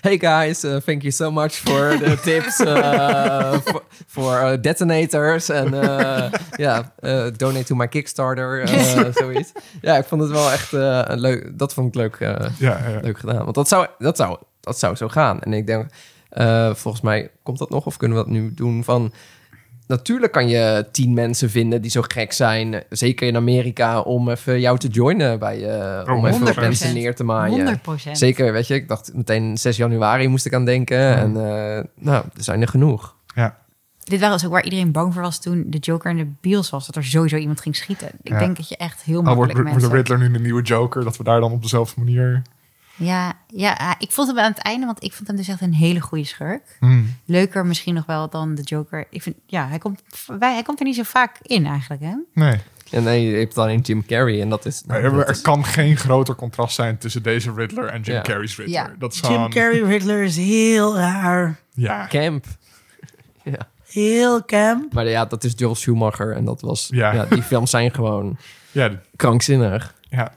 Hey 0.00 0.18
guys, 0.18 0.64
uh, 0.64 0.76
thank 0.76 1.02
you 1.02 1.12
so 1.12 1.30
much 1.30 1.52
for 1.52 1.98
the 1.98 2.18
tips 2.24 2.60
uh, 2.60 3.52
for, 3.52 3.82
for 4.06 4.52
uh, 4.52 4.60
detonators. 4.60 5.48
En 5.48 5.74
uh, 5.74 6.32
ja, 6.66 6.92
uh, 7.00 7.26
donate 7.36 7.64
to 7.64 7.74
my 7.74 7.88
Kickstarter, 7.88 8.62
uh, 8.62 9.04
zoiets. 9.14 9.52
Ja, 9.80 9.96
ik 9.96 10.04
vond 10.04 10.22
het 10.22 10.30
wel 10.30 10.50
echt 10.50 10.72
uh, 10.72 11.00
een 11.04 11.20
leuk... 11.20 11.58
Dat 11.58 11.74
vond 11.74 11.88
ik 11.88 11.94
leuk, 11.94 12.18
uh, 12.20 12.28
Ja, 12.58 12.88
ja. 12.88 13.00
leuk 13.02 13.18
gedaan. 13.18 13.42
Want 13.44 13.54
dat 13.54 13.68
zou, 13.68 13.86
dat, 13.98 14.16
zou, 14.16 14.38
dat 14.60 14.78
zou 14.78 14.94
zo 14.94 15.08
gaan. 15.08 15.40
En 15.40 15.52
ik 15.52 15.66
denk, 15.66 15.90
uh, 16.32 16.74
volgens 16.74 17.02
mij 17.02 17.30
komt 17.42 17.58
dat 17.58 17.70
nog. 17.70 17.86
Of 17.86 17.96
kunnen 17.96 18.18
we 18.18 18.24
dat 18.24 18.32
nu 18.32 18.54
doen 18.54 18.84
van... 18.84 19.12
Natuurlijk 19.90 20.32
kan 20.32 20.48
je 20.48 20.86
tien 20.92 21.14
mensen 21.14 21.50
vinden 21.50 21.82
die 21.82 21.90
zo 21.90 22.00
gek 22.02 22.32
zijn, 22.32 22.82
zeker 22.88 23.26
in 23.26 23.36
Amerika, 23.36 24.00
om 24.00 24.28
even 24.30 24.60
jou 24.60 24.78
te 24.78 24.88
joinen 24.88 25.38
bij 25.38 25.58
je, 25.58 26.02
Oh, 26.08 26.16
om 26.16 26.26
even 26.26 26.44
wat 26.44 26.54
100%. 26.54 26.60
mensen 26.60 26.94
neer 26.94 27.14
te 27.14 27.24
maaien. 27.24 27.80
100%. 28.08 28.10
Zeker, 28.12 28.52
weet 28.52 28.66
je, 28.66 28.74
ik 28.74 28.88
dacht 28.88 29.14
meteen 29.14 29.58
6 29.58 29.76
januari 29.76 30.28
moest 30.28 30.46
ik 30.46 30.54
aan 30.54 30.64
denken. 30.64 31.16
En 31.16 31.30
uh, 31.30 31.80
nou, 32.04 32.24
er 32.36 32.42
zijn 32.42 32.60
er 32.60 32.68
genoeg. 32.68 33.16
ja. 33.34 33.58
Dit 34.04 34.20
was 34.20 34.44
ook 34.46 34.52
waar 34.52 34.64
iedereen 34.64 34.92
bang 34.92 35.12
voor 35.12 35.22
was 35.22 35.40
toen 35.40 35.64
de 35.66 35.78
Joker 35.78 36.10
in 36.10 36.16
de 36.16 36.26
bios 36.40 36.70
was. 36.70 36.86
Dat 36.86 36.96
er 36.96 37.04
sowieso 37.04 37.36
iemand 37.36 37.60
ging 37.60 37.76
schieten. 37.76 38.08
Ik 38.22 38.32
Ja. 38.32 38.38
denk 38.38 38.56
dat 38.56 38.68
je 38.68 38.76
echt 38.76 39.02
heel 39.02 39.18
Oh, 39.18 39.24
wordt, 39.24 39.38
makkelijk 39.40 39.68
wordt 39.70 39.84
de. 39.84 39.96
Riddler 39.96 40.18
nu 40.18 40.30
de 40.30 40.38
nieuwe 40.40 40.62
Joker? 40.62 41.04
Dat 41.04 41.16
we 41.16 41.24
daar 41.24 41.40
dan 41.40 41.52
op 41.52 41.62
dezelfde 41.62 42.00
manier... 42.00 42.42
Ja, 43.02 43.32
ja, 43.46 43.72
ah, 43.72 43.92
ik 43.98 44.10
vond 44.12 44.28
hem 44.28 44.38
aan 44.38 44.50
het 44.52 44.62
einde, 44.62 44.86
want 44.86 45.02
ik 45.04 45.12
vond 45.12 45.28
hem 45.28 45.36
dus 45.36 45.48
echt 45.48 45.60
een 45.60 45.74
hele 45.74 46.00
goede 46.00 46.24
schurk. 46.24 46.76
Hmm. 46.78 47.16
Leuker 47.24 47.66
misschien 47.66 47.94
nog 47.94 48.06
wel 48.06 48.28
dan 48.28 48.54
de 48.54 48.62
Joker. 48.62 49.06
Ik 49.10 49.22
vind, 49.22 49.36
ja, 49.46 49.68
hij 49.68 49.78
komt, 49.78 50.02
wij, 50.38 50.52
hij 50.52 50.62
komt 50.62 50.78
er 50.78 50.84
niet 50.84 50.96
zo 50.96 51.02
vaak 51.02 51.38
in 51.42 51.66
eigenlijk, 51.66 52.02
hè? 52.02 52.14
Nee. 52.34 52.58
En 52.90 53.02
nee, 53.02 53.30
je 53.30 53.36
hebt 53.38 53.58
alleen 53.58 53.80
Jim 53.80 54.06
Carrey 54.06 54.40
en 54.40 54.48
dat 54.48 54.66
is... 54.66 54.82
Nou, 54.86 55.02
er, 55.02 55.10
dat 55.12 55.20
er 55.22 55.30
is- 55.30 55.40
kan 55.40 55.64
geen 55.64 55.96
groter 55.96 56.34
contrast 56.34 56.74
zijn 56.74 56.98
tussen 56.98 57.22
deze 57.22 57.52
Riddler 57.52 57.86
en 57.86 58.00
Jim 58.02 58.14
Ja. 58.14 58.20
Carrey's 58.22 58.56
Riddler. 58.56 58.80
Ja. 58.82 58.94
Dat 58.98 59.12
is 59.12 59.18
Jim 59.20 59.30
gewoon... 59.30 59.50
Carrey 59.50 59.80
Riddler 59.82 60.22
is 60.22 60.36
heel 60.36 60.96
raar. 60.96 61.58
Ja. 61.74 62.06
Camp. 62.08 62.44
Ja. 63.42 63.68
Heel 63.86 64.44
camp. 64.44 64.92
Maar 64.92 65.08
ja, 65.08 65.24
dat 65.24 65.44
is 65.44 65.52
Joel 65.56 65.74
Schumacher 65.74 66.36
en 66.36 66.44
dat 66.44 66.60
was... 66.60 66.88
Ja. 66.92 67.12
Ja. 67.12 67.24
die 67.24 67.42
films 67.42 67.70
zijn 67.70 67.94
gewoon 67.94 68.38
Ja, 68.72 68.90
krankzinnig. 69.16 69.94
ja. 70.08 70.32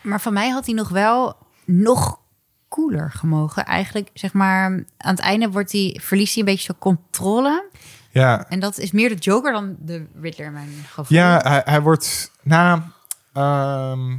Maar 0.00 0.20
van 0.20 0.32
mij 0.32 0.48
had 0.50 0.66
hij 0.66 0.74
nog 0.74 0.88
wel 0.88 1.36
nog 1.70 2.20
cooler 2.68 3.10
gemogen. 3.10 3.64
Eigenlijk, 3.64 4.10
zeg 4.14 4.32
maar, 4.32 4.64
aan 4.64 4.84
het 4.96 5.18
einde 5.20 5.50
wordt 5.50 5.72
hij, 5.72 5.98
verliest 6.02 6.34
hij 6.34 6.42
een 6.42 6.48
beetje 6.48 6.64
zijn 6.64 6.78
controle. 6.78 7.68
ja. 8.10 8.48
En 8.48 8.60
dat 8.60 8.78
is 8.78 8.90
meer 8.92 9.08
de 9.08 9.14
Joker 9.14 9.52
dan 9.52 9.76
de 9.78 10.06
Riddler 10.20 10.46
in 10.46 10.52
mijn 10.52 10.68
gevoel. 10.88 11.18
Ja, 11.18 11.40
hij, 11.42 11.62
hij 11.64 11.80
wordt 11.80 12.30
na. 12.42 12.92
ehm, 13.32 14.16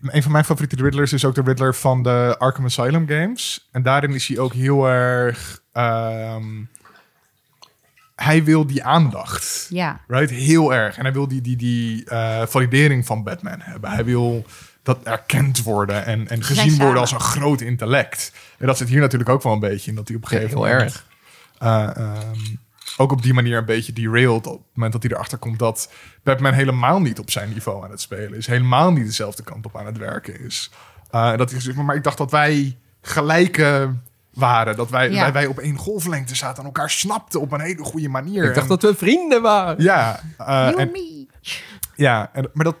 een 0.00 0.22
van 0.22 0.32
mijn 0.32 0.44
favoriete 0.44 0.76
Riddlers 0.82 1.12
is 1.12 1.24
ook 1.24 1.34
de 1.34 1.42
Riddler 1.42 1.74
van 1.74 2.02
de 2.02 2.34
Arkham 2.38 2.64
Asylum 2.64 3.08
games. 3.08 3.68
En 3.72 3.82
daarin 3.82 4.14
is 4.14 4.26
hij 4.26 4.38
ook 4.38 4.52
heel 4.52 4.88
erg. 4.88 5.62
ehm, 5.72 6.64
hij 8.16 8.44
wil 8.44 8.66
die 8.66 8.84
aandacht. 8.84 9.66
Ja, 9.70 10.00
Right? 10.06 10.30
Heel 10.30 10.74
erg. 10.74 10.96
En 10.96 11.02
hij 11.02 11.12
wil 11.12 11.28
die, 11.28 11.40
die, 11.40 11.56
die 11.56 12.04
eh, 12.04 12.46
validering 12.46 13.06
van 13.06 13.22
Batman 13.22 13.60
hebben. 13.60 13.90
Hij 13.90 14.04
wil 14.04 14.44
dat 14.94 15.02
erkend 15.02 15.62
worden 15.62 16.04
en, 16.04 16.28
en 16.28 16.42
gezien 16.44 16.78
worden 16.78 17.00
als 17.00 17.12
een 17.12 17.20
groot 17.20 17.60
intellect. 17.60 18.32
En 18.58 18.66
dat 18.66 18.76
zit 18.78 18.88
hier 18.88 19.00
natuurlijk 19.00 19.30
ook 19.30 19.42
wel 19.42 19.52
een 19.52 19.60
beetje 19.60 19.90
in. 19.90 19.96
Dat 19.96 20.08
hij 20.08 20.16
op 20.16 20.22
een 20.22 20.28
gegeven 20.28 20.48
heel 20.50 20.58
moment... 20.66 20.80
erg. 20.82 21.06
eh, 21.58 21.96
ehm, 21.96 22.38
ook 22.96 23.12
op 23.12 23.22
die 23.22 23.34
manier 23.34 23.56
een 23.58 23.64
beetje 23.64 23.92
derailed 23.92 24.46
op 24.46 24.52
het 24.58 24.74
moment 24.74 24.92
dat 24.92 25.02
hij 25.02 25.12
erachter 25.12 25.38
komt 25.38 25.58
dat 25.58 25.90
Batman 26.22 26.52
helemaal 26.52 27.00
niet 27.00 27.18
op 27.18 27.30
zijn 27.30 27.48
niveau 27.52 27.84
aan 27.84 27.90
het 27.90 28.00
spelen 28.00 28.34
is. 28.38 28.46
Helemaal 28.46 28.92
niet 28.92 29.04
dezelfde 29.06 29.42
kant 29.42 29.66
op 29.66 29.76
aan 29.76 29.86
het 29.86 29.98
werken 29.98 30.40
is. 30.40 30.70
Eh, 31.10 31.36
dat 31.36 31.50
hij 31.50 31.60
zegt, 31.60 31.76
maar 31.76 31.96
ik 31.96 32.04
dacht 32.04 32.18
dat 32.18 32.30
wij 32.30 32.76
gelijke 33.02 33.94
waren. 34.34 34.76
Dat 34.76 34.90
wij, 34.90 35.10
Ja. 35.10 35.20
wij, 35.20 35.32
wij 35.32 35.46
op 35.46 35.58
één 35.58 35.76
golflengte 35.76 36.34
zaten 36.34 36.58
en 36.58 36.64
elkaar 36.64 36.90
snapten 36.90 37.40
op 37.40 37.52
een 37.52 37.60
hele 37.60 37.84
goede 37.84 38.08
manier. 38.08 38.44
Ik 38.44 38.54
dacht 38.54 38.70
En- 38.70 38.76
dat 38.78 38.82
we 38.82 38.94
vrienden 38.94 39.42
waren. 39.42 39.82
Ja, 39.82 40.20
eh, 40.38 40.78
en, 40.78 40.90
me. 40.92 41.26
ja 41.96 42.30
en, 42.32 42.50
maar 42.52 42.64
dat, 42.64 42.76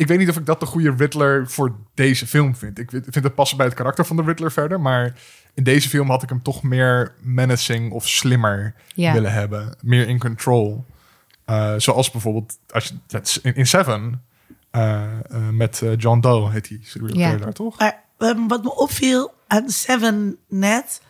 ik 0.00 0.06
weet 0.06 0.18
niet 0.18 0.28
of 0.28 0.36
ik 0.36 0.46
dat 0.46 0.60
de 0.60 0.66
goede 0.66 0.94
Riddler 0.96 1.48
voor 1.50 1.76
deze 1.94 2.26
film 2.26 2.56
vind. 2.56 2.78
Ik 2.78 2.90
vind 2.90 3.14
het 3.24 3.34
passen 3.34 3.56
bij 3.56 3.66
het 3.66 3.74
karakter 3.74 4.06
van 4.06 4.16
de 4.16 4.22
Riddler 4.22 4.52
verder. 4.52 4.80
Maar 4.80 5.14
in 5.54 5.62
deze 5.64 5.88
film 5.88 6.10
had 6.10 6.22
ik 6.22 6.28
hem 6.28 6.42
toch 6.42 6.62
meer 6.62 7.14
menacing 7.20 7.92
of 7.92 8.08
slimmer 8.08 8.74
Ja. 8.94 9.12
willen 9.12 9.32
hebben. 9.32 9.76
Meer 9.82 10.08
in 10.08 10.18
control. 10.18 10.84
Eh, 11.44 11.74
zoals 11.76 12.10
bijvoorbeeld 12.10 12.58
als 12.70 12.92
je, 13.08 13.40
in, 13.42 13.54
in 13.54 13.66
Seven 13.66 14.22
eh, 14.70 15.02
eh, 15.02 15.48
met 15.52 15.82
John 15.96 16.20
Doe 16.20 16.50
heet 16.50 16.68
hij. 16.68 16.80
serial 16.82 17.18
Ja. 17.18 17.24
killer 17.26 17.40
daar, 17.44 17.52
toch? 17.52 17.78
Maar 17.78 18.02
ehm, 18.18 18.46
wat 18.46 18.62
me 18.62 18.74
opviel 18.76 19.34
aan 19.46 19.70
Seven 19.70 20.36
net, 20.48 21.00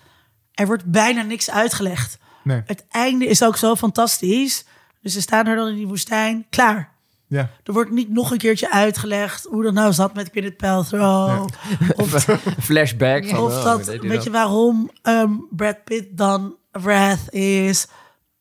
er 0.55 0.67
wordt 0.67 0.85
bijna 0.85 1.23
niks 1.23 1.51
uitgelegd. 1.51 2.19
Nee. 2.45 2.63
Het 2.67 2.85
einde 2.91 3.27
is 3.27 3.43
ook 3.45 3.57
zo 3.57 3.77
fantastisch. 3.77 4.65
Dus 5.03 5.13
ze 5.13 5.21
staan 5.21 5.47
er 5.47 5.57
dan 5.57 5.69
in 5.69 5.75
die 5.75 5.87
woestijn, 5.87 6.47
klaar. 6.51 6.93
Ja. 7.31 7.51
Er 7.65 7.73
wordt 7.73 7.91
niet 7.91 8.09
nog 8.09 8.31
een 8.31 8.39
keertje 8.39 8.71
uitgelegd 8.71 9.45
hoe 9.45 9.63
dat 9.63 9.73
nou 9.73 9.93
zat 9.93 10.15
met 10.15 10.29
Gwyneth 10.33 10.57
Paltrow. 10.57 11.49
Of, 11.97 12.27
Flashback. 12.67 13.27
Van, 13.27 13.39
of 13.39 13.57
oh, 13.57 13.65
dat, 13.65 13.87
weet 13.87 14.25
je 14.25 14.31
waarom 14.31 14.91
ehm, 15.03 15.33
Brad 15.51 15.85
Pitt 15.85 16.17
dan 16.17 16.57
Wrath 16.73 17.33
is. 17.33 17.87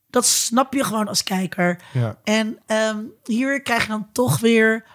Dat 0.09 0.25
snap 0.25 0.73
je 0.73 0.83
gewoon 0.83 1.07
als 1.07 1.23
kijker. 1.23 1.81
Ja. 1.93 2.17
En 2.23 2.59
ehm, 2.65 2.97
hier 3.23 3.61
krijg 3.61 3.81
je 3.81 3.89
dan 3.89 4.07
toch 4.11 4.39
weer... 4.39 4.85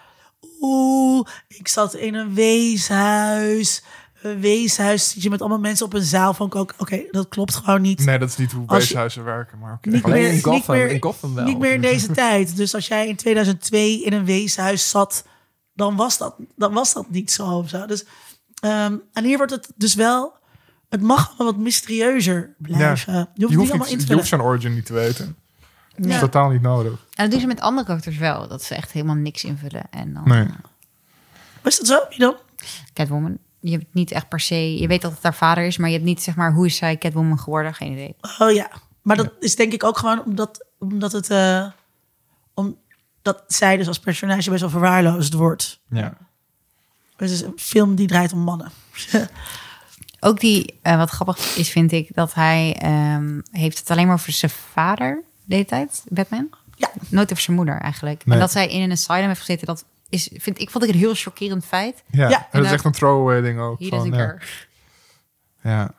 Oeh, 0.61 1.27
ik 1.47 1.67
zat 1.67 1.93
in 1.93 2.15
een 2.15 2.33
weeshuis. 2.33 3.83
Een 4.25 4.39
weeshuis 4.39 5.09
zit 5.09 5.23
je 5.23 5.29
met 5.29 5.39
allemaal 5.39 5.59
mensen 5.59 5.85
op 5.85 5.93
een 5.93 6.03
zaal. 6.03 6.33
Van 6.33 6.53
ook, 6.53 6.73
oké, 6.77 7.01
dat 7.11 7.27
klopt 7.27 7.55
gewoon 7.55 7.81
niet. 7.81 8.05
Nee, 8.05 8.19
dat 8.19 8.29
is 8.29 8.37
niet 8.37 8.51
hoe 8.51 8.67
Als 8.67 8.77
je- 8.77 8.83
weeshuizen 8.87 9.23
werken. 9.23 9.59
Maar 9.59 9.73
oké. 9.73 9.89
Niet 9.89 10.03
Alleen 10.03 10.17
meer, 10.17 10.27
in 10.27 10.33
niet, 10.33 10.43
Gotham, 10.43 10.75
meer, 10.75 10.87
in 10.89 11.01
Gotham 11.01 11.33
wel. 11.35 11.45
niet 11.45 11.59
meer 11.59 11.73
in 11.73 11.81
deze 11.81 12.11
tijd. 12.23 12.55
Dus 12.55 12.75
als 12.75 12.87
jij 12.87 13.07
in 13.07 13.15
2002 13.15 14.03
in 14.03 14.13
een 14.13 14.25
weeshuis 14.25 14.89
zat, 14.89 15.25
dan 15.73 15.95
was 15.95 16.17
dat, 16.17 16.35
dan 16.55 16.73
was 16.73 16.93
dat 16.93 17.09
niet 17.09 17.31
zo. 17.31 17.47
Of 17.47 17.69
zo. 17.69 17.85
Dus, 17.85 18.05
ehm, 18.59 18.95
en 19.13 19.23
hier 19.23 19.37
wordt 19.37 19.51
het 19.51 19.69
dus 19.75 19.93
wel... 19.95 20.33
Het 20.89 21.01
mag 21.03 21.33
wel 21.37 21.47
wat 21.47 21.57
mysterieuzer 21.57 22.55
blijven. 22.57 23.13
Je 23.13 23.19
hoeft 23.19 23.31
Je 23.35 23.45
het 23.45 23.55
hoeft, 23.55 23.71
niet 23.73 23.89
niet, 23.89 23.99
te 23.99 24.05
je 24.07 24.13
hoeft 24.13 24.27
zijn 24.27 24.41
origin 24.41 24.73
niet 24.73 24.85
te 24.85 24.93
weten. 24.93 25.35
Dat 25.97 26.05
is 26.05 26.19
totaal 26.19 26.49
niet 26.49 26.61
nodig. 26.61 26.91
En 26.91 27.23
dat 27.23 27.31
doen 27.31 27.39
ze 27.39 27.47
met 27.47 27.59
andere 27.59 27.85
karakters 27.87 28.17
wel. 28.17 28.47
Dat 28.47 28.63
ze 28.63 28.75
echt 28.75 28.91
helemaal 28.91 29.15
niks 29.15 29.43
invullen. 29.43 29.83
En 29.89 30.13
dan 30.13 30.23
Nee. 30.25 30.47
Is 31.63 31.77
dat 31.77 31.87
zo? 31.87 31.99
Wie 32.09 32.19
dan? 32.19 32.35
Catwoman. 32.93 33.37
Je 33.65 33.71
hebt 33.71 33.93
niet 33.93 34.11
echt 34.11 34.27
per 34.27 34.39
se... 34.39 34.79
Je 34.79 34.87
weet 34.87 35.01
dat 35.01 35.11
het 35.11 35.23
haar 35.23 35.35
vader 35.35 35.63
is, 35.63 35.77
maar 35.77 35.89
je 35.89 35.95
hebt 35.95 36.07
niet 36.07 36.21
zeg 36.21 36.35
maar... 36.35 36.53
Hoe 36.53 36.65
is 36.65 36.75
zij 36.75 36.97
Catwoman 36.97 37.39
geworden? 37.39 37.73
Geen 37.73 37.91
idee. 37.91 38.15
Oh 38.39 38.51
ja. 38.51 38.71
Maar 39.01 39.15
dat 39.15 39.31
is 39.39 39.55
denk 39.55 39.73
ik 39.73 39.83
ook 39.83 39.97
gewoon 39.97 40.23
omdat, 40.23 40.65
omdat 40.79 41.11
het... 41.11 41.29
eh 41.29 41.67
omdat 42.53 43.43
zij 43.47 43.77
dus 43.77 43.87
als 43.87 43.99
personage 43.99 44.49
best 44.49 44.61
wel 44.61 44.69
verwaarloosd 44.69 45.33
wordt. 45.33 45.79
Ja. 45.89 46.17
Het 47.15 47.29
is 47.29 47.41
een 47.41 47.53
film 47.55 47.95
die 47.95 48.07
draait 48.07 48.33
om 48.33 48.39
mannen. 48.39 48.71
Ook 50.19 50.39
die, 50.39 50.79
eh, 50.81 50.97
wat 50.97 51.09
grappig 51.09 51.55
is, 51.55 51.69
vind 51.69 51.91
ik, 51.91 52.15
dat 52.15 52.33
hij 52.33 52.75
ehm, 52.79 53.41
heeft 53.51 53.79
het 53.79 53.89
alleen 53.89 54.05
maar 54.05 54.15
over 54.15 54.31
zijn 54.31 54.51
vader 54.51 55.23
de 55.43 55.55
hele 55.55 55.67
tijd, 55.67 56.03
Batman. 56.07 56.49
Ja. 56.75 56.91
Nooit 57.09 57.31
over 57.31 57.43
zijn 57.43 57.57
moeder 57.57 57.79
eigenlijk. 57.79 58.25
Nee. 58.25 58.35
En 58.35 58.41
dat 58.41 58.51
zij 58.51 58.67
in 58.67 58.81
een 58.81 58.91
asylum 58.91 59.27
heeft 59.27 59.39
gezeten, 59.39 59.67
dat 59.67 59.85
is, 60.09 60.29
vind 60.33 60.59
ik, 60.59 60.69
vond 60.69 60.83
ik 60.83 60.89
een 60.89 60.99
heel 60.99 61.13
chockerend 61.15 61.65
feit. 61.65 62.03
Ja, 62.11 62.29
Ja, 62.29 62.37
en 62.51 62.59
dat 62.59 62.65
is 62.65 62.71
echt 62.71 62.85
een 62.85 62.91
throwaway 62.91 63.41
ding 63.41 63.59
ook. 63.59 63.79
Hier 63.79 63.89
van, 63.89 63.99
is 63.99 64.05
een 64.05 64.17
ja. 64.17 64.37
Ja. 65.63 65.91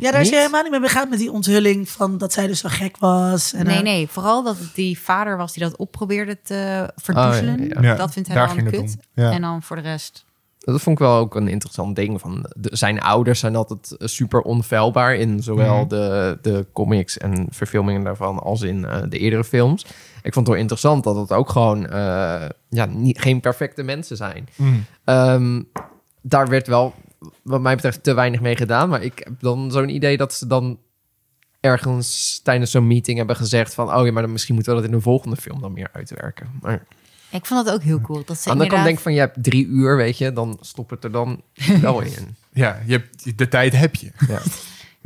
Ja, 0.00 0.10
daar 0.10 0.20
is 0.20 0.28
je 0.28 0.36
helemaal 0.36 0.62
niet 0.62 0.70
mee 0.70 0.80
begaan 0.80 1.08
met 1.08 1.18
die 1.18 1.32
onthulling 1.32 1.88
van 1.88 2.18
dat 2.18 2.32
zij 2.32 2.46
dus 2.46 2.60
zo 2.60 2.68
gek 2.68 2.96
was. 2.98 3.52
En, 3.52 3.66
Nee, 3.66 3.76
eh, 3.76 3.82
nee, 3.82 4.08
vooral 4.08 4.42
dat 4.42 4.58
het 4.58 4.74
die 4.74 4.98
vader 4.98 5.36
was 5.36 5.52
die 5.52 5.62
dat 5.62 5.76
opprobeerde 5.76 6.42
te 6.42 6.92
verdoezelen. 6.96 7.60
Oh, 7.60 7.66
ja, 7.66 7.80
ja. 7.80 7.88
Ja, 7.88 7.94
Dat 7.94 8.12
vindt 8.12 8.28
hij 8.28 8.36
daar 8.36 8.46
dan 8.46 8.56
ging 8.56 8.70
het 8.70 8.80
kut. 8.80 8.96
En 9.14 9.40
dan 9.40 9.62
voor 9.62 9.76
de 9.76 9.82
rest... 9.82 10.24
Dat 10.64 10.80
vond 10.82 10.98
ik 11.00 11.04
wel 11.06 11.16
ook 11.16 11.34
een 11.34 11.48
interessant 11.48 11.96
ding. 11.96 12.20
Van 12.20 12.46
de- 12.56 12.76
zijn 12.76 13.00
ouders 13.00 13.40
zijn 13.40 13.56
altijd 13.56 13.96
eh, 13.96 14.06
super 14.08 14.40
onfeilbaar 14.40 15.14
in 15.14 15.42
zowel 15.42 15.76
Mhm. 15.78 15.88
de, 15.88 16.38
de 16.42 16.66
comics 16.72 17.18
en 17.18 17.46
verfilmingen 17.50 18.04
daarvan 18.04 18.38
als 18.38 18.60
in 18.62 18.84
eh, 18.84 19.02
de 19.08 19.18
eerdere 19.18 19.44
films. 19.44 19.82
Ik 20.22 20.32
vond 20.32 20.46
het 20.46 20.48
wel 20.48 20.56
interessant 20.56 21.04
dat 21.04 21.16
het 21.16 21.32
ook 21.32 21.48
gewoon 21.48 21.86
eh, 21.86 22.48
ja, 22.68 22.84
niet, 22.84 23.20
geen 23.20 23.40
perfecte 23.40 23.82
mensen 23.82 24.16
zijn. 24.16 24.48
Mm. 24.56 24.84
Ehm, 25.04 25.62
daar 26.22 26.48
werd 26.48 26.66
wel, 26.66 26.94
wat 27.42 27.60
mij 27.60 27.74
betreft, 27.74 28.02
te 28.02 28.14
weinig 28.14 28.40
mee 28.40 28.56
gedaan. 28.56 28.88
Maar 28.88 29.02
ik 29.02 29.18
heb 29.24 29.40
dan 29.40 29.70
zo'n 29.70 29.88
idee 29.88 30.16
dat 30.16 30.32
ze 30.34 30.46
dan 30.46 30.78
ergens 31.60 32.40
tijdens 32.42 32.70
zo'n 32.70 32.86
meeting 32.86 33.18
hebben 33.18 33.36
gezegd 33.36 33.74
van... 33.74 33.94
oh 33.94 34.06
ja, 34.06 34.12
maar 34.12 34.22
dan 34.22 34.32
misschien 34.32 34.54
moeten 34.54 34.74
we 34.74 34.80
dat 34.80 34.90
in 34.90 34.96
de 34.96 35.02
volgende 35.02 35.36
film 35.36 35.60
dan 35.60 35.72
meer 35.72 35.88
uitwerken. 35.92 36.46
Maar 36.60 36.86
Ik 37.32 37.46
vond 37.46 37.64
dat 37.66 37.74
ook 37.74 37.82
heel 37.82 38.00
cool. 38.00 38.22
Dat 38.24 38.38
ze 38.38 38.50
aan 38.50 38.56
de 38.56 38.62
inderdaad... 38.62 38.86
denk 38.86 38.96
ik 38.96 39.02
van, 39.02 39.12
je 39.12 39.18
hebt 39.18 39.42
drie 39.42 39.66
uur, 39.66 39.96
weet 39.96 40.18
je, 40.18 40.32
dan 40.32 40.58
stop 40.60 40.90
het 40.90 41.04
er 41.04 41.12
dan 41.12 41.42
wel 41.80 42.00
in. 42.16 42.36
Ja, 42.52 42.80
je 42.86 42.92
hebt, 42.92 43.38
de 43.38 43.48
tijd 43.48 43.72
heb 43.72 43.94
je. 43.94 44.12
Ja. 44.28 44.38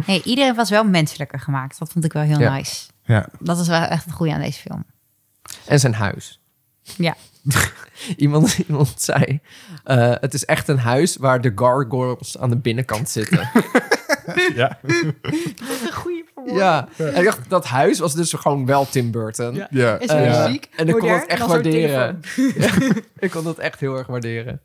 Nee, 0.06 0.22
iedereen 0.22 0.54
was 0.54 0.70
wel 0.70 0.84
menselijker 0.84 1.40
gemaakt. 1.40 1.78
Dat 1.78 1.92
vond 1.92 2.04
ik 2.04 2.12
wel 2.12 2.22
heel 2.22 2.38
Ja. 2.38 2.54
nice. 2.54 2.86
Ja. 3.04 3.28
Dat 3.38 3.58
is 3.58 3.68
wel 3.68 3.82
echt 3.82 4.04
het 4.04 4.14
goede 4.14 4.32
aan 4.32 4.40
deze 4.40 4.60
film. 4.60 4.84
En 5.66 5.80
zijn 5.80 5.94
huis. 5.94 6.40
Ja. 6.96 7.16
Iemand, 8.16 8.58
iemand 8.68 8.92
zei, 8.96 9.40
eh, 9.84 10.14
het 10.20 10.34
is 10.34 10.44
echt 10.44 10.68
een 10.68 10.78
huis 10.78 11.16
waar 11.16 11.40
de 11.40 11.52
gargoyles 11.54 12.38
aan 12.38 12.50
de 12.50 12.56
binnenkant 12.56 13.08
zitten. 13.08 13.50
ja. 14.54 14.78
Een 14.82 15.92
goede 15.92 16.24
ja, 16.46 16.88
en 16.96 17.16
ik 17.16 17.24
dacht, 17.24 17.38
dat 17.50 17.64
huis 17.64 17.98
was 17.98 18.14
dus 18.14 18.32
gewoon 18.32 18.66
wel 18.66 18.88
Tim 18.88 19.10
Burton. 19.10 19.54
Ja. 19.54 19.66
ja. 19.70 19.98
Is 19.98 20.08
Eh, 20.08 20.44
muziek? 20.44 20.68
en 20.76 20.88
ik 20.88 20.94
kon 20.98 21.08
het 21.10 21.26
echt 21.26 21.46
waarderen. 21.46 22.20
Ja, 22.56 22.70
ik 23.18 23.30
kon 23.30 23.44
dat 23.44 23.58
echt 23.58 23.80
heel 23.80 23.96
erg 23.98 24.06
waarderen. 24.06 24.60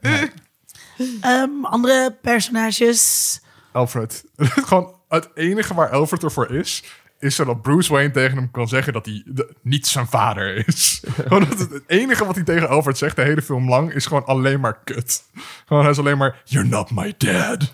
ehm, 1.22 1.49
andere 1.66 2.18
personages. 2.22 3.39
Alfred. 3.72 4.24
Gewoon 4.68 4.95
het 5.09 5.30
enige 5.34 5.74
waar 5.74 5.89
Alfred 5.89 6.24
ervoor 6.24 6.51
is, 6.55 6.84
is 7.20 7.36
zodat 7.36 7.62
Bruce 7.62 7.93
Wayne 7.93 8.12
tegen 8.12 8.38
hem 8.38 8.51
kan 8.51 8.68
zeggen 8.68 8.93
dat 8.93 9.05
hij 9.05 9.24
de- 9.26 9.53
niet 9.62 9.88
zijn 9.88 10.07
vader 10.07 10.68
is. 10.68 11.03
gewoon 11.16 11.45
dat 11.49 11.59
het, 11.59 11.70
het 11.72 11.84
enige 11.88 12.26
wat 12.26 12.36
hij 12.36 12.43
tegen 12.43 12.70
Alfred 12.70 12.97
zegt 12.97 13.16
de 13.16 13.22
hele 13.22 13.41
film 13.41 13.70
lang 13.70 13.93
is 13.93 14.05
gewoon 14.05 14.26
alleen 14.26 14.59
maar 14.59 14.80
kut. 14.84 15.24
Gewoon 15.66 15.82
hij 15.84 15.91
is 15.91 15.99
alleen 15.99 16.18
maar, 16.18 16.41
you're 16.45 16.68
not 16.68 16.91
my 16.91 17.14
dad. 17.18 17.72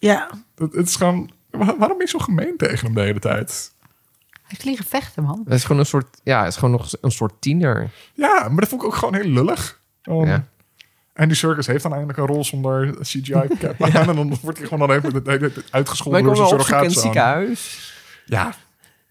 Ja, 0.00 0.30
Het, 0.56 0.72
het 0.74 0.88
is 0.88 0.96
gewoon, 0.96 1.30
wa- 1.50 1.64
waarom 1.78 1.96
ben 1.98 2.06
je 2.06 2.08
zo 2.08 2.18
gemeen 2.18 2.56
tegen 2.56 2.84
hem 2.84 2.94
de 2.94 3.00
hele 3.00 3.18
tijd? 3.18 3.72
Hij 4.42 4.58
liggen 4.62 4.86
vechten, 4.86 5.22
man. 5.22 5.40
Het 5.44 5.54
is 5.54 5.62
gewoon 5.64 5.78
een 5.80 5.86
soort, 5.86 6.20
ja, 6.24 6.38
het 6.38 6.48
is 6.48 6.56
gewoon 6.56 6.70
nog 6.70 6.92
een 7.00 7.10
soort 7.10 7.32
tiener. 7.40 7.90
Ja, 8.14 8.48
maar 8.48 8.60
dat 8.60 8.68
vond 8.68 8.80
ik 8.82 8.86
ook 8.88 8.94
gewoon 8.94 9.14
heel 9.14 9.28
lullig. 9.30 9.80
Ja. 10.02 10.44
En 11.12 11.28
die 11.28 11.36
circus 11.36 11.66
heeft 11.66 11.82
dan 11.82 11.90
eindelijk 11.92 12.18
een 12.18 12.26
rol 12.26 12.44
zonder 12.44 12.96
CGI-cap 13.00 13.82
aan. 13.82 13.92
En 14.08 14.16
dan 14.16 14.38
wordt 14.42 14.58
hij 14.58 14.66
gewoon 14.68 14.88
dan 14.88 14.96
even 14.96 15.52
uitgescholden 15.70 16.22
Maar 16.24 16.30
ik 16.32 16.36
door 16.36 16.46
zijn 16.46 16.60
op 16.60 16.66
surrogaatzoon. 16.66 17.02
ziekenhuis. 17.02 17.94
Ja, 18.26 18.54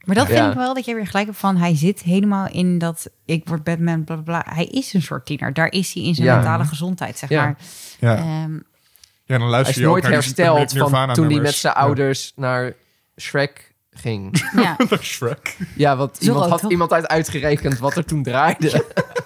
Maar 0.03 0.15
dat 0.15 0.27
Ja. 0.27 0.35
vind 0.35 0.47
ik 0.51 0.57
wel 0.57 0.73
dat 0.73 0.85
jij 0.85 0.95
weer 0.95 1.07
gelijk 1.07 1.25
hebt 1.25 1.37
van... 1.39 1.57
hij 1.57 1.75
zit 1.75 2.01
helemaal 2.01 2.47
in 2.47 2.77
dat 2.77 3.07
ik 3.25 3.47
word 3.47 3.63
Batman, 3.63 4.03
bla 4.03 4.15
bla 4.15 4.23
bla. 4.41 4.53
Hij 4.55 4.65
is 4.65 4.93
een 4.93 5.01
soort 5.01 5.25
tiener. 5.25 5.53
Daar 5.53 5.71
is 5.71 5.93
hij 5.93 6.03
in 6.03 6.15
zijn 6.15 6.27
Ja. 6.27 6.35
mentale 6.35 6.63
gezondheid, 6.65 7.17
zeg 7.17 7.29
Ja. 7.29 7.43
maar. 7.43 7.57
Ja, 7.99 8.15
Ehm, 8.17 8.59
ja 9.29 9.37
dan 9.37 9.51
Hij 9.51 9.61
is 9.61 9.75
je 9.75 9.81
ook 9.81 9.89
nooit 9.89 10.03
naar 10.03 10.11
die 10.11 10.21
hersteld 10.21 10.69
van 10.71 10.77
Nirvana 10.79 11.13
toen 11.13 11.23
hij 11.23 11.33
met 11.33 11.33
nummers. 11.33 11.59
zijn 11.61 11.73
Ja. 11.73 11.79
ouders 11.79 12.31
naar 12.35 12.73
Shrek 13.21 13.73
ging. 13.91 14.41
ja. 14.63 14.75
Naar 14.89 15.03
Shrek. 15.03 15.57
Ja, 15.75 15.95
want 15.97 16.17
iemand 16.17 16.49
had 16.49 16.59
toch? 16.61 16.71
iemand 16.71 16.93
uit 16.93 17.07
uitgerekend 17.07 17.79
wat 17.79 17.95
er 17.97 18.05
toen 18.05 18.23
draaide. 18.23 18.85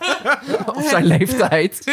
Op 0.75 0.81
zijn 0.81 1.05
leeftijd. 1.05 1.91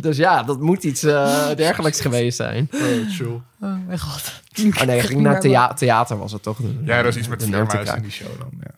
dus 0.00 0.16
ja, 0.16 0.42
dat 0.42 0.60
moet 0.60 0.84
iets 0.84 1.02
eh, 1.02 1.54
dergelijks 1.56 2.00
geweest 2.00 2.36
zijn. 2.36 2.68
Oh, 2.72 2.80
chill. 3.10 3.40
Oh 3.60 3.86
mijn 3.86 3.98
god. 3.98 4.42
Oh 4.58 4.64
nee, 4.64 4.86
hij 4.86 5.00
ging 5.02 5.20
naar 5.20 5.40
thea- 5.40 5.72
theater 5.74 6.18
was 6.18 6.32
het 6.32 6.42
toch? 6.42 6.56
De- 6.56 6.80
Ja, 6.84 7.02
dat 7.02 7.12
is 7.12 7.16
iets 7.18 7.28
met 7.28 7.40
de 7.40 7.48
notenkraak. 7.48 7.96
in 7.96 8.02
die 8.02 8.10
show 8.10 8.38
dan. 8.38 8.50
Ja. 8.60 8.70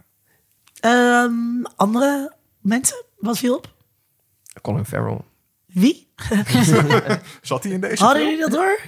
Ehm, 0.80 1.64
andere 1.76 2.32
mensen? 2.60 3.04
Wat 3.18 3.38
viel 3.38 3.56
op? 3.56 3.72
Colin 4.62 4.84
Farrell. 4.84 5.20
Wie? 5.80 6.08
Zat 7.42 7.62
hij 7.62 7.72
in 7.72 7.80
deze 7.80 8.04
Hadden 8.04 8.22
film? 8.22 8.36
jullie 8.36 8.50
dat 8.50 8.60
door? 8.60 8.80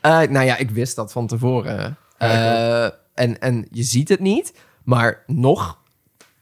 Eh, 0.00 0.10
nou 0.30 0.44
ja, 0.44 0.56
ik 0.56 0.70
wist 0.70 0.96
dat 0.96 1.12
van 1.12 1.26
tevoren. 1.26 1.96
Eh, 2.18 2.84
en, 3.14 3.40
en 3.40 3.66
je 3.70 3.82
ziet 3.82 4.08
het 4.08 4.20
niet, 4.20 4.52
maar 4.84 5.22
nog 5.26 5.78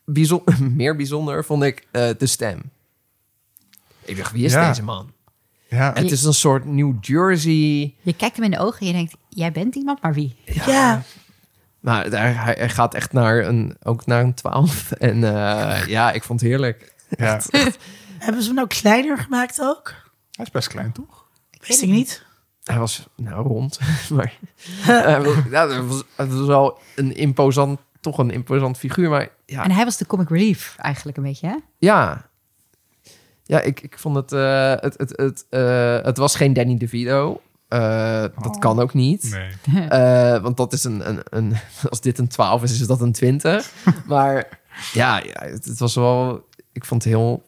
bijzon- 0.05 0.43
meer 0.77 0.97
bijzonder 0.97 1.45
vond 1.45 1.63
ik 1.63 1.87
eh, 1.91 2.09
de 2.19 2.27
stem. 2.27 2.63
Ik 4.05 4.17
dacht, 4.17 4.33
wie 4.33 4.45
is 4.45 4.53
Ja. 4.53 4.69
deze 4.69 4.83
man? 4.83 5.13
Ja, 5.69 5.93
Het 5.95 6.11
is 6.11 6.23
een 6.23 6.35
soort 6.35 6.65
New 6.65 6.93
Jersey. 7.01 7.95
Je 8.03 8.15
kijkt 8.17 8.37
hem 8.37 8.45
in 8.45 8.51
de 8.51 8.59
ogen 8.59 8.81
en 8.81 8.87
je 8.87 8.93
denkt... 8.93 9.15
jij 9.29 9.53
bent 9.53 9.75
iemand, 9.75 10.03
maar 10.03 10.15
wie? 10.15 10.37
Ja. 10.45 11.03
Nou, 11.81 12.11
daar, 12.11 12.45
hij, 12.45 12.55
hij 12.59 12.69
gaat 12.69 12.95
echt 12.95 13.13
naar 13.13 13.39
een, 13.47 13.77
ook 13.83 14.07
naar 14.07 14.23
een 14.23 14.35
12. 14.35 14.91
En 14.93 15.25
eh, 15.25 15.87
ja, 15.87 16.13
ik 16.13 16.23
vond 16.23 16.41
het 16.41 16.49
heerlijk. 16.49 16.95
ja. 17.09 17.41
Hebben 18.25 18.41
ze 18.43 18.47
hem 18.49 18.57
nou 18.57 18.69
kleiner 18.69 19.19
gemaakt 19.19 19.61
ook? 19.61 19.93
Hij 20.31 20.45
is 20.45 20.51
best 20.51 20.69
klein, 20.69 20.93
toch? 20.93 21.25
Wist 21.67 21.83
ik 21.83 21.89
niet. 21.89 22.25
Hij 22.65 22.79
was 22.79 23.09
nou 23.17 23.47
rond, 23.47 23.79
maar 24.11 24.39
was- 25.25 25.37
ja, 25.51 25.69
het 25.69 25.87
was, 25.87 26.03
het 26.17 26.33
was 26.33 26.47
wel 26.47 26.79
een 26.97 27.17
imposant, 27.17 27.81
toch 28.01 28.19
een 28.19 28.31
imposant 28.31 28.79
figuur. 28.79 29.11
Maar 29.11 29.29
ja, 29.47 29.65
En 29.65 29.71
hij 29.71 29.85
was 29.85 29.97
de 29.97 30.07
comic 30.07 30.29
relief 30.29 30.75
eigenlijk 30.79 31.17
een 31.17 31.23
beetje, 31.23 31.47
hè? 31.47 31.57
ja, 31.79 32.29
ja 33.45 33.61
ik, 33.61 33.81
ik 33.81 33.99
vond 33.99 34.17
het, 34.17 34.33
eh, 34.33 34.71
het, 34.71 34.95
het, 34.99 35.13
het, 35.17 35.47
eh, 35.51 35.99
het 36.03 36.17
was 36.17 36.37
geen 36.37 36.53
Danny 36.53 36.77
DeVito. 36.79 37.41
Eh, 37.69 38.25
dat 38.43 38.59
kan 38.59 38.81
ook 38.81 38.95
niet. 38.95 39.39
Nee. 39.67 39.89
Eh, 39.89 40.43
want 40.43 40.57
dat 40.57 40.73
is 40.73 40.85
een, 40.85 41.09
een, 41.09 41.21
een, 41.25 41.57
als 41.91 42.01
dit 42.01 42.19
een 42.19 42.29
12 42.29 42.63
is, 42.63 42.81
is 42.81 42.87
dat 42.87 43.01
een 43.01 43.13
20. 43.13 43.73
maar 44.07 44.61
ja, 44.93 45.19
ja 45.19 45.45
het, 45.45 45.65
het 45.65 45.79
was 45.79 45.95
wel, 45.95 46.49
ik 46.73 46.85
vond 46.85 47.05
het 47.05 47.13
heel 47.13 47.43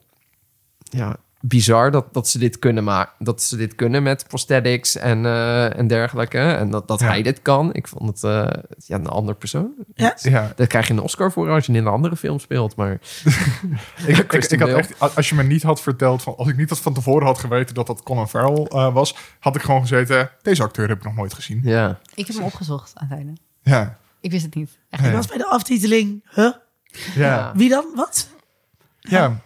ja, 0.96 1.16
bizar 1.40 1.90
dat, 1.90 2.14
dat 2.14 2.28
ze 2.28 2.38
dit 2.38 2.58
kunnen 2.58 2.84
maken. 2.84 3.12
Dat 3.24 3.42
ze 3.42 3.56
dit 3.56 3.74
kunnen 3.74 4.02
met 4.02 4.24
prosthetics 4.28 4.96
en, 4.96 5.26
eh, 5.26 5.78
en 5.78 5.86
dergelijke. 5.86 6.38
En 6.38 6.70
dat, 6.70 6.88
dat 6.88 7.00
Ja. 7.00 7.06
hij 7.06 7.22
dit 7.22 7.42
kan. 7.42 7.74
Ik 7.74 7.88
vond 7.88 8.08
het 8.08 8.24
eh, 8.24 8.62
ja, 8.86 8.96
een 8.96 9.06
ander 9.06 9.34
persoon. 9.34 9.72
Ja. 9.94 10.16
Ja, 10.22 10.52
Daar 10.56 10.66
krijg 10.66 10.86
je 10.86 10.92
een 10.92 11.00
Oscar 11.00 11.32
voor 11.32 11.50
als 11.50 11.66
je 11.66 11.72
in 11.72 11.78
een 11.78 11.86
andere 11.92 12.16
film 12.16 12.38
speelt. 12.38 12.76
Maar 12.76 12.90
ik, 14.06 14.32
ik, 14.32 14.44
ik 14.44 14.60
had 14.60 14.68
echt, 14.68 15.16
als 15.16 15.28
je 15.28 15.34
me 15.34 15.42
niet 15.42 15.62
had 15.62 15.82
verteld, 15.82 16.22
van, 16.22 16.36
als 16.36 16.48
ik 16.48 16.56
niet 16.56 16.68
had 16.68 16.80
van 16.80 16.94
tevoren 16.94 17.26
had 17.26 17.38
geweten 17.38 17.74
dat 17.74 17.86
dat 17.86 18.02
Colin 18.02 18.26
Farrell 18.28 18.64
eh, 18.64 18.92
was, 18.94 19.16
had 19.40 19.56
ik 19.56 19.62
gewoon 19.62 19.80
gezeten, 19.80 20.30
deze 20.42 20.62
acteur 20.62 20.88
heb 20.88 20.96
ik 20.98 21.04
nog 21.04 21.14
nooit 21.14 21.34
gezien. 21.34 21.60
ja, 21.64 21.98
Ik 22.14 22.26
heb 22.26 22.36
hem 22.36 22.44
opgezocht 22.44 22.90
aan 22.94 23.06
het 23.08 23.18
einde. 23.18 23.32
Ja, 23.62 23.98
Ik 24.20 24.30
wist 24.30 24.44
het 24.44 24.54
niet. 24.54 24.78
Echt. 24.90 25.04
Ik 25.04 25.12
was 25.12 25.26
bij 25.26 25.38
de 25.38 25.46
aftiteling. 25.46 26.24
Huh? 26.34 26.52
ja, 27.14 27.52
Wie 27.54 27.68
dan? 27.68 27.84
Wat? 27.94 28.28
ja. 29.00 29.40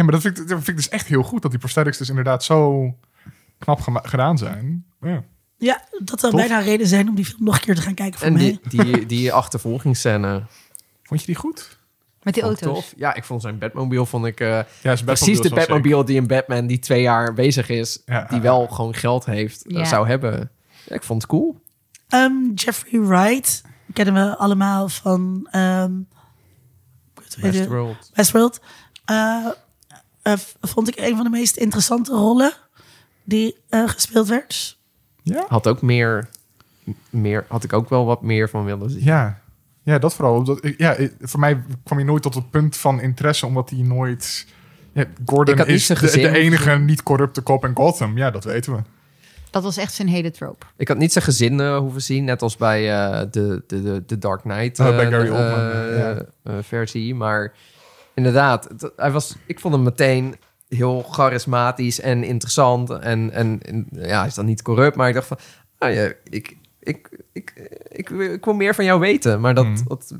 Ja 0.00 0.10
maar 0.10 0.20
dat 0.20 0.22
vind, 0.22 0.38
ik, 0.38 0.48
dat 0.48 0.56
vind 0.56 0.68
ik 0.68 0.76
dus 0.76 0.88
echt 0.88 1.06
heel 1.06 1.22
goed, 1.22 1.42
dat 1.42 1.50
die 1.50 1.60
prosthetics 1.60 1.98
dus 1.98 2.08
inderdaad 2.08 2.44
zo 2.44 2.94
knap 3.58 3.80
gedaan 4.02 4.38
zijn. 4.38 4.84
Ja. 5.00 5.22
Ja, 5.56 5.84
dat 6.04 6.20
zou 6.20 6.32
Tof. 6.32 6.40
bijna 6.40 6.58
reden 6.58 6.86
zijn 6.86 7.08
om 7.08 7.14
die 7.14 7.24
film 7.24 7.44
nog 7.44 7.54
een 7.54 7.60
keer 7.60 7.74
te 7.74 7.80
gaan 7.82 7.94
kijken 7.94 8.18
voor 8.18 8.28
en 8.28 8.32
mij. 8.32 8.58
die, 8.68 8.84
die, 8.84 9.06
die 9.06 9.32
achtervolgingsscène. 9.32 10.42
Vond 11.02 11.20
je 11.20 11.26
die 11.26 11.34
goed? 11.34 11.78
Met 12.22 12.34
die 12.34 12.42
auto's. 12.42 12.74
tof. 12.74 12.92
Ja, 12.96 13.14
ik 13.14 13.24
vond 13.24 13.42
zijn 13.42 13.58
Batmobile 13.58 14.06
vond 14.06 14.26
ik... 14.26 14.40
eh, 14.40 14.48
Ja, 14.48 14.64
zijn 14.82 15.04
precies 15.04 15.40
de 15.40 15.48
Batmobile 15.50 16.04
die 16.04 16.18
een 16.18 16.26
Batman 16.26 16.66
die 16.66 16.78
twee 16.78 17.02
jaar 17.02 17.34
bezig 17.34 17.68
is, 17.68 18.02
Ja, 18.06 18.24
die 18.24 18.40
wel 18.40 18.66
gewoon 18.66 18.94
geld 18.94 19.24
heeft, 19.24 19.66
eh, 19.66 19.84
zou 19.86 20.06
hebben. 20.06 20.50
Ja, 20.86 20.94
ik 20.94 21.02
vond 21.02 21.22
het 21.22 21.30
cool. 21.30 21.60
Ehm, 22.08 22.32
Jeffrey 22.54 23.00
Wright 23.00 23.62
kennen 23.92 24.14
we 24.14 24.36
allemaal 24.36 24.88
van 24.88 25.48
ehm, 25.50 25.92
het? 27.24 27.36
Westworld. 27.36 28.10
Westworld. 28.14 28.60
Eh, 30.32 30.38
vond 30.60 30.88
ik 30.88 30.96
een 30.98 31.14
van 31.16 31.24
de 31.24 31.30
meest 31.30 31.56
interessante 31.56 32.12
rollen 32.12 32.52
die 33.24 33.56
eh, 33.68 33.88
gespeeld 33.88 34.28
werd. 34.28 34.78
Ja? 35.22 35.44
Had 35.48 35.66
ook 35.66 35.82
meer, 35.82 36.28
meer, 37.10 37.44
had 37.48 37.64
ik 37.64 37.72
ook 37.72 37.88
wel 37.88 38.04
wat 38.04 38.22
meer 38.22 38.48
van 38.48 38.64
willen 38.64 38.90
zien. 38.90 39.04
Ja, 39.04 39.40
ja 39.82 39.98
dat 39.98 40.14
vooral. 40.14 40.42
Dat, 40.44 40.64
ik- 40.64 40.78
ja, 40.78 40.92
ik- 40.94 41.14
voor 41.20 41.40
mij 41.40 41.62
kwam 41.84 41.98
hij 41.98 42.06
nooit 42.06 42.22
tot 42.22 42.34
het 42.34 42.50
punt 42.50 42.76
van 42.76 43.00
interesse, 43.00 43.46
omdat 43.46 43.70
hij 43.70 43.78
nooit... 43.78 44.46
Ja, 44.92 45.04
Gordon 45.26 45.52
Ik 45.54 45.58
had 45.60 45.68
niet 45.68 45.76
is 45.76 45.86
zijn 45.86 45.98
de, 45.98 46.10
de 46.32 46.38
enige 46.38 46.62
gezien. 46.62 46.84
niet 46.84 47.02
corrupte 47.02 47.40
kop 47.40 47.64
in 47.64 47.76
Gotham. 47.76 48.16
Ja, 48.16 48.30
dat 48.30 48.44
weten 48.44 48.72
we. 48.72 48.80
Dat 49.50 49.62
was 49.62 49.76
echt 49.76 49.92
zijn 49.92 50.08
hele 50.08 50.30
trope. 50.30 50.66
Ik 50.76 50.88
had 50.88 50.96
niet 50.98 51.12
zijn 51.12 51.24
gezin 51.24 51.60
eh, 51.60 51.76
hoeven 51.78 52.02
zien, 52.02 52.24
net 52.24 52.42
als 52.42 52.56
bij 52.56 52.92
eh, 52.92 53.20
de, 53.30 53.62
de, 53.66 53.82
de, 53.82 54.02
de 54.06 54.18
Dark 54.18 54.40
Knight 54.40 54.80
Oh, 54.80 54.86
eh, 54.88 54.96
bij 54.96 55.10
Gary 55.10 55.26
eh, 55.26 55.32
Oldman, 55.32 55.96
ja. 55.98 56.22
eh, 56.42 56.54
versie. 56.62 57.14
Maar 57.14 57.52
inderdaad, 58.20 58.64
het- 58.68 58.92
hij 58.96 59.10
was, 59.10 59.36
ik 59.46 59.60
vond 59.60 59.74
hem 59.74 59.82
meteen 59.82 60.34
heel 60.68 61.02
charismatisch 61.02 62.00
en 62.00 62.24
interessant. 62.24 62.90
En, 62.90 63.30
en, 63.32 63.60
en 63.62 63.86
ja, 63.90 64.18
hij 64.18 64.26
is 64.26 64.34
dan 64.34 64.44
niet 64.46 64.62
corrupt, 64.62 64.96
maar 64.96 65.08
ik 65.08 65.14
dacht 65.14 65.26
van, 65.26 65.38
ah, 65.78 65.94
ja, 65.94 66.12
ik, 66.24 66.56
ik, 66.80 67.08
ik, 67.32 67.52
ik, 67.88 68.10
ik, 68.10 68.44
wil 68.44 68.54
meer 68.54 68.74
van 68.74 68.84
jou 68.84 69.00
weten. 69.00 69.40
Maar 69.40 69.54
dat, 69.54 69.64
Hmm. 69.64 69.84
dat 69.86 70.14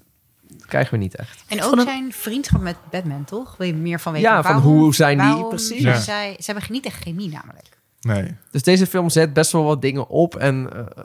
krijgen 0.66 0.92
we 0.92 0.98
niet 0.98 1.16
echt. 1.16 1.44
En 1.48 1.62
ook 1.62 1.80
zijn 1.80 2.12
vriendschap 2.12 2.60
met 2.60 2.76
Batman, 2.90 3.24
toch? 3.24 3.56
Wil 3.56 3.66
je 3.66 3.74
meer 3.74 4.00
van 4.00 4.12
weten? 4.12 4.30
Ja, 4.30 4.42
van 4.42 4.56
hoe 4.60 4.94
zijn 4.94 5.18
die 5.18 5.46
precies? 5.48 5.82
Ja. 5.82 5.98
Zij, 6.00 6.36
ze 6.38 6.50
hebben 6.50 6.72
niet 6.72 6.86
echt 6.86 7.02
chemie 7.02 7.28
namelijk. 7.28 7.68
Nee. 8.00 8.36
Dus 8.50 8.62
deze 8.62 8.86
film 8.86 9.08
zet 9.08 9.32
best 9.32 9.52
wel 9.52 9.64
wat 9.64 9.82
dingen 9.82 10.08
op. 10.08 10.36
En 10.36 10.70
eh, 10.72 11.02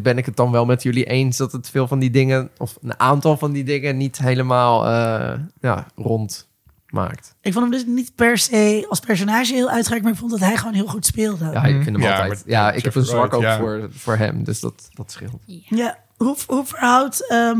ben 0.00 0.18
ik 0.18 0.26
het 0.26 0.36
dan 0.36 0.50
wel 0.50 0.64
met 0.64 0.82
jullie 0.82 1.04
eens 1.04 1.36
dat 1.36 1.52
het 1.52 1.70
veel 1.70 1.86
van 1.88 1.98
die 1.98 2.10
dingen, 2.10 2.50
of 2.58 2.78
een 2.82 3.00
aantal 3.00 3.36
van 3.36 3.52
die 3.52 3.64
dingen, 3.64 3.96
niet 3.96 4.18
helemaal 4.18 4.86
eh, 4.86 5.38
ja, 5.60 5.86
rond 5.96 6.48
maakt. 6.88 7.34
Ik 7.40 7.52
vond 7.52 7.64
hem 7.64 7.74
dus 7.74 7.86
niet 7.94 8.14
per 8.14 8.38
se 8.38 8.86
als 8.88 9.00
personage 9.00 9.52
heel 9.54 9.68
uitgereikt, 9.68 10.04
maar 10.04 10.12
ik 10.14 10.18
vond 10.18 10.30
dat 10.30 10.40
hij 10.40 10.56
gewoon 10.56 10.74
heel 10.74 10.86
goed 10.86 11.06
speelde. 11.06 11.44
Ja, 11.52 11.64
ik 11.64 11.82
vind 11.82 11.96
hem. 11.96 12.00
Ja, 12.00 12.10
altijd. 12.10 12.28
maar- 12.28 12.42
Ja, 12.46 12.72
ik 12.72 12.84
heb 12.84 12.94
een 12.94 13.04
zwak 13.04 13.34
ook 13.34 13.42
ja. 13.42 13.58
voor, 13.58 13.88
voor 13.90 14.16
hem, 14.16 14.44
dus 14.44 14.60
dat, 14.60 14.88
dat 14.94 15.10
scheelt. 15.12 15.32
Ja, 15.46 15.98
hoe, 16.16 16.36
hoe 16.46 16.64
verhoudt... 16.66 17.28
ehm, 17.30 17.58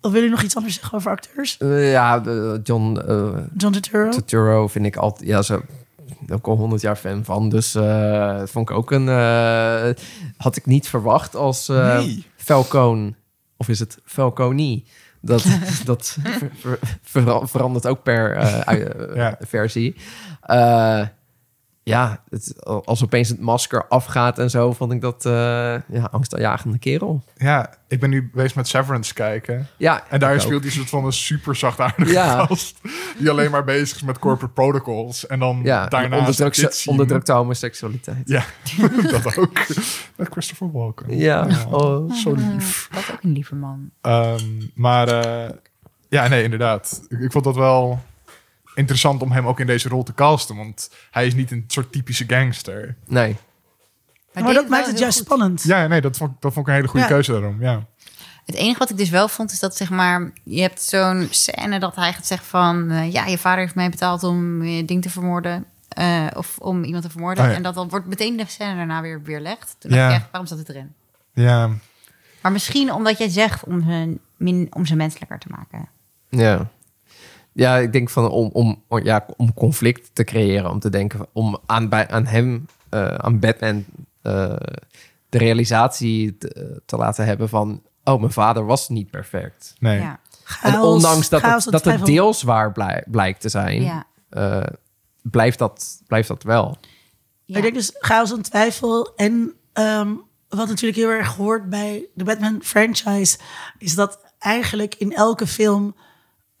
of 0.00 0.12
wil 0.12 0.22
je 0.22 0.28
nog 0.28 0.42
iets 0.42 0.56
anders 0.56 0.74
zeggen 0.74 0.94
over 0.98 1.10
acteurs? 1.10 1.58
Eh, 1.58 1.90
ja, 1.92 2.20
de- 2.20 2.60
John 2.62 2.96
eh 3.08 3.38
John 3.56 3.72
Turturro? 3.72 4.10
Turturro 4.10 4.68
vind 4.68 4.86
ik 4.86 4.96
altijd, 4.96 5.28
ja, 5.28 5.42
zo 5.42 5.62
ook 6.32 6.46
al 6.46 6.56
100 6.56 6.82
jaar 6.82 6.96
fan 6.96 7.24
van. 7.24 7.48
Dus 7.48 7.74
eh, 7.74 8.42
vond 8.44 8.70
ik 8.70 8.76
ook 8.76 8.90
een. 8.90 9.08
eh, 9.08 9.88
had 10.36 10.56
ik 10.56 10.66
niet 10.66 10.88
verwacht 10.88 11.36
als 11.36 11.66
Nee. 11.68 12.26
Falcone. 12.36 13.14
Of 13.56 13.68
is 13.68 13.78
het 13.78 13.98
Falcone? 14.04 14.82
Dat, 15.20 15.44
dat 15.84 16.16
ver- 16.22 16.50
ver- 16.54 16.78
vera- 17.02 17.46
verandert 17.46 17.86
ook 17.86 18.02
per 18.02 18.36
Ja. 19.16 19.36
versie. 19.40 19.96
Ja, 21.84 22.22
het, 22.28 22.64
als 22.64 23.02
opeens 23.04 23.28
het 23.28 23.40
masker 23.40 23.86
afgaat 23.88 24.38
en 24.38 24.50
zo, 24.50 24.72
vond 24.72 24.92
ik 24.92 25.00
dat 25.00 25.26
eh 25.26 25.32
ja, 25.88 26.08
angstaanjagende 26.10 26.78
kerel. 26.78 27.22
Ja, 27.36 27.74
ik 27.88 28.00
ben 28.00 28.10
nu 28.10 28.30
bezig 28.34 28.54
met 28.54 28.68
Severance 28.68 29.14
kijken. 29.14 29.66
Ja, 29.76 30.02
En 30.08 30.20
daar 30.20 30.40
speelt 30.40 30.62
hij 30.62 30.72
soort 30.72 30.88
van 30.88 31.04
een 31.04 31.12
super 31.12 31.56
zachtaardige 31.56 32.12
Ja. 32.12 32.46
gast. 32.46 32.78
Die 33.18 33.30
alleen 33.30 33.50
maar 33.50 33.64
bezig 33.64 33.96
is 33.96 34.02
met 34.02 34.18
corporate 34.18 34.52
protocols. 34.54 35.26
En 35.26 35.38
dan 35.38 35.60
Ja, 35.64 35.86
daarna 35.86 36.18
onderdrukte, 36.18 36.60
dit 36.60 36.74
zien. 36.76 36.92
onderdrukte 36.92 37.32
homoseksualiteit. 37.32 38.28
Ja, 38.28 38.44
dat 39.22 39.36
ook. 39.38 39.58
Met 40.16 40.28
Christopher 40.30 40.72
Walken. 40.72 41.16
Ja, 41.18 41.46
oh. 41.70 42.12
Zo 42.12 42.32
lief. 42.34 42.88
Dat 42.92 43.00
is 43.02 43.12
ook 43.12 43.22
een 43.22 43.32
lieve 43.32 43.54
man. 43.54 43.90
Ehm, 44.00 44.44
maar 44.74 45.08
eh, 45.08 45.50
ja, 46.08 46.28
nee, 46.28 46.42
inderdaad. 46.42 47.02
Ik, 47.08 47.18
ik 47.20 47.32
vond 47.32 47.44
dat 47.44 47.56
wel 47.56 48.00
interessant 48.74 49.22
om 49.22 49.32
hem 49.32 49.46
ook 49.46 49.60
in 49.60 49.66
deze 49.66 49.88
rol 49.88 50.02
te 50.02 50.14
casten. 50.14 50.56
Want 50.56 50.90
hij 51.10 51.26
is 51.26 51.34
niet 51.34 51.50
een 51.50 51.64
soort 51.66 51.92
typische 51.92 52.24
gangster. 52.26 52.96
Nee. 53.06 53.36
Maar, 54.32 54.54
dat 54.54 54.68
maakt 54.68 54.86
het 54.86 54.98
juist 54.98 55.16
goed. 55.18 55.26
spannend. 55.26 55.62
Ja, 55.62 55.86
nee, 55.86 56.00
dat 56.00 56.16
vond, 56.16 56.42
dat 56.42 56.52
vond 56.52 56.66
ik 56.66 56.72
een 56.72 56.78
hele 56.78 56.88
goede 56.88 57.06
Ja. 57.06 57.12
keuze 57.12 57.32
daarom. 57.32 57.56
Ja. 57.60 57.86
Het 58.46 58.54
enige 58.54 58.78
wat 58.78 58.90
ik 58.90 58.96
dus 58.96 59.10
wel 59.10 59.28
vond, 59.28 59.52
is 59.52 59.58
dat 59.58 59.76
zeg 59.76 59.90
maar, 59.90 60.30
je 60.44 60.60
hebt 60.60 60.82
zo'n 60.82 61.26
scène 61.30 61.78
dat 61.78 61.96
hij 61.96 62.12
gaat 62.12 62.26
zeggen 62.26 62.46
van, 62.48 62.90
eh, 62.90 63.12
ja, 63.12 63.26
je 63.26 63.38
vader 63.38 63.58
heeft 63.60 63.74
mij 63.74 63.88
betaald 63.90 64.22
om 64.24 64.64
je 64.64 64.84
ding 64.84 65.02
te 65.02 65.10
vermoorden. 65.10 65.64
eh, 65.88 66.26
of 66.34 66.58
om 66.58 66.84
iemand 66.84 67.04
te 67.04 67.10
vermoorden. 67.10 67.44
Oh 67.44 67.50
ja. 67.50 67.56
En 67.56 67.62
dat 67.62 67.74
dan 67.74 67.88
wordt 67.88 68.06
meteen 68.06 68.36
de 68.36 68.44
scène 68.48 68.76
daarna 68.76 69.00
weer 69.00 69.22
weerlegd. 69.22 69.76
Toen 69.78 69.90
Ja. 69.90 69.96
dacht 69.96 70.10
ik 70.10 70.16
echt, 70.20 70.30
waarom 70.30 70.46
staat 70.46 70.58
het 70.58 70.68
erin? 70.68 70.94
ja, 71.34 71.70
Maar 72.42 72.52
misschien 72.52 72.92
omdat 72.92 73.18
jij 73.18 73.28
zegt 73.28 73.64
om 73.64 73.80
hun 73.82 74.20
min, 74.36 74.66
om 74.70 74.86
ze 74.86 74.96
menselijker 74.96 75.38
te 75.38 75.46
maken. 75.50 75.88
Ja. 76.28 76.70
Ja, 77.52 77.76
ik 77.76 77.92
denk 77.92 78.10
van 78.10 78.30
om, 78.30 78.50
om, 78.52 78.82
ja, 79.02 79.26
om 79.36 79.54
conflict 79.54 80.10
te 80.14 80.24
creëren. 80.24 80.70
Om 80.70 80.78
te 80.80 80.90
denken, 80.90 81.26
om 81.32 81.58
aan, 81.66 81.88
bij, 81.88 82.08
aan 82.08 82.26
hem, 82.26 82.66
eh, 82.88 83.14
aan 83.14 83.38
Batman, 83.38 83.84
eh, 84.22 84.56
de 85.28 85.38
realisatie 85.38 86.38
te, 86.38 86.82
te 86.86 86.96
laten 86.96 87.24
hebben 87.24 87.48
van... 87.48 87.82
Oh, 88.04 88.20
mijn 88.20 88.32
vader 88.32 88.66
was 88.66 88.88
niet 88.88 89.10
perfect. 89.10 89.74
Nee. 89.78 89.98
Ja. 90.00 90.10
en 90.62 90.72
Chaos, 90.72 90.94
ondanks 90.94 91.28
dat 91.28 91.40
chaos 91.40 91.64
het, 91.64 91.72
dat 91.72 91.84
het 91.84 92.04
deels 92.06 92.42
waar 92.42 92.72
blij- 92.72 93.04
blijkt 93.10 93.40
te 93.40 93.48
zijn, 93.48 93.82
Ja. 93.82 94.04
eh, 94.28 94.62
blijft, 95.22 95.58
dat, 95.58 96.02
blijft 96.06 96.28
dat 96.28 96.42
wel. 96.42 96.76
Ja. 97.44 97.56
Ik 97.56 97.62
denk 97.62 97.74
dus 97.74 97.96
chaos 97.98 98.32
en 98.32 98.42
twijfel. 98.42 99.12
En 99.16 99.52
ehm, 99.72 100.10
wat 100.48 100.68
natuurlijk 100.68 100.96
heel 100.96 101.08
erg 101.10 101.34
hoort 101.36 101.70
bij 101.70 102.04
de 102.14 102.24
Batman 102.24 102.58
franchise... 102.62 103.38
is 103.78 103.94
dat 103.94 104.20
eigenlijk 104.38 104.94
in 104.94 105.12
elke 105.14 105.46
film 105.46 105.94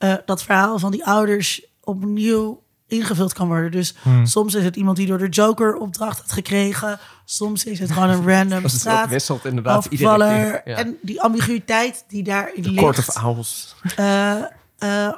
eh, 0.02 0.14
dat 0.26 0.42
verhaal 0.42 0.78
van 0.78 0.90
die 0.90 1.04
ouders 1.06 1.66
opnieuw 1.80 2.62
ingevuld 2.86 3.32
kan 3.32 3.46
worden. 3.46 3.70
Dus 3.70 3.94
soms 4.24 4.54
is 4.54 4.64
het 4.64 4.76
iemand 4.76 4.96
die 4.96 5.06
door 5.06 5.18
de 5.18 5.28
Joker 5.28 5.74
opdracht 5.76 6.18
had 6.20 6.32
gekregen. 6.32 6.98
Soms 7.24 7.64
is 7.64 7.78
het 7.78 7.90
gewoon 7.92 8.08
een 8.08 8.26
random 8.36 8.62
het 8.62 8.72
straat. 8.72 9.08
wisselt 9.08 9.44
inderdaad 9.44 9.84
iedere 9.84 10.10
afvaller. 10.10 10.50
keer. 10.50 10.72
Ja. 10.72 10.76
En 10.78 10.96
die 11.02 11.20
ambiguïteit 11.22 12.04
die 12.08 12.22
daarin 12.22 12.62
ligt. 12.64 12.76
Court 12.76 12.98
of 12.98 13.22
Owls. 13.24 13.74
Eh, 13.96 14.42
eh, 14.78 15.12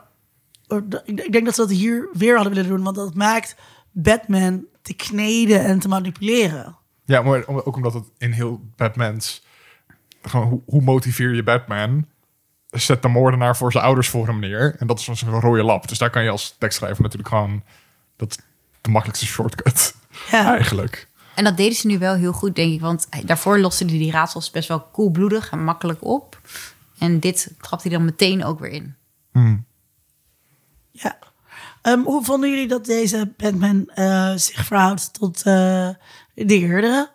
ik 1.04 1.20
ik 1.20 1.32
denk 1.32 1.44
dat 1.44 1.54
ze 1.54 1.60
dat 1.60 1.70
hier 1.70 2.08
weer 2.12 2.34
hadden 2.34 2.54
willen 2.54 2.70
doen, 2.70 2.82
want 2.82 2.96
dat 2.96 3.14
maakt 3.14 3.56
Batman 3.92 4.64
te 4.82 4.94
kneden 4.94 5.64
en 5.64 5.78
te 5.78 5.88
manipuleren. 5.88 6.76
Ja, 7.04 7.22
maar 7.22 7.44
om- 7.46 7.60
ook 7.64 7.76
omdat 7.76 7.94
het 7.94 8.04
in 8.18 8.32
heel 8.32 8.60
Batman's... 8.76 9.42
Gewoon, 10.22 10.46
hoe, 10.48 10.60
hoe 10.66 10.82
motiveer 10.82 11.34
je 11.34 11.42
Batman? 11.42 12.06
Zet 12.74 13.02
de 13.02 13.08
moordenaar 13.08 13.56
voor 13.56 13.72
zijn 13.72 13.84
ouders 13.84 14.08
voor 14.08 14.26
hem 14.26 14.38
neer. 14.38 14.76
En 14.78 14.86
dat 14.86 14.98
is 14.98 15.04
zo'n 15.04 15.40
rode 15.40 15.62
lap. 15.62 15.88
Dus 15.88 15.98
daar 15.98 16.10
kan 16.10 16.22
je 16.24 16.30
als 16.30 16.54
tekstschrijver 16.58 17.02
natuurlijk 17.02 17.28
gewoon... 17.28 17.62
Dat 18.16 18.30
is 18.30 18.38
de 18.80 18.90
makkelijkste 18.90 19.26
shortcut, 19.26 19.94
Ja. 20.30 20.54
eigenlijk. 20.54 21.08
En 21.34 21.44
dat 21.44 21.56
deden 21.56 21.74
ze 21.76 21.86
nu 21.86 21.98
wel 21.98 22.14
heel 22.14 22.32
goed, 22.32 22.54
denk 22.56 22.72
ik. 22.72 22.80
Want 22.80 23.06
daarvoor 23.24 23.58
loste 23.58 23.84
hij 23.84 23.98
die 23.98 24.10
raadsels 24.10 24.50
best 24.50 24.68
wel 24.68 24.80
koelbloedig 24.80 25.50
en 25.50 25.64
makkelijk 25.64 26.04
op. 26.04 26.40
En 26.98 27.20
dit 27.20 27.54
trapt 27.60 27.82
hij 27.82 27.92
dan 27.92 28.04
meteen 28.04 28.44
ook 28.44 28.58
weer 28.58 28.70
in. 28.70 28.94
ja. 30.90 31.18
Ehm, 31.82 32.00
hoe 32.00 32.24
vonden 32.24 32.50
jullie 32.50 32.68
dat 32.68 32.84
deze 32.84 33.32
Batman 33.36 33.88
eh, 33.88 34.32
zich 34.34 34.64
verhoudt 34.64 35.12
tot 35.12 35.36
eh, 35.38 35.88
de 36.34 36.44
eerdere? 36.46 37.10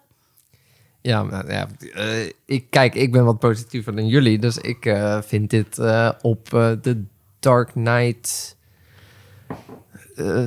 Ja, 1.01 1.43
ja 1.47 1.67
eh, 1.93 2.31
ik, 2.45 2.65
kijk, 2.69 2.95
ik 2.95 3.11
ben 3.11 3.25
wat 3.25 3.39
positiever 3.39 3.95
dan 3.95 4.07
jullie. 4.07 4.39
Dus 4.39 4.57
ik 4.57 4.85
eh, 4.85 5.21
vind 5.21 5.49
dit 5.49 5.77
eh, 5.77 6.11
op 6.21 6.49
de 6.81 7.03
Dark 7.39 7.71
Knight 7.71 8.57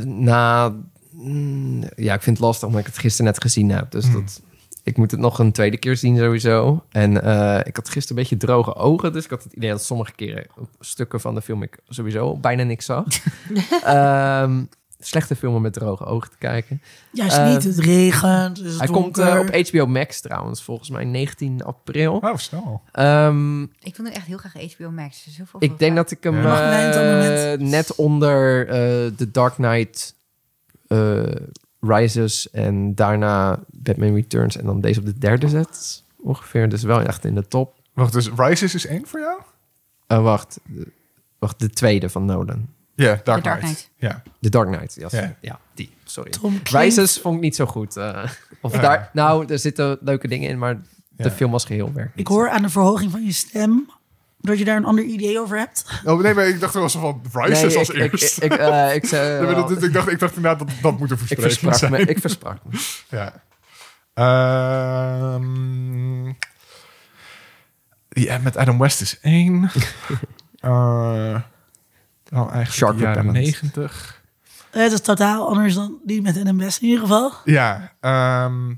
na... 0.04 0.74
mm, 1.10 1.84
ja, 1.96 2.14
ik 2.14 2.22
vind 2.22 2.36
het 2.36 2.46
lastig 2.46 2.68
omdat 2.68 2.80
ik 2.80 2.86
het 2.86 2.98
gisteren 2.98 3.26
net 3.32 3.42
gezien 3.42 3.70
heb. 3.70 3.90
Dus 3.90 4.12
dat, 4.12 4.42
ik 4.82 4.96
moet 4.96 5.10
het 5.10 5.20
nog 5.20 5.38
een 5.38 5.52
tweede 5.52 5.76
keer 5.76 5.96
zien 5.96 6.16
sowieso. 6.16 6.84
En 6.90 7.10
ik 7.66 7.76
had 7.76 7.88
gisteren 7.88 8.08
een 8.08 8.28
beetje 8.28 8.36
droge 8.36 8.74
ogen. 8.74 9.12
Dus 9.12 9.24
ik 9.24 9.30
had 9.30 9.42
het 9.42 9.52
idee 9.52 9.70
dat 9.70 9.84
sommige 9.84 10.12
keren 10.12 10.46
op 10.56 10.68
stukken 10.80 11.20
van 11.20 11.34
de 11.34 11.42
film 11.42 11.62
ik 11.62 11.78
sowieso 11.88 12.36
bijna 12.36 12.62
niks 12.62 12.84
zag. 12.84 13.04
Ehm, 13.84 14.64
slechte 15.06 15.36
filmen 15.36 15.62
met 15.62 15.72
droge 15.72 16.04
ogen 16.04 16.30
te 16.30 16.36
kijken. 16.38 16.82
Juist 17.12 17.36
Eh, 17.36 17.52
niet, 17.52 17.64
het 17.64 17.78
regent, 17.78 18.56
het 18.56 18.66
is 18.66 18.78
Hij 18.78 18.86
komt 18.86 19.18
eh, 19.18 19.38
op 19.38 19.68
HBO 19.68 19.86
Max 19.86 20.20
trouwens, 20.20 20.62
volgens 20.62 20.90
mij 20.90 21.04
19 21.04 21.64
april. 21.64 22.16
Oh, 22.16 22.36
snel. 22.36 22.82
Ehm, 22.92 23.62
Ik 23.62 23.96
wil 23.96 24.06
nu 24.06 24.10
echt 24.10 24.26
heel 24.26 24.38
graag 24.38 24.74
HBO 24.76 24.90
Max. 24.90 25.24
Dus 25.24 25.40
ik 25.58 25.78
denk 25.78 25.96
dat 25.96 26.10
ik 26.10 26.22
hem 26.22 26.42
Ja. 26.42 27.52
Eh, 27.52 27.58
net 27.58 27.94
onder 27.94 28.68
eh 28.68 28.74
The 29.16 29.30
Dark 29.30 29.54
Knight 29.54 30.14
eh, 30.86 31.22
Rises 31.80 32.50
en 32.50 32.94
daarna 32.94 33.60
Batman 33.70 34.14
Returns 34.14 34.56
en 34.56 34.64
dan 34.64 34.80
deze 34.80 35.00
op 35.00 35.06
de 35.06 35.18
derde 35.18 35.48
zet 35.48 36.04
ongeveer. 36.20 36.68
Dus 36.68 36.82
wel 36.82 37.00
echt 37.00 37.24
in 37.24 37.34
de 37.34 37.48
top. 37.48 37.74
Wacht, 37.92 38.12
dus 38.12 38.30
Rises 38.36 38.74
is 38.74 38.86
één 38.86 39.06
voor 39.06 39.20
jou? 39.20 39.40
Eh, 40.06 40.22
wacht, 40.22 40.60
wacht, 41.38 41.60
de 41.60 41.70
tweede 41.70 42.08
van 42.08 42.24
Nolan. 42.24 42.68
Ja, 43.02 43.20
Dark, 43.24 43.44
Dark 43.44 43.60
Knight. 43.60 43.90
Ja. 43.96 44.22
The 44.40 44.48
Dark 44.50 44.66
Knight, 44.72 44.94
ja, 44.94 45.08
Ja. 45.10 45.34
ja 45.40 45.58
die, 45.74 45.92
sorry. 46.04 46.30
Rises 46.62 47.18
vond 47.18 47.36
ik 47.36 47.40
niet 47.42 47.56
zo 47.56 47.66
goed. 47.66 47.96
eh. 47.96 48.24
of 48.60 48.72
Ja. 48.74 48.80
daar, 48.80 49.10
nou, 49.12 49.46
er 49.52 49.58
zitten 49.58 49.98
leuke 50.00 50.28
dingen 50.28 50.48
in, 50.48 50.58
maar 50.58 50.74
de 50.76 51.24
Ja. 51.24 51.30
film 51.30 51.52
als 51.52 51.64
geheel 51.64 51.92
werkt 51.92 52.12
Ik 52.18 52.26
hoor 52.26 52.50
aan 52.50 52.62
de 52.62 52.68
verhoging 52.68 53.10
van 53.10 53.24
je 53.24 53.32
stem 53.32 53.90
dat 54.40 54.58
je 54.58 54.64
daar 54.64 54.76
een 54.76 54.84
ander 54.84 55.04
idee 55.04 55.40
over 55.40 55.58
hebt. 55.58 55.84
Oh, 56.04 56.20
nee, 56.22 56.34
maar 56.34 56.46
ik 56.48 56.60
dacht 56.60 56.74
wel 56.74 56.88
zo 56.88 57.00
van 57.00 57.42
Rises 57.42 57.62
Nee, 57.68 57.78
als 57.78 57.88
ik, 57.90 57.96
ik, 58.02 58.12
eerst. 58.12 58.42
ik, 58.42 58.52
eh, 58.52 58.94
ik, 58.94 59.06
zei 59.06 59.40
Nee, 59.46 59.54
wel- 59.54 59.66
dat- 59.68 59.82
ik, 59.82 59.92
dacht, 59.92 60.08
ik 60.08 60.18
dacht 60.18 60.36
inderdaad 60.36 60.58
dat 60.68 60.68
dat 60.82 60.98
moet 60.98 61.10
een 61.10 61.16
ik 61.16 61.26
verspreking 61.26 61.46
versprak 61.52 61.74
zijn. 61.74 61.90
me. 61.92 61.98
Ik 61.98 62.18
versprak 62.18 62.58
me. 62.64 62.78
Ja. 63.18 63.32
Ehm, 65.34 66.26
ja, 68.08 68.38
met 68.38 68.56
Adam 68.56 68.78
West 68.78 69.00
is 69.00 69.20
één. 69.20 69.70
Eh 70.60 71.40
nou, 72.32 72.50
eigenlijk 72.50 72.72
Shark 72.72 72.96
de 72.96 73.02
jaren 73.02 73.32
negentig. 73.32 74.20
Het 74.70 74.92
is 74.92 75.00
totaal 75.00 75.48
anders 75.48 75.74
dan 75.74 75.98
die 76.04 76.22
met 76.22 76.44
NMS 76.44 76.78
in 76.78 76.86
ieder 76.86 77.00
geval. 77.02 77.32
Ja, 77.44 77.92
ehm, 78.00 78.70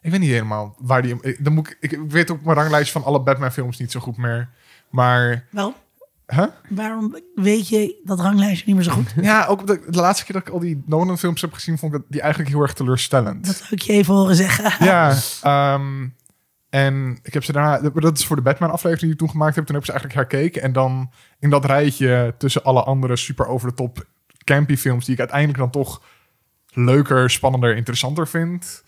ik 0.00 0.10
weet 0.10 0.20
niet 0.20 0.30
helemaal 0.30 0.74
waar 0.78 1.02
die... 1.02 1.16
ik- 1.20 1.44
Dan 1.44 1.52
moet 1.52 1.68
ik, 1.68 1.76
ik, 1.80 1.92
ik 1.92 2.10
weet 2.10 2.30
ook 2.30 2.42
mijn 2.44 2.56
ranglijst 2.56 2.92
van 2.92 3.04
alle 3.04 3.20
Batman-films 3.20 3.78
niet 3.78 3.90
zo 3.92 4.00
goed 4.00 4.16
meer. 4.16 4.48
Maar, 4.90 5.44
Wel, 5.50 5.74
huh? 6.26 6.44
waarom 6.68 7.16
weet 7.34 7.68
je 7.68 8.00
dat 8.04 8.20
ranglijstje 8.20 8.64
niet 8.66 8.74
meer 8.74 8.84
zo 8.84 8.90
goed? 8.92 9.12
Ja, 9.24 9.44
ook 9.46 9.66
de, 9.66 9.80
de 9.88 10.00
laatste 10.00 10.24
keer 10.24 10.34
dat 10.34 10.46
ik 10.46 10.52
al 10.52 10.60
die 10.60 10.82
Nolan-films 10.86 11.40
heb 11.40 11.52
gezien, 11.52 11.78
vond 11.78 11.94
ik 11.94 12.00
dat 12.00 12.08
die 12.10 12.20
eigenlijk 12.20 12.50
heel 12.52 12.62
erg 12.62 12.72
teleurstellend. 12.74 13.46
Dat 13.46 13.56
zou 13.56 13.68
ik 13.70 13.82
je 13.82 13.92
even 13.92 14.14
horen 14.14 14.36
zeggen. 14.36 14.84
Ja, 14.86 15.16
ehm, 15.42 16.06
en 16.70 17.18
ik 17.22 17.34
heb 17.34 17.44
ze 17.44 17.52
daarna, 17.52 17.90
dat 17.90 18.18
is 18.18 18.26
voor 18.26 18.36
de 18.36 18.42
Batman-aflevering 18.42 19.00
die 19.00 19.12
ik 19.12 19.18
toen 19.18 19.30
gemaakt 19.30 19.54
heb, 19.54 19.64
toen 19.66 19.74
heb 19.74 19.84
ik 19.84 19.90
ze 19.90 19.98
eigenlijk 19.98 20.30
herkeken. 20.30 20.62
En 20.62 20.72
dan 20.72 21.10
in 21.38 21.50
dat 21.50 21.64
rijtje 21.64 22.34
tussen 22.38 22.62
alle 22.64 22.82
andere 22.82 23.16
super 23.16 23.46
over 23.46 23.68
de 23.68 23.74
top 23.74 24.06
campy 24.44 24.76
films, 24.76 25.04
die 25.04 25.14
ik 25.14 25.20
uiteindelijk 25.20 25.58
dan 25.58 25.70
toch 25.70 26.02
leuker, 26.72 27.30
spannender, 27.30 27.76
interessanter 27.76 28.28
vind, 28.28 28.84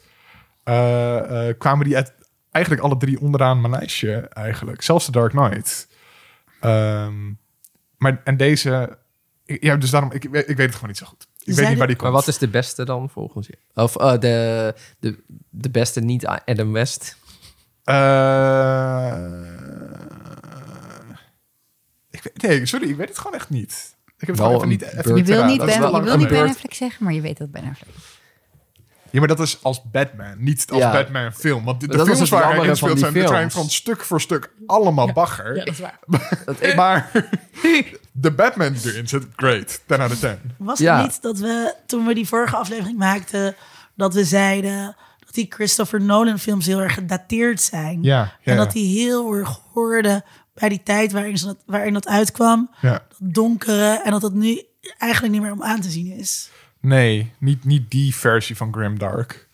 eh, 0.64 1.48
eh, 1.48 1.58
kwamen 1.58 1.84
die 1.84 1.96
uit, 1.96 2.12
eigenlijk 2.50 2.84
alle 2.84 2.96
drie 2.96 3.20
onderaan 3.20 3.60
mijn 3.60 3.72
lijstje 3.72 4.14
eigenlijk. 4.18 4.82
Zelfs 4.82 5.04
The 5.04 5.10
Dark 5.10 5.30
Knight. 5.30 5.88
Ehm, 6.60 7.32
maar 7.98 8.20
en 8.24 8.36
deze, 8.36 8.98
ja, 9.44 9.76
dus 9.76 9.90
daarom, 9.90 10.12
ik, 10.12 10.24
ik 10.24 10.30
weet 10.32 10.58
het 10.58 10.74
gewoon 10.74 10.88
niet 10.88 10.98
zo 10.98 11.06
goed. 11.06 11.26
Ik 11.44 11.54
weet 11.54 11.68
niet 11.68 11.78
waar 11.78 11.86
die 11.86 11.96
Maar 11.96 12.04
komt. 12.04 12.24
wat 12.24 12.28
is 12.28 12.38
de 12.38 12.48
beste 12.48 12.84
dan 12.84 13.10
volgens 13.10 13.46
je? 13.46 13.58
Of 13.74 13.96
eh, 13.96 14.18
de, 14.18 14.74
de, 14.98 15.18
de 15.50 15.70
beste 15.70 16.00
niet 16.00 16.26
Adam 16.26 16.72
West? 16.72 17.16
Eh, 17.88 19.16
ik 22.10 22.22
weet, 22.22 22.42
nee, 22.42 22.66
sorry, 22.66 22.88
ik 22.88 22.96
weet 22.96 23.08
het 23.08 23.18
gewoon 23.18 23.34
echt 23.34 23.50
niet. 23.50 23.96
Ik 24.06 24.26
heb 24.26 24.28
het 24.28 24.38
Wel 24.38 24.46
gewoon 24.46 24.56
even 24.56 24.68
niet. 24.68 24.82
Even 24.82 25.16
Je 25.16 25.22
wil 25.24 25.44
niet, 25.44 25.58
ben, 25.64 25.82
je 25.92 26.02
wil 26.02 26.16
niet 26.16 26.28
Ben. 26.28 26.48
Affleck 26.48 26.74
zeggen, 26.74 27.04
maar 27.04 27.12
je 27.12 27.20
weet 27.20 27.38
dat 27.38 27.50
Ben 27.50 27.64
Affleck. 27.70 27.94
Ja, 29.10 29.18
maar 29.18 29.28
dat 29.28 29.40
is 29.40 29.58
als 29.62 29.82
Batman, 29.90 30.34
niet 30.38 30.70
als 30.70 30.80
Ja. 30.80 30.92
Batman 30.92 31.32
film. 31.32 31.64
Want 31.64 31.80
de, 31.80 31.86
de 31.86 31.96
Dat 31.96 32.06
was 32.06 32.16
films 32.16 32.30
het 32.30 32.40
waar 32.40 32.56
hij 32.56 32.66
in 32.66 32.76
speelt 32.76 32.98
zijn, 32.98 33.28
zijn 33.28 33.50
van 33.50 33.68
stuk 33.70 34.04
voor 34.04 34.20
stuk 34.20 34.50
allemaal 34.66 35.12
bagger. 35.12 35.54
dat 35.54 35.66
is 35.68 35.78
waar. 35.78 35.98
Dat, 36.44 36.74
Maar 36.74 37.10
de 38.12 38.32
Batman 38.32 38.72
die 38.72 38.92
erin 38.92 39.08
zit, 39.08 39.26
great. 39.36 39.80
10 39.86 40.00
out 40.00 40.10
of 40.12 40.18
10. 40.18 40.38
Was 40.56 40.78
Ja. 40.78 40.96
het 40.96 41.06
niet 41.06 41.22
dat 41.22 41.38
we, 41.38 41.74
toen 41.86 42.06
we 42.06 42.14
die 42.14 42.28
vorige 42.28 42.56
aflevering 42.56 42.98
maakten, 42.98 43.54
dat 43.94 44.14
we 44.14 44.24
zeiden 44.24 44.96
dat 45.28 45.34
die 45.34 45.46
Christopher 45.48 46.00
Nolan 46.02 46.38
films 46.38 46.66
heel 46.66 46.80
erg 46.80 46.94
gedateerd 46.94 47.60
zijn. 47.60 48.02
Ja, 48.02 48.16
ja, 48.42 48.52
en 48.52 48.56
dat 48.56 48.72
die 48.72 48.98
heel 48.98 49.32
erg 49.34 49.60
hoorden 49.72 50.24
bij 50.54 50.68
die 50.68 50.82
tijd 50.82 51.12
waarin, 51.12 51.36
dat, 51.42 51.56
waarin 51.66 51.92
dat 51.92 52.06
uitkwam. 52.08 52.70
Ja. 52.80 52.90
Dat 52.92 53.18
donkere. 53.22 54.00
En 54.04 54.10
dat 54.10 54.22
het 54.22 54.34
nu 54.34 54.62
eigenlijk 54.98 55.32
niet 55.32 55.42
meer 55.42 55.52
om 55.52 55.62
aan 55.62 55.80
te 55.80 55.90
zien 55.90 56.12
is. 56.12 56.50
Nee, 56.80 57.32
niet, 57.38 57.64
niet 57.64 57.90
die 57.90 58.14
versie 58.14 58.56
van 58.56 58.72
Grimdark. 58.74 59.48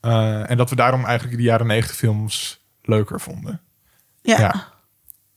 Eh 0.00 0.50
en 0.50 0.56
dat 0.56 0.70
we 0.70 0.76
daarom 0.76 1.04
eigenlijk 1.04 1.36
de 1.36 1.42
jaren 1.42 1.66
90 1.66 1.96
films 1.96 2.64
leuker 2.82 3.20
vonden. 3.20 3.60
Ja. 4.22 4.38
Ja. 4.38 4.74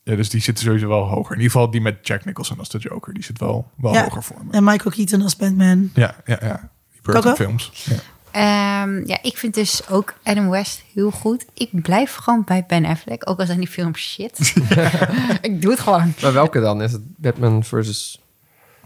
Ja, 0.02 0.16
dus 0.16 0.28
die 0.30 0.40
zitten 0.40 0.64
sowieso 0.64 0.88
wel 0.88 1.02
hoger. 1.08 1.32
In 1.34 1.40
ieder 1.40 1.52
geval 1.52 1.70
die 1.70 1.80
met 1.80 2.06
Jack 2.06 2.24
Nicholson 2.24 2.58
als 2.58 2.68
de 2.68 2.78
Joker. 2.78 3.14
Die 3.14 3.22
zit 3.24 3.38
wel, 3.38 3.70
wel 3.76 3.92
Ja. 3.92 4.02
hoger 4.02 4.22
voor 4.22 4.44
me. 4.44 4.52
En 4.52 4.64
Michael 4.64 4.90
Keaton 4.90 5.22
als 5.22 5.36
Batman. 5.36 5.90
Ja, 5.94 6.14
ja, 6.26 6.38
ja. 6.40 6.70
Die 6.92 7.00
Burton 7.02 7.34
films. 7.36 7.84
Ja. 7.88 7.96
Ehm, 8.32 9.06
ja, 9.06 9.18
ik 9.22 9.36
vind 9.36 9.54
dus 9.54 9.88
ook 9.88 10.14
Adam 10.22 10.48
West 10.50 10.82
heel 10.94 11.10
goed. 11.10 11.44
Ik 11.54 11.82
blijf 11.82 12.14
gewoon 12.14 12.42
bij 12.44 12.64
Ben 12.66 12.84
Affleck, 12.84 13.30
ook 13.30 13.38
al 13.38 13.46
zijn 13.46 13.58
die 13.58 13.68
films 13.68 14.00
shit. 14.12 14.54
ik 15.40 15.62
doe 15.62 15.70
het 15.70 15.80
gewoon. 15.80 16.14
maar 16.22 16.32
welke 16.32 16.60
dan? 16.60 16.82
Is 16.82 16.92
het 16.92 17.02
Batman 17.16 17.64
versus 17.64 18.20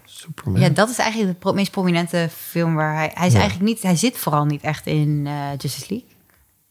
Superman? 0.05 0.61
Ja, 0.61 0.69
dat 0.69 0.91
is 0.91 0.99
eigenlijk 0.99 1.33
de 1.33 1.39
pro- 1.39 1.53
meest 1.53 1.71
prominente 1.71 2.29
film 2.37 2.75
waar 2.75 2.95
hij... 2.95 3.11
Hij 3.15 3.27
is 3.27 3.33
Ja. 3.33 3.39
eigenlijk 3.39 3.69
niet... 3.71 3.83
Hij 3.83 3.97
zit 3.97 4.17
vooral 4.19 4.45
niet 4.45 4.63
echt 4.63 4.87
in 4.87 5.23
eh, 5.27 5.33
Justice 5.59 5.87
League. 5.89 6.09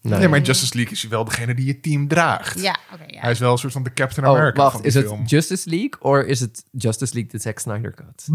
Nee. 0.01 0.19
Nee, 0.19 0.27
maar 0.27 0.37
in 0.37 0.43
Justice 0.45 0.75
League 0.75 0.93
is 0.93 1.01
hij 1.01 1.09
wel 1.09 1.23
degene 1.23 1.53
die 1.55 1.65
je 1.65 1.79
team 1.79 2.07
draagt. 2.07 2.61
Ja, 2.61 2.77
oké. 2.93 3.03
ja. 3.07 3.19
Hij 3.21 3.31
is 3.31 3.39
wel 3.39 3.51
een 3.51 3.57
soort 3.57 3.73
van 3.73 3.83
de 3.83 3.93
Captain 3.93 4.27
Oh, 4.27 4.33
America 4.33 4.61
van 4.61 4.71
wacht. 4.71 4.85
Is 4.85 4.93
het. 4.93 5.11
Justice 5.25 5.69
League 5.69 5.99
of 5.99 6.17
is 6.17 6.39
het 6.39 6.63
Justice 6.71 7.13
League 7.13 7.31
de 7.31 7.37
Zack 7.39 7.59
Snyder 7.59 7.93
cut? 7.93 8.27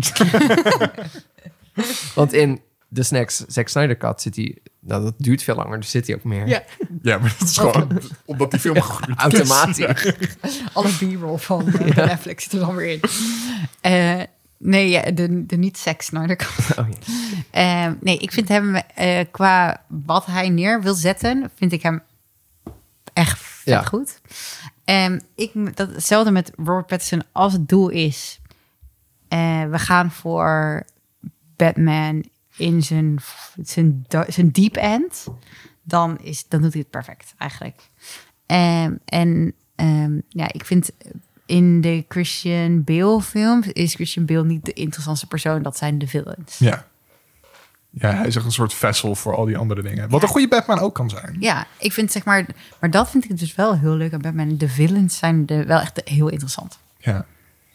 Want 2.14 2.32
in 2.32 2.60
de 2.88 3.02
Snacks 3.02 3.36
Zack 3.36 3.68
Snyder 3.68 3.96
cut 3.96 4.20
zit 4.20 4.36
hij... 4.36 4.58
Nou, 4.80 5.02
dat 5.02 5.14
duurt 5.18 5.42
veel 5.42 5.54
langer, 5.54 5.80
dus 5.80 5.90
zit 5.90 6.06
hij 6.06 6.16
ook 6.16 6.24
meer. 6.24 6.48
Ja. 6.48 6.62
Ja, 7.02 7.18
maar 7.18 7.36
dat 7.38 7.48
is 7.48 7.56
gewoon 7.56 8.00
omdat 8.24 8.50
die 8.50 8.60
film. 8.60 8.76
Automatisch. 9.16 10.12
Alle 10.72 10.88
b-roll 10.88 11.36
van 11.38 11.68
uh, 11.68 11.96
Netflix 11.96 12.42
zit 12.42 12.52
er 12.52 12.58
dan 12.58 12.74
weer 12.74 12.92
in. 12.92 13.00
Eh, 13.80 14.22
nee, 14.58 14.88
ja, 14.88 15.10
de, 15.10 15.46
de 15.46 15.56
niet-seks 15.56 16.10
naar 16.10 16.26
de 16.26 16.36
kant. 16.36 16.78
Oh, 16.78 16.86
ja. 16.88 17.86
Eh, 17.86 17.92
nee, 18.00 18.18
ik 18.18 18.32
vind 18.32 18.48
hem 18.48 18.74
eh, 18.74 19.24
qua 19.30 19.84
wat 19.86 20.26
hij 20.26 20.48
neer 20.48 20.82
wil 20.82 20.94
zetten, 20.94 21.50
vind 21.54 21.72
ik 21.72 21.82
hem 21.82 22.02
echt 23.12 23.40
Ja. 23.64 23.82
goed. 23.82 24.20
En 24.84 25.22
ik, 25.34 25.76
dat, 25.76 25.94
hetzelfde 25.94 26.30
met 26.30 26.52
Robert 26.56 26.86
Pattinson 26.86 27.22
als 27.32 27.52
het 27.52 27.68
doel 27.68 27.88
is, 27.88 28.40
we 29.68 29.78
gaan 29.78 30.10
voor 30.10 30.84
Batman 31.56 32.24
in 32.58 32.82
zijn, 32.82 33.18
zijn, 33.62 34.06
zijn 34.28 34.50
deep 34.50 34.76
end, 34.76 35.26
dan, 35.82 36.18
is, 36.20 36.44
dan 36.48 36.62
doet 36.62 36.72
hij 36.72 36.80
het 36.80 36.90
perfect 36.90 37.34
eigenlijk. 37.38 37.80
Ehm, 38.46 38.92
en 39.04 39.52
ehm, 39.74 40.20
ja, 40.28 40.52
ik 40.52 40.64
vind 40.64 40.90
in 41.46 41.80
de 41.80 42.04
Christian 42.08 42.84
Bale 42.84 43.22
films 43.22 43.66
is 43.66 43.94
Christian 43.94 44.26
Bale 44.26 44.44
niet 44.44 44.64
de 44.64 44.72
interessantste 44.72 45.26
persoon. 45.26 45.62
Dat 45.62 45.76
zijn 45.76 45.98
de 45.98 46.06
villains. 46.06 46.58
Ja. 46.58 46.86
Ja, 47.90 48.10
hij 48.14 48.26
is 48.26 48.36
echt 48.36 48.44
een 48.44 48.52
soort 48.52 48.74
vessel 48.74 49.14
voor 49.14 49.34
al 49.36 49.44
die 49.44 49.56
andere 49.56 49.82
dingen. 49.82 50.08
Wat 50.08 50.22
een 50.22 50.28
goede 50.28 50.48
Batman 50.48 50.78
ook 50.78 50.94
kan 50.94 51.10
zijn. 51.10 51.36
Ja, 51.40 51.66
ik 51.78 51.92
vind 51.92 52.12
zeg 52.12 52.24
maar, 52.24 52.46
maar 52.80 52.90
dat 52.90 53.10
vind 53.10 53.24
ik 53.30 53.38
dus 53.38 53.54
wel 53.54 53.78
heel 53.78 53.94
leuk 53.94 54.12
aan 54.12 54.20
Batman. 54.20 54.56
De 54.56 54.68
villains 54.68 55.18
zijn 55.18 55.46
de, 55.46 55.64
wel 55.64 55.80
echt 55.80 56.00
heel 56.04 56.28
interessant. 56.28 56.78
Ja. 56.98 57.26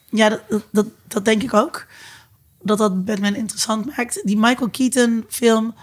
Ja, 0.10 0.30
dat- 0.30 0.64
dat, 0.72 0.85
dat 1.07 1.26
denk 1.26 1.43
ik 1.43 1.53
ook. 1.53 1.85
Dat 2.64 2.77
dat 2.77 3.06
Batman 3.06 3.35
interessant 3.35 3.85
maakt. 3.98 4.22
Die 4.23 4.38
Michael 4.38 4.69
Keaton 4.69 5.26
film 5.30 5.76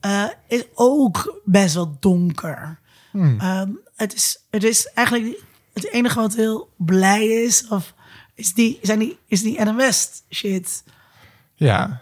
eh, 0.00 0.24
is 0.48 0.64
ook 0.74 1.40
best 1.44 1.74
wel 1.74 1.96
donker. 2.00 2.78
Ehm, 3.12 3.68
het, 3.96 4.14
is, 4.14 4.38
het 4.50 4.64
is 4.64 4.86
eigenlijk 4.94 5.42
het 5.72 5.88
enige 5.92 6.20
wat 6.20 6.34
heel 6.34 6.70
blij 6.76 7.26
is. 7.26 7.68
Of 7.68 7.94
is 8.34 8.54
die, 8.54 8.78
zijn 8.82 8.98
die, 8.98 9.18
is 9.26 9.42
die 9.42 9.60
Adam 9.60 9.76
West 9.76 10.24
shit. 10.30 10.84
Ja. 11.54 12.00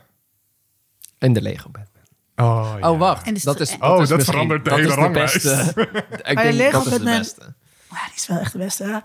En 1.18 1.32
de 1.32 1.42
Lego 1.42 1.68
Batman. 1.70 1.88
Oh, 2.36 2.74
ja. 2.80 2.90
Oh, 2.90 2.98
wacht. 2.98 3.26
En 3.26 3.36
dat 3.42 3.60
is, 3.60 3.76
Oh, 3.80 4.02
is 4.02 4.08
dat 4.08 4.24
verandert 4.24 4.64
de 4.64 4.74
hele 4.74 4.94
ranglijst. 4.94 5.32
beste. 5.32 5.72
Ik 6.22 6.34
Maar 6.34 6.34
de 6.34 6.34
denk 6.34 6.52
Lego 6.54 6.70
dat 6.72 6.86
is 6.86 6.92
de 6.92 6.98
Batman- 6.98 7.18
beste. 7.18 7.54
Ja, 7.90 8.04
die 8.06 8.14
is 8.14 8.26
wel 8.26 8.38
echt 8.38 8.52
de 8.52 8.58
beste. 8.58 8.84
hè? 8.84 8.98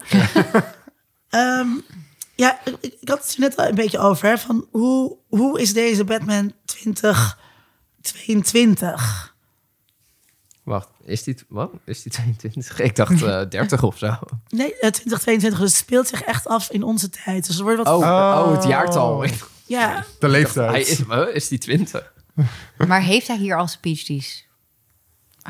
Ja, 2.36 2.60
ik, 2.66 2.78
ik 3.02 3.10
had 3.10 3.22
het 3.22 3.34
er 3.34 3.40
net 3.40 3.58
al 3.58 3.68
een 3.68 3.76
beetje 3.76 4.00
over. 4.00 4.28
Hè, 4.28 4.38
van 4.38 4.68
hoe, 4.72 5.18
hoe 5.28 5.62
is 5.62 5.74
deze 5.74 6.04
Batman 6.04 6.54
2022? 6.66 9.34
Wacht, 10.64 10.90
is 11.04 11.24
die, 11.24 11.36
wat? 11.48 11.72
Is 11.86 12.02
die 12.02 12.12
22? 12.12 12.80
Ik 12.90 12.96
dacht 12.96 13.24
eh 13.24 13.42
30 13.50 13.84
of 13.84 13.98
zo. 13.98 14.16
Nee, 14.50 14.74
eh, 14.74 14.92
2022. 14.92 15.60
Dus 15.60 15.70
het 15.70 15.80
speelt 15.80 16.08
zich 16.08 16.22
echt 16.22 16.48
af 16.48 16.70
in 16.70 16.84
onze 16.84 17.10
tijd. 17.10 17.48
Dus 17.48 17.58
er 17.58 17.64
wordt 17.64 17.78
wat... 17.78 17.88
Oh, 17.88 18.00
oh. 18.00 18.52
het 18.52 18.64
jaartal. 18.64 19.26
Ja, 19.66 20.06
De 20.20 20.30
leeftijd. 20.30 20.70
Hij 20.70 20.82
is, 20.82 21.02
is 21.34 21.48
die 21.48 21.58
20? 21.58 22.14
Maar 22.88 23.02
heeft 23.02 23.28
hij 23.28 23.38
hier 23.38 23.58
al 23.58 23.68
zijn 23.68 23.82
PhD's? 23.82 24.46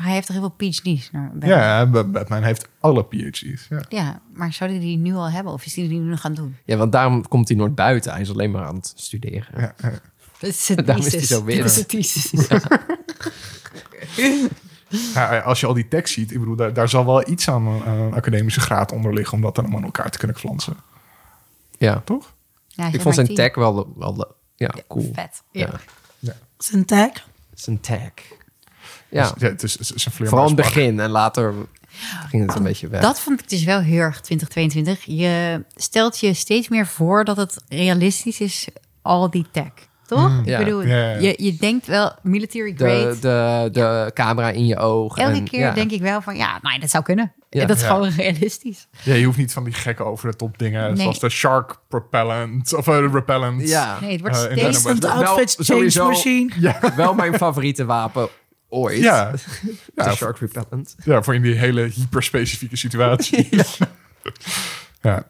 Hij 0.02 0.12
heeft 0.12 0.26
toch 0.26 0.36
heel 0.36 0.52
veel 0.58 0.68
PhD's? 0.70 1.10
naar 1.10 1.30
Batman? 1.32 1.48
Ja, 1.58 1.86
Ba- 1.86 2.04
Batman 2.04 2.42
heeft 2.42 2.68
alle 2.80 3.04
PhD's. 3.04 3.66
Ja. 3.68 3.82
Ja, 3.88 4.20
maar 4.34 4.52
zou 4.52 4.70
hij 4.70 4.78
die 4.80 4.96
nu 4.96 5.14
al 5.14 5.30
hebben? 5.30 5.52
Of 5.52 5.64
is 5.64 5.76
hij 5.76 5.88
die 5.88 5.98
nu 5.98 6.16
gaan 6.16 6.34
doen? 6.34 6.56
Ja, 6.64 6.76
want 6.76 6.92
daarom 6.92 7.28
komt 7.28 7.48
hij 7.48 7.56
nooit 7.56 7.74
buiten. 7.74 8.12
Hij 8.12 8.20
is 8.20 8.30
alleen 8.30 8.50
maar 8.50 8.64
aan 8.64 8.74
het 8.74 8.92
studeren. 8.96 9.60
Ja, 9.60 9.74
ja. 9.82 9.90
Dat 10.38 10.50
is 10.50 10.64
zijn 10.66 10.84
Daarom 10.84 11.06
is 11.06 11.12
hij 11.12 11.24
zo 11.24 11.44
wit. 11.44 11.56
Dat 11.56 11.66
is 11.66 11.74
zijn 11.74 11.86
thesis. 11.86 12.32
Ja, 15.14 15.38
als 15.38 15.60
je 15.60 15.66
al 15.66 15.74
die 15.74 15.88
tekst 15.88 16.14
ziet, 16.14 16.32
ik 16.32 16.38
bedoel, 16.38 16.56
daar, 16.56 16.72
daar 16.72 16.88
zal 16.88 17.04
wel 17.06 17.28
iets 17.28 17.48
aan, 17.48 17.66
aan 17.84 17.98
een 17.98 18.14
academische 18.14 18.60
graad 18.60 18.92
onder 18.92 19.14
liggen 19.14 19.34
om 19.34 19.40
dat 19.42 19.54
dan 19.54 19.64
allemaal 19.64 19.80
aan 19.82 19.86
elkaar 19.86 20.10
te 20.10 20.18
kunnen 20.18 20.36
flansen. 20.36 20.76
Ja. 21.78 22.02
Toch? 22.04 22.34
Ja, 22.68 22.88
Ik 22.92 23.00
vond 23.00 23.14
zijn 23.14 23.34
tag 23.34 23.54
wel, 23.54 23.92
wel 23.96 24.34
ja, 24.56 24.74
cool. 24.88 25.10
Vet. 25.14 25.42
Ja. 25.50 25.70
Ja. 26.18 26.36
zijn 26.58 26.84
tag. 26.84 27.10
Zijn 27.54 27.80
tag. 27.80 28.10
Ja, 29.10 29.22
Dus, 29.22 29.32
ja 29.42 29.48
het 29.48 29.62
is, 29.62 29.72
het 29.78 29.94
is 29.94 30.04
een 30.04 30.12
vooral 30.12 30.48
in 30.48 30.56
het 30.56 30.64
vleermuispak. 30.64 30.74
begin. 30.74 31.00
En 31.00 31.10
later 31.10 31.54
ging 32.30 32.46
het 32.46 32.56
een 32.56 32.62
beetje 32.62 32.88
weg. 32.88 33.00
Dat 33.00 33.20
vond 33.20 33.40
ik 33.40 33.48
dus 33.48 33.64
wel 33.64 33.80
heel 33.80 34.00
erg 34.00 34.20
2022. 34.20 35.04
Je 35.04 35.64
stelt 35.76 36.18
je 36.18 36.34
steeds 36.34 36.68
meer 36.68 36.86
voor 36.86 37.24
dat 37.24 37.36
het 37.36 37.56
realistisch 37.68 38.40
is, 38.40 38.68
al 39.02 39.30
die 39.30 39.46
tech. 39.52 39.70
Toch? 40.06 40.38
ik 40.38 40.46
Ja. 40.46 40.58
bedoel. 40.58 40.82
Je, 40.82 41.34
je 41.36 41.56
denkt 41.56 41.86
wel 41.86 42.12
military 42.22 42.74
de, 42.74 42.84
grade. 42.84 43.18
de, 43.18 43.68
de 43.72 44.10
camera 44.14 44.50
in 44.50 44.66
je 44.66 44.76
oog. 44.78 45.16
Elke 45.16 45.36
en, 45.36 45.44
keer 45.44 45.60
ja. 45.60 45.72
denk 45.72 45.90
ik 45.90 46.00
wel 46.00 46.20
van, 46.22 46.36
ja, 46.36 46.58
nou, 46.62 46.78
dat 46.80 46.90
zou 46.90 47.04
kunnen. 47.04 47.32
Ja. 47.50 47.64
dat 47.64 47.76
is 47.76 47.82
Ja. 47.82 47.88
gewoon 47.88 48.08
realistisch. 48.16 48.86
Ja, 49.02 49.14
je 49.14 49.24
hoeft 49.24 49.38
niet 49.38 49.52
van 49.52 49.64
die 49.64 49.72
gekke 49.72 50.04
over 50.04 50.30
de 50.30 50.36
top 50.36 50.58
dingen, 50.58 50.86
Nee. 50.92 51.02
zoals 51.02 51.18
de 51.18 51.28
shark 51.28 51.76
propellant 51.88 52.74
of 52.74 52.86
uh, 52.86 52.98
repellent. 53.12 53.68
Ja, 53.68 53.98
Nee, 54.00 54.12
het 54.12 54.20
wordt 54.20 54.36
in 54.36 54.42
steeds... 54.58 54.66
Instant 54.66 55.04
outfit 55.04 55.56
change 55.58 56.08
machine. 56.08 56.52
Ja, 56.58 56.78
wel 56.96 57.14
mijn 57.14 57.34
favoriete 57.34 57.84
wapen 57.84 58.28
ooit. 58.68 58.98
ja. 59.00 59.32
Ja, 59.94 60.14
Shark 60.14 60.38
Repellent. 60.38 60.94
ja, 61.04 61.22
voor 61.22 61.34
in 61.34 61.42
die 61.42 61.54
hele 61.54 61.82
hyperspecifieke 61.82 62.76
situatie. 62.76 63.48
ja. 65.00 65.26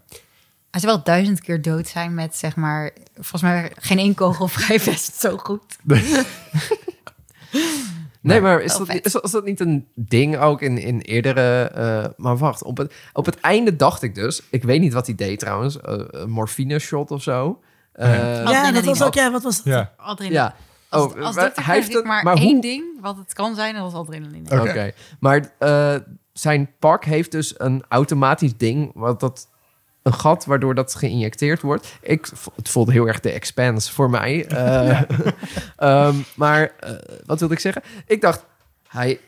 Hij 0.71 0.81
zou 0.85 0.95
wel 0.95 1.03
duizend 1.05 1.41
keer 1.41 1.63
dood 1.63 1.89
zijn 1.89 2.15
met, 2.15 2.37
zeg 2.37 2.57
maar, 2.57 2.91
volgens 3.15 3.43
mij 3.43 3.73
geen 3.79 3.99
één 3.99 4.15
kogel 4.15 4.49
vrij 4.49 4.81
vest 4.91 5.21
zo 5.21 5.37
goed. 5.37 5.63
Nee, 8.21 8.41
maar 8.41 8.61
is 8.61 8.69
Wel 8.71 8.79
dat, 8.79 8.87
vet. 8.89 9.07
is, 9.07 9.13
dat- 9.13 9.25
is 9.25 9.31
dat 9.31 9.45
niet 9.45 9.61
een 9.61 9.87
ding 9.95 10.37
ook 10.39 10.63
in, 10.63 10.79
in 10.79 11.01
eerdere... 11.01 11.63
eh, 11.63 12.05
maar 12.17 12.37
wacht, 12.37 12.63
op 12.63 12.77
het, 12.77 12.95
op 13.13 13.27
het 13.27 13.41
einde 13.41 13.77
dacht 13.77 14.03
ik 14.03 14.15
dus... 14.15 14.43
Ik 14.51 14.63
weet 14.63 14.81
niet 14.81 14.93
wat 14.93 15.07
hij 15.07 15.15
deed 15.15 15.39
trouwens. 15.39 15.81
eh, 15.81 15.95
een 16.09 16.31
morfine 16.31 16.79
shot 16.79 17.11
of 17.11 17.23
zo. 17.23 17.61
Eh, 17.93 18.43
Ja. 18.45 18.71
Dat 18.73 18.85
was 18.85 19.03
ook... 19.03 19.15
Ja, 19.15 19.31
wat 19.31 19.43
was 19.43 19.57
dat? 19.63 19.65
ja. 19.75 19.93
Adrenaline. 19.97 20.41
ja. 20.41 20.55
Als, 20.97 21.12
Oh, 21.14 21.20
als 21.23 21.35
maar 21.35 21.44
dokter 21.44 21.64
hij 21.66 21.74
heeft 21.74 21.93
het, 21.93 22.05
maar, 22.05 22.24
maar 22.24 22.36
één 22.36 22.52
hoe, 22.52 22.60
ding 22.60 22.85
wat 23.01 23.16
het 23.16 23.32
kan 23.32 23.55
zijn, 23.55 23.74
en 23.74 23.81
dat 23.81 23.90
is 23.93 23.98
adrenaline. 23.98 24.51
Oké. 24.60 24.70
Oké, 24.70 24.93
maar 25.20 25.52
eh, 25.59 25.94
zijn 26.32 26.70
pak 26.78 27.05
heeft 27.05 27.31
dus 27.32 27.55
een 27.60 27.85
automatisch 27.89 28.56
ding, 28.56 28.90
wat 28.94 29.20
dat 29.20 29.48
een 30.02 30.14
gat 30.14 30.44
waardoor 30.44 30.74
dat 30.74 30.94
geïnjecteerd 30.94 31.60
wordt. 31.60 31.98
Ik, 32.01 32.28
het 32.56 32.68
voelde 32.68 32.93
heel 32.93 33.06
erg 33.06 33.20
de 33.20 33.31
expanse 33.32 33.93
voor 33.93 34.10
mij. 34.10 34.47
Eh, 34.47 35.01
ehm, 35.77 36.14
maar 36.35 36.73
eh, 36.81 36.90
wat 37.27 37.39
wilde 37.39 37.55
ik 37.55 37.60
zeggen? 37.60 37.82
Ik 38.06 38.20
dacht, 38.20 38.44
hij 38.89 39.20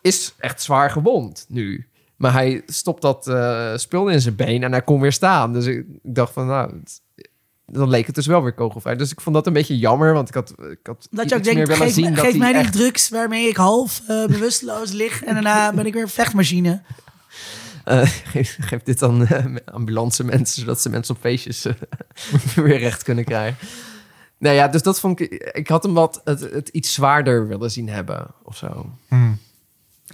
is 0.00 0.34
echt 0.38 0.62
zwaar 0.62 0.90
gewond 0.90 1.44
nu. 1.48 1.88
Maar 2.16 2.32
hij 2.32 2.62
stopt 2.66 3.02
dat 3.02 3.26
eh, 3.28 3.72
spul 3.76 4.08
in 4.08 4.20
zijn 4.20 4.36
been 4.36 4.62
en 4.62 4.70
hij 4.72 4.82
kon 4.82 5.00
weer 5.00 5.12
staan. 5.12 5.52
Dus 5.52 5.66
ik, 5.66 5.76
ik 6.02 6.14
dacht 6.14 6.32
van, 6.32 6.46
nou, 6.46 6.76
het- 6.78 7.02
dan 7.66 7.88
leek 7.88 8.06
het 8.06 8.14
dus 8.14 8.26
wel 8.26 8.42
weer 8.42 8.52
kogelvrij. 8.54 8.96
Dus 8.96 9.12
ik 9.12 9.20
vond 9.20 9.34
dat 9.34 9.46
een 9.46 9.52
beetje 9.52 9.78
jammer, 9.78 10.12
want 10.12 10.28
ik 10.28 10.34
had, 10.34 10.50
ik 10.50 10.78
had 10.82 11.08
Dat 11.10 11.28
je 11.28 11.34
ook 11.34 11.40
iets 11.40 11.52
meer 11.52 11.54
denkt, 11.54 11.68
willen 11.68 11.76
geef, 11.86 11.94
zien 11.94 12.04
me- 12.10 12.16
dat 12.16 12.24
geef 12.24 12.36
mij 12.36 12.52
die 12.52 12.60
echt 12.60 12.72
drugs 12.72 13.08
waarmee 13.08 13.48
ik 13.48 13.56
half 13.56 14.00
eh, 14.08 14.26
bewusteloos 14.26 14.90
lig. 14.92 15.22
En 15.24 15.34
daarna 15.34 15.72
ben 15.74 15.86
ik 15.86 15.92
weer 15.92 16.02
een 16.02 16.08
vechtmachine. 16.08 16.82
Eh, 17.84 18.00
geef, 18.24 18.56
geef 18.60 18.82
dit 18.82 19.02
aan 19.02 19.26
eh, 19.26 19.44
ambulance 19.64 20.24
mensen, 20.24 20.60
zodat 20.60 20.80
ze 20.80 20.88
mensen 20.88 21.14
op 21.14 21.20
feestjes 21.20 21.66
weer 22.54 22.78
recht 22.78 23.02
kunnen 23.02 23.24
krijgen. 23.24 23.68
Nou 24.38 24.54
ja, 24.56 24.68
dus 24.68 24.82
dat 24.82 25.00
vond 25.00 25.20
ik... 25.20 25.32
Ik 25.52 25.68
had 25.68 25.82
hem 25.82 25.94
wat 25.94 26.20
het, 26.24 26.40
het 26.40 26.68
iets 26.68 26.92
zwaarder 26.94 27.48
willen 27.48 27.70
zien 27.70 27.88
hebben, 27.88 28.26
of 28.42 28.56
zo. 28.56 28.90
Hm. 29.08 29.14
Hij 29.16 29.32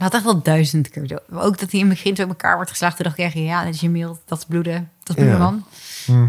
had 0.08 0.14
echt 0.14 0.24
wel 0.24 0.42
duizend 0.42 0.88
keer. 0.88 1.20
Ook 1.32 1.58
dat 1.58 1.70
hij 1.70 1.80
in 1.80 1.86
het 1.86 1.94
begin 1.94 2.16
zo 2.16 2.22
in 2.22 2.28
elkaar 2.28 2.54
wordt 2.56 2.70
geslagen. 2.70 2.96
Toen 2.96 3.04
dacht 3.04 3.18
ik 3.18 3.24
echt, 3.24 3.34
ja, 3.34 3.64
dat 3.64 3.74
is 3.74 3.80
je 3.80 3.90
mail, 3.90 4.18
dat 4.24 4.38
is 4.38 4.44
bloeden. 4.44 4.90
Dat 5.02 5.16
is 5.16 5.22
bloeden, 5.24 5.38
Ja. 5.44 5.50
man. 5.50 5.64
Hm. 6.04 6.28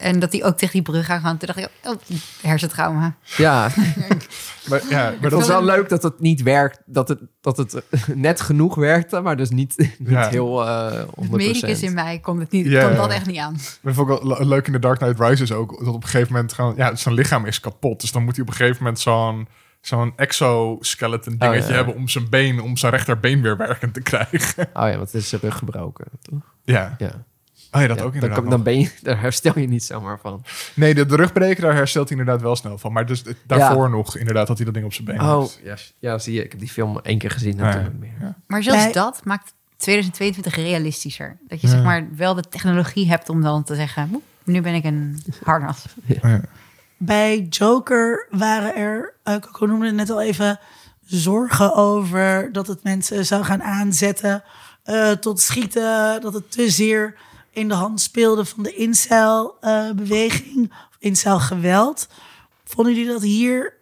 En 0.00 0.18
dat 0.18 0.32
hij 0.32 0.44
ook 0.44 0.56
tegen 0.56 0.72
die 0.72 0.82
brug 0.82 1.10
aan 1.10 1.20
gaat. 1.20 1.38
Toen 1.38 1.48
dacht 1.54 1.58
ik, 1.58 1.68
oh, 1.84 2.18
hersentrauma. 2.42 3.14
Ja, 3.36 3.68
Maar, 4.68 4.82
ja, 4.88 5.02
maar 5.02 5.12
het 5.12 5.22
dat 5.22 5.32
was 5.32 5.42
is 5.42 5.48
wel 5.48 5.64
leuk 5.64 5.88
dat 5.88 6.02
het 6.02 6.20
niet 6.20 6.42
werkt, 6.42 6.80
dat 6.86 7.08
het, 7.08 7.20
dat 7.40 7.56
het 7.56 7.82
net 8.14 8.40
genoeg 8.40 8.74
werkte, 8.74 9.20
maar 9.20 9.36
dus 9.36 9.50
niet, 9.50 9.76
niet 9.98 10.08
Ja. 10.08 10.28
heel 10.28 10.66
eh 10.66 10.92
100%. 10.92 11.04
Het 11.20 11.30
medicus 11.30 11.82
in 11.82 11.94
mij 11.94 12.18
kon, 12.18 12.40
het 12.40 12.50
niet, 12.50 12.66
ja. 12.66 12.90
dat 12.90 13.10
echt 13.10 13.26
niet 13.26 13.38
aan. 13.38 13.56
Dat 13.82 13.94
vond 13.94 14.10
ik 14.10 14.22
wel 14.22 14.46
leuk 14.46 14.66
in 14.66 14.72
The 14.72 14.78
Dark 14.78 14.98
Knight 14.98 15.20
Rises 15.20 15.52
ook. 15.52 15.78
Dat 15.84 15.94
op 15.94 16.02
een 16.02 16.08
gegeven 16.08 16.32
moment 16.32 16.52
gewoon... 16.52 16.74
Ja, 16.76 16.94
zijn 16.94 17.14
lichaam 17.14 17.46
is 17.46 17.60
kapot. 17.60 18.00
Dus 18.00 18.12
dan 18.12 18.24
moet 18.24 18.34
hij 18.34 18.42
op 18.44 18.50
een 18.50 18.56
gegeven 18.56 18.78
moment 18.82 19.00
zo'n... 19.00 19.48
Zo'n 19.80 20.12
exoskeleton 20.16 21.36
dingetje 21.38 21.62
Oh, 21.62 21.68
ja. 21.68 21.74
hebben 21.74 21.94
om 21.94 22.08
zijn 22.08 22.28
been, 22.28 22.60
om 22.60 22.76
zijn 22.76 22.92
rechterbeen 22.92 23.42
weer 23.42 23.56
werkend 23.56 23.94
te 23.94 24.00
krijgen. 24.00 24.68
Oh 24.72 24.88
ja, 24.88 24.96
want 24.96 25.12
het 25.12 25.14
is 25.14 25.28
zijn 25.28 25.40
rug 25.40 25.58
gebroken, 25.58 26.06
toch? 26.22 26.54
ja. 26.64 26.94
Ja. 26.98 27.24
Oh 27.72 27.80
ja, 27.80 27.86
dat 27.86 27.96
Ja, 27.98 28.02
ook 28.04 28.12
dan, 28.12 28.14
inderdaad. 28.14 28.38
kan- 28.40 28.50
dan 28.50 28.62
ben 28.62 28.80
je, 28.80 28.90
daar 29.02 29.20
herstel 29.20 29.58
je 29.58 29.68
niet 29.68 29.84
zomaar 29.84 30.18
van. 30.20 30.42
Nee, 30.74 30.94
de, 30.94 31.06
de 31.06 31.16
rugbreken, 31.16 31.62
daar 31.62 31.74
herstelt 31.74 32.08
hij 32.08 32.18
inderdaad 32.18 32.42
wel 32.42 32.56
snel 32.56 32.78
van. 32.78 32.92
Maar 32.92 33.06
dus 33.06 33.22
het- 33.24 33.36
daarvoor 33.46 33.90
nog, 33.90 34.16
inderdaad, 34.16 34.46
dat 34.46 34.56
hij 34.56 34.64
dat 34.64 34.74
ding 34.74 34.86
op 34.86 34.92
zijn 34.92 35.06
been 35.06 35.20
Oh, 35.20 35.44
heeft. 35.62 35.94
ja, 35.98 36.18
zie 36.18 36.34
je. 36.34 36.44
Ik 36.44 36.50
heb 36.50 36.60
die 36.60 36.68
film 36.68 36.98
één 37.02 37.18
keer 37.18 37.30
gezien. 37.30 37.58
En 37.60 37.64
Ja, 37.66 37.72
toen 37.72 37.82
ja. 37.82 37.90
meer. 37.98 38.12
Ja. 38.20 38.34
Maar 38.46 38.62
zelfs 38.62 38.84
Nee. 38.84 38.92
dat 38.92 39.20
maakt 39.24 39.54
2022 39.76 40.54
realistischer. 40.56 41.36
Dat 41.48 41.60
je 41.60 41.66
Ja. 41.66 41.72
zeg 41.72 41.82
maar 41.82 42.08
wel 42.16 42.34
de 42.34 42.44
technologie 42.48 43.08
hebt 43.08 43.28
om 43.28 43.42
dan 43.42 43.64
te 43.64 43.74
zeggen... 43.74 44.08
"Moe, 44.10 44.20
nu 44.44 44.60
ben 44.60 44.74
ik 44.74 44.84
een 44.84 45.22
harnas. 45.44 45.84
Ja. 46.22 46.40
Bij 46.96 47.46
Joker 47.50 48.26
waren 48.30 48.74
er, 48.76 49.14
uh, 49.24 49.36
Coco 49.36 49.66
noemde 49.66 49.86
het 49.86 49.94
net 49.94 50.10
al 50.10 50.22
even, 50.22 50.58
zorgen 51.04 51.74
over 51.74 52.48
dat 52.52 52.66
het 52.66 52.82
mensen 52.82 53.26
zou 53.26 53.44
gaan 53.44 53.62
aanzetten 53.62 54.42
eh, 54.82 55.10
tot 55.10 55.40
schieten. 55.40 56.20
Dat 56.20 56.34
het 56.34 56.50
te 56.52 56.70
zeer 56.70 57.14
in 57.60 57.68
de 57.68 57.74
hand 57.74 58.00
speelde 58.00 58.44
van 58.44 58.62
de 58.62 58.74
incel-beweging, 58.74 60.70
of 60.72 60.96
incel-geweld. 60.98 62.08
Vonden 62.64 62.94
jullie 62.94 63.10
dat 63.12 63.22
hier 63.22 63.74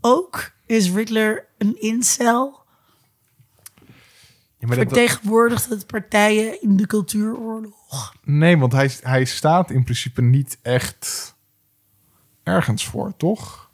ook? 0.00 0.50
Is 0.66 0.90
Riddler 0.90 1.46
een 1.58 1.80
incel? 1.80 2.56
Ja, 4.58 4.66
maar 4.66 4.76
dat- 4.76 4.86
Vertegenwoordigt 4.86 5.68
het 5.68 5.86
partijen 5.86 6.62
in 6.62 6.76
de 6.76 6.86
cultuuroorlog? 6.86 8.12
nee, 8.24 8.58
want 8.58 8.72
hij, 8.72 8.90
hij 9.02 9.24
staat 9.24 9.70
in 9.70 9.84
principe 9.84 10.22
niet 10.22 10.58
echt 10.62 11.34
ergens 12.42 12.86
voor, 12.86 13.12
toch? 13.16 13.70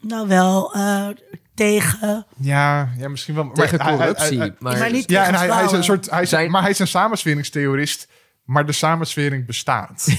Nou 0.00 0.28
wel, 0.28 0.74
eh, 0.74 1.08
tegen... 1.54 2.26
Ja, 2.36 2.88
ja 2.98 3.08
misschien 3.08 3.34
wel. 3.34 3.44
maar 3.44 3.54
Tegen 3.54 3.80
hij- 3.80 3.86
hij- 3.96 3.96
corruptie. 3.96 4.38
hij- 4.38 4.54
maar 4.58 4.78
Maar 4.78 4.90
niet- 4.92 5.10
ja, 5.10 5.24
en 5.24 5.30
tegen 5.32 5.46
hij, 5.46 5.56
hij 5.56 5.64
is 5.64 5.72
een 5.72 5.84
soort. 5.84 6.10
Hij 6.10 6.22
is, 6.22 6.28
Zijn- 6.28 6.50
Maar 6.50 6.62
hij 6.62 6.70
is 6.70 6.78
een 6.78 6.86
samensweringstheorist, 6.88 8.08
maar 8.48 8.66
de 8.66 8.72
samenswering 8.72 9.46
bestaat. 9.46 10.06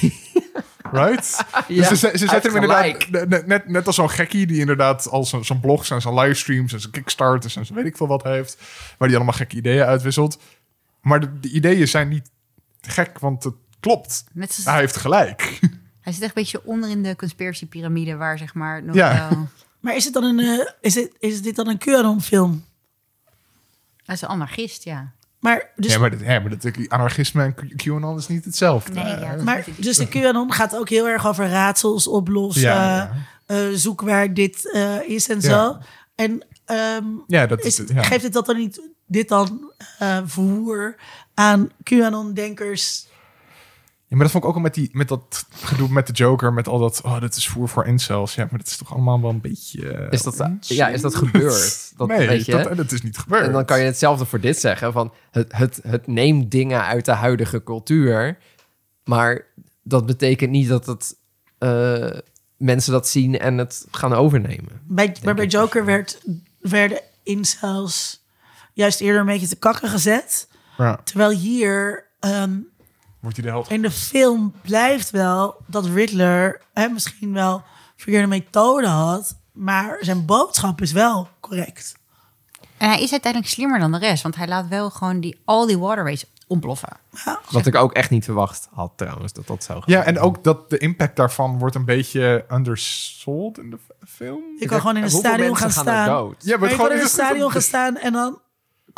Right? 0.92 1.46
Ja, 1.68 1.90
dus 1.90 2.00
ze, 2.00 2.12
zetten 2.18 2.54
hem 2.54 2.64
inderdaad 2.64 3.46
net- 3.48 3.68
net, 3.68 3.88
als 3.88 3.96
zo'n 3.96 4.10
gekkie 4.10 4.46
die 4.48 4.60
inderdaad 4.60 5.10
al 5.10 5.26
zijn 5.26 5.46
zijn 5.46 5.60
blogs 5.60 5.90
en 5.92 6.02
zijn 6.02 6.14
livestreams 6.14 6.74
en 6.74 6.80
zijn 6.80 6.92
kickstarters 6.92 7.56
en 7.56 7.66
zijn 7.66 7.78
weet 7.78 7.88
ik 7.88 7.98
veel 7.98 8.08
wat 8.08 8.24
heeft, 8.24 8.58
waar 8.98 9.08
die 9.08 9.18
allemaal 9.18 9.36
gekke 9.36 9.56
ideeën 9.56 9.84
uitwisselt. 9.84 10.40
Maar 11.02 11.20
de, 11.20 11.40
de 11.40 11.50
ideeën 11.50 11.88
zijn 11.88 12.08
niet 12.10 12.30
gek, 12.82 13.20
want 13.20 13.44
het 13.44 13.54
klopt. 13.80 14.24
Net 14.32 14.54
zoals, 14.54 14.70
Hij 14.70 14.80
heeft 14.80 14.96
gelijk. 14.98 15.60
Hij 16.02 16.14
zit 16.14 16.22
echt 16.22 16.36
een 16.38 16.42
beetje 16.44 16.66
onder 16.66 16.90
in 16.90 17.04
de 17.04 17.16
conspiracy 17.16 17.66
piramide... 17.68 18.16
waar 18.16 18.38
zeg 18.38 18.54
maar 18.54 18.84
nog 18.84 18.96
Ja. 18.96 19.30
wel... 19.30 19.48
Maar 19.80 19.96
is, 19.96 20.04
het 20.06 20.14
dan 20.14 20.24
een, 20.24 20.40
eh, 20.40 20.68
is, 20.82 20.96
het, 20.96 21.12
is 21.20 21.42
dit 21.42 21.56
dan 21.56 21.68
een 21.68 21.78
QAnon-film? 21.78 22.66
Hij 24.06 24.16
is 24.16 24.22
een 24.22 24.28
anarchist, 24.28 24.84
ja. 24.84 25.12
Maar, 25.40 25.72
dus, 25.76 25.92
ja, 25.94 26.00
maar, 26.00 26.10
dat, 26.12 26.20
ja, 26.20 26.40
maar 26.40 26.58
dat, 26.58 26.72
anarchisme 26.88 27.44
en 27.44 27.56
QAnon 27.76 28.18
is 28.18 28.28
niet 28.28 28.46
hetzelfde. 28.46 28.94
Nee, 28.94 29.20
ja. 29.20 29.36
maar, 29.44 29.66
dus 29.78 29.98
de 29.98 30.08
QAnon 30.08 30.54
gaat 30.54 30.76
ook 30.78 30.90
heel 30.90 31.08
erg 31.08 31.28
over 31.28 31.50
raadsels 31.50 32.08
oplossen. 32.08 32.62
Ja, 32.62 32.96
ja. 32.96 33.12
eh, 33.46 33.68
zoek 33.74 34.02
waar 34.02 34.34
dit 34.34 34.72
eh, 34.72 35.02
is 35.10 35.30
en 35.30 35.40
Ja. 35.42 35.50
zo. 35.50 35.78
En 36.16 36.46
ehm, 36.66 37.06
Ja, 37.28 37.46
dat 37.48 37.60
is 37.60 37.66
is, 37.66 37.78
het. 37.78 37.90
Ja. 37.90 38.04
geeft 38.04 38.24
het 38.24 38.34
dat 38.34 38.46
dan 38.46 38.58
niet, 38.58 38.82
dit 39.06 39.28
dan 39.30 39.72
eh 40.00 40.18
vervoer 40.18 40.96
aan 41.34 41.70
QAnon-denkers? 41.84 43.08
Ja, 44.10 44.16
maar 44.16 44.24
dat 44.24 44.32
vond 44.32 44.44
ik 44.44 44.50
ook 44.50 44.56
al 44.56 44.62
met, 44.62 44.74
die, 44.74 44.90
met 44.92 45.08
dat 45.08 45.46
gedoe 45.52 45.90
met 45.90 46.08
de 46.08 46.14
Joker, 46.14 46.54
met 46.54 46.68
al 46.68 46.80
dat, 46.80 47.02
oh, 47.02 47.22
dat 47.22 47.36
is 47.36 47.48
voer 47.48 47.70
voor 47.70 47.86
incels. 47.86 48.36
Ja, 48.36 48.48
maar 48.50 48.60
dat 48.60 48.68
is 48.68 48.78
toch 48.78 48.94
allemaal 48.94 49.22
wel 49.22 49.30
een 49.30 49.42
beetje... 49.42 49.92
eh, 49.94 50.12
Is 50.12 50.22
dat, 50.24 50.46
ja, 50.62 50.88
is 50.88 51.02
dat 51.02 51.16
gebeurd? 51.16 51.88
Dat 51.98 52.08
nee, 52.08 52.28
weet 52.28 52.46
je. 52.46 52.52
dat, 52.52 52.78
dat 52.78 52.92
is 52.92 53.02
niet 53.02 53.18
gebeurd. 53.18 53.46
En 53.46 53.52
dan 53.52 53.66
kan 53.66 53.80
je 53.80 53.86
hetzelfde 53.86 54.26
voor 54.26 54.40
dit 54.40 54.60
zeggen. 54.60 54.92
Van 54.94 55.14
het, 55.32 55.52
het, 55.56 55.80
het 55.88 56.08
neemt 56.08 56.52
dingen 56.52 56.84
uit 56.86 57.06
de 57.06 57.12
huidige 57.12 57.64
cultuur. 57.64 58.38
Maar 59.04 59.46
dat 59.84 60.06
betekent 60.06 60.52
niet 60.52 60.68
dat 60.68 60.86
het, 60.86 61.16
eh, 61.58 62.10
mensen 62.58 62.92
dat 62.92 63.08
zien 63.08 63.40
en 63.40 63.58
het 63.58 63.86
gaan 63.92 64.14
overnemen. 64.14 64.82
Bij, 64.84 65.16
maar 65.24 65.36
bij. 65.36 65.46
Joker 65.46 65.86
werd, 65.86 66.22
werden 66.60 67.02
incels 67.24 68.26
juist 68.74 69.00
eerder 69.02 69.20
een 69.20 69.26
beetje 69.28 69.48
te 69.48 69.56
kakken 69.56 69.90
gezet. 69.90 70.48
Ja, 70.78 71.00
Terwijl 71.04 71.30
hier 71.38 72.06
ehm, 72.20 72.58
wordt 73.20 73.38
hij 73.38 73.46
de 73.46 73.52
held. 73.52 73.70
in 73.70 73.82
de 73.82 73.92
film 73.92 74.54
blijft 74.62 75.10
wel 75.10 75.56
dat 75.66 75.86
Riddler 75.86 76.62
hè, 76.74 76.88
misschien 76.88 77.34
wel 77.34 77.64
verkeerde 77.96 78.28
methode 78.28 78.88
had, 78.88 79.38
maar 79.52 79.98
zijn 80.00 80.26
boodschap 80.26 80.82
is 80.82 80.92
wel 80.92 81.28
correct. 81.40 81.98
En 82.78 82.90
hij 82.90 83.02
is 83.02 83.12
uiteindelijk 83.12 83.52
slimmer 83.52 83.80
dan 83.80 83.92
de 83.92 83.98
rest. 83.98 84.24
Want 84.24 84.36
hij 84.36 84.48
laat 84.48 84.68
wel 84.68 84.90
gewoon 84.90 85.20
die, 85.20 85.42
al 85.46 85.68
die 85.68 85.78
waterways 85.78 86.26
ontploffen. 86.48 86.98
Wat 87.52 87.66
ik 87.66 87.76
ook 87.76 87.94
echt 87.94 88.10
niet 88.10 88.26
verwacht 88.26 88.68
had 88.74 88.92
trouwens, 88.96 89.34
dat 89.34 89.48
dat 89.48 89.64
zou 89.64 89.82
Ja, 89.86 90.04
en 90.04 90.20
ook 90.20 90.44
dat 90.44 90.70
de 90.70 90.78
impact 90.78 91.16
daarvan 91.16 91.60
wordt 91.60 91.76
een 91.76 91.86
beetje 91.86 92.46
undersold 92.52 93.58
in 93.60 93.70
de 93.70 93.78
film. 94.08 94.44
Je 94.60 94.66
kan 94.66 94.80
gewoon 94.80 94.98
in 94.98 95.04
een 95.04 95.10
stadion 95.10 95.58
gaan 95.58 95.72
staan. 95.72 96.36
Ja, 96.40 96.58
Maar 96.58 96.70
je 96.70 96.76
gewoon 96.76 96.90
kan 96.90 96.98
in 96.98 97.04
een 97.04 97.10
stadion 97.10 97.52
gaan 97.52 97.62
staan 97.62 97.98
en 97.98 98.14
dan 98.14 98.40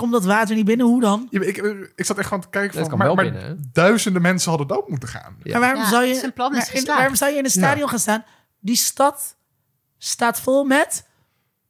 komt 0.01 0.11
dat 0.13 0.25
water 0.25 0.55
niet 0.55 0.65
binnen. 0.65 0.85
Hoe 0.85 1.01
dan? 1.01 1.27
Ja, 1.29 1.41
ik, 1.41 1.57
ik 1.95 2.05
zat 2.05 2.17
echt 2.17 2.27
gewoon 2.27 2.41
te 2.43 2.49
kijken 2.49 2.79
van, 2.79 2.87
kan 2.89 2.97
maar, 2.97 3.07
wel 3.07 3.15
maar 3.15 3.23
binnen, 3.25 3.43
hè? 3.43 3.53
duizenden 3.73 4.21
mensen 4.21 4.49
hadden 4.49 4.67
dood 4.67 4.87
moeten 4.89 5.09
gaan. 5.09 5.35
Ja. 5.43 5.51
Maar 5.51 5.59
waarom, 5.61 5.81
Ja, 5.81 5.89
zou 5.89 6.03
je, 6.05 6.15
zijn 6.15 6.33
plan 6.33 6.55
is 6.55 6.67
maar 6.67 6.75
in- 6.75 6.85
waarom 6.85 7.15
zou 7.15 7.31
je 7.31 7.37
in 7.37 7.43
een 7.43 7.49
stadion 7.51 7.89
gaan 7.89 7.99
staan? 7.99 8.23
Die 8.59 8.75
stad 8.75 9.35
staat 9.97 10.39
vol 10.41 10.63
met 10.63 11.05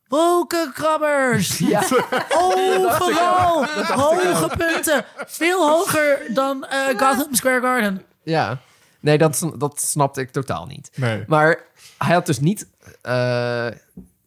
wolkenkrabbers. 0.07 1.57
Ja. 1.73 1.81
Overal 2.29 3.65
hoge 3.85 4.51
punten. 4.57 5.05
Veel 5.15 5.69
hoger 5.69 6.19
dan 6.33 6.65
eh, 6.65 6.87
Gotham 6.87 7.33
Square 7.35 7.61
Garden. 7.61 8.01
ja. 8.23 8.57
Nee, 8.99 9.17
dat, 9.17 9.51
dat 9.57 9.81
snapte 9.81 10.21
ik 10.21 10.31
totaal 10.31 10.65
niet. 10.65 10.91
Nee. 10.95 11.23
Maar 11.27 11.59
hij 11.97 12.13
had 12.13 12.25
dus 12.25 12.39
niet... 12.39 12.67
eh, 13.01 13.67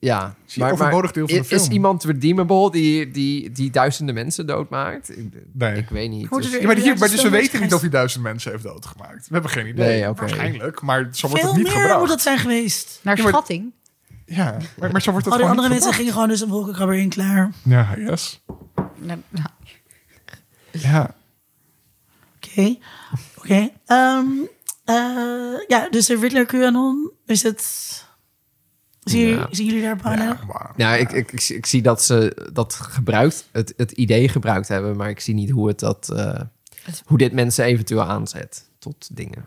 ja, 0.04 0.34
maar, 0.56 0.72
overbodig 0.72 1.12
deel 1.12 1.28
van 1.28 1.36
de 1.36 1.42
is- 1.42 1.50
is 1.50 1.60
film. 1.60 1.72
iemand 1.72 2.04
redeemable 2.04 2.70
die, 2.70 3.10
die, 3.10 3.50
die 3.52 3.70
duizenden 3.70 4.14
mensen 4.14 4.46
doodmaakt? 4.46 5.10
Ik, 5.18 5.28
Nee. 5.52 5.76
ik 5.76 5.88
weet 5.88 6.10
niet. 6.10 6.30
Dus- 6.30 6.50
Ja, 6.52 6.66
maar, 6.66 6.78
Ja, 6.78 6.94
maar 6.98 7.08
dus 7.10 7.22
we 7.22 7.28
weten 7.30 7.60
niet 7.60 7.74
of 7.74 7.80
hij 7.80 7.90
duizend 7.90 8.22
mensen 8.22 8.50
heeft 8.50 8.62
doodgemaakt. 8.64 9.26
We 9.26 9.32
hebben 9.32 9.50
geen 9.50 9.66
idee. 9.66 9.86
Nee, 10.00 10.08
oké. 10.08 10.20
Waarschijnlijk, 10.20 10.80
maar 10.82 11.08
zo 11.12 11.26
wordt 11.28 11.42
Veel 11.42 11.52
het 11.54 11.62
niet 11.62 11.68
meer 11.72 11.80
gebracht. 11.80 11.98
moet 12.00 12.08
dat 12.08 12.20
zijn 12.22 12.38
geweest. 12.38 13.00
Naar 13.02 13.16
Ja, 13.16 13.22
maar- 13.22 13.32
schatting. 13.32 13.72
Ja, 14.26 14.56
maar, 14.78 14.90
maar 14.92 15.02
zo 15.02 15.10
wordt 15.10 15.24
het 15.26 15.34
Al 15.34 15.40
die 15.40 15.48
gewoon 15.48 15.48
andere 15.48 15.68
mensen 15.68 15.76
gebracht. 15.76 15.96
gingen 15.96 16.12
gewoon 16.12 16.28
dus 16.28 16.40
een 16.40 16.48
wolkenkrabber 16.48 16.96
in 16.96 17.08
klaar. 17.08 17.50
Ja, 17.64 17.94
yes. 17.98 18.40
Nou, 18.98 19.20
Ja. 20.70 21.14
Oké. 22.36 22.76
Oké. 23.38 23.70
Ehm, 23.86 24.26
eh, 24.84 24.94
ja, 25.68 25.88
dus 25.90 26.06
de 26.06 26.16
Riddler 26.16 26.46
QAnon, 26.46 27.10
is 27.26 27.42
het... 27.42 27.62
Ja. 29.12 29.18
jullie, 29.18 29.46
zien 29.50 29.66
jullie 29.66 29.82
daar 29.82 29.96
parallel? 29.96 30.26
Ja, 30.32 30.44
maar, 30.46 30.72
Ja, 30.76 30.94
ik, 30.96 31.12
ik, 31.12 31.32
ik, 31.32 31.40
zie- 31.40 31.56
ik 31.56 31.66
zie 31.66 31.82
dat 31.82 32.02
ze 32.02 32.48
dat 32.52 32.74
gebruikt, 32.74 33.44
het, 33.52 33.74
het 33.76 33.90
idee 33.92 34.28
gebruikt 34.28 34.68
hebben, 34.68 34.96
maar 34.96 35.08
ik 35.08 35.20
zie 35.20 35.34
niet 35.34 35.50
hoe, 35.50 35.68
het 35.68 35.78
dat, 35.78 36.10
eh, 36.16 36.40
hoe 37.04 37.18
dit 37.18 37.32
mensen 37.32 37.64
eventueel 37.64 38.02
aanzet 38.04 38.68
tot 38.78 39.08
dingen. 39.16 39.44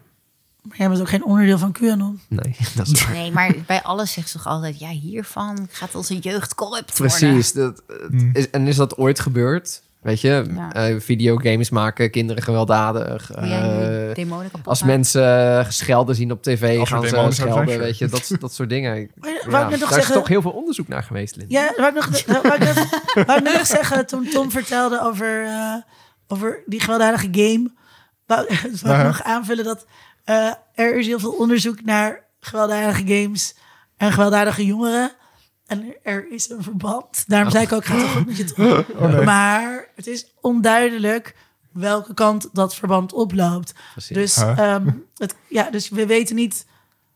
Maar 0.61 0.77
jij 0.77 0.88
bent 0.89 1.01
ook 1.01 1.09
geen 1.09 1.25
onderdeel 1.25 1.57
van 1.57 1.71
QAnon. 1.71 2.19
Nee, 2.27 2.55
dat 2.75 2.88
is 2.88 3.03
waar. 3.03 3.13
nee, 3.13 3.31
maar 3.31 3.55
bij 3.67 3.84
alles 3.84 4.11
zegt 4.11 4.29
ze 4.29 4.38
toch 4.38 4.47
altijd... 4.47 4.79
ja, 4.79 4.89
hiervan 4.89 5.67
gaat 5.71 5.95
onze 5.95 6.17
jeugd 6.19 6.55
corrupt 6.55 6.97
worden. 6.97 7.17
Precies. 7.17 7.51
Dat, 7.53 7.84
het 7.88 8.23
is, 8.34 8.49
en 8.49 8.67
is 8.67 8.75
dat 8.75 8.97
ooit 8.97 9.19
gebeurd? 9.19 9.81
Weet 10.02 10.22
je, 10.22 10.45
Ja. 10.56 10.74
eh, 10.74 10.95
videogames 10.99 11.69
maken 11.69 12.11
kinderen 12.11 12.44
gewelddadig. 12.44 13.32
Eh, 13.32 14.11
kapot 14.14 14.68
als 14.68 14.84
mensen 14.84 15.65
geschelden 15.65 16.15
zien 16.15 16.32
op 16.32 16.44
tv, 16.44 16.80
Als 16.80 16.90
gaan 16.90 17.02
ze 17.02 17.07
schelden. 17.07 17.68
zijn. 17.68 17.80
Weet 17.80 17.98
je, 17.98 18.07
dat, 18.07 18.32
dat 18.40 18.53
soort 18.53 18.69
dingen. 18.69 19.10
Maar 19.22 19.32
ja, 19.32 19.69
Ja, 19.69 19.78
nog 19.78 19.98
is 19.98 20.07
toch 20.07 20.28
heel 20.28 20.41
veel 20.41 20.52
onderzoek 20.52 20.88
naar 20.88 21.03
geweest, 21.03 21.36
Lin. 21.36 21.45
Ja, 21.49 21.74
wou 21.78 21.88
ik 21.90 21.95
nog, 21.95 22.26
wou 23.26 23.38
ik 23.38 23.44
net 23.44 23.53
nog 23.53 23.65
zeggen 23.65 24.06
toen 24.06 24.30
Tom 24.30 24.52
vertelde 24.52 25.02
over, 25.02 25.45
eh, 25.45 25.76
over 26.28 26.64
die 26.65 26.80
gewelddadige 26.80 27.28
game. 27.32 27.72
Wou, 28.26 28.48
wou 28.84 28.98
ik 28.99 29.06
nog 29.06 29.24
aanvullen 29.24 29.64
dat 29.65 29.86
eh, 30.24 30.52
er 30.74 30.95
is 30.98 31.07
heel 31.07 31.19
veel 31.19 31.32
onderzoek 31.32 31.84
naar 31.86 32.26
gewelddadige 32.40 33.03
games 33.07 33.56
en 33.98 34.11
gewelddadige 34.11 34.65
jongeren. 34.65 35.11
En 35.68 35.95
er, 36.03 36.31
is 36.31 36.49
een 36.49 36.64
verband. 36.64 37.23
Daarom 37.27 37.52
zei 37.52 37.64
ik 37.64 37.72
ook, 37.72 37.85
gaat 37.85 37.99
het 38.02 38.07
goed 38.10 38.26
met 38.26 38.38
je. 38.38 38.85
Oh, 38.99 39.26
Maar 39.26 39.88
het 39.95 40.07
is 40.07 40.34
onduidelijk 40.41 41.35
welke 41.72 42.14
kant 42.14 42.49
dat 42.53 42.76
verband 42.76 43.14
oploopt. 43.14 43.73
Precies. 43.91 44.15
Dus, 44.15 44.35
Huh? 44.35 44.60
ehm, 44.60 44.89
het, 45.18 45.35
ja, 45.49 45.69
dus 45.69 45.89
we 45.89 46.06
weten 46.06 46.35
niet, 46.35 46.65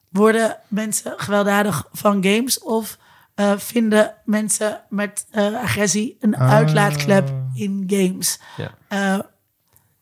worden 0.10 0.58
mensen 0.68 1.14
gewelddadig 1.18 1.88
van 1.92 2.24
games 2.24 2.60
of 2.60 2.98
eh, 3.36 3.58
vinden 3.58 4.14
mensen 4.26 4.82
met 4.90 5.26
eh, 5.32 5.62
agressie 5.62 6.18
een 6.20 6.36
Ah. 6.36 6.50
uitlaatklep 6.52 7.32
in 7.54 7.84
games? 7.88 8.40
Ja. 8.58 8.74
Eh, 8.88 9.20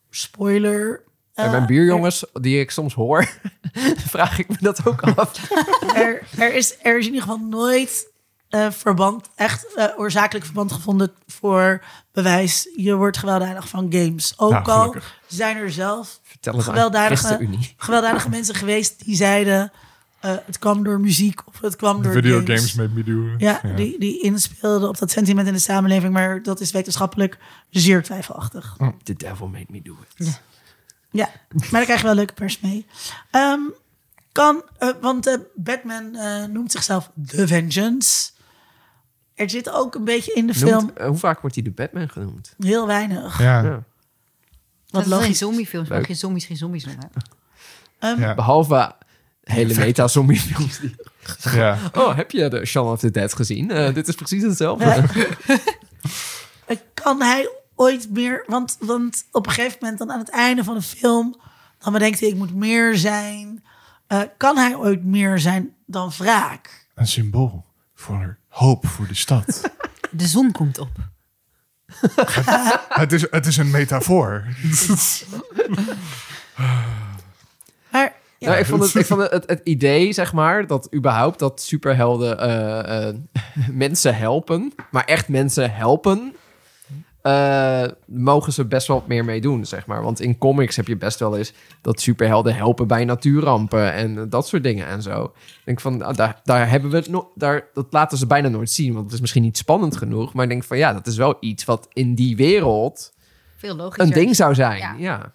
spoiler. 0.09 1.03
Eh, 1.33 1.51
mijn 1.51 1.65
buurjongens, 1.65 2.25
die 2.33 2.59
ik 2.59 2.71
soms 2.71 2.93
hoor, 2.93 3.27
vraag 4.15 4.39
ik 4.39 4.47
me 4.49 4.55
dat 4.59 4.85
ook 4.85 5.01
af. 5.01 5.49
er, 5.95 6.23
er, 6.37 6.53
is, 6.53 6.75
er 6.81 6.97
is 6.97 7.05
in 7.07 7.13
ieder 7.13 7.21
geval 7.29 7.45
nooit 7.47 8.08
eh, 8.49 8.71
verband, 8.71 9.29
echt 9.35 9.73
eh, 9.75 9.85
oorzakelijk 9.97 10.45
verband 10.45 10.71
gevonden 10.71 11.11
voor 11.27 11.83
bewijs. 12.11 12.69
Je 12.75 12.95
wordt 12.95 13.17
gewelddadig 13.17 13.67
van 13.67 13.87
games. 13.89 14.33
Ook 14.37 14.51
Nou, 14.51 14.65
al 14.65 14.95
zijn 15.27 15.57
er 15.57 15.71
zelf 15.71 16.19
gewelddadige, 16.41 17.47
gewelddadige 17.77 18.29
mensen 18.29 18.55
geweest 18.55 19.05
die 19.05 19.15
zeiden... 19.15 19.71
eh, 20.19 20.35
het 20.45 20.59
kwam 20.59 20.83
door 20.83 20.99
muziek 20.99 21.47
of 21.47 21.59
het 21.61 21.75
kwam 21.75 22.01
door 22.01 22.11
Video 22.11 22.41
games. 22.43 22.73
made 22.73 22.93
me 22.93 23.03
do. 23.03 23.35
Ja, 23.37 23.61
Die, 23.75 23.99
die 23.99 24.21
inspeelden 24.21 24.89
op 24.89 24.97
dat 24.97 25.11
sentiment 25.11 25.47
in 25.47 25.53
de 25.53 25.59
samenleving. 25.59 26.13
Maar 26.13 26.43
dat 26.43 26.59
is 26.59 26.71
wetenschappelijk 26.71 27.37
zeer 27.69 28.03
twijfelachtig. 28.03 28.77
The 29.03 29.13
devil 29.13 29.47
made 29.47 29.65
me 29.69 29.81
do 29.81 29.95
it. 30.17 30.41
Ja, 31.11 31.29
maar 31.49 31.67
daar 31.71 31.83
krijg 31.83 31.99
je 31.99 32.05
wel 32.05 32.15
leuke 32.15 32.33
pers 32.33 32.59
mee. 32.59 32.85
Ehm, 33.31 33.59
kan, 34.31 34.63
want 35.01 35.37
Batman 35.55 36.11
noemt 36.51 36.71
zichzelf 36.71 37.11
The 37.27 37.47
Vengeance. 37.47 38.31
Er 39.39 39.49
zit 39.49 39.69
ook 39.69 39.95
een 39.95 40.03
beetje 40.03 40.33
in 40.33 40.47
de 40.47 40.53
film 40.53 40.91
eh, 40.95 41.07
hoe 41.07 41.17
vaak 41.17 41.39
wordt 41.41 41.55
hij 41.55 41.63
de 41.63 41.71
Batman 41.71 42.09
genoemd? 42.09 42.55
heel 42.57 42.87
weinig. 42.87 43.39
Ja. 43.41 43.63
Ja. 43.63 43.83
Wat 44.89 45.05
Dat 45.05 45.23
is 45.23 45.37
zombiefilms, 45.37 45.89
Leuk. 45.89 46.05
geen 46.05 46.15
zombies 46.15 46.45
geen 46.45 46.57
zombies 46.57 46.85
noemen. 46.85 47.11
Ehm, 47.99 48.19
Ja. 48.21 48.35
Behalve 48.35 48.95
hele 49.43 49.73
meta-zombie 49.75 50.39
films. 50.39 50.79
Die... 50.79 50.95
ja. 51.59 51.77
Oh, 51.93 52.15
heb 52.15 52.31
je 52.31 52.47
de 52.49 52.65
Shaun 52.65 52.91
of 52.91 52.99
the 52.99 53.11
Dead 53.11 53.33
gezien? 53.33 53.71
Eh, 53.71 53.93
dit 53.93 54.07
is 54.07 54.15
precies 54.15 54.43
hetzelfde. 54.43 54.85
eh, 56.65 56.77
Kan 56.93 57.21
hij 57.21 57.49
ooit 57.75 58.09
meer... 58.11 58.43
Want, 58.47 58.77
want 58.79 59.25
op 59.31 59.47
een 59.47 59.51
gegeven 59.53 59.77
moment 59.81 59.99
dan 59.99 60.11
aan 60.11 60.19
het 60.19 60.29
einde 60.29 60.63
van 60.63 60.73
de 60.75 60.81
film... 60.81 61.39
dan 61.79 61.93
bedenkt 61.93 62.19
hij, 62.19 62.29
ik 62.29 62.35
moet 62.35 62.55
meer 62.55 62.97
zijn. 62.97 63.63
Eh, 64.07 64.21
kan 64.37 64.57
hij 64.57 64.75
ooit 64.75 65.03
meer 65.03 65.39
zijn 65.39 65.73
dan 65.85 66.11
wraak? 66.17 66.87
Een 66.95 67.07
symbool 67.07 67.65
voor 67.95 68.37
hoop 68.59 68.87
voor 68.87 69.07
de 69.07 69.15
stad. 69.15 69.45
De 70.11 70.27
zon 70.27 70.51
komt 70.51 70.77
op. 70.79 70.91
het, 72.89 73.13
is, 73.13 73.31
het 73.31 73.45
is 73.45 73.57
een 73.57 73.69
metafoor. 73.69 74.45
Maar 77.91 78.13
ja, 78.37 78.47
Nou, 78.47 78.59
ik 78.59 78.65
vond, 78.65 78.83
het, 78.83 78.95
ik 78.95 79.05
vond 79.05 79.21
het, 79.21 79.31
het, 79.31 79.49
het 79.49 79.61
idee, 79.63 80.13
zeg 80.13 80.33
maar, 80.33 80.67
dat 80.67 80.93
überhaupt 80.95 81.39
dat 81.39 81.61
superhelden 81.61 82.39
eh, 82.39 83.07
eh, 83.07 83.15
mensen 83.85 84.15
helpen, 84.15 84.73
maar 84.91 85.03
echt 85.05 85.27
mensen 85.27 85.73
helpen, 85.73 86.35
eh, 87.21 87.83
mogen 88.05 88.53
ze 88.53 88.65
best 88.65 88.87
wel 88.87 88.97
wat 88.99 89.07
meer 89.07 89.25
mee 89.25 89.41
doen, 89.41 89.65
zeg 89.65 89.85
maar. 89.85 90.03
Want 90.03 90.19
in 90.19 90.37
comics 90.37 90.75
heb 90.75 90.87
je 90.87 90.97
best 90.97 91.19
wel 91.19 91.37
eens 91.37 91.53
dat 91.81 92.01
superhelden 92.01 92.55
helpen 92.55 92.87
bij 92.87 93.05
natuurrampen 93.05 93.93
en 93.93 94.29
dat 94.29 94.47
soort 94.47 94.63
dingen 94.63 94.87
en 94.87 95.01
zo. 95.01 95.23
Ik 95.23 95.61
denk 95.65 95.79
van, 95.79 95.97
nou, 95.97 96.13
daar, 96.15 96.39
daar 96.43 96.69
hebben 96.69 96.89
we 96.89 96.95
het 96.97 97.09
nog, 97.09 97.25
daar, 97.35 97.63
dat 97.73 97.87
laten 97.89 98.17
ze 98.17 98.27
bijna 98.27 98.47
nooit 98.47 98.69
zien, 98.71 98.93
want 98.93 99.05
het 99.05 99.13
is 99.13 99.19
misschien 99.21 99.43
niet 99.43 99.57
spannend 99.57 99.97
genoeg, 99.97 100.33
maar 100.33 100.43
ik 100.43 100.49
denk 100.49 100.63
van, 100.63 100.77
ja, 100.77 100.93
dat 100.93 101.07
is 101.07 101.17
wel 101.17 101.37
iets 101.39 101.65
wat 101.65 101.87
in 101.93 102.15
die 102.15 102.35
wereld 102.35 103.13
Veel 103.57 103.75
logischer. 103.75 104.03
een 104.05 104.11
ding 104.23 104.35
zou 104.35 104.53
zijn. 104.53 104.77
Ja. 104.79 104.95
ja. 104.97 105.31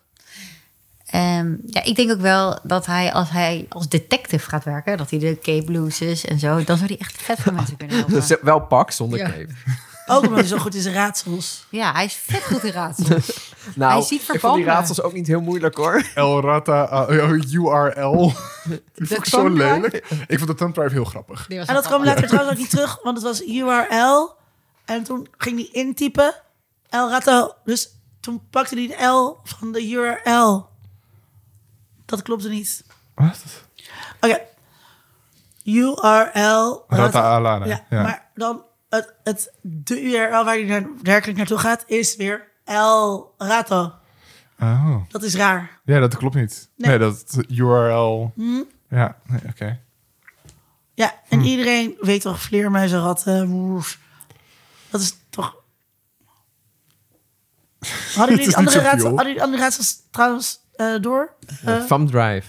Ehm, 1.05 1.57
ja, 1.67 1.85
ik 1.85 1.97
denk 1.97 2.11
ook 2.11 2.21
wel 2.21 2.59
dat 2.63 2.87
hij 2.87 3.13
als 3.13 3.31
hij 3.31 3.67
als 3.69 3.89
detective 3.89 4.49
gaat 4.49 4.65
werken, 4.65 4.97
dat 4.97 5.11
hij 5.11 5.19
de 5.19 5.39
Cape 5.43 5.65
Blues 5.65 6.25
en 6.25 6.39
zo, 6.39 6.65
dan 6.65 6.77
zou 6.77 6.87
hij 6.89 6.99
echt 6.99 7.23
vet 7.23 7.41
veel 7.41 7.53
mensen 7.61 7.77
kunnen 7.77 7.97
helpen. 7.97 8.39
Wel 8.43 8.61
pak 8.61 8.91
zonder 8.91 9.19
Ja. 9.19 9.25
cape. 9.31 9.49
ook 10.07 10.23
omdat 10.23 10.39
hij 10.39 10.49
zo 10.49 10.59
goed 10.59 10.75
is 10.75 10.85
in 10.85 10.93
raadsels. 10.93 11.67
Ja, 11.69 11.93
hij 11.93 12.05
is 12.05 12.15
vet 12.15 12.43
goed 12.45 12.65
in 12.65 12.73
raadsels. 12.73 13.53
Nou, 13.75 13.93
Hij 13.93 14.03
ziet 14.03 14.35
ik 14.35 14.41
vond 14.41 14.55
die 14.55 14.65
raadsels 14.65 15.03
ook 15.03 15.13
niet 15.13 15.27
heel 15.27 15.41
moeilijk 15.41 15.77
hoor. 15.77 16.03
El 16.15 16.41
Rata 16.41 17.09
uh, 17.11 17.31
URL. 17.53 18.33
Die 18.95 19.07
vond 19.07 19.11
ik 19.11 19.25
zo 19.25 19.49
lelijk. 19.49 19.95
Ik 20.27 20.39
vond 20.39 20.51
de 20.51 20.55
thumb 20.55 20.75
drive 20.75 20.93
heel 20.93 21.05
grappig. 21.05 21.49
En 21.49 21.75
dat 21.75 21.87
kwam 21.87 22.05
later 22.05 22.27
trouwens 22.27 22.53
ook 22.53 22.59
niet 22.59 22.71
terug, 22.71 22.99
want 23.03 23.17
het 23.17 23.27
was 23.27 23.43
URL. 23.47 24.35
En 24.85 25.03
toen 25.05 25.29
ging 25.39 25.57
hij 25.57 25.69
intypen, 25.83 26.35
El 26.89 27.11
Rato. 27.11 27.53
Dus 27.65 27.89
toen 28.21 28.43
pakte 28.51 28.75
hij 28.75 28.87
de 28.87 29.05
L 29.07 29.39
van 29.45 29.73
de 29.73 29.89
URL. 29.91 30.69
Dat 32.05 32.23
klopte 32.23 32.49
niet. 32.49 32.85
Wat? 33.15 33.43
Oké. 34.21 34.39
URL. 35.65 36.85
Rata 36.89 37.21
Alana. 37.21 37.67
Ja, 37.67 37.85
Ja. 37.91 38.03
maar 38.03 38.31
dan 38.35 38.63
het, 38.95 39.15
het, 39.25 39.53
de 39.63 40.03
URL 40.03 40.45
waar 40.45 40.55
hij 40.55 40.63
naar, 40.63 40.87
werkelijk 41.03 41.39
naartoe 41.39 41.59
gaat, 41.59 41.85
is 41.87 42.17
weer 42.17 42.49
El 42.65 43.35
Rato. 43.39 43.93
Oh. 44.61 44.97
Dat 45.09 45.23
is 45.23 45.35
raar. 45.35 45.81
Ja, 45.85 46.01
dat 46.01 46.17
klopt 46.17 46.35
niet. 46.35 46.69
Nee. 46.77 46.89
Nee, 46.91 46.99
dat 46.99 47.39
URL. 47.49 48.33
Hm? 48.35 48.63
Ja, 48.89 49.17
nee, 49.27 49.41
oké. 49.49 49.81
Ja, 50.95 51.15
en 51.29 51.39
Hm. 51.39 51.45
iedereen 51.45 51.97
weet 52.01 52.21
toch 52.21 52.41
vleermuizen, 52.43 53.01
ratten, 53.01 53.49
woers. 53.49 53.99
Dat 54.91 55.01
is 55.01 55.17
toch... 55.31 55.57
Hadden 58.15 58.37
jullie, 58.37 58.57
andere, 58.57 59.57
raadsels, 59.57 60.03
trouwens 60.11 60.61
eh, 60.73 60.95
door? 61.01 61.35
Eh, 61.65 61.85
Thumb 61.85 62.11
Drive. 62.11 62.47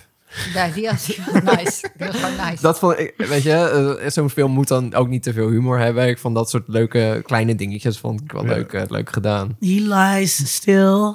Ja, 0.53 0.67
die 0.67 0.89
was 0.89 1.05
die 1.05 1.17
was 1.31 1.41
nice. 1.55 1.89
Die 1.97 2.07
was 2.07 2.15
gewoon 2.15 2.45
nice. 2.49 2.61
Dat 2.61 2.79
vond 2.79 2.99
ik, 2.99 3.13
weet 3.17 3.43
je, 3.43 3.53
eh, 4.01 4.09
zo'n 4.09 4.29
film 4.29 4.51
moet 4.51 4.67
dan 4.67 4.93
ook 4.93 5.07
niet 5.07 5.23
te 5.23 5.33
veel 5.33 5.49
humor 5.49 5.79
hebben. 5.79 6.07
Ik 6.07 6.17
vond 6.17 6.35
dat 6.35 6.49
soort 6.49 6.67
leuke 6.67 7.21
kleine 7.25 7.55
dingetjes 7.55 7.99
vond 7.99 8.21
ik 8.21 8.31
wel 8.31 8.43
Ja. 8.45 8.49
leuk, 8.53 8.73
eh, 8.73 8.83
leuk 8.87 9.09
gedaan. 9.11 9.55
He 9.59 9.79
lies 9.81 10.53
still. 10.55 11.13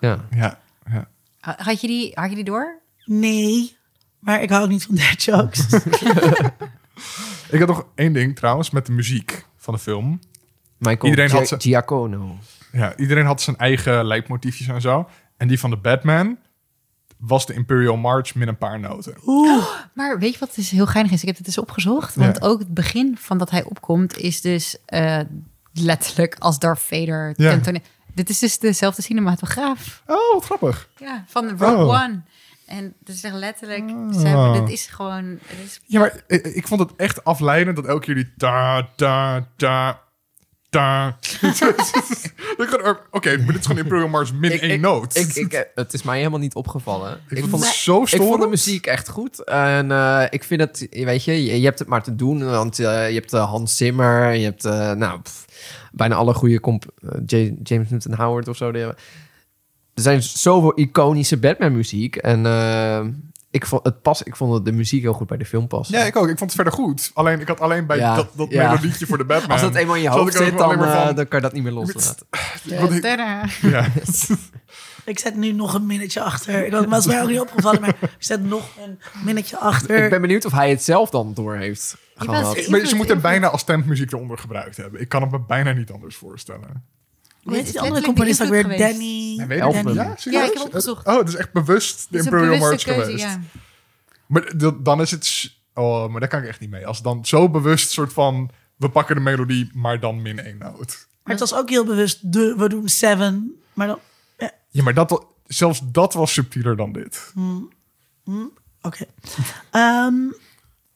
Ja. 0.00 0.24
Ja, 0.36 0.58
ja. 0.90 1.08
Had 1.40 1.80
je 1.80 1.86
die, 1.86 2.10
had 2.14 2.28
je 2.28 2.34
die 2.34 2.44
door? 2.44 2.80
Nee, 3.04 3.76
maar 4.18 4.42
ik 4.42 4.50
hou 4.50 4.62
ook 4.62 4.68
niet 4.70 4.84
van 4.84 4.94
dead 4.94 5.22
jokes. 5.22 5.66
Ik 7.50 7.58
had 7.58 7.68
nog 7.68 7.86
één 7.94 8.12
ding 8.12 8.36
trouwens 8.36 8.70
met 8.70 8.86
de 8.86 8.92
muziek 8.92 9.46
van 9.56 9.74
de 9.74 9.80
film. 9.80 10.20
Michael 10.78 11.10
Iedereen 11.10 11.30
had 11.30 11.54
Giacono. 11.58 12.36
Ja, 12.72 12.96
iedereen 12.96 13.24
had 13.26 13.40
zijn 13.42 13.56
eigen 13.56 14.04
leidmotiefjes 14.06 14.66
en 14.68 14.80
zo. 14.80 15.08
En 15.36 15.48
die 15.48 15.58
van 15.60 15.70
de 15.70 15.76
Batman 15.76 16.38
was 17.18 17.46
de 17.46 17.54
Imperial 17.54 17.96
March 17.96 18.34
min 18.34 18.48
een 18.48 18.58
paar 18.58 18.80
noten. 18.80 19.14
Maar 19.92 20.18
weet 20.18 20.32
je 20.32 20.38
wat 20.38 20.54
dus 20.54 20.70
heel 20.70 20.86
geinig 20.86 21.12
is? 21.12 21.20
Ik 21.20 21.26
heb 21.26 21.36
het 21.36 21.46
dus 21.46 21.58
opgezocht. 21.58 22.14
Want 22.14 22.36
Ja. 22.40 22.46
ook 22.46 22.58
het 22.58 22.74
begin 22.74 23.16
van 23.18 23.38
dat 23.38 23.50
hij 23.50 23.64
opkomt 23.64 24.16
is 24.18 24.40
dus 24.40 24.76
eh, 24.86 25.20
letterlijk 25.72 26.36
als 26.38 26.58
Darth 26.58 26.80
Vader. 26.80 27.32
Ja. 27.36 27.60
Dit 28.14 28.28
is 28.30 28.38
dus 28.38 28.58
dezelfde 28.58 29.02
cinematograaf. 29.02 30.02
Oh, 30.06 30.32
wat 30.34 30.44
grappig. 30.44 30.88
Ja, 30.96 31.24
van 31.26 31.48
Rogue 31.58 31.74
Oh. 31.84 32.02
One. 32.04 32.20
En 32.66 32.94
het 33.04 33.08
is 33.08 33.22
echt 33.24 33.34
letterlijk, 33.34 33.88
ze 34.12 34.26
hebben, 34.26 34.52
dit 34.52 34.72
is 34.72 34.86
gewoon... 34.86 35.38
Is, 35.64 35.80
Ja, 35.86 36.00
maar 36.00 36.22
ik, 36.26 36.46
ik 36.46 36.66
vond 36.66 36.80
het 36.80 36.90
echt 36.96 37.24
afleidend 37.24 37.76
dat 37.76 37.86
elke 37.86 38.04
keer 38.04 38.14
die 38.14 38.32
ta, 38.36 38.88
ta, 38.96 39.46
ta, 39.56 40.00
ta. 40.70 41.16
Dacht, 41.40 42.32
Oké, 43.10 43.36
maar 43.36 43.46
dit 43.46 43.58
is 43.58 43.66
gewoon 43.66 43.82
Imperial 43.82 44.08
March 44.08 44.32
min 44.34 44.52
Ik- 44.52 44.60
één 44.60 44.70
ik- 44.70 44.80
noot. 44.80 45.16
Ik, 45.16 45.34
ik, 45.34 45.68
het 45.74 45.92
is 45.94 46.02
mij 46.02 46.16
helemaal 46.18 46.38
niet 46.38 46.54
opgevallen. 46.54 47.20
Ik 47.28 47.44
vond 47.48 47.64
het 47.64 47.74
zo 47.74 48.02
ik 48.02 48.08
vond 48.08 48.10
de 48.20 48.24
storend. 48.26 48.50
muziek 48.50 48.86
echt 48.86 49.08
goed. 49.08 49.44
En 49.44 49.90
eh, 49.92 50.24
ik 50.30 50.44
vind 50.44 50.60
het, 50.60 50.86
weet 50.90 51.24
je, 51.24 51.44
je, 51.44 51.58
je 51.58 51.64
hebt 51.64 51.78
het 51.78 51.88
maar 51.88 52.02
te 52.02 52.14
doen. 52.14 52.44
Want 52.44 52.78
eh, 52.78 53.08
je 53.08 53.14
hebt 53.14 53.32
eh, 53.32 53.48
Hans 53.50 53.76
Zimmer, 53.76 54.32
je 54.34 54.44
hebt, 54.44 54.64
eh, 54.64 54.92
nou, 54.92 55.20
pff, 55.20 55.44
bijna 55.92 56.14
alle 56.14 56.34
goede 56.34 56.60
comp 56.60 56.84
James 57.26 57.88
Newton 57.90 58.14
Howard 58.14 58.48
of 58.48 58.56
zo. 58.56 58.70
Die 58.72 58.80
hebben. 58.82 58.98
Er 59.94 60.02
zijn 60.02 60.22
zoveel 60.22 60.72
iconische 60.80 61.36
Batman 61.36 61.72
muziek. 61.72 62.16
En 62.16 62.42
ik, 63.50 63.66
vond 63.66 63.84
het 63.84 64.02
pas, 64.02 64.22
ik 64.22 64.36
vond 64.36 64.64
de 64.64 64.72
muziek 64.72 65.02
heel 65.02 65.12
goed 65.12 65.26
bij 65.26 65.36
de 65.36 65.44
film 65.44 65.66
passen. 65.66 65.98
Ja, 65.98 66.04
ik 66.04 66.16
ook. 66.16 66.28
Ik 66.28 66.38
vond 66.38 66.52
het 66.52 66.54
verder 66.54 66.72
goed. 66.72 67.10
Alleen, 67.14 67.40
ik 67.40 67.48
had 67.48 67.60
alleen 67.60 67.86
bij 67.86 67.96
Ja, 67.96 68.16
dat, 68.16 68.28
dat 68.34 68.50
ja. 68.50 68.68
melodietje 68.68 69.06
voor 69.06 69.18
de 69.18 69.24
Batman. 69.32 69.50
Als 69.50 69.60
dat 69.60 69.74
eenmaal 69.74 69.96
in 69.96 70.02
je 70.02 70.08
hoofd 70.08 70.34
zit, 70.36 70.58
dan, 70.58 70.82
eh, 70.84 71.04
van- 71.04 71.14
dan 71.14 71.28
kan 71.28 71.38
je 71.38 71.44
dat 71.44 71.52
niet 71.52 71.62
meer 71.62 71.72
loslaten. 71.72 72.26
Ja. 73.60 73.86
ik 75.04 75.18
zet 75.18 75.36
nu 75.36 75.52
nog 75.52 75.74
een 75.74 75.86
minnetje 75.86 76.20
achter. 76.20 76.66
Ik 76.66 76.88
was 76.88 77.06
mij 77.06 77.22
ook 77.22 77.28
niet 77.28 77.40
opgevallen, 77.40 77.80
maar 77.80 77.96
ik 78.00 78.10
zet 78.18 78.44
nog 78.44 78.68
een 78.86 78.98
minnetje 79.24 79.58
achter. 79.58 80.04
Ik 80.04 80.10
ben 80.10 80.20
benieuwd 80.20 80.44
of 80.44 80.52
hij 80.52 80.70
het 80.70 80.82
zelf 80.82 81.10
dan 81.10 81.34
door 81.34 81.56
heeft 81.56 81.96
gehad. 82.16 82.56
Ze 82.58 82.94
moeten 82.96 83.20
bijna 83.20 83.48
als 83.48 83.64
tempmuziek 83.64 84.12
eronder 84.12 84.38
gebruikt 84.38 84.76
hebben. 84.76 85.00
Ik 85.00 85.08
kan 85.08 85.22
het 85.22 85.30
me 85.30 85.40
bijna 85.40 85.72
niet 85.72 85.90
anders 85.90 86.16
voorstellen. 86.16 86.84
Hoe 87.48 87.56
heet 87.56 87.64
Dit 87.64 87.72
die 87.74 87.82
andere 87.82 88.04
componist 88.04 88.42
ook 88.42 88.48
weer? 88.48 88.78
Danny. 88.78 89.34
Ja, 89.36 89.46
weet 89.46 89.58
ik 89.58 89.64
Elfman. 89.64 89.86
niet. 89.86 90.22
Ja, 90.22 90.44
ik 90.44 90.52
heb 90.52 90.62
opgezocht. 90.62 91.06
Oh, 91.06 91.18
het 91.18 91.28
is 91.28 91.34
echt 91.34 91.52
bewust 91.52 92.06
de 92.10 92.18
Imperial 92.18 92.44
bewuste 92.58 92.66
March 92.68 92.82
keuze, 92.82 93.02
geweest. 93.02 93.24
ja. 93.24 93.40
Maar 94.26 94.52
dan 94.82 95.00
is 95.00 95.10
het... 95.10 95.56
Oh, 95.74 96.08
maar 96.08 96.20
daar 96.20 96.28
kan 96.28 96.42
ik 96.42 96.48
echt 96.48 96.60
niet 96.60 96.70
mee. 96.70 96.86
Als 96.86 97.02
dan 97.02 97.24
zo 97.26 97.48
bewust 97.50 97.90
soort 97.90 98.12
van... 98.12 98.50
We 98.76 98.88
pakken 98.90 99.14
de 99.14 99.20
melodie, 99.20 99.70
maar 99.74 100.00
dan 100.00 100.22
min 100.22 100.38
één 100.38 100.58
noot. 100.58 101.06
Maar 101.22 101.36
het 101.36 101.40
was 101.50 101.54
ook 101.54 101.68
heel 101.68 101.84
bewust 101.84 102.32
de, 102.32 102.54
we 102.56 102.68
doen 102.68 102.88
seven. 102.88 103.60
Maar 103.72 103.86
dan, 103.86 103.98
Ja, 104.70 104.82
maar 104.82 104.94
dat, 104.94 105.26
zelfs 105.46 105.80
dat 105.84 106.14
was 106.14 106.32
subtieler 106.32 106.76
dan 106.76 106.92
dit. 106.92 107.32
oké. 108.82 109.04
Ehm, 109.70 110.14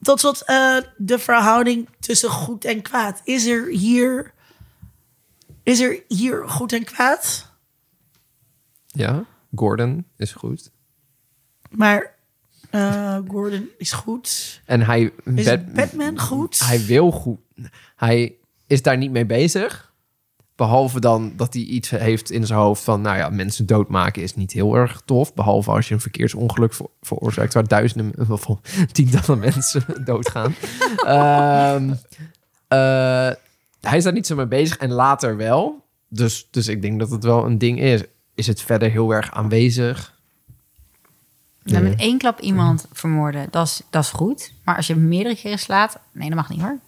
tot 0.03 0.21
slot 0.21 0.45
eh, 0.45 0.77
de 0.97 1.19
verhouding 1.19 1.89
tussen 2.01 2.31
goed 2.31 2.65
en 2.65 2.83
kwaad. 2.83 3.21
Is 3.25 3.47
er 3.47 3.67
hier, 3.69 4.32
is 5.63 5.81
er 5.81 6.03
hier 6.09 6.49
goed 6.49 6.73
en 6.73 6.85
kwaad? 6.85 7.51
Ja, 8.87 9.25
Gordon 9.55 10.05
is 10.17 10.33
goed. 10.33 10.71
Maar 11.71 12.15
Eh, 12.71 13.19
Gordon 13.29 13.69
is 13.79 13.93
goed. 13.93 14.61
En 14.67 14.81
hij, 14.81 15.13
Is 15.35 15.45
Bat- 15.45 15.73
Batman 15.75 16.19
goed? 16.19 16.59
hij 16.59 16.85
wil 16.87 17.11
goed. 17.11 17.39
Hij 17.97 18.35
is 18.67 18.83
daar 18.83 18.97
niet 18.97 19.11
mee 19.11 19.27
bezig. 19.27 19.93
Behalve 20.57 21.01
dan 21.01 21.33
dat 21.37 21.53
hij 21.55 21.63
iets 21.63 21.91
heeft 21.91 22.31
in 22.31 22.47
zijn 22.47 22.59
hoofd 22.59 22.83
van... 22.83 23.01
nou 23.01 23.17
ja, 23.17 23.29
mensen 23.29 23.67
doodmaken 23.67 24.23
is 24.23 24.35
niet 24.35 24.53
heel 24.53 24.75
erg 24.75 25.03
tof. 25.05 25.35
Behalve 25.35 25.71
als 25.71 25.89
je 25.89 25.95
een 25.95 26.01
verkeersongeluk 26.01 26.75
ver- 26.75 26.87
veroorzaakt... 27.01 27.55
waar 27.55 27.69
duizenden, 27.69 28.31
of 28.31 28.47
tientallen 28.93 29.39
mensen 29.41 29.85
doodgaan. 30.05 30.55
Eh, 32.69 33.31
hij 33.89 33.97
is 33.99 34.05
daar 34.05 34.13
niet 34.13 34.27
zo 34.27 34.37
mee 34.37 34.47
bezig 34.47 34.77
en 34.77 34.93
later 34.93 35.37
wel. 35.37 35.85
Dus, 36.09 36.49
dus 36.51 36.69
ik 36.69 36.83
denk 36.83 36.99
dat 36.99 37.11
het 37.11 37.25
wel 37.25 37.45
een 37.47 37.59
ding 37.59 37.81
is. 37.81 38.03
Is 38.35 38.47
het 38.47 38.63
verder 38.63 38.91
heel 38.91 39.11
erg 39.15 39.31
aanwezig? 39.35 40.21
Nou, 41.63 41.83
met 41.85 41.99
één 42.01 42.19
klap 42.19 42.41
iemand 42.41 42.87
vermoorden, 42.93 43.47
dat 43.51 43.67
is, 43.67 43.83
dat 43.91 44.03
is 44.05 44.11
goed. 44.11 44.53
Maar 44.65 44.77
als 44.77 44.87
je 44.87 44.93
hem 44.93 45.09
meerdere 45.09 45.37
keren 45.37 45.59
slaat, 45.59 45.99
nee, 46.13 46.29
dat 46.29 46.37
mag 46.37 46.49
niet 46.49 46.61
hoor. 46.61 46.79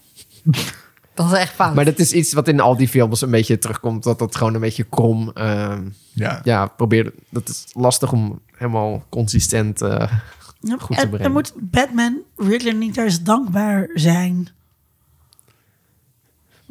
dat 1.14 1.32
is 1.32 1.38
echt 1.38 1.54
fout. 1.54 1.74
Maar 1.74 1.84
dat 1.84 1.98
is 1.98 2.12
iets 2.12 2.32
wat 2.32 2.48
in 2.48 2.60
al 2.60 2.76
die 2.76 2.88
films 2.88 3.20
een 3.20 3.30
beetje 3.30 3.58
terugkomt. 3.58 4.02
Dat 4.02 4.18
dat 4.18 4.36
gewoon 4.36 4.54
een 4.54 4.60
beetje 4.60 4.84
krom... 4.84 5.30
ehm, 5.34 5.82
Ja. 6.12 6.40
ja, 6.44 6.66
probeer. 6.66 7.12
Dat 7.28 7.48
is 7.48 7.64
lastig 7.72 8.12
om 8.12 8.40
helemaal 8.56 9.04
consistent. 9.08 9.82
eh, 9.82 10.12
Ja, 10.60 10.76
goed 10.78 10.96
te 10.96 11.02
en, 11.02 11.08
brengen. 11.08 11.26
en 11.26 11.32
moet 11.32 11.52
Batman 11.56 12.18
Riddler 12.36 12.74
niet 12.74 12.94
juist 12.94 13.24
dankbaar 13.26 13.88
zijn? 13.94 14.48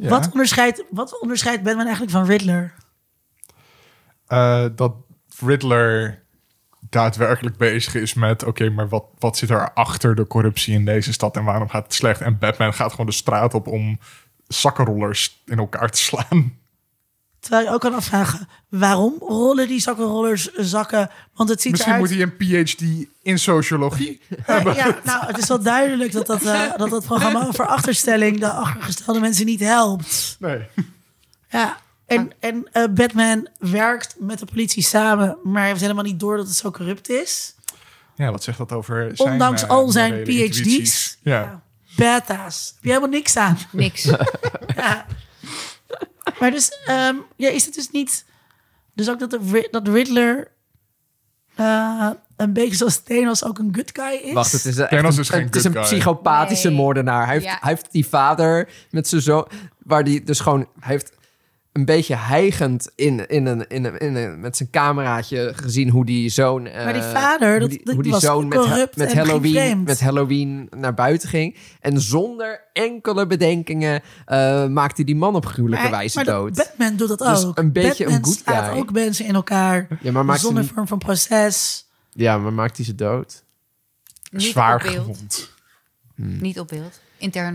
Ja. 0.04 0.10
Wat, 0.10 0.30
onderscheidt, 0.30 0.84
wat 0.90 1.20
onderscheidt 1.20 1.62
Batman 1.62 1.84
eigenlijk 1.84 2.12
van 2.12 2.24
Riddler? 2.24 2.74
Eh, 4.26 4.66
dat 4.74 4.94
Riddler 5.44 6.22
daadwerkelijk 6.90 7.56
bezig 7.56 7.94
is 7.94 8.14
met... 8.14 8.44
oké, 8.44 8.70
maar 8.70 8.88
wat, 8.88 9.04
wat 9.18 9.36
zit 9.36 9.50
er 9.50 9.72
achter 9.72 10.14
de 10.14 10.26
corruptie 10.26 10.74
in 10.74 10.84
deze 10.84 11.12
stad... 11.12 11.36
en 11.36 11.44
waarom 11.44 11.68
gaat 11.68 11.84
het 11.84 11.94
slecht? 11.94 12.20
En 12.20 12.38
Batman 12.38 12.74
gaat 12.74 12.90
gewoon 12.90 13.06
de 13.06 13.12
straat 13.12 13.54
op 13.54 13.66
om 13.66 13.98
zakkenrollers 14.46 15.42
in 15.46 15.58
elkaar 15.58 15.90
te 15.90 15.98
slaan. 15.98 16.58
Terwijl 17.40 17.64
je 17.64 17.70
ook 17.70 17.80
kan 17.80 17.94
afvragen, 17.94 18.48
waarom 18.78 19.14
rollen 19.18 19.68
die 19.68 19.80
zakkenrollers 19.80 20.52
zakken? 20.52 21.10
Want 21.34 21.48
het 21.48 21.60
ziet 21.60 21.70
Misschien 21.70 21.92
eruit... 21.92 22.10
moet 22.10 22.18
hij 22.18 22.56
een 22.56 22.64
PhD 22.66 23.08
in 23.22 23.38
sociologie 23.38 24.20
hebben. 24.42 24.74
Ja, 24.74 24.98
nou, 25.04 25.26
het 25.26 25.38
is 25.38 25.48
wel 25.48 25.62
duidelijk 25.62 26.12
dat 26.12 26.26
dat, 26.26 26.42
eh, 26.42 26.76
dat, 26.76 26.90
dat 26.90 27.04
programma 27.04 27.46
over 27.48 27.66
achterstelling 27.66 28.40
de 28.40 28.50
achtergestelde 28.50 29.20
mensen 29.20 29.46
niet 29.46 29.60
helpt. 29.60 30.36
Nee. 30.38 30.60
Ja, 31.48 31.76
en, 32.06 32.32
en 32.40 32.68
eh, 32.72 32.84
Batman 32.90 33.48
werkt 33.58 34.16
met 34.18 34.38
de 34.38 34.46
politie 34.46 34.82
samen, 34.82 35.38
maar 35.42 35.66
heeft 35.66 35.80
helemaal 35.80 36.04
niet 36.04 36.20
door 36.20 36.36
dat 36.36 36.46
het 36.46 36.56
zo 36.56 36.70
corrupt 36.70 37.08
is. 37.08 37.54
Ja, 38.16 38.30
wat 38.30 38.42
zegt 38.42 38.58
dat 38.58 38.72
over 38.72 39.10
zijn... 39.14 39.32
Ondanks 39.32 39.62
eh, 39.62 39.68
al 39.68 39.88
zijn 39.88 40.18
intuïties? 40.18 40.74
PhD's. 40.90 41.18
Ja. 41.22 41.62
Badass. 41.96 42.72
Heb 42.74 42.82
je 42.82 42.88
helemaal 42.88 43.08
niks 43.08 43.36
aan. 43.36 43.58
Niks. 43.70 44.04
Ja. 44.76 45.06
Maar 46.38 46.50
dus, 46.50 46.68
ehm, 46.86 47.14
ja, 47.36 47.48
is 47.50 47.64
het 47.64 47.74
dus 47.74 47.90
niet... 47.90 48.24
Dus 48.94 49.10
ook 49.10 49.18
dat, 49.18 49.30
de, 49.30 49.68
dat 49.70 49.88
Riddler 49.88 50.50
eh, 51.56 52.10
een 52.36 52.52
beetje 52.52 52.74
zoals 52.76 53.02
Thanos 53.02 53.44
ook 53.44 53.58
een 53.58 53.74
good 53.74 53.90
guy 53.92 54.20
is? 54.28 54.32
Wacht, 54.32 54.52
het 54.52 54.64
is, 54.64 54.78
echt 54.78 54.90
Thanos 54.90 55.14
een, 55.16 55.22
is 55.22 55.28
geen 55.28 55.42
het 55.44 55.56
is 55.56 55.64
een 55.64 55.72
psychopathische 55.72 56.68
Nee. 56.68 56.76
moordenaar. 56.76 57.24
Hij 57.24 57.32
heeft, 57.34 57.44
Ja. 57.46 57.58
hij 57.60 57.70
heeft 57.70 57.92
die 57.92 58.06
vader 58.06 58.68
met 58.90 59.08
zijn 59.08 59.20
zoon. 59.22 59.46
Waar 59.78 60.04
die 60.04 60.22
dus 60.22 60.40
gewoon. 60.40 60.68
Hij 60.80 60.92
heeft 60.94 61.12
een 61.74 61.84
beetje 61.84 62.14
hijgend 62.16 62.90
in, 62.94 63.26
in 63.28 63.46
een, 63.46 63.66
in 63.68 63.84
een, 63.84 63.98
in 63.98 64.14
een, 64.14 64.40
met 64.40 64.56
zijn 64.56 64.70
cameraatje 64.70 65.52
gezien 65.56 65.88
hoe 65.88 66.04
die 66.04 66.28
zoon. 66.30 66.62
Maar 66.62 66.92
die 66.92 67.02
vader, 67.02 67.50
hoe 67.50 67.58
dat- 67.60 67.68
die, 67.70 67.80
dat 67.84 67.94
hoe 67.94 68.02
die 68.02 68.12
was 68.12 68.22
zoon 68.22 68.48
met, 68.48 69.12
Halloween, 69.14 69.82
met 69.82 70.00
Halloween 70.00 70.68
naar 70.76 70.94
buiten 70.94 71.28
ging. 71.28 71.56
En 71.80 72.00
zonder 72.00 72.60
enkele 72.72 73.26
bedenkingen 73.26 74.02
eh 74.26 74.66
maakte 74.66 74.94
hij 74.96 75.04
die 75.04 75.16
man 75.16 75.34
op 75.34 75.46
gruwelijke 75.46 75.82
Maar- 75.84 75.92
wijze 75.92 76.16
maar 76.16 76.24
dat- 76.24 76.34
dood. 76.34 76.54
Batman 76.56 76.96
doet 76.96 77.08
dat 77.08 77.18
Dus 77.18 77.44
ook. 77.44 77.58
een 77.58 77.72
beetje 77.72 78.04
Batman 78.04 78.14
een 78.18 78.24
good 78.24 78.36
slaat 78.38 78.76
ook 78.76 78.92
mensen 78.92 79.24
in 79.26 79.34
elkaar. 79.34 79.86
ja, 80.00 80.12
maar 80.12 80.24
maakt, 80.24 80.40
zonder 80.40 80.62
hij, 80.64 80.72
vorm 80.74 80.86
van 80.88 80.98
proces. 80.98 81.86
ja, 82.12 82.38
maar 82.38 82.52
maakt 82.52 82.76
hij 82.76 82.84
ze 82.86 82.94
dood? 82.94 83.42
Niet 84.30 84.42
Zwaar 84.42 84.80
gewond. 84.80 85.50
Niet 86.16 86.60
op 86.60 86.68
beeld. 86.68 87.00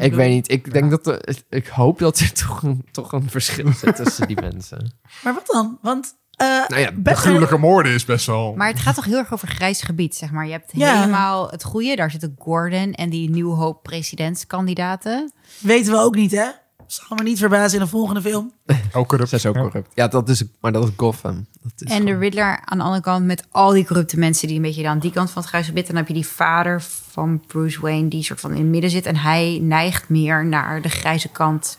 Ik 0.02 0.14
weet 0.14 0.30
niet. 0.30 0.52
Ik 0.52 0.74
denk 0.74 0.90
dat 0.92 1.08
er, 1.08 1.38
ik 1.50 1.68
hoop 1.68 2.00
dat 2.00 2.20
er 2.20 2.34
toch 2.34 2.62
een, 2.64 2.86
toch 2.92 3.12
een 3.12 3.30
verschil 3.30 3.74
zit 3.74 3.96
tussen 3.96 4.28
die 4.28 4.42
mensen. 4.52 4.94
Maar 5.24 5.34
wat 5.34 5.46
dan? 5.46 5.78
Want 5.82 6.18
eh 6.36 6.48
Nou 6.68 6.80
ja, 6.82 6.92
De 6.96 7.16
gruwelijke 7.16 7.58
moorden 7.58 7.94
is 7.94 8.06
best 8.06 8.26
wel... 8.26 8.54
Maar 8.56 8.68
het 8.68 8.80
gaat 8.80 8.96
toch 8.96 9.06
heel 9.06 9.18
erg 9.18 9.34
over 9.34 9.48
grijs 9.48 9.82
gebied, 9.82 10.16
zeg 10.16 10.32
maar. 10.32 10.46
Je 10.46 10.52
hebt 10.52 10.72
Ja. 10.74 11.00
helemaal 11.00 11.50
het 11.50 11.64
goede. 11.64 11.96
Daar 11.96 12.12
zitten 12.12 12.36
Gordon 12.38 12.94
en 12.94 13.10
die 13.10 13.30
Nieuw 13.30 13.54
Hoop 13.54 13.84
presidentskandidaten. 13.84 15.32
weten 15.60 15.92
we 15.92 16.00
ook 16.00 16.16
niet, 16.16 16.32
hè? 16.32 16.48
Zal 16.92 17.18
me 17.18 17.24
niet 17.24 17.38
verbazen 17.40 17.80
in 17.80 17.84
de 17.84 17.90
volgende 17.90 18.22
film. 18.22 18.52
ook 18.94 19.08
corrupt. 19.08 19.30
Zij 19.30 19.38
is 19.38 19.46
ook 19.46 19.56
Ja. 19.56 19.62
corrupt. 19.62 19.92
Ja, 19.96 20.08
dat 20.08 20.30
is, 20.30 20.44
maar 20.62 20.72
dat 20.72 20.84
is 20.84 20.90
Gotham. 20.98 21.46
Dat 21.62 21.72
is 21.76 21.92
En 21.92 22.06
de 22.06 22.18
Riddler 22.18 22.62
aan 22.66 22.78
de 22.78 22.84
andere 22.84 23.02
kant 23.04 23.26
met 23.26 23.44
al 23.52 23.72
die 23.72 23.86
corrupte 23.86 24.18
mensen 24.20 24.48
die 24.48 24.56
een 24.56 24.62
beetje 24.62 24.88
aan 24.88 25.00
die 25.00 25.12
kant 25.12 25.30
van 25.32 25.42
het 25.42 25.50
grijs 25.52 25.66
gebied. 25.66 25.82
En 25.84 25.88
dan 25.90 25.98
heb 25.98 26.08
je 26.08 26.14
die 26.14 26.28
vader 26.28 26.82
van 27.12 27.44
Bruce 27.48 27.82
Wayne 27.82 28.08
die 28.08 28.24
soort 28.24 28.40
van 28.40 28.52
in 28.52 28.58
het 28.58 28.68
midden 28.68 28.90
zit. 28.90 29.06
En 29.06 29.16
hij 29.16 29.60
neigt 29.62 30.10
meer 30.10 30.46
naar 30.46 30.82
de 30.82 30.90
grijze 30.90 31.28
kant, 31.30 31.78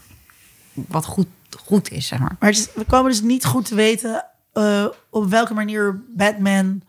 wat 0.72 1.04
goed, 1.04 1.26
goed 1.64 1.90
is, 1.90 2.06
zeg 2.06 2.18
maar. 2.18 2.36
Maar 2.40 2.48
is- 2.50 2.72
we 2.74 2.84
komen 2.84 3.10
dus 3.10 3.22
niet 3.22 3.44
goed 3.44 3.64
te 3.64 3.74
weten 3.74 4.24
eh, 4.52 4.86
op 5.10 5.26
welke 5.30 5.54
manier 5.54 6.02
Batman 6.16 6.82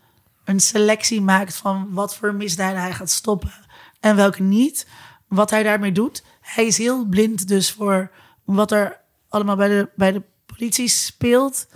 een 0.44 0.60
selectie 0.60 1.20
maakt 1.20 1.54
van 1.56 1.88
wat 1.90 2.16
voor 2.16 2.34
misdaden 2.34 2.80
hij 2.80 2.92
gaat 2.92 3.10
stoppen 3.10 3.52
en 4.00 4.16
welke 4.16 4.42
niet. 4.42 4.86
Wat 5.28 5.50
hij 5.50 5.62
daarmee 5.62 5.92
doet. 5.92 6.22
Hij 6.54 6.66
is 6.66 6.78
heel 6.78 7.04
blind 7.06 7.48
dus 7.48 7.70
voor 7.72 8.10
wat 8.44 8.72
er 8.72 9.00
allemaal 9.28 9.56
bij 9.56 9.68
de, 9.68 9.88
bij 9.96 10.12
de 10.12 10.22
politie 10.46 10.88
speelt. 10.88 11.66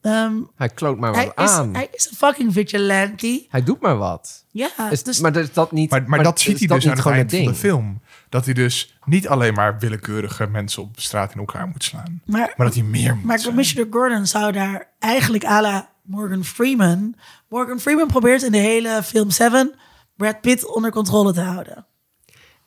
Ehm, 0.00 0.34
Hij 0.56 0.68
kloot 0.68 0.98
maar 0.98 1.14
hij, 1.14 1.32
wat 1.34 1.48
is, 1.48 1.54
aan. 1.54 1.74
hij 1.74 1.88
is 1.92 2.10
een 2.10 2.16
fucking 2.16 2.52
vigilante. 2.52 3.46
Hij 3.48 3.62
doet 3.62 3.80
maar 3.80 3.96
wat. 3.96 4.44
Ja, 4.50 4.90
Is, 4.90 5.02
dus 5.02 5.20
maar 5.20 5.36
is 5.36 5.52
dat 5.52 5.72
niet... 5.72 5.90
Maar, 5.90 6.02
maar, 6.06 6.22
dat 6.22 6.40
ziet 6.40 6.52
is 6.54 6.58
hij 6.58 6.68
dat 6.68 6.76
dus 6.76 6.84
niet 6.86 6.92
aan 6.92 6.98
het 6.98 7.06
gewoon 7.06 7.28
eind 7.30 7.44
van 7.44 7.52
de 7.52 7.58
film. 7.58 8.00
Dat 8.28 8.44
hij 8.44 8.54
dus 8.54 8.98
niet 9.04 9.28
alleen 9.28 9.54
maar 9.54 9.78
willekeurige 9.78 10.46
mensen 10.46 10.82
op 10.82 11.00
straat 11.00 11.32
in 11.32 11.38
elkaar 11.38 11.66
moet 11.66 11.84
slaan. 11.84 12.22
maar, 12.24 12.54
Maar 12.56 12.66
dat 12.66 12.74
hij 12.74 12.84
meer 12.84 13.14
moet 13.14 13.24
Maar 13.24 13.38
zijn. 13.38 13.50
Commissioner 13.50 13.92
Gordon 13.92 14.26
zou 14.26 14.52
daar 14.52 14.88
eigenlijk 14.98 15.44
à 15.44 15.60
la 15.60 15.90
Morgan 16.02 16.44
Freeman... 16.44 17.14
Morgan 17.48 17.80
Freeman 17.80 18.06
probeert 18.06 18.42
in 18.42 18.52
de 18.52 18.58
hele 18.58 19.02
film 19.02 19.30
Seven 19.30 19.74
Brad 20.16 20.40
Pitt 20.40 20.66
onder 20.74 20.90
controle 20.90 21.32
te 21.32 21.40
houden. 21.40 21.86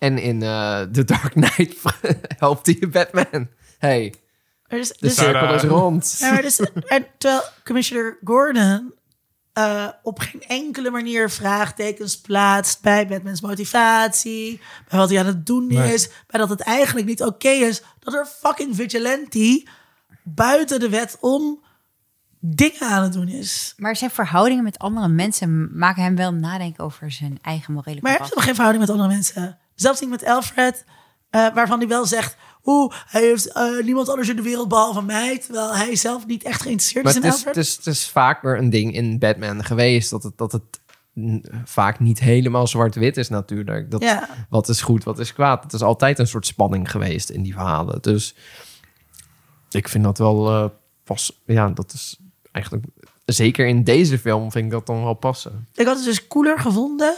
En 0.04 0.18
in 0.18 0.44
eh 0.44 0.82
The 0.82 1.04
Dark 1.04 1.32
Knight 1.32 1.76
helpt 2.44 2.66
hij 2.66 2.90
Batman. 2.92 3.48
Hey, 3.80 4.14
Er 4.68 4.80
is, 4.80 4.88
de 4.88 4.96
dus, 5.00 5.16
cirkel 5.16 5.54
is 5.54 5.62
rond. 5.62 6.16
ja, 6.20 6.32
maar 6.32 6.42
dus, 6.42 6.60
en 6.88 7.06
terwijl 7.18 7.42
Commissioner 7.64 8.18
Gordon 8.24 8.94
eh, 9.54 9.88
op 10.04 10.20
geen 10.20 10.44
enkele 10.48 10.90
manier 10.90 11.30
vraagtekens 11.30 12.22
plaatst 12.22 12.82
bij 12.82 13.08
Batmans 13.08 13.42
motivatie, 13.42 14.62
bij 14.90 15.00
wat 15.00 15.10
hij 15.10 15.20
aan 15.20 15.26
het 15.26 15.46
doen 15.46 15.68
Nee. 15.68 15.94
is, 15.94 16.10
bij 16.28 16.40
dat 16.40 16.50
het 16.50 16.62
eigenlijk 16.62 17.08
niet 17.08 17.24
oké 17.24 17.50
is 17.50 17.82
dat 18.00 18.14
er 18.14 18.26
fucking 18.26 18.76
vigilante 18.76 19.68
buiten 20.24 20.80
de 20.80 20.90
wet 20.90 21.18
om 21.20 21.64
dingen 22.40 22.82
aan 22.82 23.04
het 23.04 23.14
doen 23.14 23.28
is. 23.28 23.74
Maar 23.78 23.96
zijn 23.96 24.12
verhoudingen 24.12 24.64
met 24.64 24.80
andere 24.80 25.08
mensen 25.08 25.78
maken 25.78 26.04
hem 26.04 26.16
wel 26.16 26.34
nadenken 26.34 26.84
over 26.84 27.12
zijn 27.12 27.40
eigen 27.42 27.74
morele 27.74 28.00
Maar 28.02 28.12
hij 28.12 28.20
heeft 28.20 28.24
helemaal 28.24 28.46
geen 28.46 28.56
verhouding 28.56 28.86
met 28.86 28.96
andere 28.96 29.14
mensen. 29.16 29.58
Zelfs 29.76 30.02
niet 30.02 30.10
met 30.10 30.26
Alfred, 30.26 30.86
eh, 31.30 31.54
waarvan 31.54 31.80
hij 31.80 31.88
wel 31.88 32.06
zegt... 32.06 32.36
Oeh, 32.66 32.94
hij 33.08 33.22
heeft 33.22 33.52
eh, 33.52 33.84
niemand 33.84 34.10
anders 34.10 34.30
in 34.30 34.36
de 34.36 34.42
wereld 34.42 34.68
behalve 34.68 35.02
mij. 35.02 35.38
Terwijl 35.40 35.76
hij 35.76 35.96
zelf 35.96 36.26
niet 36.26 36.44
echt 36.44 36.62
geïnteresseerd 36.62 37.04
Maar 37.04 37.14
is 37.14 37.18
het 37.18 37.28
in 37.28 37.32
is, 37.32 37.36
Alfred. 37.36 37.56
het, 37.56 37.66
is, 37.66 37.76
het 37.76 37.86
is 37.86 38.08
vaker 38.08 38.58
een 38.58 38.70
ding 38.70 38.94
in 38.94 39.20
Batman 39.20 39.64
geweest 39.64 40.10
dat 40.10 40.24
het, 40.24 40.38
dat 40.38 40.52
het 40.52 40.82
vaak 41.64 42.00
niet 42.00 42.20
helemaal 42.20 42.68
zwart-wit 42.68 43.18
is 43.18 43.30
natuurlijk. 43.30 43.92
Dat, 43.92 44.02
Ja. 44.02 44.30
Wat 44.50 44.70
is 44.70 44.82
goed, 44.82 45.04
wat 45.04 45.20
is 45.20 45.34
kwaad. 45.34 45.64
Het 45.64 45.74
is 45.74 45.82
altijd 45.82 46.20
een 46.20 46.28
soort 46.28 46.46
spanning 46.46 46.92
geweest 46.92 47.30
in 47.30 47.44
die 47.44 47.54
verhalen. 47.54 48.02
Dus 48.02 48.36
ik 49.70 49.88
vind 49.90 50.04
dat 50.04 50.18
wel 50.18 50.50
eh, 50.50 50.70
pas. 51.04 51.42
Ja, 51.46 51.70
dat 51.70 51.94
is 51.94 52.20
eigenlijk. 52.52 52.86
Zeker 53.26 53.68
in 53.68 53.84
deze 53.84 54.20
film 54.20 54.52
vind 54.52 54.66
ik 54.66 54.72
dat 54.72 54.86
dan 54.86 55.04
wel 55.04 55.14
passen. 55.14 55.68
Ik 55.74 55.86
had 55.86 55.96
het 55.96 56.06
dus 56.06 56.28
cooler 56.28 56.60
gevonden... 56.60 57.16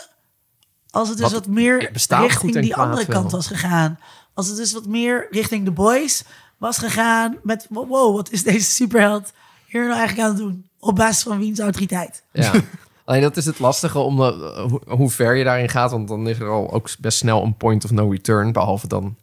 als 0.96 1.10
het 1.10 1.18
dus 1.18 1.32
Wat- 1.32 1.46
wat, 1.46 1.48
meer 1.48 1.82
er 1.82 2.22
richting 2.22 2.60
die 2.60 2.76
andere 2.76 3.06
wel. 3.06 3.20
kant 3.20 3.32
was 3.32 3.48
gegaan. 3.48 4.00
Als 4.34 4.48
het 4.48 4.58
dus 4.58 4.74
wat 4.74 4.86
meer 4.86 5.28
richting 5.30 5.66
The 5.66 5.72
Boys 5.72 6.24
was 6.58 6.78
gegaan... 6.78 7.38
met 7.44 7.68
wow, 7.70 8.16
wat 8.16 8.32
is 8.32 8.44
deze 8.44 8.70
superheld 8.72 9.32
hier 9.68 9.82
nou 9.82 9.98
eigenlijk 9.98 10.28
aan 10.28 10.36
het 10.36 10.44
doen? 10.44 10.70
Op 10.80 10.96
basis 10.96 11.24
van 11.24 11.40
wiens 11.40 11.60
autoriteit? 11.60 12.24
Ja. 12.32 12.52
Alleen 13.06 13.22
dat 13.22 13.38
is 13.38 13.46
het 13.46 13.60
lastige 13.60 14.00
om 14.00 14.18
de, 14.18 14.66
hoe, 14.70 14.82
hoe 14.96 15.10
ver 15.10 15.36
je 15.36 15.44
daarin 15.44 15.70
gaat. 15.70 15.92
Want 15.92 16.08
dan 16.08 16.28
is 16.28 16.40
er 16.40 16.50
al 16.50 16.72
ook 16.72 16.90
best 17.00 17.18
snel 17.18 17.44
een 17.44 17.58
point 17.58 17.84
of 17.84 17.92
no 17.92 18.10
return. 18.10 18.52
Behalve 18.52 18.88
dan 18.88 19.18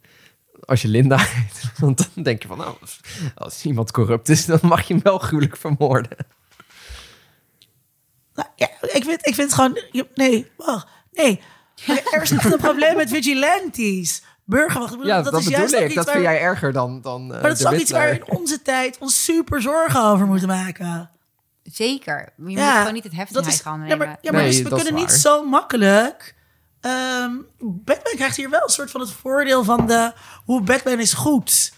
als 0.65 0.81
je 0.81 0.87
Linda 0.87 1.17
heet. 1.27 1.71
Want 1.77 2.09
dan 2.13 2.23
denk 2.23 2.41
je 2.41 2.47
van, 2.47 2.57
nou, 2.57 2.75
als, 3.35 3.65
iemand 3.65 3.91
corrupt 3.91 4.29
is, 4.29 4.45
dan 4.45 4.59
mag 4.61 4.87
je 4.87 4.93
hem 4.93 5.03
wel 5.03 5.17
gruwelijk 5.17 5.57
vermoorden. 5.57 6.17
Nou, 8.33 8.47
ja, 8.55 8.69
ik, 8.81 9.03
vind, 9.03 9.27
ik 9.27 9.35
vind 9.35 9.51
het 9.51 9.53
gewoon... 9.53 9.79
Nee, 10.15 10.51
wacht. 10.57 10.87
Nee, 11.11 11.41
er 12.13 12.21
is 12.21 12.31
echt 12.31 12.45
een 12.53 12.57
probleem 12.57 12.95
met 12.95 13.09
vigilantes. 13.09 14.21
Burgerwacht. 14.45 14.95
Ja, 15.03 15.21
dat, 15.21 15.39
is 15.39 15.47
juist 15.47 15.73
ik. 15.73 15.85
iets 15.85 15.95
Dat 15.95 16.05
waar- 16.05 16.13
vind 16.13 16.25
jij 16.25 16.39
erger 16.41 16.71
dan, 16.73 17.01
dan 17.01 17.21
eh, 17.21 17.27
Maar 17.41 17.49
dat 17.49 17.59
is 17.59 17.65
ook 17.65 17.73
iets 17.73 17.91
waar 17.91 18.09
we 18.09 18.15
in 18.15 18.37
onze 18.37 18.61
tijd 18.61 18.97
ons 18.97 19.23
super 19.23 19.61
zorgen 19.61 20.01
over 20.03 20.25
moeten 20.25 20.47
maken. 20.47 21.09
Zeker. 21.63 22.33
Je 22.37 22.43
moet 22.43 22.51
Ja, 22.51 22.77
gewoon 22.77 22.93
niet 22.93 23.03
het 23.03 23.13
heft 23.15 23.35
in 23.35 23.43
Dat 23.43 23.61
ja, 23.63 23.75
nemen. 23.75 23.97
maar, 23.97 24.07
ja, 24.21 24.31
maar 24.31 24.41
Nee, 24.41 24.49
dus 24.49 24.61
we 24.61 24.69
dat 24.69 24.77
is 24.77 24.83
kunnen 24.83 25.01
niet 25.01 25.11
zo 25.11 25.45
makkelijk. 25.45 26.35
ehm, 26.81 27.31
Batman 27.59 28.13
krijgt 28.15 28.35
hier 28.37 28.49
wel 28.49 28.61
een 28.63 28.69
soort 28.69 28.91
van 28.91 29.01
het 29.01 29.11
voordeel 29.11 29.63
van 29.63 29.87
de, 29.87 30.13
hoe 30.45 30.61
Batman 30.61 30.99
is 30.99 31.13
goed. 31.13 31.73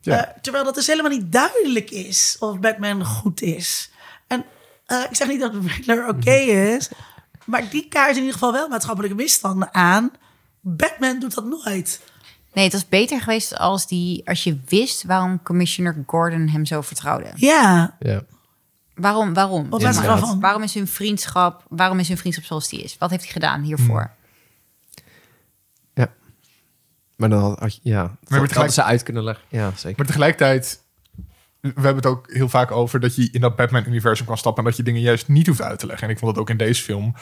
Ja. 0.00 0.26
Eh, 0.26 0.32
terwijl 0.40 0.64
dat 0.64 0.74
dus 0.74 0.86
helemaal 0.86 1.10
niet 1.10 1.32
duidelijk 1.32 1.90
is 1.90 2.36
of 2.38 2.58
Batman 2.60 3.04
goed 3.04 3.40
is. 3.42 3.90
En 4.26 4.44
eh, 4.86 4.98
ik 5.10 5.16
zeg 5.16 5.28
niet 5.28 5.40
dat 5.40 5.52
Riddler 5.66 6.08
oké 6.08 6.30
is, 6.34 6.88
maar 7.44 7.70
die 7.70 7.88
kaart 7.88 8.10
in 8.10 8.16
ieder 8.16 8.32
geval 8.32 8.52
wel 8.52 8.68
maatschappelijke 8.68 9.16
misstanden 9.16 9.74
aan. 9.74 10.10
Batman 10.60 11.18
doet 11.20 11.34
dat 11.34 11.44
nooit. 11.44 12.00
Nee, 12.52 12.64
het 12.64 12.72
was 12.72 12.88
beter 12.88 13.20
geweest 13.20 13.56
als, 13.58 13.86
die, 13.86 14.28
als 14.28 14.44
je 14.44 14.60
wist 14.68 15.02
waarom 15.04 15.42
Commissioner 15.42 16.02
Gordon 16.06 16.48
hem 16.48 16.64
zo 16.66 16.80
vertrouwde. 16.80 17.30
Ja, 17.34 17.96
Ja. 17.98 18.22
Waarom? 18.94 19.34
Waarom? 19.34 19.70
Wat 19.70 19.82
was 19.82 19.96
er 19.96 20.06
maar, 20.06 20.38
waarom 20.40 20.62
is 20.62 20.74
hun 20.74 20.86
vriendschap? 20.88 21.64
Waarom 21.68 21.98
is 21.98 22.08
hun 22.08 22.16
vriendschap 22.16 22.44
zoals 22.46 22.68
die 22.68 22.82
is? 22.82 22.96
Wat 22.98 23.10
heeft 23.10 23.22
hij 23.22 23.32
gedaan 23.32 23.62
hiervoor? 23.62 24.10
ja. 25.94 26.12
Maar 27.16 27.28
dan 27.28 27.56
had. 27.58 27.78
Ja, 27.82 28.02
dat 28.02 28.10
tegelijk- 28.24 28.52
hadden 28.52 28.72
ze 28.72 28.82
uit 28.82 29.02
kunnen 29.02 29.22
leggen. 29.24 29.44
Ja, 29.48 29.70
zeker. 29.76 29.96
Maar 29.96 30.06
tegelijkertijd, 30.06 30.81
we 31.62 31.70
hebben 31.74 31.96
het 31.96 32.06
ook 32.06 32.32
heel 32.32 32.48
vaak 32.48 32.70
over 32.70 33.00
dat 33.00 33.14
je 33.14 33.28
in 33.32 33.40
dat 33.40 33.56
Batman-universum 33.56 34.26
kan 34.26 34.38
stappen 34.38 34.64
en 34.64 34.68
dat 34.68 34.78
je 34.78 34.82
dingen 34.84 35.00
juist 35.00 35.28
niet 35.28 35.46
hoeft 35.46 35.62
uit 35.62 35.78
te 35.78 35.86
leggen. 35.86 36.06
En 36.06 36.12
ik 36.12 36.18
vond 36.18 36.34
dat 36.34 36.42
ook 36.42 36.50
in 36.50 36.56
deze 36.56 36.82
film 36.82 37.14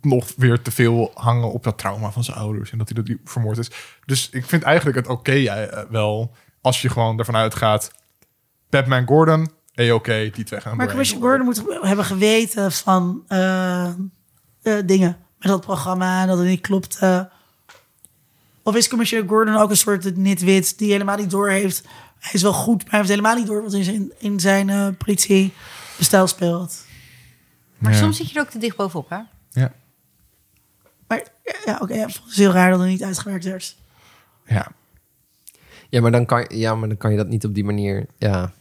nog 0.00 0.32
weer 0.36 0.62
te 0.62 0.70
veel 0.70 1.10
hangen 1.14 1.52
op 1.52 1.62
dat 1.62 1.78
trauma 1.78 2.10
van 2.10 2.24
zijn 2.24 2.36
ouders 2.36 2.72
en 2.72 2.78
dat 2.78 2.88
hij 2.88 3.02
dat 3.02 3.16
vermoord 3.24 3.58
is. 3.58 3.70
Dus 4.04 4.30
ik 4.30 4.44
vind 4.44 4.62
eigenlijk 4.62 4.96
het 4.96 5.06
oké 5.06 5.32
eh, 5.32 5.82
wel 5.90 6.34
als 6.60 6.82
je 6.82 6.88
gewoon 6.88 7.18
ervan 7.18 7.36
uitgaat, 7.36 7.92
Batman 8.68 9.06
Gordon, 9.06 9.50
eh 9.74 9.94
oké, 9.94 10.30
die 10.32 10.44
twee 10.44 10.60
gaan 10.60 10.76
maar. 10.76 10.88
Commissioner 10.88 11.28
Gordon 11.28 11.46
moet 11.46 11.80
hebben 11.86 12.04
geweten 12.04 12.72
van 12.72 13.24
eh, 13.28 13.86
eh, 13.86 13.92
dingen 14.84 15.16
met 15.38 15.48
dat 15.48 15.60
programma, 15.60 16.26
dat 16.26 16.38
het 16.38 16.46
niet 16.46 16.60
klopte. 16.60 17.30
Of 18.62 18.76
is 18.76 18.88
Commissioner 18.88 19.28
Gordon 19.28 19.56
ook 19.56 19.70
een 19.70 19.76
soort 19.76 20.16
nitwit 20.16 20.78
die 20.78 20.92
helemaal 20.92 21.16
niet 21.16 21.30
door 21.30 21.48
heeft? 21.48 21.84
Hij 22.20 22.32
is 22.32 22.42
wel 22.42 22.52
goed, 22.52 22.82
maar 22.82 22.90
hij 22.90 22.98
heeft 22.98 23.10
helemaal 23.10 23.36
niet 23.36 23.46
door 23.46 23.62
wat 23.62 23.72
in 23.72 23.84
zijn, 23.84 24.12
in 24.18 24.40
zijn 24.40 24.68
eh 24.70 24.88
politiebestel 25.04 26.26
speelt. 26.26 26.84
Maar 27.78 27.92
Ja. 27.92 27.98
soms 27.98 28.16
zit 28.16 28.30
je 28.30 28.34
er 28.38 28.42
ook 28.44 28.50
te 28.50 28.58
dicht 28.58 28.76
bovenop, 28.76 29.08
hè? 29.08 29.18
Ja, 29.50 29.72
Maar 31.06 31.26
ja, 31.64 31.78
oké, 31.80 31.94
ja, 31.94 32.08
vond 32.08 32.28
het 32.28 32.34
heel 32.36 32.52
raar 32.52 32.70
dat 32.70 32.80
het 32.80 32.88
niet 32.88 33.02
uitgewerkt 33.04 33.44
werd. 33.44 33.76
ja. 34.46 34.72
Ja, 35.88 36.00
maar 36.00 36.10
dan 36.10 36.26
kan, 36.26 36.44
ja, 36.48 36.74
maar 36.74 36.88
dan 36.88 36.96
kan 36.96 37.10
je 37.10 37.16
dat 37.16 37.28
niet 37.28 37.44
op 37.44 37.54
die 37.54 37.64
manier... 37.64 38.06
Ja. 38.18 38.52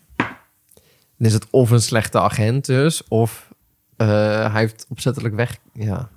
Dan 1.18 1.28
is 1.28 1.34
het 1.34 1.48
of 1.50 1.70
een 1.70 1.82
slechte 1.82 2.20
agent 2.20 2.66
dus, 2.66 3.08
of 3.08 3.50
eh, 3.98 4.08
hij 4.52 4.62
heeft 4.62 4.86
opzettelijk 4.90 5.36
weg... 5.36 5.58
Ja. 5.74 6.10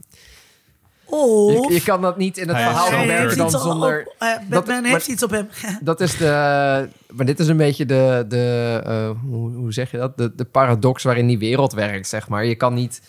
Of 1.13 1.69
Je, 1.69 1.75
je 1.75 1.83
kan 1.83 2.01
dat 2.01 2.17
niet 2.17 2.37
in 2.39 2.49
het 2.49 2.57
verhaal 2.57 2.87
zeker. 2.89 3.07
werken 3.07 3.37
dan 3.37 3.51
zonder... 3.51 4.01
op- 4.07 4.15
eh, 4.19 4.29
dat- 4.29 4.49
Batman 4.49 4.83
maar- 4.83 4.91
heeft 4.91 5.09
iets 5.09 5.23
op 5.23 5.31
hem. 5.31 5.49
Dat 5.81 6.01
is 6.01 6.17
de. 6.17 6.89
Maar 7.13 7.27
dit 7.27 7.39
is 7.39 7.49
een 7.49 7.57
beetje 7.57 7.87
de. 7.87 8.25
de 8.29 8.81
eh, 8.85 9.11
hoe, 9.29 9.51
hoe 9.55 9.73
zeg 9.73 9.91
je 9.91 9.97
dat? 9.97 10.17
De, 10.19 10.35
de 10.35 10.45
paradox 10.45 11.03
waarin 11.03 11.27
die 11.27 11.39
wereld 11.39 11.73
werkt, 11.73 12.09
zeg 12.09 12.29
maar. 12.29 12.45
Je 12.45 12.55
kan 12.55 12.75
niet. 12.75 13.03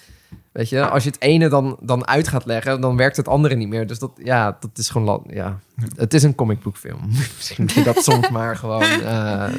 Weet 0.51 0.69
je, 0.69 0.87
als 0.89 1.03
je 1.03 1.09
het 1.09 1.21
ene 1.21 1.49
dan, 1.49 1.77
dan 1.81 2.07
uit 2.07 2.27
gaat 2.27 2.45
leggen, 2.45 2.81
dan 2.81 2.97
werkt 2.97 3.17
het 3.17 3.27
andere 3.27 3.55
niet 3.55 3.67
meer. 3.67 3.87
Dus 3.87 3.99
dat, 3.99 4.11
ja, 4.23 4.57
dat 4.59 4.77
is 4.77 4.89
gewoon. 4.89 5.23
Ja, 5.29 5.59
het 5.95 6.13
is 6.13 6.23
een 6.23 6.35
comicboekfilm. 6.35 7.07
Misschien 7.37 7.63
moet 7.63 7.73
je 7.73 7.83
dat 7.83 8.03
soms 8.03 8.29
maar 8.37 8.55
gewoon 8.57 8.83
eh, 8.83 9.49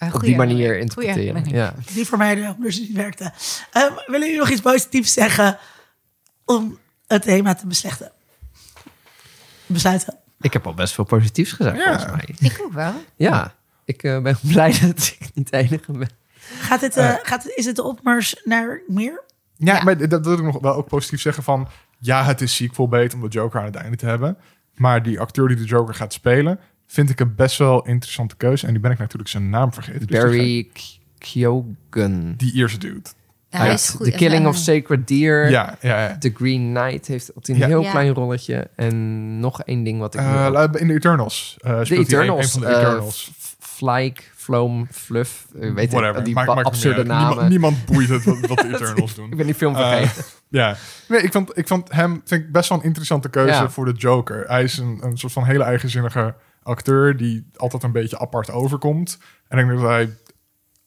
op 0.00 0.10
goeie 0.10 0.26
die 0.26 0.36
manier 0.36 0.78
interpreteren. 0.78 1.42
Goeie 1.42 1.56
Ja. 1.56 1.74
Die 1.94 2.06
voor 2.06 2.18
mij 2.18 2.34
de 2.34 2.54
dus 2.58 2.80
niet 2.80 2.92
werkte. 2.92 3.32
Ehm, 3.72 3.92
willen 4.06 4.20
jullie 4.26 4.38
nog 4.38 4.50
iets 4.50 4.60
positiefs 4.60 5.12
zeggen 5.12 5.58
om 6.44 6.78
het 7.12 7.22
thema 7.22 7.54
te 7.54 7.66
beslechten? 7.66 8.12
Besluiten. 9.66 10.16
Ik 10.40 10.52
heb 10.52 10.66
al 10.66 10.74
best 10.74 10.94
veel 10.94 11.04
positiefs 11.04 11.52
gezegd, 11.52 11.76
Ja. 11.76 11.84
volgens 11.98 12.12
mij. 12.12 12.34
Ik 12.50 12.60
ook 12.64 12.72
wel. 12.72 12.92
Ja, 13.16 13.54
ik 13.84 14.02
eh, 14.02 14.22
ben 14.22 14.36
blij 14.52 14.70
dat 14.80 15.16
ik 15.20 15.30
niet 15.34 15.50
de 15.50 15.56
enige 15.56 15.92
ben. 15.92 16.08
Gaat 16.58 16.80
het, 16.80 16.96
eh, 16.96 17.14
gaat 17.22 17.42
het, 17.42 17.52
is 17.56 17.64
het 17.66 17.76
de 17.76 17.82
opmars 17.82 18.40
naar 18.44 18.80
meer? 18.86 19.22
Ja, 19.56 19.74
Ja. 19.76 19.82
maar 19.82 20.08
dat 20.08 20.24
wil 20.26 20.32
ik 20.32 20.42
nog 20.42 20.60
wel 20.60 20.74
ook 20.74 20.88
positief 20.88 21.20
zeggen 21.20 21.42
van... 21.42 21.68
Ja, 21.98 22.24
het 22.24 22.40
is 22.40 22.54
sequel 22.54 22.88
bait 22.88 23.14
om 23.14 23.20
de 23.20 23.28
Joker 23.28 23.58
aan 23.60 23.66
het 23.66 23.74
einde 23.74 23.96
te 23.96 24.06
hebben. 24.06 24.36
Maar 24.74 25.02
die 25.02 25.20
acteur 25.20 25.48
die 25.48 25.56
de 25.56 25.64
Joker 25.64 25.94
gaat 25.94 26.12
spelen... 26.12 26.58
vind 26.86 27.10
ik 27.10 27.20
een 27.20 27.34
best 27.34 27.58
wel 27.58 27.86
interessante 27.86 28.36
keuze. 28.36 28.66
En 28.66 28.72
die 28.72 28.80
ben 28.80 28.90
ik 28.90 28.98
natuurlijk 28.98 29.30
zijn 29.30 29.50
naam 29.50 29.72
vergeten. 29.72 30.06
Dus 30.06 30.20
Barry 30.20 30.70
Keoghan. 31.18 32.34
die 32.36 32.52
Ierse 32.52 32.78
dude. 32.78 33.08
Ja, 33.52 33.58
Hij 33.58 33.60
hij 33.60 33.70
heeft 33.70 33.82
is 33.88 33.88
goed. 33.90 34.04
The 34.06 34.10
Killing 34.12 34.46
of 34.46 34.56
Sacred 34.56 35.08
Deer. 35.08 35.50
Ja, 35.50 35.76
ja, 35.80 36.02
ja. 36.02 36.18
The 36.18 36.32
Green 36.34 36.74
Knight 36.74 37.06
heeft 37.06 37.30
hij 37.40 37.54
een 37.54 37.60
Ja. 37.60 37.66
heel 37.66 37.82
Ja. 37.82 37.90
klein 37.90 38.14
rolletje. 38.14 38.68
En 38.76 39.38
nog 39.40 39.62
één 39.62 39.82
ding 39.84 39.98
wat 39.98 40.14
ik... 40.14 40.20
Eh, 40.20 40.48
nu- 40.50 40.78
in 40.78 40.86
de 40.86 40.94
Eternals. 40.94 41.56
eh 41.60 41.78
de 41.78 41.84
speelt 41.84 41.88
hij 42.10 42.16
een- 42.18 42.22
Eternals. 42.24 42.44
Een, 42.44 42.50
van 42.50 42.60
de 42.60 42.66
eh, 42.76 42.80
Eternals. 42.82 43.32
Flyke, 43.58 44.22
Floam, 44.36 44.86
Fluff. 44.90 45.46
eh, 45.60 45.72
weet 45.74 45.92
Whatever. 45.92 46.18
ik, 46.18 46.24
die 46.24 46.34
me 46.34 46.46
absurde 46.62 47.04
namen. 47.04 47.28
Niemand, 47.28 47.48
niemand 47.48 47.84
boeit 47.84 48.08
het 48.08 48.24
wat, 48.24 48.40
wat 48.46 48.58
de 48.58 48.68
Eternals 48.74 49.14
doen. 49.14 49.30
Ik 49.30 49.36
ben 49.36 49.46
die 49.46 49.54
film 49.54 49.74
vergeten. 49.76 50.24
Ja, 50.48 50.76
nee, 51.08 51.20
ik 51.22 51.32
vond, 51.32 51.58
ik 51.58 51.68
vond 51.68 51.92
hem 51.92 52.22
vind 52.24 52.42
ik 52.44 52.52
best 52.52 52.68
wel 52.68 52.78
een 52.78 52.84
interessante 52.84 53.28
keuze 53.28 53.52
Ja. 53.52 53.70
voor 53.70 53.84
de 53.84 53.92
Joker. 53.92 54.44
Hij 54.46 54.62
is 54.62 54.78
een, 54.78 54.98
een 55.02 55.18
soort 55.18 55.32
van 55.32 55.44
hele 55.44 55.62
eigenzinnige 55.64 56.34
acteur 56.62 57.16
die 57.16 57.46
altijd 57.56 57.82
een 57.82 57.92
beetje 57.92 58.18
apart 58.18 58.50
overkomt. 58.50 59.18
En 59.48 59.58
ik 59.58 59.66
denk 59.66 59.78
dat 59.80 59.88
hij, 59.88 60.10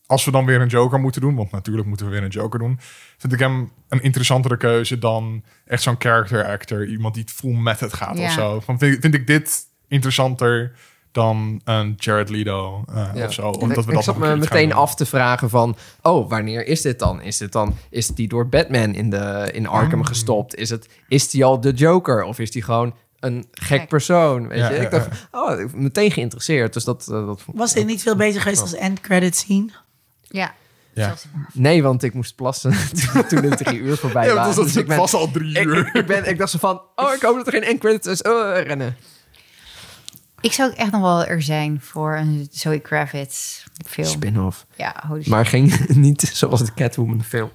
als 0.08 0.26
we 0.26 0.32
dan 0.32 0.46
weer 0.46 0.62
een 0.62 0.68
Joker 0.68 1.00
moeten 1.00 1.22
doen, 1.22 1.36
want 1.36 1.52
natuurlijk 1.52 1.88
moeten 1.88 2.06
we 2.06 2.12
weer 2.12 2.24
een 2.24 2.30
Joker 2.30 2.60
doen, 2.60 2.80
vind 3.18 3.34
ik 3.34 3.40
hem 3.40 3.72
een 3.90 4.02
interessantere 4.04 4.58
keuze 4.58 5.00
dan 5.00 5.44
echt 5.66 5.82
zo'n 5.84 5.96
character 6.00 6.46
actor, 6.46 6.86
iemand 6.88 7.14
die 7.16 7.24
full 7.28 7.56
method 7.56 7.94
gaat 7.94 8.18
Ja. 8.18 8.26
of 8.26 8.32
zo. 8.32 8.60
Van, 8.60 8.78
vind, 8.80 8.98
vind 9.02 9.14
ik 9.14 9.28
dit 9.28 9.64
interessanter 9.88 10.72
dan 11.12 11.62
een 11.64 11.94
Jared 11.98 12.30
Leto 12.30 12.84
Ja. 13.14 13.26
of 13.26 13.34
zo. 13.34 13.50
Ik- 13.50 13.62
Omdat 13.62 13.86
we 13.86 13.90
ik 13.92 13.96
dat 13.96 14.04
zat 14.04 14.18
nog 14.18 14.24
een 14.28 14.34
me 14.34 14.40
meteen 14.40 14.74
af 14.74 14.96
te 14.96 15.06
vragen 15.06 15.50
van... 15.50 15.76
Oh, 16.02 16.30
wanneer 16.30 16.68
is 16.68 16.82
dit 16.82 17.00
dan? 17.00 17.22
Is 17.22 17.38
dit 17.38 17.52
dan... 17.52 17.76
Is 17.90 18.08
die 18.08 18.28
door 18.28 18.48
Batman 18.50 18.94
in, 18.94 19.10
de, 19.10 19.50
in 19.54 19.68
Arkham 19.68 20.00
Mm. 20.00 20.06
gestopt? 20.06 20.56
Is, 20.56 20.70
het, 20.70 20.90
is 21.08 21.30
die 21.30 21.46
al 21.46 21.60
de 21.62 21.72
Joker? 21.72 22.24
Of 22.24 22.40
is 22.40 22.52
die 22.52 22.62
gewoon 22.62 22.96
een 23.20 23.46
gek 23.52 23.88
persoon? 23.88 24.48
Weet 24.48 24.58
Ja, 24.60 24.70
je? 24.70 24.76
ja, 24.76 24.82
Ik 24.82 24.92
dacht, 24.92 25.28
oh, 25.32 25.60
ik 25.60 25.72
ben 25.72 25.82
meteen 25.84 26.12
geïnteresseerd. 26.12 26.74
Dus 26.74 26.84
dat... 26.84 27.08
eh, 27.12 27.26
dat 27.26 27.44
Was 27.54 27.74
dit 27.74 27.86
niet 27.86 28.02
veel 28.02 28.16
beter 28.16 28.42
geweest 28.42 28.62
als 28.62 28.74
end 28.76 29.02
credit 29.02 29.36
scene? 29.36 29.70
Ja. 30.36 30.54
Ja. 30.94 31.14
Nee, 31.54 31.84
want 31.84 32.04
ik 32.04 32.14
moest 32.14 32.36
plassen 32.36 32.72
toen- 33.30 33.42
de 33.42 33.56
drie 33.56 33.80
uur 33.80 33.98
voorbij 33.98 34.26
Ja, 34.28 34.34
was, 34.34 34.56
Dus 34.56 34.56
dat 34.74 34.76
ik 34.82 34.88
ben, 34.88 34.98
was 34.98 35.14
al 35.14 35.32
drie 35.32 35.62
uur. 35.64 35.78
ik, 35.88 35.94
ik 35.94 36.06
ben, 36.06 36.30
ik 36.30 36.38
dacht 36.38 36.52
zo 36.52 36.58
van, 36.58 36.82
oh, 36.96 37.14
ik 37.14 37.22
hoop 37.22 37.36
dat 37.36 37.48
er 37.48 37.54
geen 37.54 37.64
end 37.64 37.80
credits 37.80 38.08
is. 38.08 38.22
Oh, 38.22 38.52
rennen. 38.64 38.96
Ik 40.42 40.52
zou 40.54 40.72
ook 40.72 40.78
echt 40.78 40.92
nog 40.92 41.02
wel 41.02 41.26
er 41.26 41.42
zijn 41.42 41.82
voor 41.82 42.16
een 42.18 42.48
Zoe 42.52 42.80
Kravitz 42.80 43.64
film. 43.86 44.08
Spin-off. 44.08 44.66
Ja, 44.76 45.04
holy 45.08 45.22
shit. 45.22 45.30
Maar 45.32 45.46
geen, 45.56 45.74
niet 45.88 46.22
zoals 46.34 46.64
de 46.66 46.74
Catwoman 46.74 47.24
film. 47.24 47.52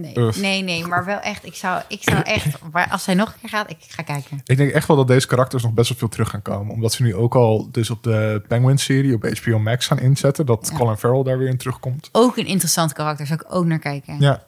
Nee, 0.00 0.14
nee, 0.36 0.62
nee, 0.62 0.86
maar 0.86 1.04
wel 1.04 1.18
echt. 1.18 1.44
Ik 1.44 1.54
zou, 1.54 1.82
ik 1.88 2.02
zou 2.02 2.22
echt, 2.22 2.46
maar 2.72 2.88
als 2.90 3.04
zij 3.04 3.14
nog 3.14 3.28
een 3.28 3.40
keer 3.40 3.48
gaat, 3.48 3.70
ik 3.70 3.76
ga 3.88 4.02
kijken. 4.02 4.40
Ik 4.44 4.56
denk 4.56 4.70
echt 4.70 4.88
wel 4.88 4.96
dat 4.96 5.08
deze 5.08 5.26
karakters 5.26 5.62
nog 5.62 5.72
best 5.72 5.88
wel 5.88 5.98
veel 5.98 6.08
terug 6.08 6.30
gaan 6.30 6.42
komen. 6.42 6.74
Omdat 6.74 6.92
ze 6.92 7.02
nu 7.02 7.14
ook 7.14 7.34
al 7.34 7.68
dus 7.70 7.90
op 7.90 8.02
de 8.02 8.42
Penguin-serie 8.48 9.14
op 9.14 9.38
HBO 9.42 9.58
Max 9.58 9.86
gaan 9.86 9.98
inzetten. 9.98 10.46
Dat 10.46 10.68
Ja. 10.70 10.78
Colin 10.78 10.96
Farrell 10.96 11.22
daar 11.22 11.38
weer 11.38 11.48
in 11.48 11.58
terugkomt. 11.58 12.08
Ook 12.12 12.36
een 12.36 12.46
interessant 12.46 12.92
karakter, 12.92 13.26
zou 13.26 13.40
ik 13.44 13.54
ook 13.54 13.64
naar 13.64 13.78
kijken. 13.78 14.20
Ja, 14.20 14.44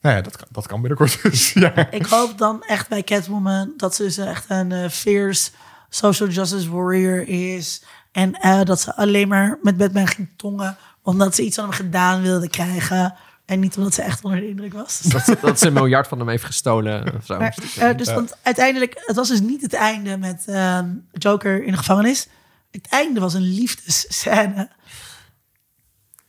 nou 0.00 0.16
ja, 0.16 0.22
dat 0.22 0.36
kan, 0.36 0.46
dat 0.50 0.66
kan 0.66 0.80
binnenkort 0.80 1.22
dus. 1.22 1.52
ja. 1.64 1.90
Ik 1.90 2.06
hoop 2.06 2.38
dan 2.38 2.62
echt 2.66 2.88
bij 2.88 3.02
Catwoman 3.02 3.72
dat 3.76 3.94
ze 3.94 4.02
dus 4.02 4.18
echt 4.18 4.44
een 4.48 4.72
eh, 4.72 4.88
fierce 4.88 5.50
social 5.88 6.28
justice 6.28 6.70
warrior 6.70 7.28
is. 7.28 7.84
En 8.12 8.32
eh, 8.34 8.62
dat 8.64 8.80
ze 8.80 8.96
alleen 8.96 9.28
maar 9.28 9.58
met 9.62 9.76
Batman 9.76 10.06
ging 10.06 10.28
tongen 10.36 10.76
omdat 11.02 11.34
ze 11.34 11.42
iets 11.42 11.56
van 11.56 11.64
hem 11.64 11.72
gedaan 11.72 12.22
wilde 12.22 12.48
krijgen. 12.48 13.14
En 13.48 13.60
niet 13.60 13.76
omdat 13.76 13.94
ze 13.94 14.02
echt 14.02 14.24
onder 14.24 14.40
de 14.40 14.48
indruk 14.48 14.72
was. 14.72 15.00
Dat, 15.26 15.36
dat 15.40 15.58
ze 15.58 15.66
een 15.66 15.72
miljard 15.72 16.06
van 16.08 16.18
hem 16.18 16.28
heeft 16.28 16.44
gestolen 16.44 17.14
of 17.16 17.26
zo. 17.26 17.38
Maar, 17.38 17.58
eh, 17.78 17.96
dus 17.96 18.12
want 18.12 18.36
uiteindelijk, 18.42 19.02
het 19.06 19.16
was 19.16 19.28
dus 19.28 19.40
niet 19.40 19.62
het 19.62 19.72
einde 19.72 20.16
met 20.16 20.44
ehm, 20.46 20.88
Joker 21.12 21.64
in 21.64 21.70
de 21.70 21.76
gevangenis. 21.78 22.28
Het 22.70 22.86
einde 22.88 23.20
was 23.20 23.34
een 23.34 23.54
liefdesscène 23.54 24.70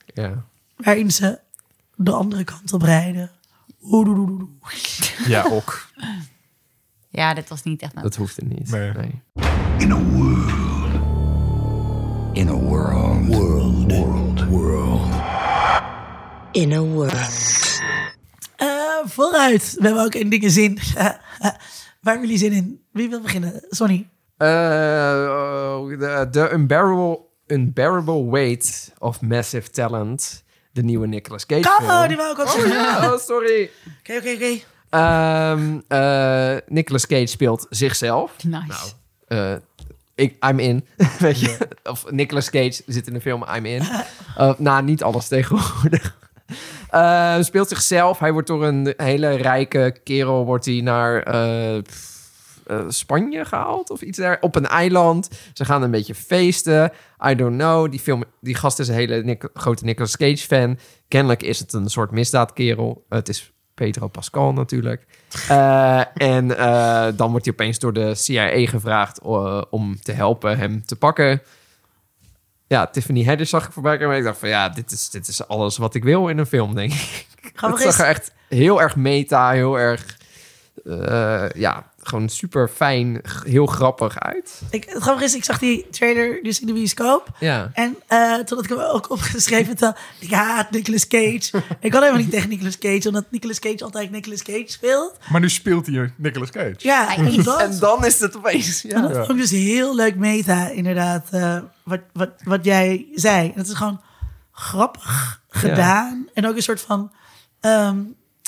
Ja. 0.06 0.44
waarin 0.76 1.12
ze 1.12 1.40
de 1.96 2.12
andere 2.12 2.44
kant 2.44 2.74
op 2.74 2.82
rijden. 2.82 3.32
Ja, 5.26 5.44
ook. 5.44 5.88
Ja, 7.10 7.34
dit 7.34 7.50
was 7.50 7.64
niet 7.64 7.82
echt 7.82 7.96
een... 7.96 8.02
Dat 8.02 8.16
hoefde 8.16 8.46
niet. 8.46 8.72
Nee. 8.72 8.92
Nee. 8.92 9.22
In 9.78 9.92
a 9.92 9.98
world. 9.98 10.52
In 12.34 12.50
a 12.50 12.54
world. 12.54 13.26
World. 13.28 13.92
World. 13.92 14.46
World. 14.46 15.29
In 16.52 16.72
a 16.74 16.80
world. 16.82 17.14
Eh, 18.56 18.68
vooruit. 19.06 19.76
We 19.80 19.86
hebben 19.86 20.04
ook 20.04 20.16
in 20.16 20.30
dingen 20.30 20.52
zin. 20.52 20.80
Waar 20.94 22.14
hebben 22.14 22.22
jullie 22.22 22.38
zin 22.38 22.52
in? 22.52 22.82
Wie 22.92 23.10
wil 23.10 23.22
beginnen? 23.22 23.62
Sonny. 23.70 24.08
Eh, 24.38 24.48
de 26.00 26.28
the 26.32 26.50
unbearable, 26.54 27.20
unbearable 27.48 28.30
Weight 28.30 28.94
of 29.00 29.22
Massive 29.22 29.70
Talent. 29.70 30.44
De 30.72 30.84
nieuwe 30.84 31.08
Nicolas 31.08 31.46
Cage 31.46 31.70
Oh, 31.70 31.90
film. 31.90 32.08
die 32.08 32.18
wou 32.18 32.32
ik 32.32 32.40
ook 32.40 32.46
Oh 32.46 32.52
zeggen. 32.54 32.72
ja, 32.72 33.14
oh, 33.14 33.20
sorry. 33.20 33.70
Oké, 34.00 34.18
oké, 34.18 34.30
oké. 34.34 34.60
Ehm 34.90 35.80
eh, 35.88 36.56
Nicolas 36.68 37.08
Cage 37.08 37.26
speelt 37.28 37.66
zichzelf. 37.70 38.32
Nice. 38.44 38.92
Eh, 39.28 39.54
ik, 40.16 40.46
I'm 40.46 40.60
in, 40.60 40.86
weet 41.20 41.40
je. 41.40 41.58
Of 41.84 42.12
Nicolas 42.12 42.50
Cage 42.50 42.82
zit 42.86 43.08
in 43.08 43.14
de 43.14 43.22
film 43.22 43.44
I'm 43.56 43.66
in. 43.66 43.82
Uh, 44.38 44.54
nou, 44.58 44.84
niet 44.84 45.04
alles 45.04 45.28
tegenwoordig. 45.28 46.18
Eh, 46.90 47.42
speelt 47.42 47.68
zichzelf. 47.70 48.20
Hij 48.20 48.32
wordt 48.32 48.48
door 48.48 48.66
een 48.66 48.94
hele 48.98 49.30
rijke 49.30 49.96
kerel 50.04 50.46
wordt 50.46 50.66
hij 50.66 50.82
naar 50.82 51.24
eh, 51.24 51.78
eh, 51.78 51.82
Spanje 52.88 53.46
gehaald 53.46 53.90
of 53.90 54.02
iets 54.02 54.18
daar 54.18 54.38
op 54.42 54.56
een 54.56 54.68
eiland. 54.68 55.30
Ze 55.54 55.66
gaan 55.66 55.84
een 55.84 55.92
beetje 55.92 56.16
feesten. 56.16 56.92
I 57.30 57.36
don't 57.36 57.58
know. 57.58 57.92
Die, 57.92 58.00
film, 58.00 58.24
die 58.42 58.56
gast 58.56 58.80
is 58.80 58.88
een 58.88 58.94
hele 58.94 59.24
Nic- 59.24 59.50
grote 59.54 59.86
Nicolas 59.86 60.18
Cage 60.18 60.38
fan. 60.38 60.78
Kennelijk 61.08 61.44
is 61.44 61.60
het 61.60 61.74
een 61.74 61.90
soort 61.90 62.12
misdaadkerel. 62.12 63.06
het 63.10 63.30
is 63.30 63.52
Pedro 63.74 64.08
Pascal 64.08 64.54
natuurlijk. 64.54 65.06
En 66.14 66.48
dan 67.16 67.32
wordt 67.32 67.46
hij 67.46 67.54
opeens 67.54 67.80
door 67.80 67.94
de 67.94 68.16
CIA 68.16 68.66
gevraagd 68.68 69.22
om 69.70 70.00
te 70.02 70.12
helpen 70.12 70.58
hem 70.58 70.86
te 70.86 70.96
pakken. 70.96 71.42
Ja, 72.70 72.88
Tiffany 72.88 73.26
Haddish 73.26 73.50
zag 73.50 73.66
ik 73.66 73.72
voorbij 73.72 73.98
komen. 73.98 74.14
En 74.14 74.20
ik 74.20 74.26
dacht 74.26 74.40
van 74.40 74.50
ja, 74.50 74.70
dit 74.70 74.92
is, 74.92 75.10
dit 75.10 75.28
is 75.28 75.48
alles 75.48 75.78
wat 75.78 75.96
ik 75.96 76.04
wil 76.04 76.28
in 76.28 76.38
een 76.38 76.46
film, 76.46 76.76
denk 76.76 76.94
ik. 76.94 77.28
Het 77.56 77.80
zag 77.82 78.00
er 78.00 78.06
echt 78.06 78.32
heel 78.48 78.82
erg 78.82 78.96
meta, 78.96 79.52
heel 79.52 79.80
erg... 79.80 80.18
eh, 80.86 81.50
ja, 81.50 81.89
gewoon 82.02 82.30
super 82.30 82.70
fijn, 82.70 83.22
heel 83.44 83.66
grappig 83.66 84.20
uit. 84.20 84.62
ik, 84.70 84.84
het 84.90 85.02
grappige 85.02 85.26
is, 85.26 85.36
ik 85.36 85.44
zag 85.44 85.60
die 85.60 85.88
trailer 85.90 86.44
dus 86.44 86.60
in 86.60 86.68
de 86.68 86.74
bioscoop. 86.74 87.28
Ja. 87.40 87.72
En 87.74 87.96
eh, 88.08 88.36
toen 88.36 88.58
had 88.58 88.64
ik 88.64 88.70
hem 88.70 88.80
ook 88.80 89.10
opgeschreven, 89.10 89.76
toen, 89.76 89.94
ik 90.20 90.32
haat 90.32 90.72
Nicolas 90.72 91.08
Cage. 91.08 91.52
ik 91.80 91.94
had 91.94 92.02
helemaal 92.02 92.22
niet 92.22 92.32
tegen 92.32 92.50
Nicolas 92.50 92.78
Cage, 92.78 93.08
omdat 93.08 93.26
Nicolas 93.30 93.60
Cage 93.60 93.84
altijd 93.84 94.12
Nicolas 94.12 94.44
Cage 94.44 94.64
speelt. 94.66 95.18
Maar 95.32 95.42
nu 95.42 95.50
speelt 95.50 95.86
hier 95.86 96.14
Nicolas 96.18 96.50
Cage. 96.50 96.76
Ja, 96.78 97.06
Hij 97.08 97.16
en 97.16 97.44
dat, 97.44 97.60
En 97.60 97.80
dan 97.80 98.06
is 98.06 98.20
het 98.20 98.38
opeens... 98.38 98.84
en 98.84 98.90
Ja. 98.90 99.02
dat 99.08 99.16
vond 99.16 99.30
ik 99.30 99.38
dus 99.38 99.52
heel 99.52 99.96
leuk 99.96 100.16
meta, 100.16 100.68
inderdaad, 100.68 101.28
eh, 101.32 101.58
wat, 101.84 102.02
wat, 102.14 102.30
wat 102.44 102.66
jij 102.66 103.08
zei. 103.14 103.52
Het 103.56 103.68
is 103.68 103.74
gewoon 103.74 104.02
grappig 104.52 105.42
gedaan. 105.50 106.28
En 106.34 106.48
ook 106.48 106.56
een 106.56 106.62
soort 106.62 106.82
van, 106.82 107.12
ehm, 107.60 107.98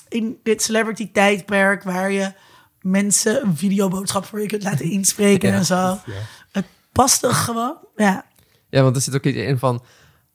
in 0.10 0.40
dit 0.44 0.62
celebrity 0.62 1.12
tijdperk 1.12 1.84
waar 1.84 2.12
je 2.12 2.34
mensen 2.82 3.46
een 3.46 3.58
videoboodschap 3.58 4.26
voor 4.26 4.42
je 4.42 4.48
kunt 4.48 4.64
laten 4.64 4.92
inspreken 4.98 5.50
Ja. 5.50 5.56
en 5.56 5.66
zo. 5.66 5.98
Het 6.52 6.66
past 6.92 7.24
er 7.24 7.34
gewoon, 7.34 7.78
ja. 7.96 8.26
Ja, 8.70 8.82
want 8.82 8.96
er 8.96 9.02
zit 9.02 9.16
ook 9.16 9.24
iets 9.24 9.38
in 9.38 9.58
van... 9.58 9.84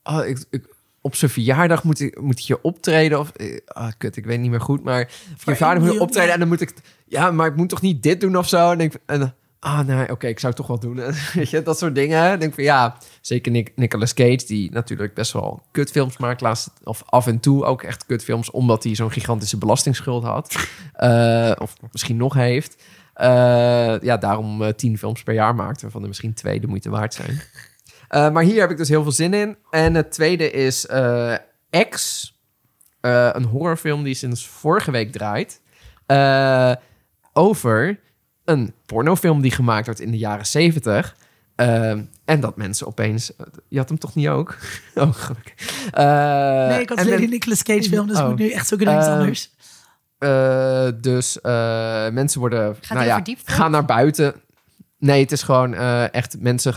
Oh, 0.03 0.27
ik, 0.27 0.45
ik, 0.51 0.75
op 1.01 1.15
zijn 1.15 1.31
verjaardag 1.31 1.85
moet 1.85 2.01
ik, 2.01 2.21
moet 2.21 2.39
ik 2.39 2.45
je 2.45 2.63
optreden. 2.63 3.19
Of, 3.19 3.31
eh, 3.31 3.59
ah, 3.67 3.93
kut, 3.99 4.17
ik 4.17 4.25
weet 4.25 4.41
niet 4.41 4.51
meer 4.51 4.61
goed. 4.61 4.83
Maar 4.85 5.01
op 5.01 5.09
je 5.45 5.55
verjaardag 5.55 5.85
moet 5.85 5.93
je 5.93 6.01
optreden. 6.01 6.33
En 6.33 6.39
dan 6.39 6.49
moet 6.49 6.61
ik... 6.61 6.75
Ja, 7.07 7.31
maar 7.31 7.47
ik 7.47 7.57
moet 7.57 7.69
toch 7.69 7.81
niet 7.81 8.03
dit 8.03 8.21
doen 8.21 8.37
of 8.37 8.49
zo? 8.49 8.71
En 8.71 8.79
denk 8.79 8.95
ik... 8.95 9.01
En, 9.07 9.35
ah, 9.59 9.87
nee, 9.87 10.11
oké, 10.11 10.27
ik 10.27 10.39
zou 10.39 10.53
het 10.55 10.67
toch 10.67 10.81
wel 10.81 10.95
doen. 10.95 11.15
Weet 11.35 11.51
je, 11.51 11.63
dat 11.63 11.79
soort 11.79 11.95
dingen. 11.95 12.33
Ik 12.33 12.41
denk 12.41 12.55
van 12.55 12.65
ja, 12.65 12.97
zeker 13.21 13.53
Nic- 13.53 13.73
Nicolas 13.75 14.15
Cage... 14.15 14.47
die 14.47 14.71
natuurlijk 14.71 15.15
best 15.15 15.33
wel 15.33 15.63
kutfilms 15.71 16.17
maakt. 16.17 16.41
Laatst, 16.41 16.71
of 16.85 17.03
af 17.07 17.27
en 17.27 17.41
toe 17.41 17.65
ook 17.65 17.83
echt 17.83 18.07
kutfilms... 18.07 18.51
omdat 18.51 18.85
hij 18.85 18.95
zo'n 18.95 19.13
gigantische 19.13 19.59
belastingsschuld 19.59 20.25
had. 20.25 20.55
Eh, 20.97 21.53
of 21.59 21.77
misschien 21.93 22.17
nog 22.17 22.35
heeft. 22.35 22.83
Eh, 23.15 24.01
ja, 24.01 24.17
daarom 24.17 24.63
eh, 24.63 24.73
tien 24.73 24.99
films 24.99 25.23
per 25.23 25.35
jaar 25.35 25.55
maakt... 25.55 25.83
waarvan 25.83 26.03
er 26.03 26.09
misschien 26.09 26.35
twee 26.35 26.61
de 26.61 26.67
moeite 26.67 26.91
waard 26.91 27.15
zijn. 27.15 27.41
Uh, 28.11 28.31
maar 28.33 28.43
hier 28.43 28.61
heb 28.61 28.71
ik 28.71 28.77
dus 28.77 28.89
heel 28.89 29.03
veel 29.03 29.13
zin 29.13 29.35
in. 29.35 29.57
En 29.71 29.95
het 29.95 30.13
tweede 30.13 30.51
is 30.51 30.87
uh, 30.91 31.35
X. 31.89 32.35
Uh, 33.01 33.29
een 33.33 33.45
horrorfilm 33.45 34.03
die 34.03 34.15
sinds 34.15 34.47
vorige 34.47 34.91
week 34.91 35.13
draait. 35.13 35.61
Uh, 36.07 36.73
over 37.33 38.01
een 38.47 38.73
pornofilm 38.87 39.41
die 39.43 39.51
gemaakt 39.51 39.87
werd 39.87 40.01
in 40.01 40.11
de 40.11 40.19
jaren 40.19 40.47
zeventig. 40.47 41.17
en 42.25 42.41
dat 42.41 42.57
mensen 42.57 42.87
opeens... 42.87 43.33
Je 43.69 43.79
had 43.79 43.89
hem 43.89 43.99
toch 43.99 44.15
niet 44.15 44.29
ook? 44.29 44.57
oh, 44.95 45.15
gelukkig. 45.15 45.55
nee, 46.69 46.81
ik 46.81 46.89
had 46.89 46.99
alleen 46.99 47.23
een 47.23 47.31
Nicolas 47.31 47.63
Cage 47.63 47.89
film, 47.89 48.07
dus 48.07 48.19
oh. 48.19 48.29
moet 48.29 48.39
nu 48.39 48.51
echt 48.51 48.67
zoeken 48.67 48.87
naar 48.87 48.99
iets 48.99 49.09
anders. 49.09 49.51
Uh, 50.19 50.89
dus 51.01 51.39
uh, 51.43 52.09
mensen 52.09 52.41
worden... 52.41 52.77
Gaat 52.81 52.97
nou 52.97 53.09
ja, 53.09 53.15
verdiept? 53.15 53.51
gaan 53.51 53.71
naar 53.71 53.85
buiten. 53.85 54.35
Nee, 54.99 55.23
het 55.23 55.33
is 55.33 55.43
gewoon 55.43 55.73
uh, 55.73 56.15
echt... 56.15 56.37
Mensen 56.41 56.75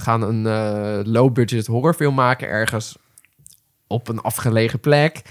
gaan 0.00 0.22
een 0.22 1.08
low-budget 1.08 1.66
horrorfilm 1.66 2.14
maken 2.14 2.48
ergens 2.48 2.96
op 3.92 4.08
een 4.08 4.20
afgelegen 4.20 4.80
plek. 4.80 5.22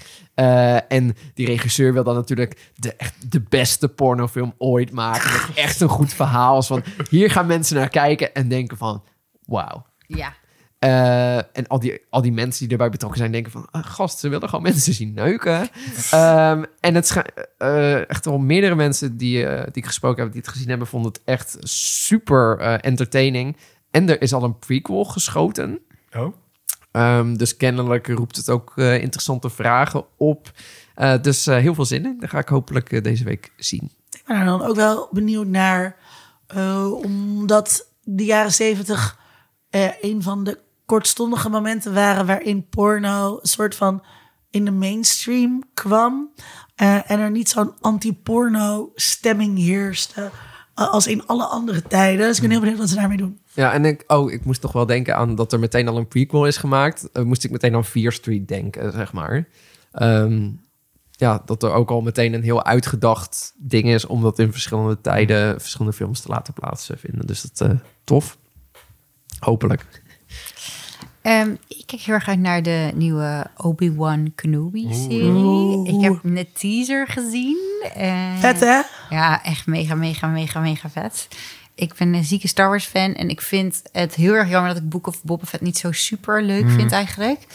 en 0.88 1.16
die 1.34 1.46
regisseur 1.46 1.92
wil 1.92 2.04
dan 2.04 2.14
natuurlijk 2.14 2.70
de, 2.74 2.94
echt 2.96 3.32
de 3.32 3.40
beste 3.40 3.88
pornofilm 3.88 4.54
ooit 4.58 4.92
maken. 4.92 5.32
Met 5.32 5.56
echt 5.56 5.80
een 5.80 5.88
goed 5.88 6.12
verhaal. 6.12 6.54
Als 6.54 6.66
van, 6.66 6.82
hier 7.10 7.30
gaan 7.30 7.46
mensen 7.46 7.76
naar 7.76 7.88
kijken 7.88 8.34
en 8.34 8.48
denken 8.48 8.76
van... 8.76 9.04
Wauw. 9.46 9.86
Ja. 10.06 10.34
Uh, 10.84 11.36
en 11.36 11.66
al 11.66 11.78
die, 11.78 12.00
al 12.10 12.22
die 12.22 12.32
mensen 12.32 12.62
die 12.62 12.72
erbij 12.72 12.90
betrokken 12.90 13.18
zijn, 13.18 13.32
denken 13.32 13.52
van... 13.52 13.68
Uh, 13.72 13.82
gast, 13.84 14.18
ze 14.18 14.28
willen 14.28 14.48
gewoon 14.48 14.64
mensen 14.64 14.94
zien 14.94 15.14
neuken. 15.14 15.60
um, 16.14 16.64
en 16.80 16.94
het 16.94 17.22
uh, 17.58 18.10
echt 18.10 18.24
wel 18.24 18.38
meerdere 18.38 18.74
mensen 18.74 19.16
die, 19.16 19.44
die 19.44 19.70
ik 19.72 19.86
gesproken 19.86 20.22
heb... 20.22 20.32
die 20.32 20.40
het 20.40 20.50
gezien 20.50 20.68
hebben, 20.68 20.86
vonden 20.86 21.12
het 21.12 21.22
echt 21.24 21.56
super 21.60 22.60
entertaining. 22.60 23.56
En 23.90 24.08
er 24.08 24.22
is 24.22 24.32
al 24.32 24.42
een 24.42 24.58
prequel 24.58 25.04
geschoten. 25.04 25.78
Oh. 26.16 26.34
Um, 26.92 27.36
dus 27.36 27.56
kennelijk 27.56 28.06
roept 28.08 28.36
het 28.36 28.50
ook 28.50 28.76
interessante 28.76 29.50
vragen 29.50 30.04
op. 30.16 30.52
dus 31.20 31.46
heel 31.46 31.74
veel 31.74 31.84
zin 31.84 32.04
in. 32.04 32.16
Dat 32.20 32.30
ga 32.30 32.38
ik 32.38 32.48
hopelijk 32.48 33.04
deze 33.04 33.24
week 33.24 33.52
zien. 33.56 33.90
Ik 34.10 34.22
ben 34.26 34.36
er 34.36 34.44
dan 34.44 34.62
ook 34.62 34.76
wel 34.76 35.08
benieuwd 35.10 35.46
naar... 35.46 35.96
omdat 37.02 37.88
de 38.02 38.24
jaren 38.24 38.52
zeventig... 38.52 39.18
een 40.00 40.22
van 40.22 40.44
de 40.44 40.58
kortstondige 40.86 41.48
momenten 41.48 41.94
waren 41.94 42.26
waarin 42.26 42.68
porno 42.68 43.38
een 43.42 43.48
soort 43.48 43.74
van 43.74 44.02
in 44.50 44.64
de 44.64 44.70
mainstream 44.70 45.62
kwam. 45.74 46.32
En 46.74 47.20
er 47.20 47.30
niet 47.30 47.48
zo'n 47.48 47.74
anti-porno 47.80 48.92
stemming 48.94 49.58
heerste 49.58 50.30
als 50.90 51.06
in 51.06 51.26
alle 51.26 51.44
andere 51.44 51.82
tijden. 51.82 52.26
Dus 52.26 52.36
ik 52.36 52.42
ben 52.42 52.50
heel 52.50 52.60
benieuwd 52.60 52.78
wat 52.78 52.88
ze 52.88 52.94
daarmee 52.94 53.16
doen. 53.16 53.38
Ja, 53.52 53.72
en 53.72 53.84
ik, 53.84 54.04
oh, 54.06 54.32
ik 54.32 54.44
moest 54.44 54.60
toch 54.60 54.72
wel 54.72 54.86
denken 54.86 55.16
aan 55.16 55.34
dat 55.34 55.52
er 55.52 55.58
meteen 55.58 55.88
al 55.88 55.96
een 55.96 56.08
prequel 56.08 56.46
is 56.46 56.56
gemaakt. 56.56 57.08
Uh, 57.12 57.22
moest 57.22 57.44
ik 57.44 57.50
meteen 57.50 57.74
aan 57.74 57.84
Fear 57.84 58.12
Street 58.12 58.48
denken, 58.48 58.92
zeg 58.92 59.12
maar. 59.12 59.48
Um, 59.92 60.60
ja, 61.10 61.42
dat 61.44 61.62
er 61.62 61.72
ook 61.72 61.90
al 61.90 62.00
meteen 62.00 62.32
een 62.32 62.42
heel 62.42 62.64
uitgedacht 62.64 63.54
ding 63.56 63.84
is 63.88 64.06
om 64.06 64.22
dat 64.22 64.38
in 64.38 64.52
verschillende 64.52 65.00
tijden 65.00 65.60
verschillende 65.60 65.96
films 65.96 66.20
te 66.20 66.28
laten 66.28 66.54
plaatsvinden. 66.54 67.26
Dus 67.26 67.42
dat 67.42 67.70
uh, 67.70 67.76
tof. 68.04 68.38
Hopelijk. 69.38 70.01
Um, 71.22 71.58
ik 71.68 71.82
kijk 71.86 72.02
heel 72.02 72.14
erg 72.14 72.28
uit 72.28 72.38
naar 72.38 72.62
de 72.62 72.90
nieuwe 72.94 73.46
Obi-Wan 73.56 74.32
Kenobi-serie. 74.34 75.86
Ik 75.86 76.00
heb 76.00 76.18
een 76.22 76.46
teaser 76.52 77.06
gezien. 77.06 77.84
En 77.94 78.38
vet, 78.38 78.60
hè? 78.60 78.80
Ja, 79.10 79.44
echt 79.44 79.66
mega, 79.66 79.94
mega, 79.94 80.26
mega, 80.26 80.60
mega 80.60 80.90
vet. 80.90 81.28
Ik 81.74 81.94
ben 81.94 82.14
een 82.14 82.24
zieke 82.24 82.48
Star 82.48 82.68
Wars 82.68 82.84
fan 82.84 83.14
en 83.14 83.28
ik 83.28 83.40
vind 83.40 83.82
het 83.92 84.14
heel 84.14 84.34
erg 84.34 84.48
jammer 84.48 84.74
dat 84.74 84.82
ik 84.82 84.88
Book 84.88 85.06
of 85.06 85.22
Boba 85.22 85.44
Fett 85.44 85.62
niet 85.62 85.78
zo 85.78 85.92
super 85.92 86.42
leuk 86.42 86.64
mm. 86.64 86.70
vind 86.70 86.92
eigenlijk. 86.92 87.46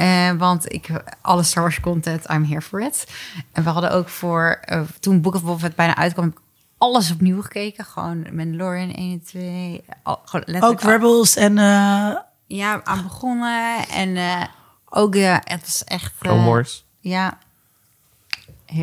Uh, 0.00 0.32
want 0.32 0.72
ik, 0.72 0.88
alle 1.20 1.42
Star 1.42 1.62
Wars 1.62 1.80
content, 1.80 2.30
I'm 2.30 2.44
here 2.44 2.62
for 2.62 2.80
it. 2.80 3.06
En 3.52 3.62
we 3.62 3.70
hadden 3.70 3.90
ook 3.90 4.08
voor, 4.08 4.60
uh, 4.72 4.80
toen 5.00 5.20
Book 5.20 5.34
of 5.34 5.42
Boba 5.42 5.58
Fett 5.58 5.76
bijna 5.76 5.96
uitkwam, 5.96 6.24
heb 6.24 6.34
ik 6.34 6.40
alles 6.78 7.12
opnieuw 7.12 7.42
gekeken. 7.42 7.84
Gewoon 7.84 8.26
Mandalorian 8.32 8.92
1 8.92 9.12
en 9.12 9.22
2. 9.24 9.84
Al, 10.02 10.20
ook 10.60 10.80
Rebels 10.80 11.36
en... 11.36 11.56
Uh 11.56 12.16
ja, 12.46 12.84
aan 12.84 13.02
begonnen. 13.02 13.88
En 13.88 14.08
uh, 14.08 14.42
ook, 14.88 15.14
ja, 15.14 15.42
het 15.44 15.60
was 15.60 15.84
echt... 15.84 16.12
Uh, 16.12 16.18
Clone 16.18 16.44
Wars. 16.44 16.84
Ja. 17.00 17.38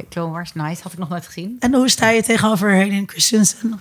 Clone 0.10 0.31
Wars, 0.31 0.53
nice. 0.53 0.84
Had 0.84 0.94
ik 0.94 0.99
nog 0.99 1.10
nooit 1.10 1.26
gezien. 1.26 1.56
En 1.60 1.73
hoe 1.73 1.90
sta 1.90 2.10
je 2.10 2.23
tegenover 2.23 2.76
Hayden 2.76 3.10
Christensen? 3.10 3.80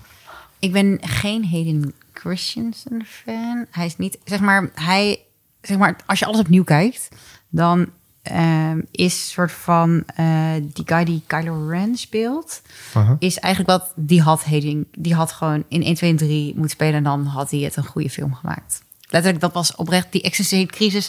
Ik 0.59 0.73
ben 0.73 0.99
geen 1.01 1.49
Hayden 1.49 1.95
Christensen 2.13 3.05
fan. 3.07 3.67
Hij 3.71 3.87
is 3.87 3.97
niet, 3.97 4.19
zeg 4.25 4.41
maar, 4.41 4.71
hij... 4.75 5.21
Zeg 5.61 5.79
maar, 5.79 5.97
als 6.07 6.19
je 6.19 6.27
alles 6.27 6.41
opnieuw 6.41 6.65
kijkt, 6.65 7.09
dan 7.49 7.91
um, 8.33 8.87
is 8.91 9.31
soort 9.31 9.53
van 9.53 10.05
uh, 10.21 10.53
die 10.61 10.85
guy 10.87 11.05
die 11.05 11.23
Kylo 11.27 11.67
Ren 11.69 11.97
speelt, 11.97 12.63
uh 12.97 13.07
-huh. 13.07 13.17
is 13.19 13.39
eigenlijk 13.39 13.79
wat 13.79 13.93
die 13.97 14.23
had 14.23 14.45
Hayden, 14.45 14.89
die 14.99 15.15
had 15.15 15.33
gewoon 15.33 15.65
in 15.69 15.83
1, 15.83 15.95
2 15.95 16.11
en 16.11 16.17
3 16.17 16.53
moeten 16.53 16.71
spelen 16.71 16.95
en 16.95 17.03
dan 17.03 17.25
had 17.25 17.51
hij 17.51 17.61
het 17.61 17.77
een 17.77 17.85
goede 17.85 18.11
film 18.11 18.35
gemaakt 18.35 18.83
letterlijk, 19.13 19.41
dat 19.43 19.53
was 19.53 19.75
oprecht 19.75 20.13
die 20.13 20.23
existentiële 20.23 20.71
crisis. 20.71 21.07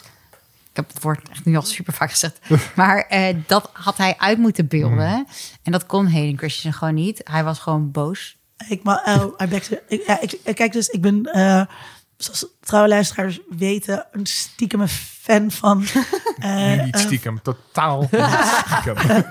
Ik 0.69 0.79
heb 0.79 0.93
het 0.93 1.03
woord 1.03 1.29
echt 1.29 1.45
nu 1.45 1.55
al 1.55 1.61
super 1.61 1.93
vaak 1.93 2.11
gezegd. 2.11 2.39
Maar 2.75 2.97
eh, 3.07 3.35
dat 3.47 3.69
had 3.73 3.97
hij 3.97 4.15
uit 4.17 4.37
moeten 4.37 4.67
beelden. 4.67 5.27
En 5.63 5.71
dat 5.71 5.85
kon 5.85 6.07
Hayden 6.11 6.37
Christensen 6.37 6.73
gewoon 6.73 6.93
niet. 6.93 7.21
Hij 7.23 7.43
was 7.43 7.59
gewoon 7.59 7.91
boos. 7.91 8.37
Ik, 8.67 8.83
ma 8.83 9.01
oh, 9.05 9.41
I 9.41 9.47
beg 9.47 9.63
to- 9.63 9.79
ik, 9.87 10.03
ja, 10.07 10.21
ik, 10.21 10.31
ik- 10.43 10.55
kijk 10.55 10.71
dus, 10.71 10.87
ik 10.87 11.01
ben, 11.01 11.23
eh, 11.25 11.65
zoals 12.17 12.45
trouwe 12.59 12.89
luisteraars 12.89 13.39
weten, 13.49 14.05
een 14.11 14.25
stiekeme 14.25 14.87
fan 14.87 15.51
van. 15.51 15.85
eh, 16.39 16.83
niet 16.83 16.95
eh, 16.95 17.01
stiekem. 17.01 17.41
Totaal 17.41 17.99
niet 18.11 18.53
stiekem. 18.65 19.25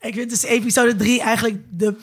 ik 0.00 0.14
vind 0.14 0.30
dus 0.30 0.42
episode 0.42 0.96
3 0.96 1.20
eigenlijk 1.22 1.62
de 1.70 1.96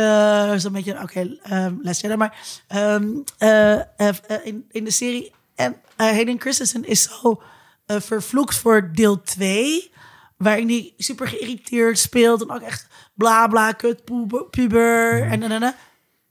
beste. 0.00 0.54
Zo'n 0.58 0.72
beetje, 0.72 1.02
oké, 1.02 1.36
ehm 1.42 1.74
Les 1.82 2.00
Jedi, 2.00 2.16
maar 2.16 2.38
ehm, 2.68 3.06
eh, 3.38 3.72
eh, 3.74 3.84
eh, 3.96 4.08
in, 4.44 4.64
in 4.70 4.84
de 4.84 4.90
serie. 4.90 5.32
En 5.54 5.76
eh, 5.96 6.06
Hayden 6.06 6.40
Christensen 6.40 6.84
is 6.84 7.02
zo 7.02 7.42
eh, 7.86 8.00
vervloekt 8.00 8.54
voor 8.56 8.90
deel 8.92 9.22
2. 9.22 9.90
Waarin 10.36 10.68
hij 10.68 10.92
super 10.96 11.28
geïrriteerd 11.28 11.98
speelt. 11.98 12.42
En 12.42 12.50
ook 12.50 12.60
echt 12.62 12.86
bla 13.14 13.46
bla, 13.46 13.72
kut, 13.72 14.04
puber. 14.50 15.22
En, 15.22 15.42
en, 15.42 15.50
en, 15.52 15.62
en. 15.62 15.74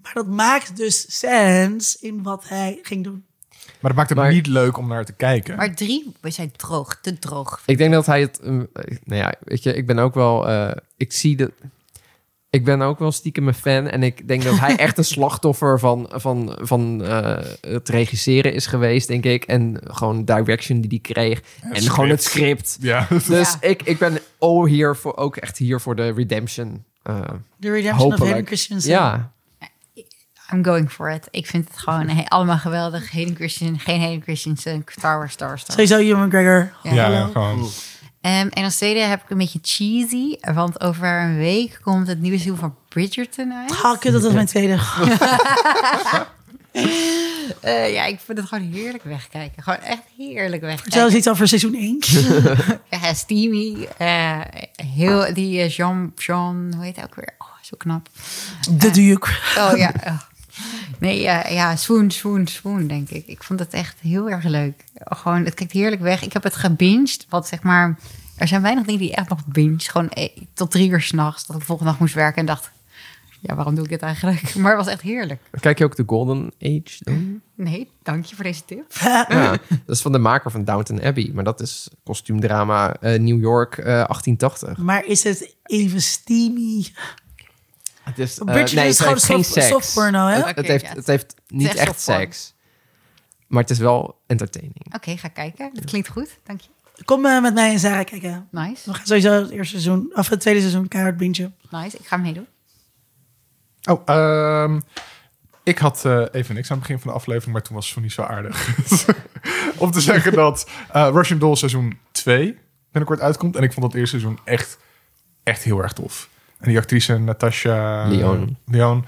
Maar 0.01 0.13
dat 0.13 0.27
maakt 0.27 0.77
dus 0.77 1.19
sens 1.19 1.95
in 1.99 2.23
wat 2.23 2.47
hij 2.47 2.79
ging 2.81 3.03
doen. 3.03 3.25
Maar 3.79 3.93
dat 3.93 3.95
maakt 3.95 4.09
het 4.09 4.17
Maar- 4.17 4.31
niet 4.31 4.47
leuk 4.47 4.77
om 4.77 4.87
naar 4.87 5.05
te 5.05 5.13
kijken. 5.13 5.55
Maar 5.55 5.75
drie, 5.75 6.13
we 6.21 6.29
zijn 6.31 6.51
droog, 6.51 6.97
te 7.01 7.19
droog. 7.19 7.61
Ik 7.65 7.77
denk 7.77 7.93
dat 7.93 8.05
hij 8.05 8.21
het. 8.21 8.39
eh, 8.39 8.47
nou 9.03 9.21
ja, 9.21 9.33
weet 9.43 9.63
je, 9.63 9.73
ik 9.73 9.85
ben 9.85 9.99
ook 9.99 10.13
wel. 10.13 10.47
eh, 10.49 10.71
ik 10.97 11.13
zie 11.13 11.35
de. 11.35 11.53
Ik 12.55 12.63
ben 12.65 12.81
ook 12.81 12.99
wel 12.99 13.11
stiekem 13.11 13.47
een 13.47 13.53
fan. 13.53 13.87
En 13.87 14.03
ik 14.03 14.27
denk 14.27 14.43
dat 14.43 14.59
hij 14.59 14.75
echt 14.85 14.97
een 14.97 15.05
slachtoffer 15.05 15.79
van, 15.79 16.09
van, 16.13 16.57
van 16.61 17.03
eh, 17.03 17.37
het 17.61 17.89
regisseren 17.89 18.53
is 18.53 18.65
geweest, 18.65 19.07
denk 19.07 19.23
ik. 19.25 19.43
En 19.43 19.77
gewoon 19.83 20.25
direction 20.25 20.81
die 20.81 20.89
hij 20.89 21.13
kreeg. 21.13 21.41
en 21.71 21.81
gewoon 21.81 22.09
het 22.09 22.23
script. 22.23 22.77
Ja, 22.81 23.07
Dus 23.09 23.27
Ja. 23.27 23.57
ik, 23.69 23.81
ik 23.83 23.97
ben 23.97 24.17
all 24.39 24.67
hier 24.67 24.95
voor, 24.95 25.15
ook 25.17 25.35
echt 25.37 25.57
hier 25.57 25.79
voor 25.79 25.95
de 25.95 26.11
redemption. 26.11 26.83
eh, 27.03 27.21
The 27.59 27.71
Redemption 27.71 28.13
of. 28.13 28.19
Hayden 28.19 28.45
Christensen. 28.45 28.91
ja, 28.91 29.31
I'm 30.53 30.63
going 30.65 30.91
for 30.91 31.11
it. 31.11 31.27
Ik 31.31 31.45
vind 31.47 31.67
het 31.69 31.77
gewoon 31.77 32.07
he- 32.07 32.25
allemaal 32.27 32.57
geweldig. 32.57 33.11
Hayden 33.11 33.35
Christensen, 33.35 33.79
geen 33.79 33.99
Hayden 34.01 34.21
Christensen, 34.21 34.83
Star 34.85 35.17
Wars, 35.17 35.31
Star 35.33 35.47
Wars, 35.47 35.61
Star 35.61 35.75
Wars. 35.75 35.89
Sowieso 35.89 36.11
Ewan 36.13 36.27
McGregor. 36.27 36.73
Ja. 36.83 36.93
ja, 37.09 37.25
gewoon. 37.25 37.67
Ehm, 38.25 38.47
en 38.47 38.63
als 38.63 38.75
tweede 38.75 38.99
heb 38.99 39.23
ik 39.23 39.29
een 39.29 39.37
beetje 39.37 39.59
cheesy. 39.61 40.35
Want 40.53 40.81
over 40.81 41.21
een 41.21 41.37
week 41.37 41.79
komt 41.81 42.07
het 42.07 42.19
nieuwe 42.19 42.37
seizoen 42.37 42.59
van 42.59 42.75
Bridgerton 42.89 43.53
uit. 43.53 43.99
Kut, 43.99 44.11
dat 44.11 44.21
was 44.21 44.33
mijn 44.33 44.45
tweede. 44.45 44.79
Eh, 47.61 47.93
ja, 47.93 48.05
ik 48.05 48.19
vind 48.25 48.37
het 48.37 48.47
gewoon 48.47 48.71
heerlijk 48.71 49.03
wegkijken. 49.03 49.63
Gewoon 49.63 49.79
echt 49.79 50.01
heerlijk 50.17 50.61
wegkijken. 50.61 51.03
eens 51.03 51.13
iets 51.13 51.27
over 51.29 51.47
seizoen 51.47 51.73
1. 51.73 51.99
Ja, 53.01 53.13
steamy. 53.13 53.87
eh, 53.97 54.39
heel, 54.75 55.33
die 55.33 55.61
eh, 55.61 55.69
Jean, 55.69 56.11
Jean, 56.15 56.73
hoe 56.75 56.83
heet 56.83 56.95
hij 56.95 57.05
ook 57.05 57.15
weer? 57.15 57.33
Oh, 57.37 57.47
zo 57.61 57.77
knap. 57.77 58.09
De 58.69 58.91
Duke. 58.91 59.29
Oh 59.57 59.77
ja. 59.77 59.91
Nee, 60.99 61.21
ja, 61.21 61.47
ja, 61.47 61.75
swoon, 61.75 62.11
swoon, 62.11 62.47
swoon, 62.47 62.87
denk 62.87 63.09
ik. 63.09 63.27
Ik 63.27 63.43
vond 63.43 63.59
het 63.59 63.73
echt 63.73 63.99
heel 63.99 64.29
erg 64.29 64.43
leuk. 64.43 64.83
Gewoon, 64.95 65.45
het 65.45 65.53
kijkt 65.53 65.71
heerlijk 65.71 66.01
weg. 66.01 66.23
Ik 66.23 66.33
heb 66.33 66.43
het 66.43 66.55
gebinged, 66.55 67.25
wat 67.29 67.47
zeg 67.47 67.61
maar... 67.63 67.99
Er 68.35 68.47
zijn 68.47 68.61
weinig 68.61 68.85
dingen 68.85 69.01
die 69.01 69.15
echt 69.15 69.29
nog 69.29 69.45
binge. 69.45 69.79
Gewoon 69.79 70.09
eh, 70.09 70.29
tot 70.53 70.71
drie 70.71 70.89
uur 70.89 71.01
s'nachts, 71.01 71.45
dat 71.45 71.55
ik 71.55 71.61
de 71.61 71.67
volgende 71.67 71.91
dag 71.91 71.99
moest 71.99 72.13
werken 72.13 72.39
en 72.39 72.45
dacht... 72.45 72.71
Ja, 73.47 73.55
waarom 73.55 73.75
doe 73.75 73.83
ik 73.83 73.89
dit 73.89 74.01
eigenlijk? 74.01 74.55
Maar 74.55 74.75
het 74.75 74.85
was 74.85 74.93
echt 74.93 75.01
heerlijk. 75.01 75.41
kijk 75.59 75.77
je 75.77 75.83
ook 75.83 75.95
de 75.95 76.03
Golden 76.05 76.51
Age 76.61 76.97
dan? 76.99 77.41
Nee, 77.55 77.89
dank 78.03 78.25
je 78.25 78.35
voor 78.35 78.43
deze 78.43 78.65
tip. 78.65 78.85
ja, 79.27 79.49
dat 79.85 79.95
is 79.95 80.01
van 80.01 80.11
de 80.11 80.17
maker 80.17 80.51
van 80.51 80.63
Downton 80.63 81.01
Abbey. 81.01 81.31
Maar 81.33 81.43
dat 81.43 81.61
is 81.61 81.89
kostuumdrama 82.03 82.93
eh, 82.93 83.19
New 83.19 83.39
York 83.41 83.77
eh, 83.77 83.85
1880. 83.85 84.77
Maar 84.77 85.05
is 85.05 85.23
het 85.23 85.55
even 85.63 86.01
steamy? 86.01 86.85
Het 88.05 88.19
is, 88.19 88.39
eh, 88.39 88.45
nee, 88.45 88.63
is 88.63 88.71
het 88.71 88.97
gewoon 88.97 89.13
heeft 89.13 89.25
geen 89.25 89.43
soft, 89.43 89.53
seks. 89.53 89.67
soft 89.67 89.93
porno, 89.93 90.27
hè? 90.27 90.41
Het, 90.41 90.67
heeft, 90.67 90.89
het 90.89 91.07
heeft 91.07 91.35
niet 91.47 91.75
echt 91.75 92.01
seks. 92.01 92.53
Maar 93.47 93.61
het 93.61 93.71
is 93.71 93.77
wel 93.77 94.21
entertaining. 94.27 94.93
Oké, 94.95 95.17
ga 95.17 95.27
kijken. 95.27 95.69
Dat 95.73 95.85
klinkt 95.85 96.07
goed. 96.07 96.39
Dank 96.43 96.61
je. 96.61 96.67
Kom 97.05 97.25
eh, 97.25 97.41
met 97.41 97.53
mij 97.53 97.71
en 97.71 97.79
Sarah 97.79 98.05
kijken. 98.05 98.47
Nice. 98.51 98.81
We 98.85 98.93
gaan 98.93 99.05
sowieso 99.05 99.31
het 99.31 99.49
eerste 99.49 99.79
seizoen, 99.79 100.11
of 100.13 100.29
het 100.29 100.39
tweede 100.39 100.59
seizoen 100.59 100.87
keihard 100.87 101.17
bingen. 101.17 101.55
Nice. 101.69 101.97
Ik 101.97 102.07
ga 102.07 102.17
meedoen. 102.17 102.47
Oh, 103.89 104.01
ehm, 104.05 104.79
ik 105.63 105.77
had 105.77 106.05
eh, 106.05 106.25
even 106.31 106.55
niks 106.55 106.71
aan 106.71 106.77
het 106.77 106.87
begin 106.87 106.99
van 107.01 107.11
de 107.11 107.17
aflevering, 107.17 107.53
maar 107.53 107.61
toen 107.61 107.75
was 107.75 107.93
het 107.93 108.03
niet 108.03 108.11
zo 108.11 108.21
aardig. 108.21 108.77
Om 109.77 109.91
te 109.91 110.01
zeggen 110.01 110.33
dat 110.33 110.69
eh, 110.91 111.09
Russian 111.11 111.39
Doll 111.39 111.55
seizoen 111.55 111.99
2 112.11 112.57
binnenkort 112.91 113.21
uitkomt. 113.21 113.55
En 113.55 113.63
ik 113.63 113.73
vond 113.73 113.85
dat 113.85 113.99
eerste 113.99 114.19
seizoen 114.19 114.39
echt, 114.43 114.77
echt 115.43 115.63
heel 115.63 115.81
erg 115.81 115.93
tof. 115.93 116.29
En 116.59 116.67
die 116.69 116.77
actrice 116.77 117.17
Natasha 117.17 118.07
Lyonne. 118.07 118.55
Lyonne 118.65 119.03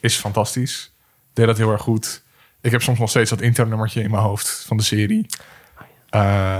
is 0.00 0.16
fantastisch. 0.16 0.92
Deed 1.32 1.46
dat 1.46 1.56
heel 1.56 1.70
erg 1.72 1.82
goed. 1.82 2.22
Ik 2.60 2.70
heb 2.70 2.82
soms 2.82 2.98
nog 2.98 3.08
steeds 3.10 3.30
dat 3.30 3.40
intro-nummertje 3.40 4.02
in 4.02 4.10
mijn 4.10 4.22
hoofd 4.22 4.64
van 4.66 4.76
de 4.76 4.82
serie. 4.82 5.26
Eh, 6.08 6.56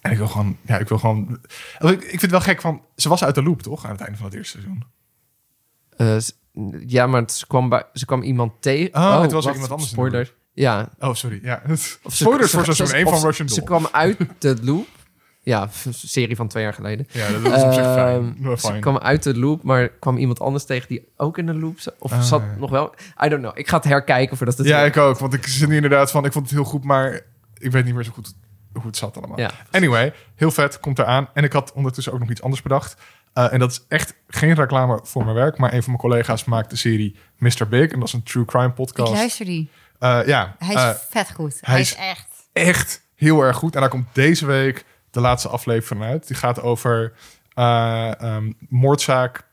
en 0.00 0.10
ik 0.10 0.16
wil 0.16 0.28
gewoon, 0.28 0.56
ja, 0.66 0.78
ik 0.78 0.88
wil 0.88 0.98
gewoon. 0.98 1.38
Ik, 1.78 1.90
ik 1.90 2.08
vind 2.08 2.20
het 2.22 2.30
wel 2.30 2.40
gek 2.40 2.60
van. 2.60 2.82
Ze 2.96 3.08
was 3.08 3.24
uit 3.24 3.34
de 3.34 3.42
loop, 3.42 3.62
toch? 3.62 3.84
Aan 3.84 3.90
het 3.90 4.00
einde 4.00 4.16
van 4.16 4.26
het 4.26 4.34
eerste 4.34 4.58
seizoen. 4.60 4.84
Eh, 5.96 6.16
ja, 6.86 7.06
maar 7.06 7.20
het- 7.20 7.32
ze 7.32 7.46
kwam, 7.46 7.68
bij, 7.68 7.84
ze 7.94 8.04
kwam 8.04 8.22
iemand 8.22 8.52
tegen. 8.60 8.94
Oh, 8.94 9.20
het 9.20 9.32
was 9.32 9.32
ook 9.32 9.42
wacht, 9.42 9.54
iemand 9.54 9.70
anders 9.72 9.90
Spoiler. 9.90 10.34
Ja. 10.52 10.88
Oh, 10.98 11.14
sorry. 11.14 11.40
Ja. 11.42 11.62
Of 11.70 11.98
Spoilers 12.14 12.50
voor 12.52 12.64
ze- 12.64 12.72
seizoen 12.72 12.86
ze- 12.86 12.96
1 12.96 13.08
van 13.08 13.22
Russian 13.22 13.48
Ze 13.48 13.54
Doll. 13.54 13.64
kwam 13.64 13.88
uit 13.92 14.18
de 14.38 14.56
loop. 14.62 14.86
Ja, 15.48 15.68
serie 15.90 16.36
van 16.36 16.48
twee 16.48 16.62
jaar 16.62 16.72
geleden. 16.74 17.06
Ja, 17.10 17.28
dat 17.30 17.56
is 17.56 17.62
op 17.62 17.72
zich 17.72 17.82
Ehm, 17.84 17.94
fijn. 17.94 18.36
Ze 18.42 18.56
fijn. 18.56 18.80
kwam 18.80 18.98
uit 18.98 19.22
de 19.22 19.38
loop, 19.38 19.62
maar 19.62 19.88
kwam 19.88 20.16
iemand 20.16 20.40
anders 20.40 20.64
tegen 20.64 20.88
die 20.88 21.08
ook 21.16 21.38
in 21.38 21.46
de 21.46 21.54
loop 21.54 21.80
zat. 21.80 21.94
Of 21.98 22.12
Ah, 22.12 22.20
zat 22.22 22.40
ja. 22.40 22.54
nog 22.58 22.70
wel... 22.70 22.94
I 23.24 23.28
don't 23.28 23.42
know. 23.42 23.58
Ik 23.58 23.68
ga 23.68 23.76
het 23.76 23.84
herkijken 23.84 24.36
voordat 24.36 24.58
het... 24.58 24.66
Ja, 24.66 24.80
ik 24.80 24.96
ook. 24.96 25.18
Want 25.18 25.34
ik 25.34 25.46
zit 25.46 25.68
nu 25.68 25.74
inderdaad 25.74 26.10
van... 26.10 26.24
Ik 26.24 26.32
vond 26.32 26.44
het 26.44 26.54
heel 26.54 26.64
goed, 26.64 26.84
maar 26.84 27.20
ik 27.58 27.70
weet 27.72 27.84
niet 27.84 27.94
meer 27.94 28.04
zo 28.04 28.10
goed 28.12 28.34
hoe 28.72 28.86
het 28.86 28.96
zat 28.96 29.16
allemaal. 29.16 29.38
Ja. 29.40 29.50
Anyway, 29.70 30.12
heel 30.34 30.50
vet. 30.50 30.80
Komt 30.80 30.98
eraan. 30.98 31.28
En 31.34 31.44
ik 31.44 31.52
had 31.52 31.72
ondertussen 31.72 32.12
ook 32.12 32.18
nog 32.18 32.30
iets 32.30 32.42
anders 32.42 32.62
bedacht. 32.62 32.96
Eh, 33.32 33.52
en 33.52 33.58
dat 33.58 33.70
is 33.70 33.84
echt 33.88 34.14
geen 34.28 34.54
reclame 34.54 35.00
voor 35.02 35.24
mijn 35.24 35.36
werk. 35.36 35.58
Maar 35.58 35.72
een 35.72 35.82
van 35.82 35.92
mijn 35.92 36.02
collega's 36.02 36.44
maakt 36.44 36.70
de 36.70 36.76
serie 36.76 37.16
Mr. 37.38 37.68
Big. 37.68 37.90
En 37.90 37.98
dat 37.98 38.08
is 38.08 38.14
een 38.14 38.22
true 38.22 38.44
crime 38.44 38.66
Ik 38.66 38.74
podcast. 38.74 39.12
luister 39.12 39.44
die. 39.46 39.70
Eh, 39.98 40.20
ja, 40.26 40.54
Hij 40.58 40.74
is 40.74 40.82
eh, 40.82 40.90
vet 41.10 41.30
goed. 41.34 41.52
hij 41.60 41.72
Hij, 41.74 41.80
is- 41.80 41.90
is 41.90 41.96
echt... 41.96 42.26
echt 42.52 43.02
heel 43.14 43.42
erg 43.42 43.56
goed. 43.56 43.74
En 43.74 43.80
daar 43.80 43.90
komt 43.90 44.06
deze 44.12 44.46
week 44.46 44.84
de 45.10 45.20
laatste 45.20 45.48
aflevering 45.48 46.04
uit. 46.04 46.26
Die 46.26 46.36
gaat 46.36 46.62
over 46.62 47.12
ehm, 47.54 48.52
moordzaak... 48.68 49.46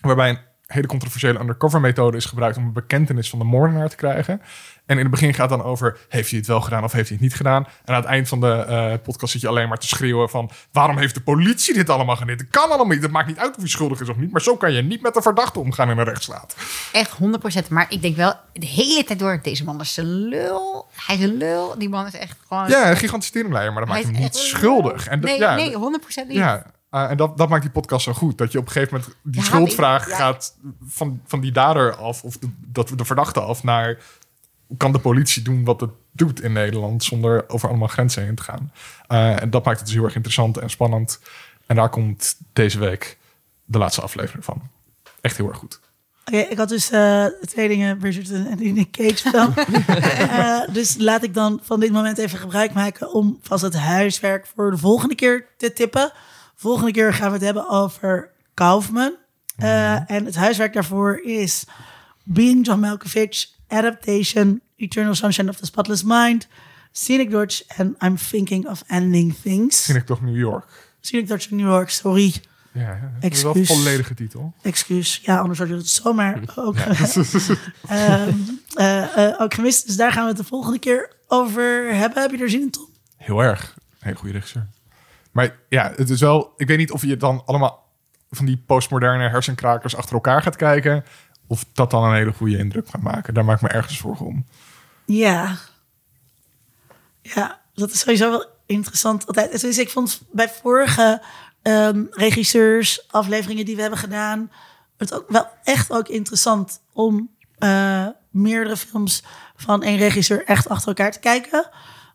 waarbij 0.00 0.28
een 0.28 0.38
hele 0.72 0.86
controversiële 0.86 1.40
undercover 1.40 1.80
methode 1.80 2.16
is 2.16 2.24
gebruikt... 2.24 2.56
om 2.56 2.64
een 2.64 2.72
bekentenis 2.72 3.30
van 3.30 3.38
de 3.38 3.44
moordenaar 3.44 3.88
te 3.88 3.96
krijgen. 3.96 4.42
En 4.86 4.96
in 4.96 5.02
het 5.02 5.10
begin 5.10 5.34
gaat 5.34 5.50
het 5.50 5.58
dan 5.58 5.68
over... 5.68 5.98
heeft 6.08 6.30
hij 6.30 6.38
het 6.38 6.48
wel 6.48 6.60
gedaan 6.60 6.84
of 6.84 6.92
heeft 6.92 7.08
hij 7.08 7.16
het 7.16 7.26
niet 7.26 7.36
gedaan? 7.36 7.66
En 7.84 7.94
aan 7.94 8.00
het 8.00 8.10
eind 8.10 8.28
van 8.28 8.40
de 8.40 8.52
eh, 8.52 8.92
podcast 9.02 9.32
zit 9.32 9.40
je 9.40 9.48
alleen 9.48 9.68
maar 9.68 9.78
te 9.78 9.86
schreeuwen 9.86 10.28
van... 10.28 10.50
waarom 10.72 10.98
heeft 10.98 11.14
de 11.14 11.20
politie 11.20 11.74
dit 11.74 11.90
allemaal 11.90 12.16
gedaan? 12.16 12.36
Het 12.36 12.46
kan 12.50 12.68
allemaal 12.68 12.86
niet. 12.86 13.02
Het 13.02 13.10
maakt 13.10 13.26
niet 13.26 13.38
uit 13.38 13.50
of 13.50 13.56
hij 13.56 13.68
schuldig 13.68 14.00
is 14.00 14.08
of 14.08 14.16
niet... 14.16 14.32
maar 14.32 14.42
zo 14.42 14.56
kan 14.56 14.72
je 14.72 14.82
niet 14.82 15.02
met 15.02 15.14
de 15.14 15.22
verdachte 15.22 15.60
omgaan 15.60 15.90
in 15.90 15.98
een 15.98 16.04
rechtsstaat. 16.04 16.56
Echt 16.92 17.12
100%. 17.64 17.68
Maar 17.68 17.86
ik 17.88 18.02
denk 18.02 18.16
wel 18.16 18.34
de 18.52 18.66
hele 18.66 19.04
tijd 19.04 19.18
door... 19.18 19.38
Deze 19.42 19.64
man 19.64 19.80
is 19.80 19.96
een 19.96 20.28
lul. 20.28 20.88
Hij 21.06 21.16
is 21.16 21.22
een 21.22 21.36
lul. 21.36 21.74
Die 21.78 21.88
man 21.88 22.06
is 22.06 22.14
echt 22.14 22.36
gewoon... 22.48 22.68
Ja, 22.68 22.90
een 22.90 22.96
gigantische 22.96 23.32
teringleier, 23.32 23.72
maar 23.72 23.86
dat 23.86 23.94
hij 23.94 24.02
maakt 24.02 24.14
hem 24.14 24.24
niet 24.24 24.36
schuldig. 24.36 25.06
En 25.06 25.20
nee, 25.20 25.38
ja, 25.38 25.54
nee, 25.54 25.72
100% 25.72 25.76
niet. 26.26 26.36
Ja, 26.36 26.66
eh, 26.90 27.10
en 27.10 27.16
dat, 27.16 27.36
dat 27.38 27.48
maakt 27.48 27.62
die 27.62 27.70
podcast 27.70 28.04
zo 28.04 28.12
goed. 28.12 28.38
Dat 28.38 28.52
je 28.52 28.58
op 28.58 28.66
een 28.66 28.72
gegeven 28.72 28.94
moment 28.98 29.16
die 29.22 29.40
Ja, 29.40 29.46
schuldvraag 29.46 30.02
ik- 30.02 30.08
ja. 30.10 30.16
gaat 30.16 30.56
van, 30.86 31.20
van 31.26 31.40
die 31.40 31.52
dader 31.52 31.94
af, 31.96 32.22
of 32.24 32.36
de, 32.38 32.48
dat 32.66 32.92
de 32.96 33.04
verdachte 33.04 33.40
af, 33.40 33.62
naar 33.62 33.98
kan 34.76 34.92
de 34.92 34.98
politie 34.98 35.42
doen 35.42 35.64
wat 35.64 35.80
het 35.80 35.90
doet 36.12 36.42
in 36.42 36.52
Nederland 36.52 37.04
zonder 37.04 37.48
over 37.48 37.68
allemaal 37.68 37.88
grenzen 37.88 38.24
heen 38.24 38.34
te 38.34 38.42
gaan. 38.42 38.72
Eh, 39.06 39.42
en 39.42 39.50
dat 39.50 39.64
maakt 39.64 39.76
het 39.78 39.86
dus 39.86 39.94
heel 39.96 40.04
erg 40.04 40.14
interessant 40.14 40.56
en 40.58 40.70
spannend. 40.70 41.20
En 41.66 41.76
daar 41.76 41.88
komt 41.88 42.36
deze 42.52 42.78
week 42.78 43.18
de 43.64 43.78
laatste 43.78 44.00
aflevering 44.00 44.44
van. 44.44 44.62
Echt 45.20 45.36
heel 45.36 45.48
erg 45.48 45.56
goed. 45.56 45.80
Oké, 46.24 46.36
ik 46.38 46.58
had 46.58 46.68
dus 46.68 46.90
eh, 46.90 47.24
twee 47.40 47.68
dingen, 47.68 47.98
Bridgerton 47.98 48.46
en 48.46 48.72
Nick 48.74 48.90
Cage 48.90 49.16
film. 49.30 49.52
Eh, 49.54 50.60
dus 50.72 50.96
laat 50.98 51.22
ik 51.22 51.34
dan 51.34 51.60
van 51.62 51.80
dit 51.80 51.92
moment 51.92 52.18
even 52.18 52.38
gebruik 52.38 52.72
maken 52.72 53.12
om 53.12 53.38
vast 53.42 53.62
het 53.62 53.74
huiswerk 53.76 54.46
voor 54.54 54.70
de 54.70 54.76
volgende 54.78 55.14
keer 55.14 55.46
te 55.56 55.72
tippen. 55.72 56.12
Volgende 56.60 56.92
keer 56.92 57.14
gaan 57.14 57.26
we 57.26 57.32
het 57.34 57.44
hebben 57.44 57.68
over 57.68 58.30
Kaufman. 58.54 59.14
Eh, 59.56 60.10
En 60.10 60.24
het 60.24 60.36
huiswerk 60.36 60.72
daarvoor 60.72 61.20
is 61.24 61.64
Being 62.24 62.66
John 62.66 62.80
Malkovich, 62.80 63.46
Adaptation, 63.68 64.60
Eternal 64.76 65.14
Sunshine 65.14 65.50
of 65.50 65.56
the 65.56 65.64
Spotless 65.64 66.02
Mind, 66.02 66.48
Scenic 66.92 67.30
Dodge 67.30 67.64
en 67.68 67.96
I'm 68.04 68.16
Thinking 68.16 68.68
of 68.68 68.82
Ending 68.86 69.34
Things. 69.42 69.88
Ik 69.88 70.06
toch 70.06 70.22
New 70.22 70.36
York. 70.36 70.92
Scenic 71.00 71.28
Dodge 71.28 71.54
New 71.54 71.66
York, 71.66 71.90
sorry. 71.90 72.34
Ja, 72.72 72.80
ja. 72.80 73.12
dat 73.20 73.32
is 73.32 73.42
wel 73.42 73.56
een 73.56 73.66
volledige 73.66 74.14
titel. 74.14 74.54
Excuus. 74.62 75.20
Ja, 75.22 75.38
anders 75.38 75.58
had 75.58 75.68
je 75.68 75.74
het 75.74 75.88
zomaar 75.88 76.42
ook, 76.56 76.76
eh, 77.86 78.28
eh, 78.76 79.40
ook 79.40 79.54
gemist. 79.54 79.86
Dus 79.86 79.96
daar 79.96 80.12
gaan 80.12 80.22
we 80.22 80.28
het 80.28 80.38
de 80.38 80.44
volgende 80.44 80.78
keer 80.78 81.12
over 81.26 81.94
hebben. 81.94 82.22
Heb 82.22 82.30
je 82.30 82.38
er 82.38 82.50
zin 82.50 82.60
in, 82.60 82.70
Tom? 82.70 82.88
Heel 83.16 83.42
erg. 83.42 83.74
hele 83.98 84.16
goede 84.16 84.34
regisseur. 84.34 84.66
Maar 85.30 85.56
ja, 85.68 85.92
het 85.96 86.10
is 86.10 86.20
wel... 86.20 86.52
Ik 86.56 86.66
weet 86.66 86.78
niet 86.78 86.90
of 86.92 87.02
je 87.02 87.16
dan 87.16 87.42
allemaal 87.46 87.88
van 88.30 88.46
die 88.46 88.62
postmoderne 88.66 89.28
hersenkrakers 89.28 89.96
achter 89.96 90.14
elkaar 90.14 90.42
gaat 90.42 90.56
kijken... 90.56 91.04
of 91.46 91.64
dat 91.72 91.90
dan 91.90 92.04
een 92.04 92.14
hele 92.14 92.32
goede 92.32 92.58
indruk 92.58 92.88
gaat 92.88 93.02
maken. 93.02 93.34
Daar 93.34 93.44
maak 93.44 93.56
ik 93.56 93.62
me 93.62 93.68
ergens 93.68 93.98
zorgen 93.98 94.26
om. 94.26 94.46
Ja. 95.06 95.56
Ja, 97.22 97.60
dat 97.74 97.90
is 97.90 98.00
sowieso 98.00 98.30
wel 98.30 98.46
interessant 98.66 99.26
altijd. 99.26 99.60
Dus 99.60 99.78
ik 99.78 99.90
vond 99.90 100.22
bij 100.32 100.48
vorige 100.48 101.22
ehm, 101.62 102.04
regisseurs, 102.10 103.08
afleveringen 103.10 103.64
die 103.64 103.74
we 103.74 103.80
hebben 103.80 103.98
gedaan, 103.98 104.50
het 104.96 105.14
ook 105.14 105.24
wel 105.28 105.46
echt 105.64 105.90
ook 105.92 106.08
interessant 106.08 106.80
om 106.92 107.30
eh, 107.58 108.06
meerdere 108.30 108.76
films 108.76 109.24
van 109.56 109.82
één 109.82 109.98
regisseur 109.98 110.44
echt 110.44 110.68
achter 110.68 110.88
elkaar 110.88 111.10
te 111.12 111.18
kijken. 111.18 111.68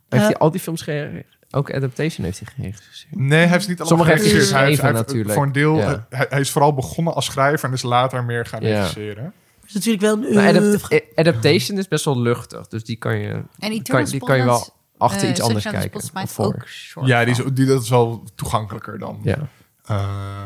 Heeft 0.09 0.23
Eh, 0.23 0.29
hij 0.29 0.37
al 0.37 0.51
die 0.51 0.61
films 0.61 0.81
geregisseerd? 0.81 1.34
Ook 1.55 1.73
Adaptation 1.73 2.25
heeft 2.25 2.39
hij 2.39 2.47
geregisseerd. 2.55 3.15
Nee, 3.15 3.39
hij 3.39 3.47
heeft 3.47 3.67
niet 3.67 3.81
allemaal 3.81 3.87
Sommige 3.87 4.09
heeft 4.09 4.21
hij 4.21 4.29
geregisseerd. 4.31 4.59
Hij 4.59 4.69
heeft- 4.69 4.81
geschreven 4.81 4.95
hij 4.95 4.95
heeft 4.95 5.07
natuurlijk. 5.07 5.33
Voor 5.35 5.43
een 5.45 5.51
deel... 5.51 5.75
Ja. 5.77 6.05
eh, 6.09 6.17
hij, 6.19 6.25
hij 6.29 6.39
is 6.39 6.51
vooral 6.51 6.73
begonnen 6.73 7.13
als 7.13 7.25
schrijver... 7.25 7.67
en 7.67 7.73
is 7.73 7.81
later 7.81 8.23
meer 8.23 8.45
gaan 8.45 8.61
Ja. 8.61 8.67
regisseren. 8.79 9.33
is 9.67 9.73
natuurlijk 9.73 10.01
wel 10.03 10.13
een 10.13 10.33
Maar 10.33 10.47
adapt- 10.47 10.65
oeuvre. 10.65 11.01
eh, 11.01 11.07
adaptation 11.15 11.77
is 11.77 11.87
best 11.87 12.05
wel 12.05 12.21
luchtig. 12.21 12.67
Dus 12.67 12.83
die 12.83 12.95
kan 12.95 13.17
je, 13.17 13.27
En 13.29 13.43
die 13.59 13.67
kan, 13.69 13.77
Eternal 13.79 14.05
die 14.05 14.19
kan 14.19 14.37
je 14.37 14.43
wel 14.43 14.67
achter 14.97 15.23
eh, 15.23 15.29
iets 15.29 15.41
anders 15.41 15.63
kijken. 15.63 16.01
Of 16.23 16.39
ook 16.39 16.67
short 16.67 17.07
Ja, 17.07 17.25
die 17.25 17.33
is, 17.33 17.53
die, 17.53 17.65
dat 17.65 17.81
is 17.81 17.89
wel 17.89 18.23
toegankelijker 18.35 18.99
dan. 18.99 19.19
Ja. 19.23 19.37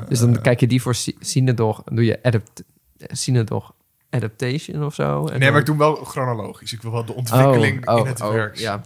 Dus 0.08 0.20
dan 0.20 0.42
kijk 0.42 0.60
je 0.60 0.68
die 0.68 0.82
voor 0.82 0.96
Cinedog. 1.20 1.82
Doe 1.86 2.06
je 2.06 2.20
adapt, 2.24 2.64
Cinedog 2.98 3.74
adaptation 4.10 4.84
of 4.86 4.94
zo. 4.94 5.20
En 5.20 5.32
Nee, 5.32 5.40
dan- 5.40 5.50
maar 5.52 5.60
ik 5.60 5.66
doe 5.66 5.76
hem 5.76 5.86
wel 5.94 5.96
chronologisch. 5.96 6.74
Ik 6.74 6.82
wil 6.82 6.92
wel 6.92 7.06
de 7.06 7.14
ontwikkeling 7.14 7.88
Oh, 7.88 7.94
oh, 7.94 8.00
in 8.00 8.06
het 8.06 8.22
oh, 8.22 8.32
werk. 8.32 8.58
Ja. 8.58 8.82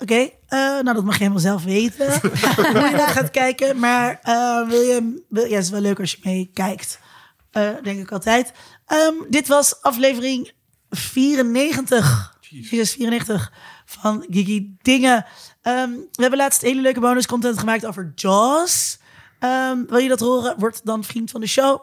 Oké, 0.00 0.30
eh, 0.46 0.58
nou 0.58 0.92
dat 0.92 1.04
mag 1.04 1.12
je 1.12 1.18
helemaal 1.18 1.42
zelf 1.42 1.64
weten. 1.64 2.20
Hoe 2.56 2.88
je 2.90 2.96
daar 2.96 3.08
gaat 3.08 3.30
kijken. 3.30 3.78
Maar 3.78 4.18
eh, 4.22 4.68
wil 4.68 4.80
je, 4.80 5.24
wil, 5.28 5.44
ja, 5.44 5.54
het 5.54 5.64
is 5.64 5.70
wel 5.70 5.80
leuk 5.80 6.00
als 6.00 6.10
je 6.10 6.18
meekijkt. 6.22 6.98
Eh 7.50 7.70
denk 7.82 8.00
ik 8.00 8.12
altijd. 8.12 8.52
Ehm, 8.86 9.14
dit 9.28 9.48
was 9.48 9.82
aflevering 9.82 10.52
94. 10.90 12.36
Jezus, 12.40 12.92
94 12.92 13.52
van 13.84 14.26
Gigi 14.30 14.76
Dingen. 14.82 15.26
Ehm, 15.62 15.90
we 15.90 16.20
hebben 16.20 16.38
laatst 16.38 16.62
hele 16.62 16.80
leuke 16.80 17.00
bonus 17.00 17.26
content 17.26 17.58
gemaakt 17.58 17.86
over 17.86 18.12
Jaws. 18.14 18.98
Ehm, 19.38 19.84
wil 19.86 19.98
je 19.98 20.08
dat 20.08 20.20
horen? 20.20 20.54
Word 20.58 20.80
dan 20.84 21.04
vriend 21.04 21.30
van 21.30 21.40
de 21.40 21.46
show. 21.46 21.80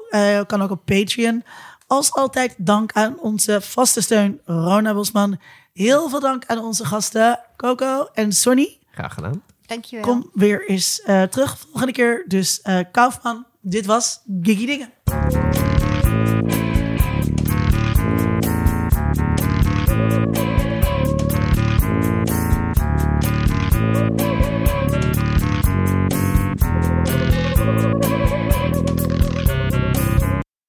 Kan 0.48 0.62
ook 0.62 0.72
op 0.72 0.86
Patreon. 0.86 1.44
Als 1.88 2.12
altijd 2.12 2.56
dank 2.58 2.92
aan 2.92 3.20
onze 3.20 3.62
vaste 3.62 4.02
steun 4.02 4.42
Rona 4.46 4.94
Bosman. 4.94 5.40
Heel 5.76 6.10
veel 6.10 6.20
dank 6.20 6.46
aan 6.46 6.60
onze 6.60 6.86
gasten 6.86 7.40
Coco 7.58 8.08
en 8.14 8.32
Sonny. 8.32 8.78
Graag 8.92 9.14
gedaan. 9.14 9.44
Dankjewel. 9.66 10.06
Kom 10.06 10.30
weer 10.34 10.70
eens 10.70 11.02
eh, 11.02 11.24
terug 11.24 11.58
volgende 11.58 11.92
keer. 11.92 12.24
Dus 12.28 12.62
eh 12.62 12.80
Kaufman, 12.92 13.46
dit 13.62 13.86
was 13.86 14.22
Gigi 14.42 14.66
Dingen. 14.66 14.94